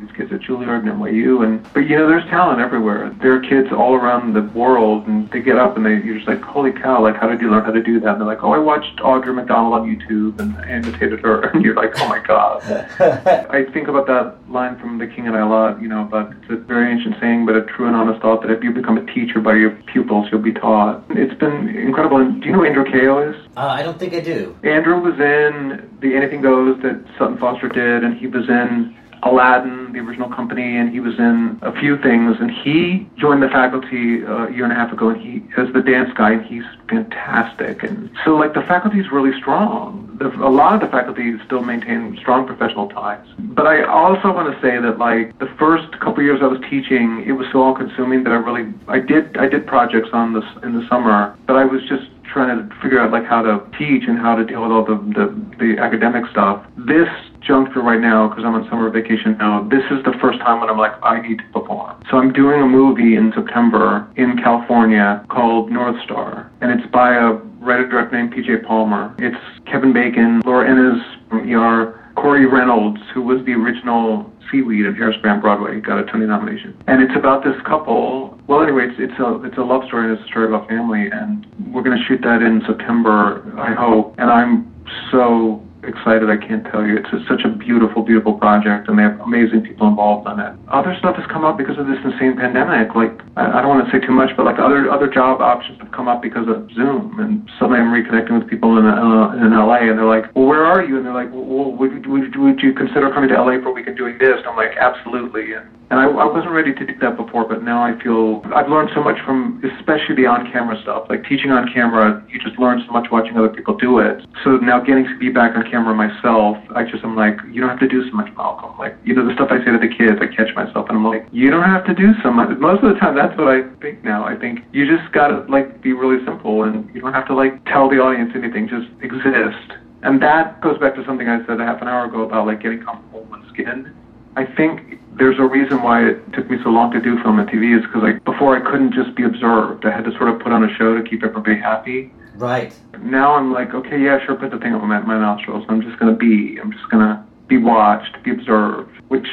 these 0.00 0.10
kids 0.16 0.32
at 0.32 0.40
Juilliard 0.40 0.80
and 0.80 1.00
NYU, 1.00 1.44
and 1.44 1.62
but 1.72 1.80
you 1.80 1.96
know, 1.96 2.08
there's 2.08 2.24
talent 2.30 2.60
everywhere. 2.60 3.14
There 3.20 3.34
are 3.34 3.40
kids 3.40 3.68
all 3.72 3.94
around 3.94 4.32
the 4.34 4.42
world, 4.58 5.06
and 5.06 5.30
they 5.30 5.40
get 5.40 5.56
up 5.56 5.76
and 5.76 5.84
they 5.84 6.00
you're 6.00 6.16
just 6.16 6.28
like, 6.28 6.40
holy 6.42 6.72
cow! 6.72 7.02
Like, 7.02 7.16
how 7.16 7.28
did 7.28 7.40
you 7.40 7.50
learn 7.50 7.64
how 7.64 7.72
to 7.72 7.82
do 7.82 8.00
that? 8.00 8.12
And 8.12 8.20
they're 8.20 8.28
like, 8.28 8.42
oh, 8.42 8.52
I 8.52 8.58
watched 8.58 8.98
Audra 8.98 9.34
McDonald 9.34 9.74
on 9.74 9.88
YouTube 9.88 10.38
and 10.40 10.56
I 10.56 10.76
imitated 10.78 11.20
her, 11.20 11.42
and 11.54 11.64
you're 11.64 11.74
like, 11.74 11.92
oh 12.00 12.08
my 12.08 12.20
god. 12.20 12.62
I 13.50 13.64
think 13.72 13.88
about 13.88 14.06
that 14.06 14.36
line 14.50 14.78
from 14.78 14.98
The 14.98 15.06
King 15.06 15.26
and 15.26 15.36
I 15.36 15.40
a 15.40 15.48
lot. 15.48 15.80
You 15.80 15.88
know, 15.88 16.08
but 16.10 16.32
it's 16.32 16.50
a 16.50 16.56
very 16.56 16.90
ancient 16.92 17.16
saying, 17.20 17.46
but 17.46 17.56
a 17.56 17.62
true 17.62 17.86
and 17.86 17.96
honest 17.96 18.20
thought 18.20 18.42
that 18.42 18.50
if 18.50 18.62
you 18.62 18.72
become 18.72 18.98
a 18.98 19.06
teacher 19.12 19.40
by 19.40 19.54
your 19.54 19.70
pupils, 19.92 20.28
you'll 20.30 20.40
be 20.40 20.52
taught. 20.52 21.04
It's 21.10 21.34
been 21.34 21.68
incredible. 21.68 22.18
And 22.18 22.40
do 22.40 22.46
you 22.46 22.52
know 22.52 22.60
who 22.60 22.66
Andrew 22.66 22.84
Kayo 22.84 23.34
is? 23.34 23.48
Uh, 23.56 23.60
I 23.60 23.82
don't 23.82 23.98
think 23.98 24.14
I 24.14 24.20
do. 24.20 24.56
Andrew 24.62 25.00
was 25.00 25.18
in 25.18 25.88
the 26.00 26.14
Anything 26.14 26.40
Goes 26.40 26.80
that 26.82 27.04
Sutton 27.18 27.38
Foster 27.38 27.68
did, 27.68 28.04
and 28.04 28.16
he 28.16 28.26
was 28.26 28.48
in 28.48 28.96
Aladdin, 29.22 29.92
the 29.92 29.98
original 29.98 30.28
company, 30.28 30.76
and 30.76 30.90
he 30.90 31.00
was 31.00 31.18
in 31.18 31.58
a 31.62 31.72
few 31.80 31.96
things. 31.98 32.36
And 32.40 32.50
he 32.50 33.08
joined 33.16 33.42
the 33.42 33.48
faculty 33.48 34.24
uh, 34.24 34.48
a 34.48 34.52
year 34.52 34.64
and 34.64 34.72
a 34.72 34.76
half 34.76 34.92
ago, 34.92 35.10
and 35.10 35.20
he 35.20 35.42
as 35.60 35.72
the 35.72 35.82
dance 35.82 36.10
guy, 36.16 36.32
and 36.32 36.44
he's 36.44 36.64
fantastic. 36.88 37.82
And 37.82 38.10
so, 38.24 38.36
like, 38.36 38.54
the 38.54 38.62
faculty 38.62 38.98
is 38.98 39.10
really 39.10 39.36
strong. 39.38 40.16
The, 40.18 40.28
a 40.44 40.50
lot 40.50 40.74
of 40.74 40.80
the 40.80 40.88
faculty 40.88 41.32
still 41.46 41.62
maintain 41.62 42.16
strong 42.20 42.46
professional 42.46 42.88
ties. 42.88 43.26
But 43.38 43.66
I 43.66 43.84
also 43.84 44.32
want 44.32 44.52
to 44.54 44.60
say 44.60 44.78
that, 44.78 44.98
like, 44.98 45.38
the 45.38 45.48
first 45.58 45.98
couple 46.00 46.22
years 46.22 46.40
I 46.42 46.46
was 46.46 46.60
teaching, 46.68 47.24
it 47.26 47.32
was 47.32 47.46
so 47.52 47.62
all-consuming 47.62 48.24
that 48.24 48.32
I 48.32 48.36
really, 48.36 48.72
I 48.88 49.00
did, 49.00 49.36
I 49.36 49.48
did 49.48 49.66
projects 49.66 50.10
on 50.12 50.34
this 50.34 50.44
in 50.62 50.78
the 50.78 50.86
summer, 50.88 51.36
but 51.46 51.56
I 51.56 51.64
was 51.64 51.82
just 51.88 52.04
trying 52.32 52.56
to 52.56 52.74
figure 52.80 53.00
out 53.00 53.10
like 53.10 53.26
how 53.26 53.42
to 53.42 53.60
teach 53.76 54.04
and 54.06 54.18
how 54.18 54.34
to 54.34 54.44
deal 54.44 54.62
with 54.62 54.70
all 54.70 54.84
the 54.84 54.96
the, 55.14 55.26
the 55.58 55.82
academic 55.82 56.24
stuff. 56.30 56.64
This 56.76 57.08
juncture 57.40 57.82
right 57.82 58.00
now, 58.00 58.28
because 58.28 58.44
I'm 58.44 58.54
on 58.54 58.68
summer 58.68 58.90
vacation 58.90 59.36
now, 59.38 59.66
this 59.68 59.82
is 59.90 60.04
the 60.04 60.14
first 60.20 60.38
time 60.40 60.60
when 60.60 60.68
I'm 60.68 60.78
like, 60.78 60.92
I 61.02 61.20
need 61.20 61.38
to 61.38 61.44
perform. 61.52 62.00
So 62.10 62.18
I'm 62.18 62.32
doing 62.32 62.60
a 62.62 62.66
movie 62.66 63.16
in 63.16 63.32
September 63.34 64.06
in 64.16 64.36
California 64.38 65.24
called 65.28 65.70
North 65.70 66.00
Star, 66.04 66.50
and 66.60 66.70
it's 66.70 66.88
by 66.92 67.14
a 67.14 67.32
writer 67.60 67.88
director 67.88 68.16
named 68.16 68.32
P.J. 68.32 68.58
Palmer. 68.66 69.14
It's 69.18 69.36
Kevin 69.66 69.92
Bacon, 69.92 70.40
Laura 70.44 70.70
Innes 70.70 71.02
from 71.28 71.50
ER, 71.50 71.99
Corey 72.16 72.46
Reynolds, 72.46 73.00
who 73.14 73.22
was 73.22 73.44
the 73.46 73.52
original 73.52 74.30
Seaweed 74.50 74.86
at 74.86 74.94
Hairspray 74.94 75.30
on 75.30 75.40
Broadway, 75.40 75.80
got 75.80 75.98
a 75.98 76.10
Tony 76.10 76.26
nomination. 76.26 76.76
And 76.86 77.02
it's 77.02 77.16
about 77.16 77.44
this 77.44 77.54
couple. 77.66 78.38
Well, 78.46 78.62
anyway, 78.62 78.88
it's, 78.88 78.96
it's 78.98 79.20
a 79.20 79.42
it's 79.44 79.58
a 79.58 79.62
love 79.62 79.84
story 79.86 80.12
it's 80.12 80.22
a 80.22 80.26
story 80.26 80.48
about 80.48 80.68
family, 80.68 81.08
and 81.10 81.46
we're 81.72 81.82
going 81.82 81.96
to 81.96 82.04
shoot 82.04 82.20
that 82.22 82.42
in 82.42 82.62
September, 82.66 83.42
I 83.58 83.74
hope. 83.74 84.14
And 84.18 84.30
I'm 84.30 84.72
so 85.10 85.64
excited 85.84 86.28
I 86.30 86.36
can't 86.36 86.64
tell 86.68 86.84
you. 86.84 86.98
It's 86.98 87.10
such 87.28 87.42
a 87.44 87.50
beautiful, 87.50 88.02
beautiful 88.02 88.34
project, 88.34 88.88
and 88.88 88.98
they 88.98 89.02
have 89.02 89.20
amazing 89.20 89.62
people 89.62 89.88
involved 89.88 90.26
on 90.26 90.40
it. 90.40 90.52
Other 90.68 90.94
stuff 90.98 91.16
has 91.16 91.26
come 91.30 91.44
up 91.44 91.56
because 91.56 91.78
of 91.78 91.86
this 91.86 91.98
insane 92.04 92.36
pandemic. 92.36 92.94
Like 92.94 93.12
I, 93.36 93.58
I 93.58 93.62
don't 93.62 93.72
want 93.72 93.86
to 93.86 93.90
say 93.92 94.04
too 94.04 94.12
much, 94.12 94.30
but 94.36 94.44
like 94.44 94.58
other 94.58 94.90
other 94.90 95.08
job 95.08 95.40
options 95.40 95.80
have 95.80 95.92
come 95.92 96.08
up 96.08 96.22
because 96.22 96.48
of 96.48 96.70
Zoom, 96.72 97.18
and 97.20 97.48
suddenly 97.58 97.80
I'm 97.80 97.92
reconnecting 97.92 98.36
with 98.38 98.48
people 98.48 98.78
in 98.78 98.86
uh, 98.86 99.36
in 99.40 99.50
LA, 99.52 99.88
and 99.88 99.96
they're 99.98 100.08
like, 100.08 100.28
"Well, 100.34 100.46
where 100.46 100.64
are 100.64 100.84
you?" 100.84 100.96
And 100.96 101.06
they're 101.06 101.16
like, 101.16 101.32
"Well, 101.32 101.72
would 101.72 102.06
would, 102.06 102.36
would 102.36 102.60
you 102.60 102.72
consider 102.72 103.10
coming 103.10 103.30
to 103.30 103.38
LA 103.40 103.60
for 103.62 103.70
a 103.70 103.76
week 103.76 103.86
and 103.86 103.96
doing 103.96 104.18
this?" 104.18 104.38
And 104.38 104.46
I'm 104.46 104.56
like, 104.56 104.76
"Absolutely." 104.76 105.54
And 105.54 105.66
and 105.90 105.98
I, 105.98 106.06
I 106.06 106.26
wasn't 106.30 106.54
ready 106.54 106.72
to 106.72 106.86
do 106.86 106.94
that 107.02 107.16
before, 107.16 107.46
but 107.48 107.62
now 107.62 107.82
I 107.82 107.98
feel 108.00 108.42
I've 108.54 108.70
learned 108.70 108.90
so 108.94 109.02
much 109.02 109.18
from, 109.26 109.58
especially 109.74 110.14
the 110.14 110.26
on-camera 110.26 110.78
stuff. 110.82 111.10
Like 111.10 111.26
teaching 111.26 111.50
on 111.50 111.66
camera, 111.74 112.24
you 112.30 112.38
just 112.38 112.58
learn 112.58 112.80
so 112.86 112.92
much 112.92 113.10
watching 113.10 113.36
other 113.36 113.48
people 113.48 113.76
do 113.76 113.98
it. 113.98 114.22
So 114.44 114.62
now 114.62 114.78
getting 114.78 115.02
to 115.04 115.18
be 115.18 115.30
back 115.30 115.56
on 115.56 115.68
camera 115.68 115.90
myself, 115.90 116.56
I 116.78 116.86
just 116.86 117.02
am 117.02 117.16
like, 117.16 117.34
you 117.50 117.60
don't 117.60 117.70
have 117.70 117.82
to 117.82 117.88
do 117.88 118.08
so 118.08 118.14
much, 118.14 118.30
Malcolm. 118.36 118.78
Like, 118.78 118.94
you 119.04 119.14
know, 119.14 119.26
the 119.26 119.34
stuff 119.34 119.50
I 119.50 119.58
say 119.58 119.74
to 119.74 119.82
the 119.82 119.90
kids, 119.90 120.22
I 120.22 120.30
catch 120.30 120.54
myself 120.54 120.86
and 120.88 120.96
I'm 120.96 121.04
like, 121.04 121.26
you 121.32 121.50
don't 121.50 121.66
have 121.66 121.84
to 121.86 121.94
do 121.94 122.14
so 122.22 122.30
much. 122.30 122.54
Most 122.58 122.84
of 122.84 122.94
the 122.94 122.98
time, 123.00 123.16
that's 123.16 123.36
what 123.36 123.48
I 123.50 123.66
think 123.82 124.04
now. 124.04 124.22
I 124.22 124.38
think 124.38 124.60
you 124.70 124.86
just 124.86 125.10
gotta 125.10 125.42
like 125.50 125.82
be 125.82 125.92
really 125.92 126.24
simple, 126.24 126.62
and 126.62 126.86
you 126.94 127.00
don't 127.00 127.12
have 127.12 127.26
to 127.26 127.34
like 127.34 127.64
tell 127.66 127.90
the 127.90 127.98
audience 127.98 128.30
anything. 128.38 128.68
Just 128.70 128.86
exist. 129.02 129.74
And 130.02 130.22
that 130.22 130.60
goes 130.62 130.78
back 130.78 130.94
to 130.94 131.04
something 131.04 131.28
I 131.28 131.44
said 131.46 131.60
a 131.60 131.64
half 131.64 131.82
an 131.82 131.88
hour 131.88 132.06
ago 132.06 132.22
about 132.22 132.46
like 132.46 132.62
getting 132.62 132.82
comfortable 132.82 133.26
with 133.26 133.42
skin. 133.52 133.92
I 134.36 134.46
think 134.46 134.99
there's 135.16 135.38
a 135.38 135.44
reason 135.44 135.82
why 135.82 136.08
it 136.08 136.32
took 136.32 136.48
me 136.50 136.58
so 136.62 136.70
long 136.70 136.92
to 136.92 137.00
do 137.00 137.20
film 137.22 137.38
and 137.38 137.48
TV 137.48 137.76
is 137.76 137.84
because 137.84 138.02
like 138.02 138.24
before 138.24 138.56
I 138.56 138.70
couldn't 138.70 138.94
just 138.94 139.14
be 139.16 139.24
observed. 139.24 139.84
I 139.84 139.90
had 139.90 140.04
to 140.04 140.12
sort 140.12 140.28
of 140.28 140.40
put 140.40 140.52
on 140.52 140.64
a 140.64 140.74
show 140.76 140.96
to 140.96 141.02
keep 141.08 141.24
everybody 141.24 141.58
happy. 141.58 142.12
Right. 142.34 142.74
Now 143.02 143.34
I'm 143.34 143.52
like, 143.52 143.74
okay, 143.74 144.00
yeah, 144.00 144.24
sure, 144.24 144.36
put 144.36 144.50
the 144.50 144.58
thing 144.58 144.74
up 144.74 144.82
my, 144.82 145.00
my 145.00 145.18
nostrils. 145.18 145.64
I'm 145.68 145.82
just 145.82 145.98
gonna 145.98 146.16
be. 146.16 146.58
I'm 146.60 146.72
just 146.72 146.88
gonna 146.90 147.26
be 147.48 147.58
watched, 147.58 148.22
be 148.22 148.30
observed, 148.30 148.90
which 149.08 149.26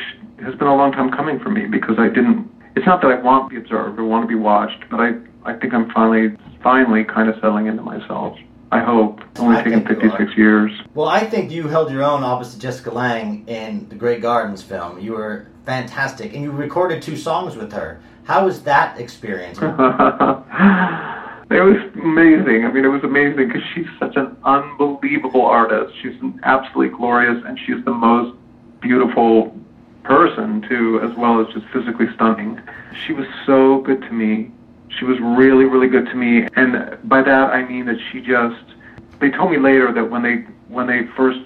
has 0.44 0.56
been 0.56 0.68
a 0.68 0.76
long 0.76 0.92
time 0.92 1.12
coming 1.12 1.40
for 1.40 1.50
me 1.50 1.68
because 1.68 1.98
I 2.00 2.08
didn't. 2.08 2.50
It's 2.76 2.86
not 2.86 3.02
that 3.02 3.08
I 3.12 3.22
want 3.22 3.50
to 3.50 3.56
be 3.56 3.62
observed 3.62 3.98
or 4.00 4.04
want 4.06 4.24
to 4.24 4.28
be 4.28 4.36
watched, 4.36 4.84
but 4.90 5.00
I 5.00 5.14
I 5.46 5.54
think 5.54 5.74
I'm 5.74 5.90
finally 5.92 6.36
finally 6.62 7.04
kind 7.04 7.30
of 7.30 7.36
settling 7.36 7.68
into 7.68 7.84
myself. 7.84 8.38
I 8.72 8.82
hope. 8.82 9.22
Only 9.40 9.58
I 9.58 9.64
taken 9.64 9.86
56 9.86 10.36
years. 10.36 10.72
Well, 10.94 11.08
I 11.08 11.22
think 11.22 11.52
you 11.52 11.70
held 11.70 11.90
your 11.90 12.04
own 12.04 12.24
opposite 12.24 12.60
Jessica 12.60 12.92
Lange 12.92 13.48
in 13.48 13.88
the 13.88 13.96
Grey 13.96 14.20
Gardens 14.20 14.62
film. 14.62 15.00
You 15.00 15.14
were 15.14 15.48
fantastic, 15.68 16.34
and 16.34 16.41
you 16.41 16.51
recorded 16.51 17.03
two 17.03 17.18
songs 17.18 17.57
with 17.57 17.74
her. 17.74 17.99
How 18.24 18.45
was 18.45 18.63
that 18.63 18.99
experience? 18.99 19.59
It 21.49 21.61
was 21.61 21.78
amazing. 21.95 22.65
I 22.65 22.72
mean, 22.74 22.84
it 22.84 22.89
was 22.89 23.05
amazing 23.05 23.47
because 23.47 23.61
she's 23.74 23.88
such 23.97 24.18
an 24.18 24.36
unbelievable 24.43 25.45
artist. 25.45 25.93
She's 26.01 26.13
absolutely 26.43 26.97
glorious, 26.97 27.41
and 27.45 27.57
she's 27.57 27.82
the 27.86 27.93
most 27.93 28.36
beautiful 28.82 29.57
person 30.03 30.61
too, 30.68 30.99
as 31.01 31.15
well 31.15 31.39
as 31.39 31.47
just 31.53 31.65
physically 31.68 32.07
stunning. 32.15 32.59
She 33.05 33.13
was 33.13 33.28
so 33.45 33.80
good 33.80 34.01
to 34.01 34.11
me. 34.11 34.51
She 34.89 35.05
was 35.05 35.18
really, 35.22 35.63
really 35.63 35.88
good 35.88 36.07
to 36.07 36.15
me, 36.15 36.49
and 36.57 36.97
by 37.05 37.22
that 37.22 37.53
I 37.53 37.63
mean 37.63 37.86
that 37.86 37.97
she 38.11 38.20
just. 38.20 38.61
They 39.22 39.32
told 39.32 39.49
me 39.49 39.57
later 39.57 39.93
that 39.93 40.11
when 40.11 40.24
they 40.24 40.43
when 40.68 40.86
they 40.86 41.07
first 41.15 41.39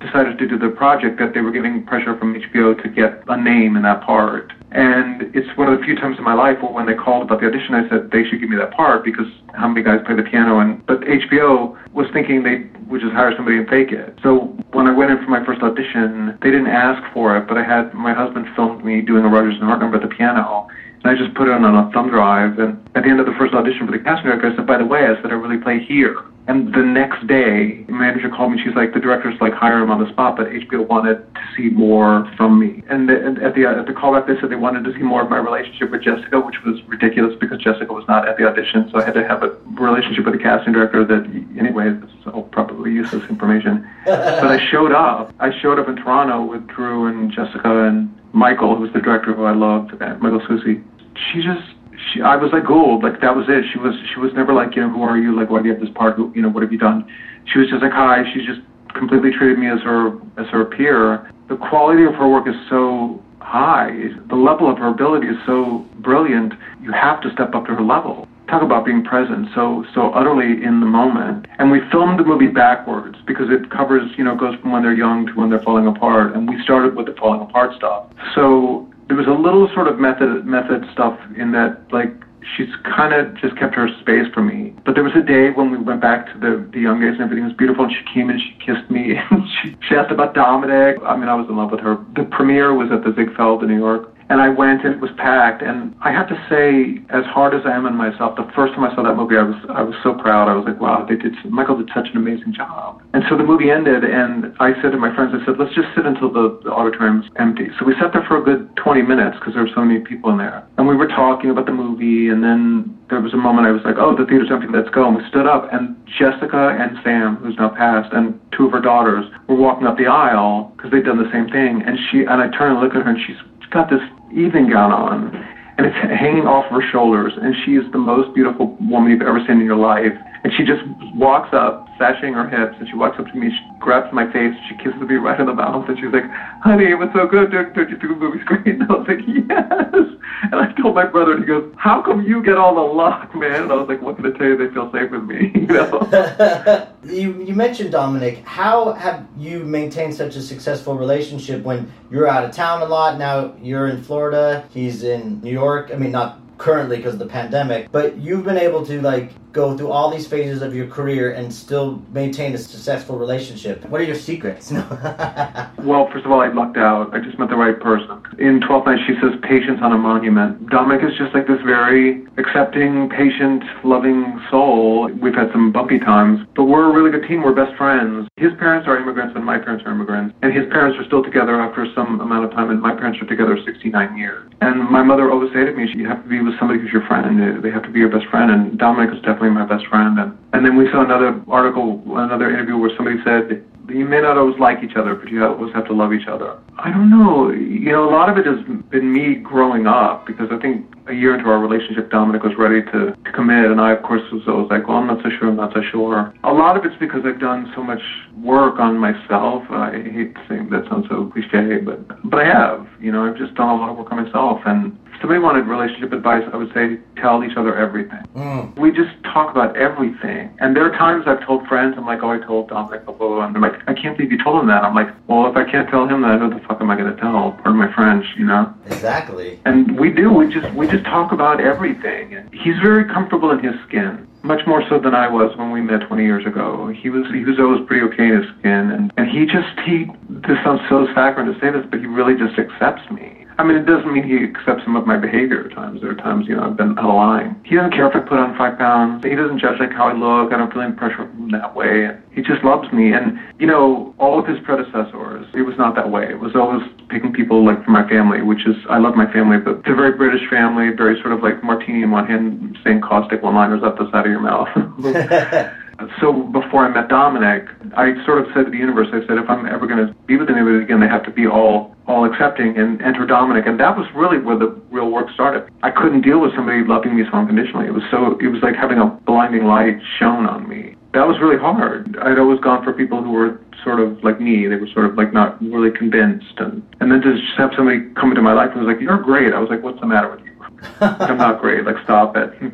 decided 0.00 0.38
to 0.38 0.46
do 0.46 0.58
the 0.58 0.68
project, 0.68 1.18
that 1.18 1.34
they 1.34 1.40
were 1.40 1.50
getting 1.50 1.84
pressure 1.84 2.16
from 2.18 2.34
HBO 2.34 2.80
to 2.82 2.88
get 2.88 3.22
a 3.28 3.36
name 3.36 3.76
in 3.76 3.82
that 3.82 4.02
part. 4.02 4.52
And 4.70 5.34
it's 5.34 5.48
one 5.56 5.72
of 5.72 5.78
the 5.78 5.84
few 5.84 5.96
times 5.96 6.18
in 6.18 6.24
my 6.24 6.34
life 6.34 6.60
where 6.60 6.72
when 6.72 6.86
they 6.86 6.94
called 6.94 7.22
about 7.22 7.40
the 7.40 7.46
audition, 7.46 7.74
I 7.74 7.88
said 7.88 8.10
they 8.10 8.24
should 8.24 8.40
give 8.40 8.50
me 8.50 8.56
that 8.56 8.72
part 8.72 9.04
because 9.04 9.26
how 9.54 9.66
many 9.68 9.82
guys 9.82 10.00
play 10.04 10.14
the 10.14 10.22
piano? 10.22 10.60
And 10.60 10.84
but 10.86 11.00
HBO 11.00 11.76
was 11.92 12.06
thinking 12.12 12.42
they 12.42 12.68
would 12.86 13.00
just 13.00 13.12
hire 13.12 13.32
somebody 13.34 13.56
and 13.56 13.68
fake 13.68 13.92
it. 13.92 14.18
So 14.22 14.54
when 14.72 14.86
I 14.86 14.92
went 14.92 15.10
in 15.10 15.18
for 15.18 15.30
my 15.30 15.44
first 15.44 15.62
audition, 15.62 16.38
they 16.42 16.50
didn't 16.50 16.68
ask 16.68 17.00
for 17.14 17.36
it, 17.36 17.48
but 17.48 17.56
I 17.56 17.64
had 17.64 17.94
my 17.94 18.12
husband 18.12 18.46
filmed 18.54 18.84
me 18.84 19.00
doing 19.00 19.24
a 19.24 19.28
Rodgers 19.28 19.54
and 19.54 19.64
Hart 19.64 19.80
number 19.80 19.96
at 19.96 20.02
the 20.02 20.14
piano. 20.14 20.68
And 21.02 21.06
I 21.06 21.16
just 21.16 21.34
put 21.34 21.48
it 21.48 21.52
on 21.52 21.64
a 21.64 21.90
thumb 21.92 22.10
drive. 22.10 22.58
And 22.58 22.76
at 22.94 23.04
the 23.04 23.08
end 23.08 23.20
of 23.20 23.26
the 23.26 23.34
first 23.38 23.54
audition 23.54 23.86
for 23.86 23.92
the 23.92 24.02
casting 24.02 24.26
director, 24.26 24.52
I 24.52 24.56
said, 24.56 24.66
by 24.66 24.78
the 24.78 24.86
way, 24.86 25.06
I 25.06 25.14
said, 25.22 25.30
I 25.30 25.34
really 25.34 25.62
play 25.62 25.80
here. 25.80 26.24
And 26.48 26.72
the 26.72 26.82
next 26.82 27.26
day, 27.26 27.84
the 27.84 27.92
manager 27.92 28.30
called 28.30 28.52
me. 28.52 28.58
She's 28.64 28.74
like, 28.74 28.94
the 28.94 29.00
director's 29.00 29.38
like, 29.38 29.52
hire 29.52 29.82
him 29.82 29.90
on 29.90 30.02
the 30.02 30.08
spot, 30.08 30.34
but 30.34 30.46
HBO 30.46 30.88
wanted 30.88 31.16
to 31.34 31.40
see 31.54 31.68
more 31.68 32.26
from 32.38 32.58
me. 32.58 32.82
And, 32.88 33.06
the, 33.06 33.22
and 33.22 33.36
at 33.42 33.54
the 33.54 33.66
at 33.66 33.84
the 33.84 33.92
callback, 33.92 34.26
they 34.26 34.40
said 34.40 34.48
they 34.48 34.56
wanted 34.56 34.82
to 34.84 34.94
see 34.94 35.04
more 35.04 35.20
of 35.20 35.28
my 35.28 35.36
relationship 35.36 35.90
with 35.90 36.02
Jessica, 36.02 36.40
which 36.40 36.56
was 36.64 36.82
ridiculous 36.88 37.36
because 37.38 37.58
Jessica 37.58 37.92
was 37.92 38.08
not 38.08 38.26
at 38.26 38.38
the 38.38 38.44
audition. 38.48 38.88
So 38.90 38.98
I 38.98 39.04
had 39.04 39.12
to 39.14 39.28
have 39.28 39.42
a 39.42 39.50
relationship 39.76 40.24
with 40.24 40.34
the 40.38 40.42
casting 40.42 40.72
director 40.72 41.04
that, 41.04 41.28
anyway, 41.58 41.90
is 41.90 42.26
all 42.32 42.44
probably 42.44 42.92
useless 42.92 43.28
information. 43.28 43.86
but 44.06 44.46
I 44.46 44.58
showed 44.70 44.92
up. 44.92 45.34
I 45.40 45.52
showed 45.60 45.78
up 45.78 45.86
in 45.86 45.96
Toronto 45.96 46.46
with 46.46 46.66
Drew 46.66 47.08
and 47.08 47.30
Jessica 47.30 47.86
and 47.86 48.08
Michael, 48.32 48.74
who 48.74 48.82
was 48.82 48.92
the 48.94 49.00
director 49.00 49.34
who 49.34 49.44
I 49.44 49.52
loved, 49.52 50.00
uh, 50.00 50.14
Michael 50.16 50.40
Sucsy. 50.40 50.82
She 51.14 51.42
just 51.42 51.68
she 52.12 52.22
I 52.22 52.36
was 52.36 52.50
like 52.52 52.66
gold, 52.66 53.02
like 53.02 53.20
that 53.20 53.34
was 53.34 53.46
it. 53.48 53.64
She 53.72 53.78
was 53.78 53.94
she 54.12 54.20
was 54.20 54.32
never 54.34 54.52
like, 54.52 54.76
you 54.76 54.82
know, 54.82 54.90
who 54.90 55.02
are 55.02 55.18
you? 55.18 55.36
Like 55.36 55.50
why 55.50 55.60
do 55.60 55.68
you 55.68 55.74
have 55.74 55.80
this 55.80 55.90
part? 55.94 56.16
Who, 56.16 56.32
you 56.34 56.42
know, 56.42 56.48
what 56.48 56.62
have 56.62 56.72
you 56.72 56.78
done? 56.78 57.08
She 57.46 57.58
was 57.58 57.68
just 57.68 57.82
like, 57.82 57.92
hi. 57.92 58.22
She 58.32 58.44
just 58.44 58.60
completely 58.94 59.30
treated 59.30 59.58
me 59.58 59.68
as 59.68 59.80
her 59.82 60.18
as 60.36 60.46
her 60.48 60.64
peer. 60.64 61.30
The 61.48 61.56
quality 61.56 62.04
of 62.04 62.14
her 62.14 62.28
work 62.28 62.46
is 62.46 62.56
so 62.68 63.22
high. 63.40 64.10
The 64.28 64.36
level 64.36 64.70
of 64.70 64.78
her 64.78 64.88
ability 64.88 65.28
is 65.28 65.36
so 65.46 65.86
brilliant. 66.00 66.52
You 66.82 66.92
have 66.92 67.20
to 67.22 67.32
step 67.32 67.54
up 67.54 67.66
to 67.66 67.74
her 67.74 67.82
level. 67.82 68.28
Talk 68.48 68.62
about 68.62 68.86
being 68.86 69.04
present, 69.04 69.48
so 69.54 69.84
so 69.94 70.10
utterly 70.12 70.64
in 70.64 70.80
the 70.80 70.86
moment. 70.86 71.46
And 71.58 71.70
we 71.70 71.80
filmed 71.90 72.18
the 72.18 72.24
movie 72.24 72.48
backwards 72.48 73.18
because 73.26 73.48
it 73.50 73.70
covers, 73.70 74.10
you 74.16 74.24
know, 74.24 74.34
goes 74.34 74.58
from 74.60 74.72
when 74.72 74.82
they're 74.82 74.94
young 74.94 75.26
to 75.26 75.32
when 75.32 75.50
they're 75.50 75.62
falling 75.62 75.86
apart. 75.86 76.34
And 76.34 76.48
we 76.48 76.62
started 76.62 76.96
with 76.96 77.06
the 77.06 77.14
falling 77.20 77.42
apart 77.42 77.76
stuff. 77.76 78.06
So 78.34 78.87
there 79.08 79.16
was 79.16 79.26
a 79.26 79.32
little 79.32 79.68
sort 79.74 79.88
of 79.88 79.98
method 79.98 80.44
method 80.44 80.84
stuff 80.92 81.18
in 81.36 81.52
that 81.52 81.80
like 81.90 82.12
she's 82.56 82.68
kind 82.84 83.12
of 83.12 83.34
just 83.36 83.56
kept 83.56 83.74
her 83.74 83.88
space 84.00 84.26
for 84.32 84.42
me. 84.42 84.74
But 84.84 84.94
there 84.94 85.04
was 85.04 85.12
a 85.16 85.22
day 85.22 85.50
when 85.50 85.70
we 85.70 85.78
went 85.78 86.00
back 86.00 86.32
to 86.32 86.38
the, 86.38 86.68
the 86.72 86.80
young 86.80 87.00
days 87.00 87.12
and 87.12 87.20
everything 87.20 87.44
was 87.44 87.52
beautiful 87.52 87.84
and 87.84 87.92
she 87.92 88.04
came 88.12 88.30
and 88.30 88.40
she 88.40 88.54
kissed 88.64 88.88
me 88.90 89.16
and 89.30 89.42
she, 89.60 89.76
she 89.88 89.94
asked 89.94 90.12
about 90.12 90.34
Dominic. 90.34 90.98
I 91.04 91.16
mean, 91.16 91.28
I 91.28 91.34
was 91.34 91.48
in 91.48 91.56
love 91.56 91.70
with 91.70 91.80
her. 91.80 91.98
The 92.16 92.24
premiere 92.24 92.74
was 92.74 92.90
at 92.92 93.02
the 93.02 93.12
Ziegfeld 93.14 93.62
in 93.62 93.68
New 93.68 93.78
York 93.78 94.14
and 94.30 94.40
I 94.40 94.48
went 94.48 94.84
and 94.84 94.94
it 94.94 95.00
was 95.00 95.10
packed. 95.16 95.62
And 95.62 95.94
I 96.00 96.12
have 96.12 96.28
to 96.28 96.36
say, 96.48 97.00
as 97.08 97.24
hard 97.24 97.54
as 97.54 97.62
I 97.64 97.72
am 97.72 97.86
on 97.86 97.96
myself, 97.96 98.36
the 98.36 98.48
first 98.54 98.74
time 98.74 98.84
I 98.84 98.94
saw 98.94 99.02
that 99.02 99.16
movie, 99.16 99.36
I 99.36 99.42
was 99.42 99.56
I 99.72 99.82
was 99.82 99.96
so 100.02 100.12
proud. 100.14 100.48
I 100.48 100.54
was 100.54 100.64
like, 100.68 100.80
wow, 100.80 101.04
they 101.08 101.16
did 101.16 101.32
Michael 101.48 101.78
did 101.78 101.88
such 101.94 102.08
an 102.12 102.16
amazing 102.16 102.52
job. 102.52 103.00
And 103.14 103.24
so 103.28 103.36
the 103.36 103.44
movie 103.44 103.70
ended, 103.70 104.04
and 104.04 104.52
I 104.60 104.76
said 104.80 104.92
to 104.92 104.98
my 105.00 105.14
friends, 105.14 105.32
I 105.32 105.44
said, 105.44 105.56
let's 105.58 105.74
just 105.74 105.88
sit 105.96 106.04
until 106.04 106.28
the, 106.28 106.60
the 106.64 106.72
auditorium's 106.72 107.26
empty. 107.36 107.72
So 107.78 107.88
we 107.88 107.94
sat 107.96 108.12
there 108.12 108.24
for 108.28 108.36
a 108.36 108.44
good 108.44 108.68
20 108.76 109.02
minutes 109.02 109.40
because 109.40 109.54
there 109.54 109.64
were 109.64 109.74
so 109.74 109.84
many 109.84 110.00
people 110.04 110.30
in 110.30 110.38
there, 110.38 110.66
and 110.76 110.86
we 110.86 110.96
were 110.96 111.08
talking 111.08 111.50
about 111.50 111.64
the 111.66 111.76
movie. 111.76 112.28
And 112.28 112.44
then 112.44 112.92
there 113.08 113.20
was 113.20 113.32
a 113.32 113.40
moment 113.40 113.66
I 113.66 113.72
was 113.72 113.82
like, 113.84 113.96
oh, 113.96 114.12
the 114.12 114.28
theater's 114.28 114.52
empty, 114.52 114.68
let's 114.68 114.92
go. 114.92 115.08
And 115.08 115.16
we 115.16 115.24
stood 115.32 115.48
up, 115.48 115.72
and 115.72 115.96
Jessica 116.04 116.76
and 116.76 117.00
Sam, 117.00 117.40
who's 117.40 117.56
now 117.56 117.72
passed, 117.72 118.12
and 118.12 118.36
two 118.52 118.68
of 118.68 118.72
her 118.72 118.84
daughters 118.84 119.24
were 119.48 119.56
walking 119.56 119.86
up 119.86 119.96
the 119.96 120.06
aisle 120.06 120.72
because 120.76 120.92
they'd 120.92 121.04
done 121.08 121.16
the 121.16 121.32
same 121.32 121.48
thing. 121.48 121.80
And 121.80 121.96
she 122.10 122.28
and 122.28 122.44
I 122.44 122.52
turned 122.52 122.76
and 122.76 122.80
looked 122.84 122.96
at 122.96 123.02
her, 123.02 123.10
and 123.10 123.18
she's 123.24 123.40
got 123.70 123.90
this 123.90 124.00
evening 124.32 124.70
gown 124.70 124.92
on, 124.92 125.34
and 125.78 125.86
it's 125.86 125.96
hanging 125.96 126.46
off 126.46 126.64
her 126.70 126.82
shoulders, 126.90 127.32
and 127.40 127.54
she 127.64 127.72
is 127.72 127.84
the 127.92 127.98
most 127.98 128.34
beautiful 128.34 128.76
woman 128.80 129.10
you've 129.10 129.22
ever 129.22 129.40
seen 129.46 129.60
in 129.60 129.64
your 129.64 129.76
life. 129.76 130.12
And 130.44 130.52
she 130.56 130.64
just 130.64 130.82
walks 131.14 131.52
up, 131.52 131.86
sashaying 131.98 132.34
her 132.34 132.48
hips, 132.48 132.76
and 132.78 132.88
she 132.88 132.94
walks 132.94 133.18
up 133.18 133.26
to 133.26 133.34
me, 133.34 133.50
she 133.50 133.78
grabs 133.80 134.12
my 134.12 134.30
face, 134.32 134.54
she 134.68 134.76
kisses 134.76 135.00
me 135.00 135.16
right 135.16 135.38
in 135.38 135.46
the 135.46 135.54
mouth, 135.54 135.88
and 135.88 135.98
she's 135.98 136.12
like, 136.12 136.28
honey, 136.62 136.90
it 136.90 136.94
was 136.94 137.08
so 137.12 137.26
good, 137.26 137.50
don't, 137.50 137.74
don't 137.74 137.90
you 137.90 137.98
the 137.98 138.08
movie's 138.14 138.44
great? 138.44 138.66
And 138.66 138.84
I 138.84 138.94
was 138.94 139.08
like, 139.08 139.20
yes. 139.26 140.18
And 140.42 140.54
I 140.54 140.72
told 140.80 140.94
my 140.94 141.04
brother, 141.04 141.32
and 141.32 141.40
he 141.40 141.46
goes, 141.46 141.72
how 141.76 142.00
come 142.02 142.22
you 142.22 142.42
get 142.42 142.56
all 142.56 142.74
the 142.74 142.80
luck, 142.80 143.34
man? 143.34 143.64
And 143.64 143.72
I 143.72 143.74
was 143.74 143.88
like, 143.88 144.00
what 144.00 144.16
can 144.16 144.26
I 144.26 144.36
tell 144.38 144.46
you? 144.46 144.56
They 144.56 144.72
feel 144.72 144.90
safe 144.92 145.10
with 145.10 145.24
me, 145.24 145.50
you 145.54 145.66
know? 145.66 146.88
you, 147.04 147.42
you 147.42 147.54
mentioned 147.54 147.92
Dominic. 147.92 148.44
How 148.44 148.92
have 148.92 149.26
you 149.36 149.64
maintained 149.64 150.14
such 150.14 150.36
a 150.36 150.42
successful 150.42 150.94
relationship 150.94 151.64
when 151.64 151.92
you're 152.10 152.28
out 152.28 152.44
of 152.44 152.52
town 152.52 152.82
a 152.82 152.86
lot? 152.86 153.18
Now 153.18 153.54
you're 153.60 153.88
in 153.88 154.02
Florida, 154.02 154.66
he's 154.70 155.02
in 155.02 155.40
New 155.40 155.52
York. 155.52 155.90
I 155.92 155.96
mean, 155.96 156.12
not 156.12 156.40
currently 156.58 156.96
because 156.96 157.14
of 157.14 157.20
the 157.20 157.26
pandemic, 157.26 157.90
but 157.90 158.16
you've 158.16 158.44
been 158.44 158.58
able 158.58 158.84
to 158.86 159.00
like 159.00 159.32
go 159.58 159.76
through 159.76 159.90
all 159.90 160.08
these 160.08 160.28
phases 160.28 160.62
of 160.62 160.72
your 160.72 160.86
career 160.86 161.32
and 161.32 161.52
still 161.52 162.00
maintain 162.12 162.54
a 162.54 162.58
successful 162.58 163.18
relationship. 163.18 163.84
What 163.90 164.00
are 164.00 164.04
your 164.04 164.14
secrets? 164.30 164.70
well, 165.90 166.08
first 166.12 166.24
of 166.24 166.30
all, 166.30 166.40
I 166.40 166.46
lucked 166.46 166.76
out. 166.76 167.12
I 167.12 167.18
just 167.18 167.40
met 167.40 167.50
the 167.50 167.56
right 167.56 167.78
person. 167.80 168.22
In 168.38 168.60
12th 168.60 168.86
Night, 168.86 169.00
she 169.08 169.14
says, 169.20 169.32
patience 169.42 169.80
on 169.82 169.90
a 169.90 169.98
monument. 169.98 170.70
Dominic 170.70 171.02
is 171.02 171.18
just 171.18 171.34
like 171.34 171.48
this 171.48 171.60
very 171.66 172.24
accepting, 172.38 173.08
patient, 173.10 173.64
loving 173.82 174.38
soul. 174.48 175.10
We've 175.20 175.34
had 175.34 175.50
some 175.50 175.72
bumpy 175.72 175.98
times, 175.98 176.46
but 176.54 176.70
we're 176.70 176.86
a 176.88 176.94
really 176.94 177.10
good 177.10 177.26
team. 177.26 177.42
We're 177.42 177.52
best 177.52 177.74
friends. 177.76 178.28
His 178.36 178.52
parents 178.62 178.86
are 178.86 178.96
immigrants 178.96 179.34
and 179.34 179.44
my 179.44 179.58
parents 179.58 179.82
are 179.84 179.90
immigrants. 179.90 180.36
And 180.42 180.54
his 180.54 180.70
parents 180.70 180.96
are 181.00 181.04
still 181.10 181.24
together 181.24 181.60
after 181.60 181.82
some 181.96 182.20
amount 182.20 182.44
of 182.44 182.52
time, 182.52 182.70
and 182.70 182.80
my 182.80 182.94
parents 182.94 183.18
are 183.20 183.26
together 183.26 183.58
69 183.58 184.16
years. 184.16 184.48
And 184.60 184.88
my 184.88 185.02
mother 185.02 185.30
always 185.32 185.50
said 185.52 185.66
to 185.66 185.72
me, 185.72 185.90
you 185.94 186.06
have 186.06 186.22
to 186.22 186.28
be 186.28 186.40
with 186.40 186.56
somebody 186.58 186.78
who's 186.78 186.92
your 186.92 187.06
friend. 187.06 187.62
They 187.62 187.70
have 187.70 187.82
to 187.82 187.90
be 187.90 187.98
your 187.98 188.08
best 188.08 188.26
friend. 188.30 188.50
And 188.50 188.78
Dominic 188.78 189.14
is 189.14 189.20
definitely 189.22 189.47
my 189.54 189.64
best 189.64 189.86
friend. 189.86 190.18
And, 190.18 190.36
and 190.52 190.64
then 190.64 190.76
we 190.76 190.90
saw 190.90 191.04
another 191.04 191.40
article, 191.48 192.02
another 192.16 192.50
interview 192.50 192.76
where 192.78 192.90
somebody 192.96 193.18
said, 193.24 193.64
you 193.88 194.04
may 194.04 194.20
not 194.20 194.36
always 194.36 194.58
like 194.58 194.82
each 194.84 194.96
other, 194.96 195.14
but 195.14 195.28
you 195.28 195.44
always 195.44 195.72
have 195.74 195.86
to 195.86 195.94
love 195.94 196.12
each 196.12 196.28
other. 196.28 196.58
I 196.78 196.90
don't 196.90 197.10
know. 197.10 197.50
You 197.50 197.90
know, 197.90 198.08
a 198.08 198.12
lot 198.12 198.28
of 198.28 198.36
it 198.36 198.46
has 198.46 198.58
been 198.90 199.12
me 199.12 199.34
growing 199.34 199.86
up 199.86 200.26
because 200.26 200.48
I 200.50 200.58
think 200.58 200.86
a 201.08 201.14
year 201.14 201.34
into 201.34 201.48
our 201.48 201.58
relationship, 201.58 202.10
Dominic 202.10 202.42
was 202.42 202.52
ready 202.58 202.82
to, 202.92 203.16
to 203.16 203.32
commit, 203.32 203.70
and 203.70 203.80
I, 203.80 203.92
of 203.92 204.02
course, 204.02 204.22
was 204.30 204.42
always 204.46 204.70
like, 204.70 204.86
well, 204.86 204.98
I'm 204.98 205.06
not 205.06 205.22
so 205.22 205.30
sure, 205.38 205.48
I'm 205.48 205.56
not 205.56 205.72
so 205.72 205.80
sure. 205.90 206.34
A 206.44 206.52
lot 206.52 206.76
of 206.76 206.84
it's 206.84 206.96
because 207.00 207.22
I've 207.24 207.40
done 207.40 207.72
so 207.74 207.82
much 207.82 208.02
work 208.36 208.78
on 208.78 208.98
myself. 208.98 209.64
I 209.70 209.92
hate 209.92 210.36
saying 210.48 210.68
that 210.70 210.84
sounds 210.90 211.06
so 211.08 211.30
cliche, 211.32 211.78
but 211.78 211.98
but 212.28 212.40
I 212.40 212.44
have. 212.44 212.86
You 213.00 213.12
know, 213.12 213.24
I've 213.24 213.38
just 213.38 213.54
done 213.54 213.70
a 213.70 213.76
lot 213.76 213.90
of 213.90 213.96
work 213.96 214.12
on 214.12 214.24
myself, 214.24 214.60
and 214.66 214.96
somebody 215.20 215.40
wanted 215.40 215.66
relationship 215.66 216.12
advice, 216.12 216.44
I 216.52 216.56
would 216.56 216.72
say 216.74 216.98
tell 217.16 217.44
each 217.44 217.56
other 217.56 217.76
everything. 217.76 218.22
Mm. 218.34 218.76
We 218.78 218.90
just 218.90 219.10
talk 219.24 219.50
about 219.50 219.76
everything. 219.76 220.56
And 220.60 220.74
there 220.74 220.84
are 220.84 220.96
times 220.96 221.24
I've 221.26 221.44
told 221.44 221.66
friends, 221.66 221.94
I'm 221.96 222.06
like, 222.06 222.22
oh, 222.22 222.30
I 222.30 222.38
told 222.38 222.68
Dominic, 222.68 223.04
blah, 223.04 223.14
blah, 223.14 223.28
blah. 223.28 223.46
And 223.46 223.54
they're 223.54 223.62
like, 223.62 223.80
I 223.86 223.94
can't 223.94 224.16
believe 224.16 224.32
you 224.32 224.42
told 224.42 224.60
him 224.60 224.68
that. 224.68 224.84
I'm 224.84 224.94
like, 224.94 225.08
well, 225.28 225.46
if 225.46 225.56
I 225.56 225.68
can't 225.68 225.88
tell 225.88 226.06
him 226.06 226.22
that, 226.22 226.40
who 226.40 226.50
the 226.50 226.60
fuck 226.66 226.80
am 226.80 226.90
I 226.90 226.96
going 226.96 227.14
to 227.14 227.20
tell? 227.20 227.52
Pardon 227.62 227.76
my 227.76 227.92
French, 227.94 228.24
you 228.36 228.46
know? 228.46 228.72
Exactly. 228.86 229.60
And 229.64 229.98
we 229.98 230.10
do. 230.10 230.32
We 230.32 230.52
just 230.52 230.72
we 230.74 230.86
just 230.86 231.04
talk 231.04 231.32
about 231.32 231.60
everything. 231.60 232.34
And 232.34 232.52
he's 232.52 232.78
very 232.82 233.04
comfortable 233.04 233.50
in 233.50 233.62
his 233.62 233.74
skin 233.86 234.26
much 234.42 234.66
more 234.66 234.82
so 234.88 234.98
than 234.98 235.14
I 235.14 235.28
was 235.28 235.56
when 235.56 235.72
we 235.72 235.80
met 235.80 236.06
20 236.06 236.22
years 236.22 236.46
ago. 236.46 236.88
He 236.88 237.10
was 237.10 237.26
he 237.32 237.44
was 237.44 237.58
always 237.58 237.84
pretty 237.86 238.02
okay 238.06 238.28
in 238.28 238.42
his 238.42 238.50
skin, 238.58 238.90
and 238.90 239.12
and 239.16 239.28
he 239.28 239.46
just 239.46 239.78
he. 239.84 240.06
This 240.30 240.58
sounds 240.64 240.80
so 240.88 241.06
saccharine 241.14 241.52
to 241.52 241.58
say 241.60 241.70
this, 241.70 241.84
but 241.90 242.00
he 242.00 242.06
really 242.06 242.34
just 242.34 242.58
accepts 242.58 243.08
me. 243.10 243.46
I 243.58 243.64
mean, 243.64 243.76
it 243.76 243.86
doesn't 243.86 244.14
mean 244.14 244.22
he 244.22 244.38
accepts 244.38 244.84
some 244.84 244.94
of 244.94 245.04
my 245.04 245.18
behavior 245.18 245.66
at 245.66 245.74
times. 245.74 246.00
There 246.00 246.10
are 246.10 246.14
times, 246.14 246.46
you 246.46 246.54
know, 246.54 246.62
I've 246.62 246.76
been 246.76 246.96
out 246.96 247.10
of 247.10 247.16
line. 247.16 247.60
He 247.66 247.74
doesn't 247.74 247.90
care 247.90 248.06
if 248.06 248.14
I 248.14 248.20
put 248.20 248.38
on 248.38 248.56
five 248.56 248.78
pounds. 248.78 249.24
He 249.24 249.34
doesn't 249.34 249.58
judge 249.58 249.80
like 249.80 249.90
how 249.90 250.06
I 250.06 250.14
look. 250.14 250.54
I 250.54 250.58
don't 250.58 250.72
feel 250.72 250.82
any 250.82 250.94
pressure 250.94 251.26
from 251.26 251.50
him 251.50 251.50
that 251.58 251.74
way. 251.74 252.06
He 252.30 252.40
just 252.40 252.62
loves 252.62 252.86
me. 252.92 253.10
And, 253.10 253.34
you 253.58 253.66
know, 253.66 254.14
all 254.18 254.38
of 254.38 254.46
his 254.46 254.62
predecessors, 254.62 255.50
it 255.58 255.66
was 255.66 255.74
not 255.76 255.96
that 255.96 256.08
way. 256.08 256.30
It 256.30 256.38
was 256.38 256.54
always 256.54 256.86
picking 257.10 257.32
people 257.32 257.66
like 257.66 257.82
from 257.82 257.94
my 257.94 258.06
family, 258.08 258.42
which 258.42 258.62
is, 258.62 258.78
I 258.88 258.98
love 258.98 259.18
my 259.18 259.26
family, 259.32 259.58
but 259.58 259.82
it's 259.82 259.90
a 259.90 259.98
very 259.98 260.14
British 260.14 260.48
family, 260.48 260.94
very 260.94 261.18
sort 261.20 261.34
of 261.34 261.42
like 261.42 261.58
martini 261.64 262.06
in 262.06 262.12
one 262.12 262.30
hand, 262.30 262.78
saying 262.84 263.02
caustic 263.02 263.42
one-liners 263.42 263.82
up 263.82 263.98
the 263.98 264.06
side 264.14 264.22
of 264.22 264.30
your 264.30 264.38
mouth. 264.38 264.70
so 266.20 266.32
before 266.32 266.86
I 266.86 266.88
met 266.88 267.08
Dominic, 267.08 267.66
I 267.96 268.14
sort 268.24 268.38
of 268.38 268.46
said 268.54 268.66
to 268.66 268.70
the 268.70 268.76
universe, 268.76 269.08
I 269.12 269.20
said, 269.26 269.38
if 269.38 269.50
I'm 269.50 269.66
ever 269.66 269.86
going 269.86 270.06
to 270.06 270.14
be 270.26 270.36
with 270.36 270.48
anybody 270.48 270.82
again, 270.82 271.00
they 271.00 271.08
have 271.08 271.24
to 271.24 271.30
be 271.30 271.46
all 271.46 271.94
all 272.06 272.24
accepting 272.24 272.78
and 272.78 273.02
enter 273.02 273.26
Dominic. 273.26 273.66
And 273.66 273.78
that 273.80 273.96
was 273.96 274.06
really 274.14 274.38
where 274.38 274.56
the 274.56 274.68
real 274.90 275.10
work 275.10 275.28
started. 275.34 275.68
I 275.82 275.90
couldn't 275.90 276.22
deal 276.22 276.40
with 276.40 276.54
somebody 276.54 276.82
loving 276.82 277.16
me 277.16 277.24
so 277.30 277.36
unconditionally. 277.36 277.86
It 277.86 277.92
was 277.92 278.04
so 278.10 278.38
it 278.38 278.48
was 278.48 278.62
like 278.62 278.76
having 278.76 278.98
a 278.98 279.06
blinding 279.26 279.64
light 279.64 279.98
shone 280.18 280.46
on 280.46 280.68
me. 280.68 280.94
That 281.12 281.26
was 281.26 281.40
really 281.40 281.58
hard. 281.58 282.16
I'd 282.22 282.38
always 282.38 282.60
gone 282.60 282.84
for 282.84 282.92
people 282.92 283.22
who 283.22 283.32
were 283.32 283.60
sort 283.82 284.00
of 284.00 284.22
like 284.22 284.40
me. 284.40 284.68
They 284.68 284.76
were 284.76 284.88
sort 284.94 285.06
of 285.06 285.16
like 285.16 285.32
not 285.32 285.60
really 285.60 285.90
convinced. 285.90 286.54
And 286.58 286.82
and 287.00 287.10
then 287.10 287.20
to 287.22 287.34
just 287.34 287.58
have 287.58 287.72
somebody 287.76 288.08
come 288.14 288.30
into 288.30 288.42
my 288.42 288.54
life 288.54 288.70
and 288.70 288.86
was 288.86 288.88
like, 288.88 289.02
"You're 289.02 289.18
great." 289.18 289.52
I 289.52 289.58
was 289.58 289.68
like, 289.68 289.82
"What's 289.82 290.00
the 290.00 290.06
matter 290.06 290.30
with 290.30 290.40
you?" 290.46 290.54
I'm 291.00 291.38
not 291.38 291.60
great. 291.60 291.84
Like, 291.84 291.96
stop 292.04 292.36
it. 292.36 292.54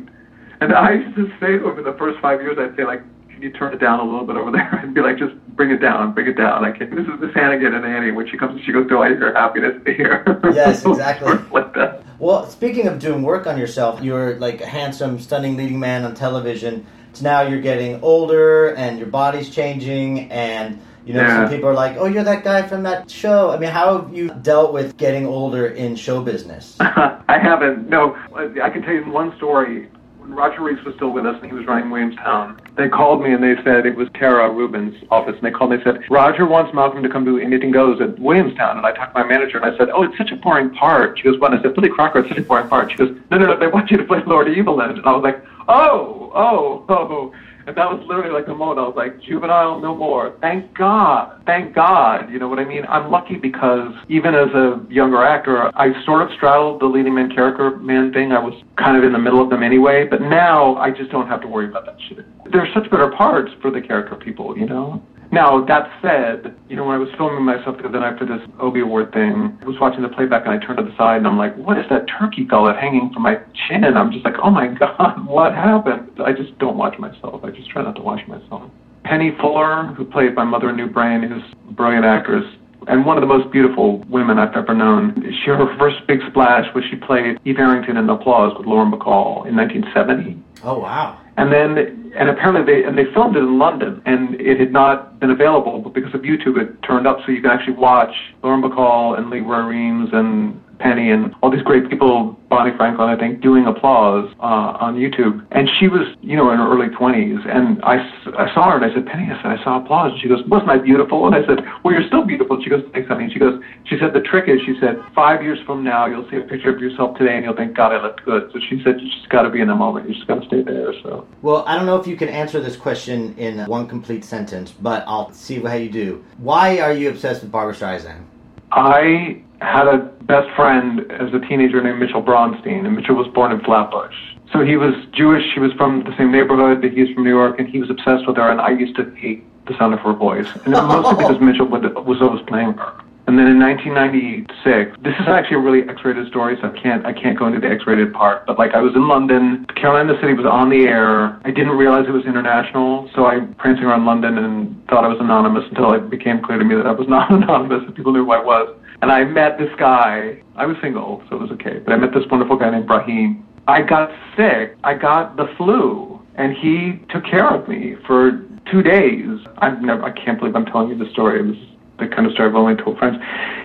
And 0.61 0.73
I 0.73 0.93
used 0.93 1.15
to 1.17 1.27
say 1.39 1.59
over 1.59 1.83
the 1.83 1.93
first 1.99 2.17
five 2.21 2.41
years, 2.41 2.57
I'd 2.57 2.75
say 2.77 2.85
like, 2.85 3.01
can 3.35 3.43
you 3.43 3.51
turn 3.51 3.73
it 3.73 3.79
down 3.81 3.99
a 3.99 4.03
little 4.03 4.25
bit 4.25 4.37
over 4.37 4.49
there? 4.49 4.79
And 4.85 4.93
be 4.93 5.01
like, 5.01 5.17
just 5.17 5.35
bring 5.55 5.71
it 5.71 5.77
down, 5.81 6.13
bring 6.13 6.27
it 6.27 6.37
down. 6.37 6.61
Like, 6.61 6.79
this 6.79 6.89
is 6.89 7.07
Miss 7.19 7.33
Hannigan 7.33 7.73
and 7.75 7.85
Annie. 7.85 8.11
When 8.11 8.27
she 8.27 8.37
comes, 8.37 8.61
she 8.63 8.71
goes, 8.71 8.87
do 8.87 9.01
I 9.01 9.09
hear 9.09 9.33
happiness 9.33 9.75
here? 9.85 10.23
Yes, 10.53 10.85
exactly. 10.85 11.33
like 11.51 11.73
that. 11.73 12.03
Well, 12.17 12.47
speaking 12.49 12.87
of 12.87 12.97
doing 12.99 13.23
work 13.23 13.45
on 13.45 13.57
yourself, 13.57 14.01
you're 14.01 14.35
like 14.39 14.61
a 14.61 14.65
handsome, 14.65 15.19
stunning 15.19 15.57
leading 15.57 15.79
man 15.79 16.05
on 16.05 16.15
television. 16.15 16.85
So 17.13 17.23
now 17.23 17.41
you're 17.41 17.61
getting 17.61 18.01
older 18.01 18.73
and 18.75 18.97
your 18.97 19.07
body's 19.07 19.49
changing 19.49 20.31
and 20.31 20.79
you 21.05 21.13
know, 21.13 21.21
Yeah. 21.21 21.43
some 21.45 21.49
people 21.53 21.69
are 21.69 21.73
like, 21.75 21.97
"Oh, 21.99 22.07
you're 22.07 22.23
that 22.23 22.43
guy 22.43 22.63
from 22.63 22.81
that 22.83 23.11
show." 23.11 23.51
I 23.51 23.59
mean, 23.59 23.69
how 23.69 24.01
have 24.01 24.11
you 24.15 24.29
dealt 24.41 24.73
with 24.73 24.97
getting 24.97 25.27
older 25.27 25.67
in 25.67 25.95
show 25.95 26.19
business? 26.23 26.75
I 26.79 27.37
haven't. 27.39 27.87
No, 27.89 28.15
I 28.33 28.69
can 28.71 28.81
tell 28.81 28.93
you 28.95 29.03
one 29.11 29.35
story. 29.37 29.87
When 30.25 30.33
Roger 30.33 30.63
Rees 30.63 30.83
was 30.83 30.95
still 30.95 31.11
with 31.11 31.23
us 31.27 31.35
and 31.39 31.51
he 31.51 31.55
was 31.55 31.67
running 31.67 31.91
Williamstown, 31.91 32.59
they 32.75 32.89
called 32.89 33.21
me 33.21 33.31
and 33.31 33.43
they 33.43 33.53
said 33.63 33.85
it 33.85 33.95
was 33.95 34.07
Tara 34.15 34.49
Rubin's 34.49 34.95
office, 35.11 35.35
and 35.35 35.43
they 35.43 35.51
called 35.51 35.69
me 35.69 35.77
and 35.77 35.85
they 35.85 35.91
said 35.91 36.09
Roger 36.09 36.47
wants 36.47 36.73
Malcolm 36.73 37.03
to 37.03 37.09
come 37.09 37.25
do 37.25 37.37
Anything 37.37 37.69
Goes 37.69 38.01
at 38.01 38.17
Williamstown. 38.17 38.77
And 38.77 38.87
I 38.87 38.91
talked 38.91 39.15
to 39.15 39.21
my 39.21 39.27
manager 39.27 39.59
and 39.59 39.71
I 39.71 39.77
said, 39.77 39.89
Oh, 39.93 40.01
it's 40.01 40.17
such 40.17 40.31
a 40.31 40.35
boring 40.37 40.71
part. 40.71 41.19
She 41.19 41.25
goes, 41.25 41.39
What? 41.39 41.51
And 41.51 41.59
I 41.59 41.63
said, 41.63 41.75
Billy 41.75 41.89
Crocker, 41.89 42.21
it's 42.21 42.29
such 42.29 42.39
a 42.39 42.41
boring 42.41 42.67
part. 42.67 42.89
She 42.89 42.97
goes, 42.97 43.15
No, 43.29 43.37
no, 43.37 43.45
no, 43.45 43.59
they 43.59 43.67
want 43.67 43.91
you 43.91 43.97
to 43.97 44.03
play 44.03 44.17
Lord 44.25 44.47
Evelyn. 44.47 44.97
And 44.97 45.05
I 45.05 45.11
was 45.11 45.21
like, 45.21 45.45
Oh, 45.67 46.31
oh, 46.33 46.85
oh. 46.89 47.31
And 47.67 47.75
that 47.75 47.89
was 47.89 48.03
literally 48.07 48.31
like 48.31 48.45
the 48.45 48.53
moment 48.53 48.79
I 48.79 48.83
was 48.83 48.93
like, 48.95 49.21
juvenile, 49.21 49.79
no 49.79 49.95
more. 49.95 50.37
Thank 50.39 50.77
God. 50.77 51.41
Thank 51.45 51.73
God. 51.73 52.29
You 52.29 52.37
know 52.37 52.47
what 52.47 52.59
I 52.59 52.65
mean? 52.65 52.85
I'm 52.87 53.09
lucky 53.09 53.35
because 53.35 53.91
even 54.07 54.35
as 54.35 54.49
a 54.49 54.85
younger 54.89 55.23
actor, 55.23 55.71
I 55.75 55.91
sort 56.05 56.21
of 56.21 56.29
straddled 56.35 56.81
the 56.81 56.85
leading 56.85 57.15
man 57.15 57.33
character 57.33 57.77
man 57.77 58.13
thing. 58.13 58.31
I 58.31 58.39
was 58.39 58.53
kind 58.77 58.97
of 58.97 59.03
in 59.03 59.13
the 59.13 59.19
middle 59.19 59.41
of 59.41 59.49
them 59.49 59.63
anyway. 59.63 60.05
But 60.07 60.21
now 60.21 60.75
I 60.75 60.91
just 60.91 61.09
don't 61.09 61.27
have 61.27 61.41
to 61.41 61.47
worry 61.47 61.67
about 61.67 61.85
that 61.87 61.97
shit. 62.07 62.25
There's 62.51 62.71
such 62.73 62.89
better 62.91 63.09
parts 63.11 63.51
for 63.61 63.71
the 63.71 63.81
character 63.81 64.15
people, 64.15 64.57
you 64.57 64.67
know? 64.67 65.01
Now, 65.35 65.65
that 65.65 65.91
said, 66.01 66.55
you 66.69 66.77
know, 66.77 66.85
when 66.85 66.95
I 66.95 66.97
was 66.97 67.09
filming 67.17 67.43
myself 67.43 67.75
the 67.75 67.89
other 67.89 67.99
night 67.99 68.17
for 68.17 68.23
this 68.23 68.39
Obie 68.61 68.79
Award 68.79 69.11
thing, 69.11 69.51
I 69.61 69.65
was 69.65 69.75
watching 69.81 70.01
the 70.01 70.07
playback 70.07 70.47
and 70.47 70.55
I 70.55 70.65
turned 70.65 70.79
to 70.79 70.85
the 70.85 70.95
side 70.95 71.17
and 71.17 71.27
I'm 71.27 71.37
like, 71.37 71.57
what 71.57 71.77
is 71.77 71.83
that 71.89 72.05
turkey 72.07 72.45
gullet 72.45 72.77
hanging 72.77 73.11
from 73.11 73.23
my 73.23 73.35
chin? 73.67 73.83
And 73.83 73.99
I'm 73.99 74.13
just 74.13 74.23
like, 74.23 74.35
oh 74.41 74.49
my 74.49 74.67
God, 74.79 75.27
what 75.27 75.51
happened? 75.51 76.21
I 76.23 76.31
just 76.31 76.57
don't 76.57 76.77
watch 76.77 76.97
myself. 76.99 77.43
I 77.43 77.51
just 77.51 77.69
try 77.69 77.83
not 77.83 77.97
to 77.97 78.01
watch 78.01 78.25
myself. 78.29 78.71
Penny 79.03 79.35
Fuller, 79.41 79.93
who 79.97 80.05
played 80.05 80.35
my 80.35 80.45
mother 80.45 80.69
in 80.69 80.77
New 80.77 80.87
Brain, 80.87 81.25
is 81.25 81.43
a 81.67 81.71
brilliant 81.73 82.05
actress, 82.05 82.45
and 82.87 83.05
one 83.05 83.17
of 83.17 83.21
the 83.21 83.27
most 83.27 83.51
beautiful 83.51 83.99
women 84.07 84.39
I've 84.39 84.55
ever 84.55 84.73
known. 84.73 85.21
She, 85.43 85.51
her 85.51 85.77
first 85.77 85.97
big 86.07 86.19
splash 86.29 86.73
was 86.73 86.85
she 86.89 86.95
played 86.95 87.39
Eve 87.43 87.57
Harrington 87.57 87.97
in 87.97 88.07
The 88.07 88.13
Applause 88.13 88.57
with 88.57 88.67
Lauren 88.67 88.89
Bacall 88.89 89.45
in 89.45 89.55
1970. 89.57 90.39
Oh, 90.63 90.79
wow. 90.79 91.19
And 91.37 91.51
then, 91.51 92.13
and 92.15 92.29
apparently 92.29 92.63
they 92.63 92.87
and 92.87 92.97
they 92.97 93.03
filmed 93.13 93.35
it 93.35 93.39
in 93.39 93.59
London, 93.59 94.01
and 94.05 94.39
it 94.39 94.57
had 94.57 94.71
not 94.71 95.19
been 95.19 95.31
available, 95.31 95.79
but 95.79 95.93
because 95.93 96.13
of 96.13 96.21
YouTube, 96.21 96.57
it 96.57 96.81
turned 96.81 97.05
up 97.05 97.17
so 97.25 97.31
you 97.31 97.41
can 97.41 97.51
actually 97.51 97.75
watch 97.75 98.13
Lauren 98.41 98.61
Bacall 98.61 99.17
and 99.17 99.29
Lee 99.29 99.41
Roy 99.41 99.59
Reams 99.59 100.09
and 100.13 100.61
Penny 100.79 101.11
and 101.11 101.33
all 101.41 101.51
these 101.51 101.61
great 101.61 101.89
people, 101.89 102.37
Bonnie 102.49 102.75
Franklin, 102.77 103.09
I 103.09 103.17
think, 103.17 103.41
doing 103.41 103.65
applause 103.65 104.31
uh, 104.39 104.77
on 104.79 104.95
YouTube. 104.95 105.45
And 105.51 105.69
she 105.79 105.87
was, 105.87 106.07
you 106.21 106.35
know, 106.35 106.51
in 106.51 106.57
her 106.57 106.67
early 106.71 106.89
20s, 106.93 107.47
and 107.47 107.83
I, 107.83 107.97
I 108.37 108.53
saw 108.53 108.71
her 108.71 108.77
and 108.77 108.85
I 108.85 108.93
said, 108.93 109.05
Penny, 109.05 109.31
I 109.31 109.41
said, 109.41 109.59
I 109.59 109.63
saw 109.63 109.83
applause. 109.83 110.13
And 110.13 110.21
she 110.21 110.27
goes, 110.27 110.43
wasn't 110.47 110.71
I 110.71 110.77
beautiful? 110.77 111.25
And 111.27 111.35
I 111.35 111.45
said, 111.47 111.59
well, 111.83 111.93
you're 111.93 112.07
still 112.07 112.25
beautiful. 112.25 112.55
And 112.55 112.63
she 112.63 112.69
goes, 112.69 112.83
thanks, 112.93 113.07
honey. 113.07 113.25
And 113.25 113.33
she 113.33 113.39
goes, 113.39 113.61
she 113.85 113.97
said, 113.99 114.13
the 114.13 114.21
trick 114.21 114.47
is, 114.47 114.59
she 114.65 114.75
said, 114.79 115.01
five 115.13 115.43
years 115.43 115.59
from 115.65 115.83
now, 115.83 116.05
you'll 116.05 116.29
see 116.29 116.37
a 116.37 116.41
picture 116.41 116.73
of 116.73 116.79
yourself 116.79 117.17
today 117.17 117.35
and 117.35 117.45
you'll 117.45 117.55
think, 117.55 117.75
God, 117.75 117.93
I 117.93 118.01
looked 118.01 118.23
good. 118.25 118.51
So 118.53 118.59
she 118.59 118.81
said, 118.83 118.99
you 118.99 119.09
just 119.09 119.29
got 119.29 119.43
to 119.43 119.49
be 119.49 119.61
in 119.61 119.67
the 119.67 119.75
moment. 119.75 120.09
You 120.09 120.15
just 120.15 120.27
got 120.27 120.41
to 120.41 120.47
stay 120.47 120.61
there. 120.61 120.93
So. 121.03 121.27
Well, 121.41 121.63
I 121.67 121.75
don't 121.75 121.85
know 121.85 121.99
if 121.99 122.07
you 122.07 122.17
can 122.17 122.29
answer 122.29 122.59
this 122.59 122.75
question 122.75 123.35
in 123.37 123.65
one 123.65 123.87
complete 123.87 124.23
sentence, 124.23 124.71
but 124.71 125.03
I'll 125.07 125.31
see 125.31 125.59
how 125.59 125.73
you 125.73 125.89
do. 125.89 126.25
Why 126.37 126.79
are 126.79 126.93
you 126.93 127.09
obsessed 127.09 127.41
with 127.41 127.51
Barbra 127.51 127.73
Streisand? 127.73 128.23
I 128.71 129.41
had 129.61 129.87
a 129.87 129.97
best 130.23 130.53
friend 130.55 131.09
as 131.11 131.33
a 131.33 131.39
teenager 131.39 131.81
named 131.81 131.99
Mitchell 131.99 132.21
Bronstein, 132.21 132.85
and 132.85 132.95
Mitchell 132.95 133.15
was 133.15 133.27
born 133.33 133.51
in 133.51 133.59
Flatbush. 133.61 134.15
So 134.51 134.63
he 134.63 134.77
was 134.77 134.93
Jewish, 135.11 135.43
he 135.53 135.59
was 135.59 135.71
from 135.73 136.03
the 136.03 136.15
same 136.17 136.31
neighborhood, 136.31 136.81
but 136.81 136.91
he's 136.91 137.13
from 137.13 137.23
New 137.23 137.31
York, 137.35 137.59
and 137.59 137.67
he 137.67 137.79
was 137.79 137.89
obsessed 137.89 138.27
with 138.27 138.37
her, 138.37 138.49
and 138.49 138.61
I 138.61 138.71
used 138.71 138.95
to 138.97 139.13
hate 139.15 139.43
the 139.67 139.77
sound 139.77 139.93
of 139.93 139.99
her 140.01 140.13
voice. 140.13 140.47
And 140.65 140.73
it 140.73 140.77
was 140.77 140.87
mostly 141.03 141.23
because 141.23 141.41
Mitchell 141.41 141.67
would, 141.67 141.83
was 142.05 142.21
always 142.21 142.43
playing 142.47 142.73
her. 142.73 143.01
And 143.27 143.39
then 143.39 143.47
in 143.47 143.59
1996, 143.59 145.01
this 145.01 145.15
is 145.19 145.27
actually 145.27 145.57
a 145.57 145.59
really 145.59 145.81
X-rated 145.89 146.27
story, 146.27 146.57
so 146.61 146.69
I 146.69 146.79
can't 146.79 147.03
I 147.07 147.11
can't 147.11 147.37
go 147.37 147.47
into 147.47 147.59
the 147.59 147.67
X-rated 147.67 148.13
part. 148.13 148.45
But 148.45 148.59
like 148.59 148.75
I 148.75 148.81
was 148.81 148.93
in 148.93 149.07
London, 149.07 149.65
Caroline 149.75 150.05
the 150.05 150.21
City 150.21 150.33
was 150.33 150.45
on 150.45 150.69
the 150.69 150.85
air. 150.85 151.41
I 151.43 151.49
didn't 151.49 151.73
realize 151.73 152.05
it 152.07 152.11
was 152.11 152.25
international, 152.25 153.09
so 153.15 153.25
I 153.25 153.39
prancing 153.57 153.85
around 153.85 154.05
London 154.05 154.37
and 154.37 154.77
thought 154.87 155.03
I 155.03 155.07
was 155.07 155.17
anonymous 155.19 155.65
until 155.69 155.91
it 155.93 156.07
became 156.07 156.39
clear 156.39 156.59
to 156.59 156.63
me 156.63 156.75
that 156.75 156.85
I 156.85 156.91
was 156.91 157.07
not 157.07 157.31
anonymous 157.31 157.81
and 157.87 157.95
people 157.95 158.13
knew 158.13 158.25
who 158.25 158.31
I 158.31 158.43
was. 158.43 158.77
And 159.01 159.11
I 159.11 159.23
met 159.23 159.57
this 159.57 159.69
guy. 159.77 160.41
I 160.55 160.65
was 160.65 160.77
single, 160.81 161.23
so 161.29 161.35
it 161.37 161.41
was 161.41 161.51
okay. 161.51 161.79
But 161.79 161.93
I 161.93 161.97
met 161.97 162.13
this 162.13 162.23
wonderful 162.29 162.57
guy 162.57 162.69
named 162.71 162.87
Brahim. 162.87 163.45
I 163.67 163.81
got 163.81 164.09
sick. 164.37 164.77
I 164.83 164.93
got 164.93 165.37
the 165.37 165.47
flu, 165.57 166.21
and 166.35 166.53
he 166.53 166.99
took 167.09 167.25
care 167.25 167.49
of 167.49 167.67
me 167.67 167.95
for 168.05 168.43
two 168.71 168.81
days. 168.81 169.39
I've 169.57 169.81
never. 169.81 170.03
I 170.03 170.11
can't 170.11 170.39
believe 170.39 170.55
I'm 170.55 170.65
telling 170.65 170.89
you 170.89 170.97
this 170.97 171.11
story. 171.11 171.39
It 171.39 171.45
was 171.45 171.57
the 171.99 172.07
kind 172.07 172.27
of 172.27 172.33
story 172.33 172.49
I've 172.49 172.55
only 172.55 172.75
told 172.75 172.97
friends. 172.97 173.17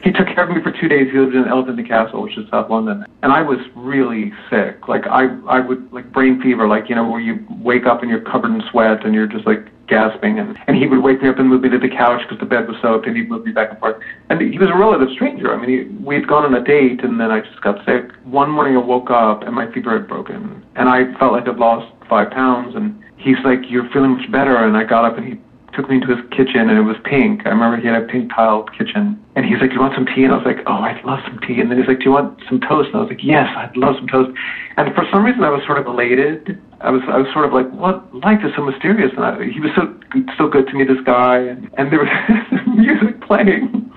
He 0.02 0.12
took 0.12 0.26
care 0.26 0.48
of 0.48 0.54
me 0.54 0.62
for 0.62 0.72
two 0.72 0.88
days. 0.88 1.08
He 1.12 1.18
lived 1.18 1.34
in 1.34 1.46
Elephant 1.48 1.78
and 1.78 1.88
Castle, 1.88 2.22
which 2.22 2.36
is 2.38 2.48
South 2.50 2.70
London, 2.70 3.04
and 3.22 3.32
I 3.32 3.42
was 3.42 3.58
really 3.74 4.32
sick. 4.48 4.88
Like 4.88 5.06
I, 5.06 5.36
I 5.48 5.60
would 5.60 5.92
like 5.92 6.12
brain 6.12 6.40
fever, 6.40 6.66
like 6.68 6.88
you 6.88 6.94
know, 6.94 7.08
where 7.08 7.20
you 7.20 7.44
wake 7.50 7.86
up 7.86 8.02
and 8.02 8.10
you're 8.10 8.22
covered 8.22 8.52
in 8.52 8.62
sweat 8.70 9.04
and 9.04 9.14
you're 9.14 9.26
just 9.26 9.46
like 9.46 9.66
gasping. 9.90 10.38
And 10.38 10.56
and 10.66 10.76
he 10.76 10.86
would 10.86 11.02
wake 11.02 11.20
me 11.22 11.28
up 11.28 11.38
and 11.38 11.48
move 11.48 11.62
me 11.62 11.68
to 11.70 11.78
the 11.78 11.88
couch 11.88 12.22
because 12.22 12.38
the 12.38 12.46
bed 12.46 12.68
was 12.68 12.76
soaked, 12.80 13.06
and 13.06 13.16
he'd 13.16 13.28
move 13.28 13.44
me 13.44 13.52
back 13.52 13.70
and 13.70 13.78
forth. 13.78 14.00
And 14.30 14.40
he 14.40 14.58
was 14.58 14.70
a 14.70 14.76
relative 14.76 15.08
stranger. 15.12 15.52
I 15.52 15.58
mean, 15.60 15.70
he, 15.70 16.04
we'd 16.04 16.26
gone 16.26 16.44
on 16.44 16.54
a 16.54 16.62
date, 16.62 17.02
and 17.02 17.18
then 17.20 17.30
I 17.30 17.40
just 17.40 17.60
got 17.60 17.84
sick. 17.84 18.12
One 18.24 18.50
morning 18.50 18.76
I 18.76 18.80
woke 18.80 19.10
up 19.10 19.42
and 19.42 19.54
my 19.54 19.70
fever 19.72 19.98
had 19.98 20.08
broken, 20.08 20.64
and 20.76 20.88
I 20.88 21.12
felt 21.18 21.32
like 21.32 21.48
I'd 21.48 21.58
lost 21.58 21.92
five 22.08 22.30
pounds. 22.30 22.74
And 22.76 22.96
he's 23.18 23.42
like, 23.44 23.68
"You're 23.68 23.90
feeling 23.90 24.16
much 24.16 24.30
better." 24.30 24.56
And 24.56 24.76
I 24.76 24.84
got 24.84 25.04
up 25.04 25.18
and 25.18 25.26
he 25.26 25.40
took 25.72 25.88
me 25.88 25.96
into 25.96 26.08
his 26.08 26.24
kitchen 26.30 26.68
and 26.68 26.78
it 26.78 26.82
was 26.82 26.96
pink. 27.04 27.42
I 27.46 27.50
remember 27.50 27.76
he 27.76 27.86
had 27.86 28.02
a 28.02 28.06
pink 28.06 28.32
tiled 28.34 28.72
kitchen. 28.76 29.18
And 29.36 29.44
he's 29.44 29.60
like, 29.60 29.70
Do 29.70 29.76
you 29.76 29.80
want 29.80 29.94
some 29.94 30.06
tea? 30.06 30.24
And 30.24 30.32
I 30.32 30.36
was 30.36 30.46
like, 30.46 30.58
Oh, 30.66 30.82
I'd 30.82 31.02
love 31.04 31.20
some 31.24 31.38
tea. 31.40 31.60
And 31.60 31.70
then 31.70 31.78
he's 31.78 31.86
like, 31.86 31.98
Do 31.98 32.06
you 32.06 32.12
want 32.12 32.40
some 32.48 32.60
toast? 32.60 32.88
And 32.88 32.96
I 32.96 33.00
was 33.00 33.08
like, 33.08 33.22
Yes, 33.22 33.48
I'd 33.56 33.76
love 33.76 33.96
some 33.96 34.08
toast. 34.08 34.36
And 34.76 34.94
for 34.94 35.06
some 35.12 35.24
reason 35.24 35.44
I 35.44 35.50
was 35.50 35.62
sort 35.66 35.78
of 35.78 35.86
elated. 35.86 36.60
I 36.80 36.90
was 36.90 37.02
I 37.08 37.18
was 37.18 37.28
sort 37.32 37.44
of 37.44 37.52
like, 37.52 37.68
What 37.72 38.02
life 38.14 38.40
is 38.44 38.52
so 38.56 38.64
mysterious 38.64 39.12
and 39.16 39.24
I, 39.24 39.44
he 39.44 39.60
was 39.60 39.70
so 39.76 39.92
so 40.38 40.48
good 40.48 40.66
to 40.68 40.74
me, 40.74 40.84
this 40.84 41.00
guy 41.04 41.38
and, 41.38 41.68
and 41.76 41.92
there 41.92 42.00
was 42.00 42.12
music 42.66 43.20
playing. 43.22 43.90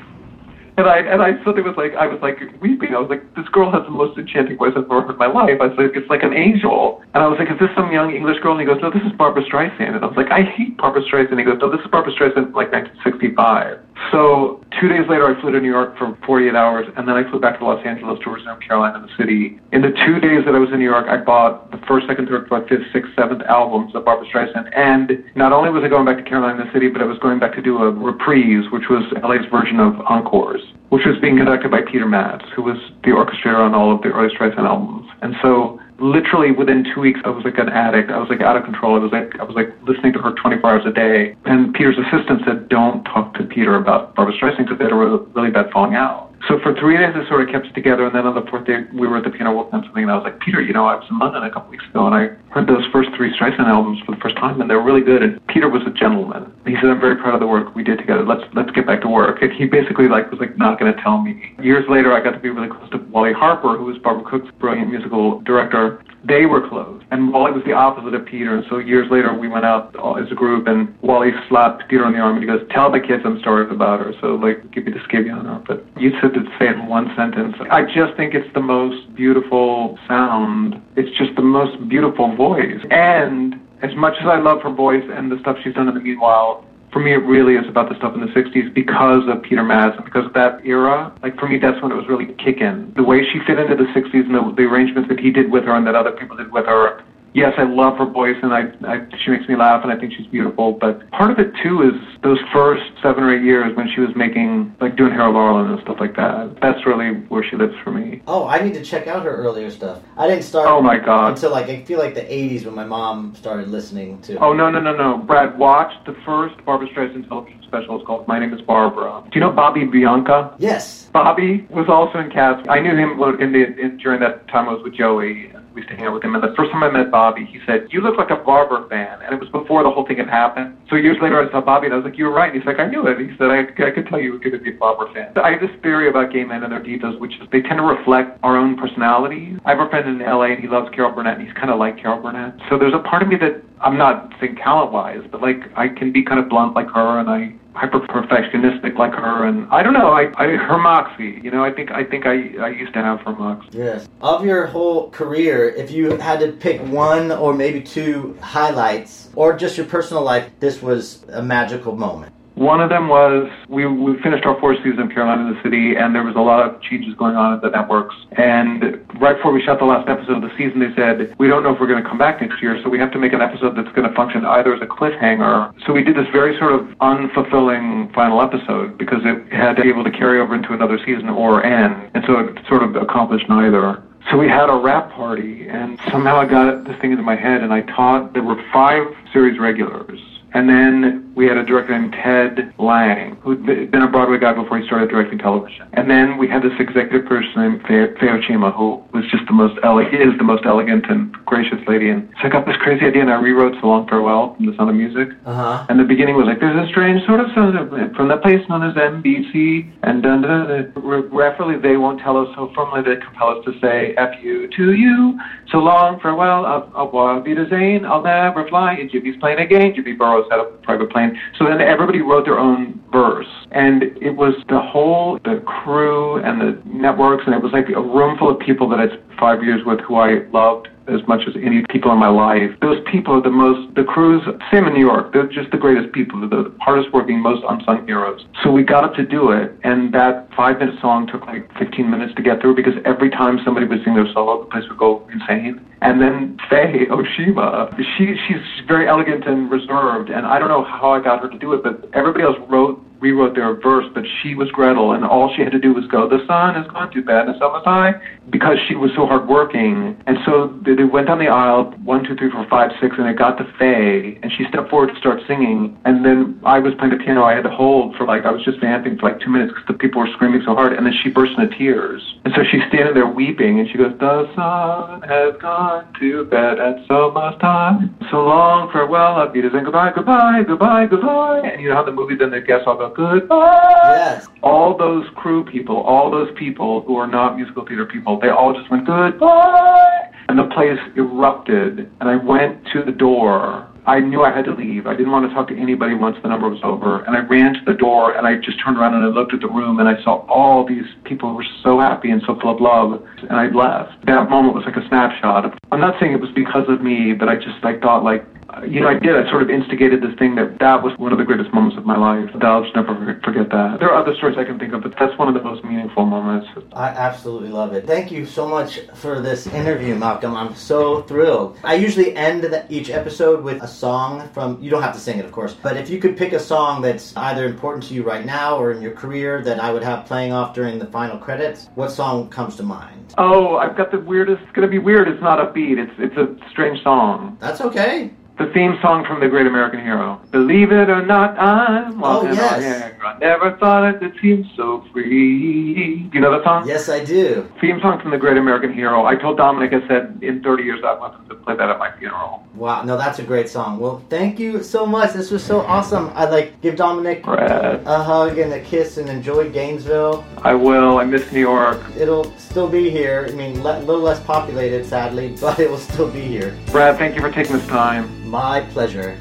And 0.76 0.88
I 0.90 1.06
and 1.06 1.22
I 1.22 1.38
suddenly 1.46 1.62
was 1.62 1.78
like 1.78 1.94
I 1.94 2.08
was 2.10 2.18
like 2.26 2.42
weeping. 2.60 2.96
I 2.96 3.00
was 3.00 3.10
like, 3.10 3.22
this 3.36 3.46
girl 3.54 3.70
has 3.70 3.86
the 3.86 3.94
most 3.94 4.18
enchanting 4.18 4.58
voice 4.58 4.74
I've 4.76 4.90
ever 4.90 5.06
heard 5.06 5.14
in 5.14 5.22
my 5.22 5.30
life. 5.30 5.62
I 5.62 5.70
was 5.70 5.78
like, 5.78 5.94
it's 5.94 6.10
like 6.10 6.24
an 6.26 6.34
angel. 6.34 7.06
And 7.14 7.22
I 7.22 7.28
was 7.30 7.38
like, 7.38 7.48
is 7.54 7.60
this 7.62 7.70
some 7.78 7.94
young 7.94 8.10
English 8.10 8.42
girl? 8.42 8.58
And 8.58 8.62
he 8.62 8.66
goes, 8.66 8.82
no, 8.82 8.90
this 8.90 9.06
is 9.06 9.14
Barbra 9.14 9.46
Streisand. 9.46 9.94
And 9.94 10.02
I 10.02 10.10
was 10.10 10.18
like, 10.18 10.34
I 10.34 10.42
hate 10.42 10.76
Barbra 10.82 11.06
Streisand. 11.06 11.38
And 11.38 11.40
He 11.40 11.46
goes, 11.46 11.62
no, 11.62 11.70
this 11.70 11.80
is 11.86 11.88
Barbra 11.94 12.10
Streisand 12.10 12.58
like 12.58 12.74
1965. 12.74 13.78
So 14.12 14.64
two 14.80 14.88
days 14.88 15.08
later, 15.10 15.26
I 15.26 15.40
flew 15.42 15.52
to 15.52 15.60
New 15.60 15.70
York 15.70 15.98
for 15.98 16.18
48 16.26 16.56
hours, 16.56 16.88
and 16.98 17.08
then 17.08 17.16
I 17.16 17.30
flew 17.30 17.40
back 17.40 17.60
to 17.60 17.66
Los 17.66 17.84
Angeles 17.86 18.20
to 18.24 18.58
Caroline 18.66 18.96
in 18.96 19.02
the 19.04 19.16
City. 19.18 19.60
In 19.72 19.82
the 19.82 19.92
two 20.06 20.20
days 20.20 20.46
that 20.46 20.56
I 20.56 20.60
was 20.60 20.70
in 20.72 20.80
New 20.80 20.90
York, 20.90 21.08
I 21.08 21.18
bought 21.18 21.72
the 21.72 21.78
first, 21.88 22.08
second, 22.08 22.28
third, 22.28 22.48
fourth, 22.48 22.68
fifth, 22.70 22.86
sixth, 22.92 23.12
seventh 23.16 23.42
albums 23.44 23.96
of 23.96 24.06
Barbra 24.06 24.28
Streisand. 24.28 24.70
And 24.76 25.24
not 25.36 25.52
only 25.52 25.70
was 25.70 25.84
I 25.84 25.88
going 25.88 26.06
back 26.06 26.18
to 26.18 26.24
Caroline 26.24 26.60
in 26.60 26.66
the 26.68 26.74
City, 26.74 26.90
but 26.90 27.02
I 27.02 27.06
was 27.06 27.18
going 27.20 27.40
back 27.40 27.54
to 27.56 27.62
do 27.62 27.78
a 27.78 27.92
reprise, 27.92 28.66
which 28.72 28.90
was 28.90 29.04
LA's 29.22 29.46
version 29.52 29.80
of 29.80 30.00
Encores, 30.02 30.62
which 30.90 31.06
was 31.06 31.18
being 31.20 31.38
conducted 31.38 31.72
by 31.72 31.82
Peter 31.82 32.08
Matz, 32.08 32.46
who 32.56 32.64
was 32.64 32.78
the 33.04 33.12
orchestrator 33.12 33.60
on 33.60 33.74
all 33.74 33.94
of 33.94 34.02
the 34.02 34.10
early 34.10 34.34
Streisand 34.34 34.66
albums. 34.66 35.10
And 35.22 35.36
so 35.42 35.80
literally 36.00 36.52
within 36.52 36.84
two 36.94 37.02
weeks 37.02 37.20
I 37.24 37.30
was 37.30 37.44
like 37.46 37.58
an 37.58 37.70
addict. 37.70 38.12
I 38.12 38.20
was 38.20 38.30
like 38.30 38.42
out 38.42 38.58
of 38.58 38.64
control. 38.64 38.96
I 38.96 39.00
was 39.00 39.12
like 39.12 39.40
I 39.40 39.44
was 39.44 39.56
like 39.56 39.70
listening 39.88 40.14
to 40.14 40.20
her 40.20 40.32
24 40.32 40.70
hours 40.70 40.86
a 40.86 40.92
day. 40.92 41.36
And 41.46 41.74
Peter's 41.74 41.98
assistant 41.98 42.42
said, 42.46 42.70
"Don't 42.70 43.04
talk 43.06 43.34
to 43.36 43.44
Peter 43.44 43.76
about 43.76 44.16
Barbra 44.16 44.34
Streisand 44.34 44.66
because 44.66 44.78
they 44.78 44.86
had 44.86 44.94
a 44.94 44.96
really, 44.96 45.20
really 45.34 45.52
bad 45.52 45.72
falling 45.72 45.96
out." 45.96 46.33
So 46.48 46.60
for 46.60 46.76
three 46.76 46.98
days, 46.98 47.16
I 47.16 47.24
sort 47.30 47.48
of 47.48 47.48
kept 47.48 47.68
it 47.68 47.74
together, 47.74 48.06
and 48.06 48.14
then 48.14 48.28
on 48.28 48.36
the 48.36 48.44
fourth 48.52 48.68
day, 48.68 48.84
we 48.92 49.08
were 49.08 49.18
at 49.18 49.24
the 49.24 49.32
Piano 49.32 49.56
World 49.56 49.72
something, 49.72 50.04
and 50.04 50.12
I 50.12 50.16
was 50.16 50.28
like, 50.28 50.40
Peter, 50.44 50.60
you 50.60 50.74
know, 50.74 50.86
I 50.86 50.96
was 50.96 51.08
in 51.10 51.18
London 51.18 51.44
a 51.44 51.52
couple 51.52 51.72
weeks 51.72 51.88
ago, 51.88 52.06
and 52.06 52.14
I 52.14 52.36
heard 52.52 52.68
those 52.68 52.84
first 52.92 53.10
three 53.16 53.32
Streisand 53.32 53.64
albums 53.64 54.00
for 54.06 54.12
the 54.12 54.20
first 54.20 54.36
time, 54.36 54.60
and 54.60 54.70
they 54.70 54.76
were 54.76 54.84
really 54.84 55.02
good. 55.08 55.24
And 55.24 55.40
Peter 55.48 55.70
was 55.70 55.82
a 55.88 55.94
gentleman. 55.96 56.52
He 56.68 56.76
said, 56.76 56.92
I'm 56.92 57.00
very 57.00 57.16
proud 57.16 57.34
of 57.34 57.40
the 57.40 57.48
work 57.48 57.74
we 57.76 57.84
did 57.84 57.98
together. 57.98 58.26
Let's 58.26 58.44
let's 58.54 58.72
get 58.72 58.86
back 58.86 59.02
to 59.02 59.10
work. 59.10 59.42
And 59.42 59.52
he 59.54 59.66
basically 59.66 60.08
like 60.08 60.30
was 60.32 60.40
like 60.40 60.58
not 60.58 60.80
going 60.80 60.94
to 60.94 61.00
tell 61.02 61.22
me. 61.22 61.56
Years 61.64 61.86
later, 61.88 62.12
I 62.12 62.20
got 62.20 62.32
to 62.32 62.40
be 62.40 62.50
really 62.50 62.68
close 62.68 62.90
to 62.92 62.98
Wally 63.10 63.32
Harper, 63.32 63.78
who 63.78 63.86
was 63.86 63.98
Barbara 64.04 64.30
Cook's 64.30 64.52
brilliant 64.60 64.92
musical 64.92 65.40
director 65.42 66.04
they 66.24 66.46
were 66.46 66.68
closed. 66.68 67.06
And 67.12 67.32
Wally 67.32 67.52
was 67.52 67.64
the 67.66 67.74
opposite 67.74 68.14
of 68.14 68.26
Peter. 68.26 68.64
So 68.70 68.78
years 68.78 69.12
later, 69.12 69.34
we 69.34 69.48
went 69.48 69.66
out 69.66 69.94
as 70.18 70.32
a 70.32 70.36
group, 70.36 70.68
and 70.68 70.94
Wally 71.02 71.32
slapped 71.50 71.84
Peter 71.90 72.06
on 72.06 72.14
the 72.14 72.20
arm 72.20 72.38
and 72.38 72.44
he 72.44 72.48
goes, 72.48 72.66
"Tell 72.72 72.92
the 72.92 73.00
kids 73.00 73.24
some 73.24 73.40
stories 73.40 73.70
about 73.72 74.00
her." 74.00 74.14
So 74.22 74.36
like, 74.36 74.72
give 74.72 74.86
me 74.86 74.94
the 74.94 75.00
skivvy 75.00 75.34
on 75.34 75.46
her. 75.46 75.62
But 75.68 75.86
you 76.00 76.12
said 76.22 76.33
to 76.34 76.44
say 76.60 76.68
it 76.68 76.76
in 76.76 76.88
one 76.88 77.14
sentence. 77.16 77.56
I 77.70 77.84
just 77.84 78.16
think 78.18 78.34
it's 78.34 78.52
the 78.54 78.62
most 78.62 79.14
beautiful 79.16 79.98
sound. 80.08 80.82
It's 80.96 81.16
just 81.18 81.36
the 81.36 81.42
most 81.42 81.88
beautiful 81.88 82.36
voice. 82.36 82.82
And 82.92 83.56
as 83.82 83.96
much 83.96 84.16
as 84.22 84.28
I 84.28 84.40
love 84.40 84.62
her 84.64 84.74
voice 84.74 85.04
and 85.12 85.32
the 85.32 85.40
stuff 85.40 85.58
she's 85.64 85.74
done 85.74 85.88
in 85.88 85.94
the 85.94 86.00
meanwhile, 86.00 86.66
for 86.92 87.00
me, 87.00 87.12
it 87.12 87.26
really 87.26 87.56
is 87.56 87.68
about 87.68 87.90
the 87.90 87.96
stuff 87.96 88.14
in 88.14 88.22
the 88.22 88.28
60s 88.28 88.72
because 88.74 89.24
of 89.28 89.42
Peter 89.42 89.64
Madsen, 89.64 90.06
because 90.06 90.26
of 90.26 90.34
that 90.34 90.64
era. 90.64 91.12
Like, 91.24 91.40
for 91.40 91.50
me, 91.50 91.58
that's 91.58 91.82
when 91.82 91.92
it 91.92 91.96
was 91.96 92.08
really 92.08 92.32
kicking. 92.36 92.94
The 92.96 93.04
way 93.04 93.26
she 93.26 93.40
fit 93.48 93.58
into 93.58 93.76
the 93.76 93.90
60s 93.98 94.14
and 94.14 94.36
the, 94.36 94.54
the 94.56 94.64
arrangements 94.64 95.10
that 95.10 95.20
he 95.20 95.32
did 95.32 95.52
with 95.52 95.64
her 95.64 95.76
and 95.76 95.88
that 95.88 95.96
other 95.96 96.12
people 96.12 96.38
did 96.38 96.52
with 96.52 96.66
her 96.68 97.04
yes, 97.34 97.54
I 97.58 97.64
love 97.64 97.98
her 97.98 98.06
voice 98.06 98.38
and 98.42 98.54
I, 98.54 98.72
I 98.88 99.08
she 99.24 99.32
makes 99.32 99.48
me 99.48 99.56
laugh 99.56 99.84
and 99.84 99.92
I 99.92 99.98
think 99.98 100.14
she's 100.14 100.28
beautiful. 100.28 100.74
But 100.74 101.10
part 101.12 101.32
of 101.32 101.40
it 101.40 101.52
too 101.62 101.82
is 101.82 101.94
those 102.22 102.40
first 102.54 102.84
seven 103.02 103.24
or 103.24 103.36
eight 103.36 103.44
years 103.44 103.76
when 103.76 103.90
she 103.94 104.02
was 104.02 104.16
making 104.16 104.76
like 104.80 104.96
doing 104.96 105.12
Harold 105.12 105.36
Arlen 105.36 105.72
and 105.72 105.82
stuff 105.82 105.98
like 106.00 106.16
that. 106.16 106.58
That's 106.62 106.86
really 106.86 107.14
where 107.30 107.44
she 107.44 107.56
lives 107.56 107.76
for 107.84 107.92
me. 107.92 108.22
Oh, 108.28 108.48
I 108.48 108.62
need 108.64 108.74
to 108.76 108.84
check 108.84 109.08
out 109.08 109.24
her 109.24 109.36
earlier 109.36 109.70
stuff. 109.70 110.02
I 110.18 110.28
didn't 110.28 110.44
start. 110.44 110.68
Oh 110.68 110.82
my 110.82 110.98
god! 110.98 111.32
Until 111.32 111.52
like 111.52 111.70
I 111.70 111.84
feel 111.84 112.00
like 112.00 112.16
the 112.16 112.22
'80s 112.22 112.66
when 112.66 112.76
my 112.76 112.86
mom 112.86 113.36
started 113.36 113.70
listening 113.70 114.22
to. 114.24 114.38
Oh 114.38 114.54
no 114.54 114.70
no 114.70 114.80
no 114.80 114.96
no! 114.96 115.18
Brad, 115.18 115.58
watch 115.58 115.94
the 116.06 116.16
first 116.26 116.56
Barbra 116.66 116.88
Streisand 116.90 117.28
television 117.28 117.62
special. 117.64 117.96
It's 117.98 118.06
called 118.06 118.28
My 118.28 118.40
Name 118.40 118.54
Is 118.54 118.62
Barbra. 118.62 119.24
Do 119.26 119.30
you 119.34 119.42
know 119.42 119.52
Bobby 119.52 119.86
Bianca? 119.86 120.56
Yes. 120.60 121.10
Bobby 121.12 121.66
was 121.70 121.88
also 121.90 122.20
in 122.20 122.32
Cats. 122.32 122.66
I 122.70 122.80
knew 122.80 122.96
him 122.96 123.20
in 123.40 123.52
the 123.52 123.80
in, 123.80 123.98
during 123.98 124.20
that 124.20 124.48
time 124.48 124.70
I 124.70 124.74
was 124.74 124.84
with 124.84 124.94
Joey 124.94 125.52
we 125.74 125.82
used 125.82 125.90
to 125.90 125.96
hang 125.96 126.06
out 126.06 126.14
with 126.14 126.24
him. 126.24 126.36
And 126.36 126.44
the 126.44 126.54
first 126.56 126.72
time 126.72 126.84
I 126.84 126.90
met 126.90 127.10
Bobby, 127.10 127.46
he 127.46 127.60
said, 127.66 127.88
"You 127.90 128.02
look 128.02 128.18
like 128.18 128.30
a 128.30 128.36
Barbra 128.36 128.88
fan," 128.90 129.20
and 129.24 129.34
it 129.34 129.40
was 129.40 129.50
before 129.50 129.84
the 129.84 129.90
whole 129.90 130.06
thing 130.06 130.18
had 130.18 130.30
happened. 130.30 130.78
So 130.90 130.96
years 130.96 131.18
later, 131.22 131.42
I 131.42 131.52
saw 131.52 131.62
Bobby, 131.62 131.88
and 131.88 131.94
I 131.94 131.98
was 131.98 132.06
like, 132.06 132.18
"You 132.18 132.26
were 132.26 132.32
right." 132.32 132.52
And 132.52 132.62
he's 132.62 132.68
like, 132.68 132.80
"I 132.80 132.88
knew 132.88 133.08
it." 133.08 133.18
He 133.20 133.36
said, 133.38 133.50
"I, 133.50 133.62
I 133.86 133.92
could 133.92 134.08
tell 134.08 134.20
you 134.20 134.34
were 134.34 134.38
going 134.38 134.54
to 134.54 134.60
be 134.60 134.72
a 134.72 134.78
Barbra 134.78 135.12
fan." 135.14 135.32
I 135.42 135.52
have 135.52 135.62
this 135.62 135.74
theory 135.82 136.10
about 136.10 136.32
gay 136.32 136.44
men 136.44 136.64
and 136.64 136.72
their 136.72 136.80
divas, 136.80 137.20
which 137.20 137.34
is 137.42 137.48
they 137.52 137.62
tend 137.62 137.80
to 137.80 137.84
reflect 137.84 138.40
our 138.44 138.58
own 138.58 138.78
personalities. 138.78 139.60
I 139.66 139.72
have 139.72 139.80
a 139.80 139.90
friend 139.90 140.08
in 140.08 140.20
LA, 140.20 140.54
and 140.54 140.60
he 140.60 140.68
loves 140.68 140.90
Carol 140.94 141.12
Burnett, 141.12 141.38
and 141.38 141.48
he's 141.48 141.56
kind 141.56 141.70
of 141.70 141.80
like 141.80 141.98
Carol 141.98 142.22
Burnett. 142.22 142.54
So 142.70 142.78
there's 142.78 142.94
a 142.94 143.00
part 143.00 143.22
of 143.24 143.28
me 143.28 143.36
that 143.38 143.64
I'm 143.82 143.98
not 143.98 144.34
saying 144.40 144.58
talent-wise, 144.58 145.24
but 145.32 145.42
like 145.42 145.62
I 145.76 145.88
can 145.88 146.12
be 146.12 146.24
kind 146.24 146.40
of 146.40 146.50
blunt 146.50 146.76
like 146.76 146.90
her, 146.90 147.20
and 147.20 147.30
I 147.30 147.54
hyper 147.76 148.00
perfectionistic 148.02 148.98
like 148.98 149.14
her 149.14 149.46
and 149.46 149.68
I 149.72 149.82
don't 149.82 149.94
know 149.94 150.12
I, 150.12 150.32
I 150.38 150.56
her 150.56 150.78
moxie 150.78 151.40
you 151.44 151.50
know 151.50 151.64
I 151.64 151.72
think 151.72 151.92
I 151.92 152.04
think 152.04 152.26
I 152.26 152.34
I 152.60 152.70
used 152.70 152.94
to 152.94 153.02
have 153.02 153.22
her 153.22 153.34
moxie. 153.34 153.78
Yes. 153.78 154.08
Of 154.22 154.46
your 154.46 154.68
whole 154.68 155.10
career 155.10 155.70
if 155.70 155.92
you 155.92 156.18
had 156.18 156.40
to 156.42 156.52
pick 156.52 156.82
one 156.82 157.32
or 157.32 157.54
maybe 157.54 157.82
two 157.82 158.38
highlights 158.42 159.30
or 159.36 159.58
just 159.58 159.78
your 159.78 159.88
personal 159.88 160.24
life 160.24 160.50
this 160.60 160.82
was 160.82 161.24
a 161.30 161.42
magical 161.42 161.96
moment 161.96 162.34
one 162.56 162.82
of 162.82 162.90
them 162.90 163.08
was 163.08 163.50
we, 163.68 163.86
we 163.88 164.22
finished 164.22 164.46
our 164.46 164.60
fourth 164.60 164.78
season 164.84 165.00
of 165.00 165.10
Caroline 165.10 165.48
in 165.48 165.54
the 165.56 165.62
City, 165.64 165.96
and 165.96 166.14
there 166.14 166.24
was 166.24 166.36
a 166.36 166.42
lot 166.42 166.62
of 166.62 166.82
changes 166.82 167.16
going 167.16 167.36
on 167.36 167.54
at 167.54 167.62
the 167.62 167.70
networks. 167.70 168.16
And 168.38 169.02
right 169.20 169.36
before 169.36 169.52
we 169.52 169.62
shot 169.62 169.80
the 169.80 169.86
last 169.86 170.08
episode 170.08 170.38
of 170.38 170.44
the 170.44 170.54
season, 170.58 170.80
they 170.80 170.94
said, 170.96 171.34
We 171.40 171.48
don't 171.48 171.64
know 171.64 171.74
if 171.74 171.80
we're 171.80 171.88
going 171.88 172.04
to 172.04 172.08
come 172.08 172.18
back 172.20 172.42
next 172.42 172.62
year, 172.62 172.80
so 172.84 172.90
we 172.90 173.00
have 173.00 173.12
to 173.14 173.20
make 173.20 173.34
an 173.34 173.42
episode 173.42 173.76
that's 173.76 173.90
going 173.96 174.08
to 174.08 174.14
function 174.16 174.46
either 174.46 174.74
as 174.74 174.82
a 174.82 174.86
cliffhanger. 174.86 175.74
So 175.86 175.94
we 175.94 176.04
did 176.04 176.16
this 176.16 176.28
very 176.32 176.58
sort 176.60 176.74
of 176.74 176.82
unfulfilling 177.02 178.14
final 178.14 178.42
episode 178.42 178.98
because 178.98 179.22
it 179.26 179.52
had 179.52 179.74
to 179.78 179.82
be 179.82 179.90
able 179.90 180.04
to 180.04 180.12
carry 180.12 180.40
over 180.40 180.54
into 180.54 180.74
another 180.74 181.00
season 181.00 181.30
or 181.30 181.66
end. 181.66 182.12
And 182.14 182.24
so 182.28 182.38
it 182.38 182.60
sort 182.70 182.84
of 182.84 182.96
accomplished 182.96 183.50
neither. 183.50 184.04
So 184.30 184.38
we 184.38 184.48
had 184.48 184.70
a 184.70 184.76
wrap 184.78 185.12
party, 185.12 185.68
and 185.68 186.00
somehow 186.10 186.38
I 186.38 186.46
got 186.46 186.86
this 186.86 186.98
thing 187.02 187.12
into 187.12 187.24
my 187.24 187.36
head, 187.36 187.62
and 187.62 187.74
I 187.74 187.82
taught, 187.82 188.34
there 188.34 188.44
were 188.44 188.56
five 188.72 189.04
series 189.34 189.60
regulars 189.60 190.33
and 190.54 190.70
then 190.70 191.34
we 191.36 191.48
had 191.48 191.58
a 191.58 191.66
director 191.66 191.98
named 191.98 192.14
Ted 192.14 192.74
Lang, 192.78 193.36
who'd 193.38 193.66
been 193.66 194.02
a 194.02 194.08
Broadway 194.08 194.38
guy 194.38 194.54
before 194.54 194.78
he 194.78 194.86
started 194.86 195.10
directing 195.10 195.40
television. 195.40 195.90
And 195.94 196.10
then 196.10 196.38
we 196.38 196.48
had 196.48 196.62
this 196.62 196.74
executive 196.80 197.26
person 197.26 197.52
named 197.58 197.82
Faye 197.88 198.30
Oshima, 198.30 198.76
who 198.76 199.02
was 199.14 199.26
just 199.32 199.46
the 199.48 199.54
most 199.54 199.80
elegant, 199.84 200.14
is 200.14 200.38
the 200.38 200.44
most 200.44 200.66
elegant 200.66 201.10
and 201.10 201.34
gracious 201.46 201.80
lady. 201.88 202.10
And 202.10 202.30
so 202.40 202.48
I 202.48 202.50
got 202.50 202.66
this 202.66 202.78
crazy 202.78 203.06
idea, 203.06 203.22
and 203.22 203.32
I 203.32 203.42
rewrote 203.42 203.74
So 203.82 203.88
Long 203.88 204.08
Farewell 204.08 204.54
from 204.56 204.68
The 204.68 204.78
Sound 204.78 204.90
of 204.92 204.96
Music. 204.96 205.30
Uh-huh. 205.46 205.86
And 205.90 206.00
the 206.00 206.04
beginning 206.04 206.36
was 206.36 206.46
like, 206.46 206.60
there's 206.60 206.78
a 206.78 206.90
strange 206.92 207.26
sort 207.26 207.40
of 207.40 207.48
sound 207.56 207.74
from 208.16 208.28
the 208.28 208.38
place 208.38 208.62
known 208.70 208.84
as 208.84 208.94
NBC, 208.94 209.90
and 210.04 210.22
dun, 210.22 210.42
dun, 210.42 210.68
dun, 210.68 210.94
regretfully 210.96 211.78
they 211.82 211.98
won't 211.98 212.22
tell 212.22 212.38
us 212.38 212.48
so 212.56 212.72
firmly 212.76 213.02
they 213.02 213.20
compel 213.20 213.58
us 213.58 213.66
to 213.66 213.74
say 213.82 214.14
F 214.18 214.38
you 214.44 214.70
to 214.78 214.94
you. 214.94 215.40
So 215.72 215.80
long 215.80 216.20
farewell, 216.20 216.66
au 216.66 217.06
revoir, 217.06 217.42
Wiedersehen, 217.42 218.06
I'll 218.06 218.22
never 218.22 218.68
fly 218.70 218.96
in 218.96 219.10
Jimmy's 219.10 219.40
plane 219.40 219.58
again. 219.58 219.94
Jimmy 219.96 220.14
Burrows 220.14 220.43
had 220.50 220.60
a 220.60 220.66
private 220.84 221.10
plane. 221.12 221.40
So 221.58 221.66
then 221.66 221.82
everybody 221.82 222.22
wrote 222.22 222.46
their 222.46 222.60
own 222.60 223.02
verse. 223.12 223.48
And 223.72 224.04
it 224.22 224.36
was 224.36 224.54
the 224.70 224.80
whole, 224.80 225.40
the 225.44 225.64
crew 225.66 226.38
and 226.44 226.62
the 226.62 226.82
networks, 226.86 227.44
and 227.46 227.56
it 227.56 227.62
was 227.62 227.72
like 227.74 227.90
a 227.90 228.02
room 228.02 228.38
full 228.38 228.50
of 228.50 228.60
people 228.60 228.90
that 228.90 229.00
I 229.00 229.08
spent 229.08 229.22
five 229.40 229.64
years 229.64 229.82
with 229.86 230.00
who 230.02 230.16
I 230.16 230.48
loved 230.52 230.88
as 231.08 231.26
much 231.28 231.42
as 231.48 231.56
any 231.62 231.84
people 231.90 232.12
in 232.12 232.20
my 232.20 232.30
life. 232.30 232.72
Those 232.82 233.02
people 233.12 233.36
are 233.36 233.42
the 233.42 233.52
most, 233.52 233.94
the 233.96 234.04
crews, 234.04 234.42
same 234.72 234.86
in 234.86 234.94
New 234.94 235.06
York, 235.06 235.34
they're 235.34 235.48
just 235.48 235.72
the 235.72 235.78
greatest 235.78 236.14
people, 236.14 236.40
they're 236.40 236.64
the 236.64 236.76
hardest 236.80 237.14
working, 237.14 237.40
most 237.40 237.64
unsung 237.68 238.06
heroes. 238.06 238.46
So 238.64 238.72
we 238.72 238.84
got 238.84 239.04
up 239.04 239.14
to 239.16 239.26
do 239.26 239.52
it, 239.52 239.76
and 239.84 240.14
that 240.14 240.50
five 240.56 240.80
minute 240.80 241.00
song 241.02 241.28
took 241.28 241.46
like 241.46 241.68
15 241.78 242.10
minutes 242.10 242.34
to 242.36 242.42
get 242.42 242.62
through 242.62 242.76
because 242.76 242.94
every 243.06 243.30
time 243.30 243.60
somebody 243.66 243.86
would 243.86 244.04
sing 244.04 244.16
their 244.16 244.32
solo, 244.34 244.64
the 244.64 244.70
place 244.70 244.84
would 244.90 244.98
go 244.98 245.28
insane. 245.32 245.84
And 246.02 246.22
then 246.22 246.58
Faye 246.70 247.08
Oshima, 247.08 247.96
she, 248.18 248.36
she's 248.48 248.64
very 248.88 249.08
elegant 249.08 249.48
and 249.48 249.72
reserved, 249.72 250.30
and 250.30 250.46
I 250.46 250.60
don't 250.60 250.70
know 250.70 250.84
how 250.84 251.12
I 251.12 251.22
got 251.22 251.42
her 251.42 251.50
to 251.50 251.58
do 251.58 251.74
it, 251.74 251.84
but 251.84 252.10
everybody 252.14 252.44
else 252.44 252.58
wrote 252.70 253.02
rewrote 253.24 253.56
their 253.56 253.74
verse, 253.74 254.06
but 254.14 254.26
she 254.28 254.54
was 254.54 254.70
Gretel, 254.70 255.14
and 255.14 255.24
all 255.24 255.48
she 255.56 255.64
had 255.64 255.72
to 255.72 255.80
do 255.80 255.94
was 255.94 256.06
go, 256.08 256.28
"The 256.28 256.46
sun 256.46 256.76
has 256.76 256.86
gone 256.88 257.10
too 257.10 257.24
bad 257.24 257.48
in 257.48 257.58
the 257.58 257.70
high," 257.86 258.14
because 258.50 258.78
she 258.86 258.96
was 258.96 259.12
so 259.16 259.26
hardworking. 259.26 260.18
And 260.28 260.38
so 260.46 260.68
they, 260.84 261.04
went 261.06 261.28
down 261.28 261.40
the 261.40 261.48
aisle, 261.48 261.94
one, 262.04 262.26
two, 262.26 262.36
three, 262.36 262.52
four, 262.52 262.66
five, 262.70 262.92
six, 263.00 263.16
and 263.18 263.28
it 263.28 263.38
got 263.38 263.58
to 263.60 263.66
Faye, 263.80 264.38
and 264.44 264.52
she 264.52 264.66
stepped 264.68 264.90
forward 264.90 265.10
to 265.14 265.16
start 265.16 265.40
singing. 265.48 265.96
And 266.04 266.26
then 266.26 266.60
I 266.66 266.80
was 266.80 266.94
playing 266.96 267.16
the 267.18 267.24
piano. 267.24 267.44
I 267.44 267.54
had 267.54 267.64
to 267.64 267.70
hold 267.70 268.16
for 268.16 268.26
like 268.26 268.46
I 268.46 268.52
was 268.52 268.64
just 268.64 268.80
vamping 268.82 269.18
for 269.18 269.30
like 269.30 269.40
two 269.40 269.50
minutes 269.50 269.72
because 269.72 269.88
the 269.88 269.94
people 269.94 270.20
were 270.22 270.32
screaming 270.34 270.62
so 270.66 270.76
hard. 270.76 270.92
And 270.92 271.06
then 271.06 271.14
she 271.24 271.30
burst 271.30 271.54
into 271.58 271.74
tears, 271.78 272.22
and 272.44 272.54
so 272.54 272.62
she's 272.70 272.84
standing 272.90 273.14
there 273.14 273.28
weeping, 273.28 273.80
and 273.80 273.88
she 273.90 273.98
goes, 273.98 274.12
"The 274.20 274.50
sun 274.56 275.22
has 275.24 275.56
gone 275.62 276.06
to 276.20 276.44
bed 276.46 276.80
at 276.80 277.00
summer's 277.08 277.56
time. 277.62 278.14
So 278.30 278.44
long, 278.44 278.92
farewell, 278.92 279.48
be 279.48 279.62
to 279.62 279.72
saying 279.72 279.86
goodbye, 279.86 280.12
goodbye, 280.12 280.64
goodbye, 280.68 281.06
goodbye." 281.06 281.62
And 281.64 281.82
you 281.82 281.90
know 281.90 281.96
how 281.96 282.04
the 282.04 282.12
movie 282.12 282.36
then 282.36 282.52
the 282.52 282.60
guests 282.60 282.86
all 282.88 282.98
go 282.98 283.13
goodbye. 283.16 284.16
Yes. 284.16 284.48
All 284.62 284.98
those 284.98 285.26
crew 285.36 285.64
people, 285.66 285.98
all 285.98 286.32
those 286.32 286.50
people 286.58 287.02
who 287.02 287.16
are 287.16 287.28
not 287.28 287.56
musical 287.56 287.86
theater 287.86 288.06
people, 288.06 288.40
they 288.40 288.50
all 288.50 288.74
just 288.74 288.90
went 288.90 289.06
goodbye. 289.06 290.30
And 290.50 290.60
the 290.60 290.66
place 290.66 291.00
erupted. 291.16 292.12
And 292.20 292.30
I 292.30 292.36
went 292.36 292.86
to 292.94 293.04
the 293.04 293.12
door. 293.12 293.88
I 294.06 294.20
knew 294.20 294.44
I 294.44 294.52
had 294.54 294.66
to 294.66 294.76
leave. 294.76 295.08
I 295.08 295.16
didn't 295.16 295.32
want 295.32 295.48
to 295.48 295.54
talk 295.54 295.70
to 295.70 295.78
anybody 295.78 296.14
once 296.14 296.36
the 296.44 296.50
number 296.50 296.68
was 296.68 296.82
over. 296.84 297.24
And 297.24 297.38
I 297.38 297.40
ran 297.40 297.74
to 297.74 297.80
the 297.86 297.94
door 297.94 298.36
and 298.36 298.46
I 298.46 298.58
just 298.58 298.78
turned 298.84 298.98
around 298.98 299.14
and 299.14 299.24
I 299.24 299.28
looked 299.28 299.54
at 299.54 299.62
the 299.62 299.70
room 299.70 300.00
and 300.00 300.10
I 300.10 300.22
saw 300.24 300.46
all 300.48 300.86
these 300.86 301.06
people 301.24 301.50
who 301.50 301.56
were 301.56 301.66
so 301.82 302.00
happy 302.00 302.30
and 302.30 302.42
so 302.46 302.60
full 302.60 302.76
of 302.76 302.82
love. 302.82 303.26
And 303.44 303.54
I 303.54 303.68
left. 303.68 304.26
That 304.26 304.50
moment 304.50 304.76
was 304.76 304.84
like 304.86 304.98
a 304.98 305.08
snapshot. 305.08 305.80
I'm 305.92 306.02
not 306.02 306.20
saying 306.20 306.34
it 306.34 306.42
was 306.42 306.52
because 306.52 306.86
of 306.90 307.02
me, 307.02 307.34
but 307.34 307.48
I 307.48 307.56
just 307.56 307.84
I 307.84 307.98
thought 308.00 308.24
like 308.26 308.46
you 308.88 309.02
know, 309.02 309.08
I 309.08 309.20
did. 309.20 309.36
I 309.36 309.50
sort 309.50 309.62
of 309.62 309.70
instigated 309.70 310.22
this 310.22 310.34
thing 310.40 310.56
that 310.56 310.80
that 310.80 311.04
was 311.04 311.18
one 311.18 311.32
of 311.32 311.38
the 311.38 311.44
greatest 311.44 311.74
moments 311.74 311.98
of 311.98 312.06
my 312.06 312.18
life. 312.18 312.50
I'll 312.62 312.84
just 312.84 312.96
never 312.96 313.40
forget 313.44 313.70
that. 313.70 314.00
There 314.00 314.10
are 314.12 314.22
other 314.22 314.36
stories 314.36 314.58
I 314.58 314.64
can 314.64 314.80
think 314.80 314.94
of, 314.94 315.04
but 315.04 315.16
that's 315.20 315.38
one 315.38 315.48
of 315.48 315.54
the 315.54 315.62
most 315.62 315.84
meaningful 315.84 316.26
moments. 316.26 316.68
I 316.94 317.10
absolutely 317.10 317.70
love 317.70 317.94
it. 317.94 318.08
Thank 318.08 318.32
you 318.32 318.46
so 318.46 318.68
much 318.68 319.00
for 319.16 319.40
this 319.42 319.68
interview, 319.68 320.16
Malcolm. 320.16 320.56
I'm 320.56 320.76
so 320.76 321.22
thrilled. 321.24 321.78
I 321.84 321.96
usually 321.96 322.36
end 322.36 322.64
each 322.90 323.10
episode 323.10 323.64
with 323.64 323.84
a 323.84 323.88
song 323.88 324.50
from, 324.50 324.82
you 324.82 324.90
don't 324.90 325.04
have 325.04 325.14
to 325.14 325.20
sing 325.20 325.40
it, 325.40 325.46
of 325.46 325.52
course, 325.52 325.74
but 325.74 325.98
if 325.98 326.10
you 326.10 326.20
could 326.20 326.38
pick 326.38 326.54
a 326.54 326.60
song 326.60 327.02
that's 327.02 327.36
either 327.38 327.66
important 327.66 328.04
to 328.06 328.14
you 328.14 328.24
right 328.24 328.46
now 328.46 328.78
or 328.78 328.92
in 328.92 329.02
your 329.02 329.12
career 329.12 329.62
that 329.64 329.80
I 329.80 329.92
would 329.92 330.04
have 330.04 330.26
playing 330.26 330.52
off 330.52 330.74
during 330.74 331.00
the 331.00 331.08
final 331.08 331.38
credits, 331.38 331.90
what 331.96 332.10
song 332.12 332.50
comes 332.50 332.76
to 332.78 332.84
mind? 332.84 333.34
Oh, 333.38 333.78
I've 333.78 333.98
got 333.98 334.12
the 334.12 334.20
weirdest, 334.20 334.62
it's 334.64 334.72
going 334.72 334.88
to 334.88 334.92
be 334.92 335.00
weird. 335.00 335.28
It's 335.28 335.42
not 335.42 335.60
a 335.60 335.72
beat, 335.72 335.98
it's, 335.98 336.14
it's 336.18 336.38
a 336.38 336.56
strange 336.70 337.04
song. 337.04 337.58
That's 337.60 337.82
okay. 337.82 338.32
The 338.56 338.68
theme 338.68 339.00
song 339.02 339.26
from 339.26 339.40
The 339.40 339.48
Great 339.48 339.66
American 339.66 340.00
Hero. 340.00 340.40
Believe 340.52 340.92
it 340.92 341.10
or 341.10 341.26
not, 341.26 341.58
I'm 341.58 342.20
walking 342.20 342.52
Oh, 342.52 342.54
yes. 342.54 342.74
on 342.74 342.84
air. 342.84 343.18
I 343.26 343.38
never 343.40 343.72
thought 343.78 344.04
it 344.14 344.22
would 344.22 344.36
seem 344.40 344.70
so 344.78 345.04
free. 345.12 346.30
You 346.32 346.40
know 346.40 346.52
that 346.52 346.64
song? 346.64 346.88
Yes, 346.88 347.10
I 347.10 347.24
do. 347.26 347.68
Theme 347.82 348.00
song 348.00 348.22
from 348.22 348.30
The 348.30 348.38
Great 348.38 348.58
American 348.58 348.94
Hero. 348.94 349.26
I 349.26 349.36
told 349.36 349.58
Dominic, 349.58 349.92
I 349.94 350.08
said, 350.08 350.38
in 350.44 350.62
30 350.62 350.84
years, 350.84 351.00
I 351.04 351.14
want 351.18 351.34
them 351.34 351.50
to 351.50 351.56
play 351.64 351.76
that 351.76 351.90
at 351.90 351.98
my 351.98 352.12
funeral. 352.20 352.64
Wow, 352.76 353.02
no, 353.04 353.18
that's 353.18 353.40
a 353.40 353.44
great 353.44 353.70
song. 353.70 354.00
Well, 354.00 354.24
thank 354.30 354.60
you 354.60 354.84
so 354.84 355.06
much. 355.08 355.34
This 355.34 355.50
was 355.50 355.64
so 355.64 355.82
awesome. 355.82 356.32
I'd 356.36 356.50
like 356.52 356.80
give 356.82 356.96
Dominic 356.96 357.44
Brad, 357.44 358.04
a 358.06 358.22
hug 358.24 358.60
and 358.60 358.72
a 358.74 358.80
kiss 358.82 359.18
and 359.18 359.30
enjoy 359.30 359.72
Gainesville. 359.72 360.44
I 360.62 360.76
will. 360.76 361.18
I 361.18 361.24
miss 361.24 361.52
New 361.52 361.60
York. 361.60 362.00
It'll 362.18 362.52
still 362.58 362.88
be 362.88 363.10
here. 363.10 363.48
I 363.50 363.54
mean, 363.54 363.78
a 363.80 364.00
little 364.00 364.22
less 364.22 364.40
populated, 364.44 365.06
sadly, 365.08 365.56
but 365.62 365.80
it 365.80 365.90
will 365.90 365.98
still 365.98 366.30
be 366.30 366.42
here. 366.42 366.78
Brad, 366.92 367.18
thank 367.18 367.34
you 367.36 367.42
for 367.42 367.52
taking 367.52 367.78
this 367.78 367.88
time 367.88 368.30
my 368.54 368.82
pleasure. 368.92 369.36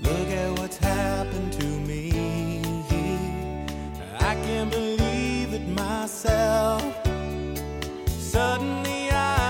Look 0.00 0.28
at 0.28 0.58
what's 0.58 0.78
happened 0.78 1.52
to 1.52 1.66
me. 1.66 2.62
I 4.20 4.34
can't 4.46 4.70
believe 4.70 5.52
it 5.52 5.68
myself. 5.68 6.82
Suddenly 8.06 9.10
I'm. 9.10 9.42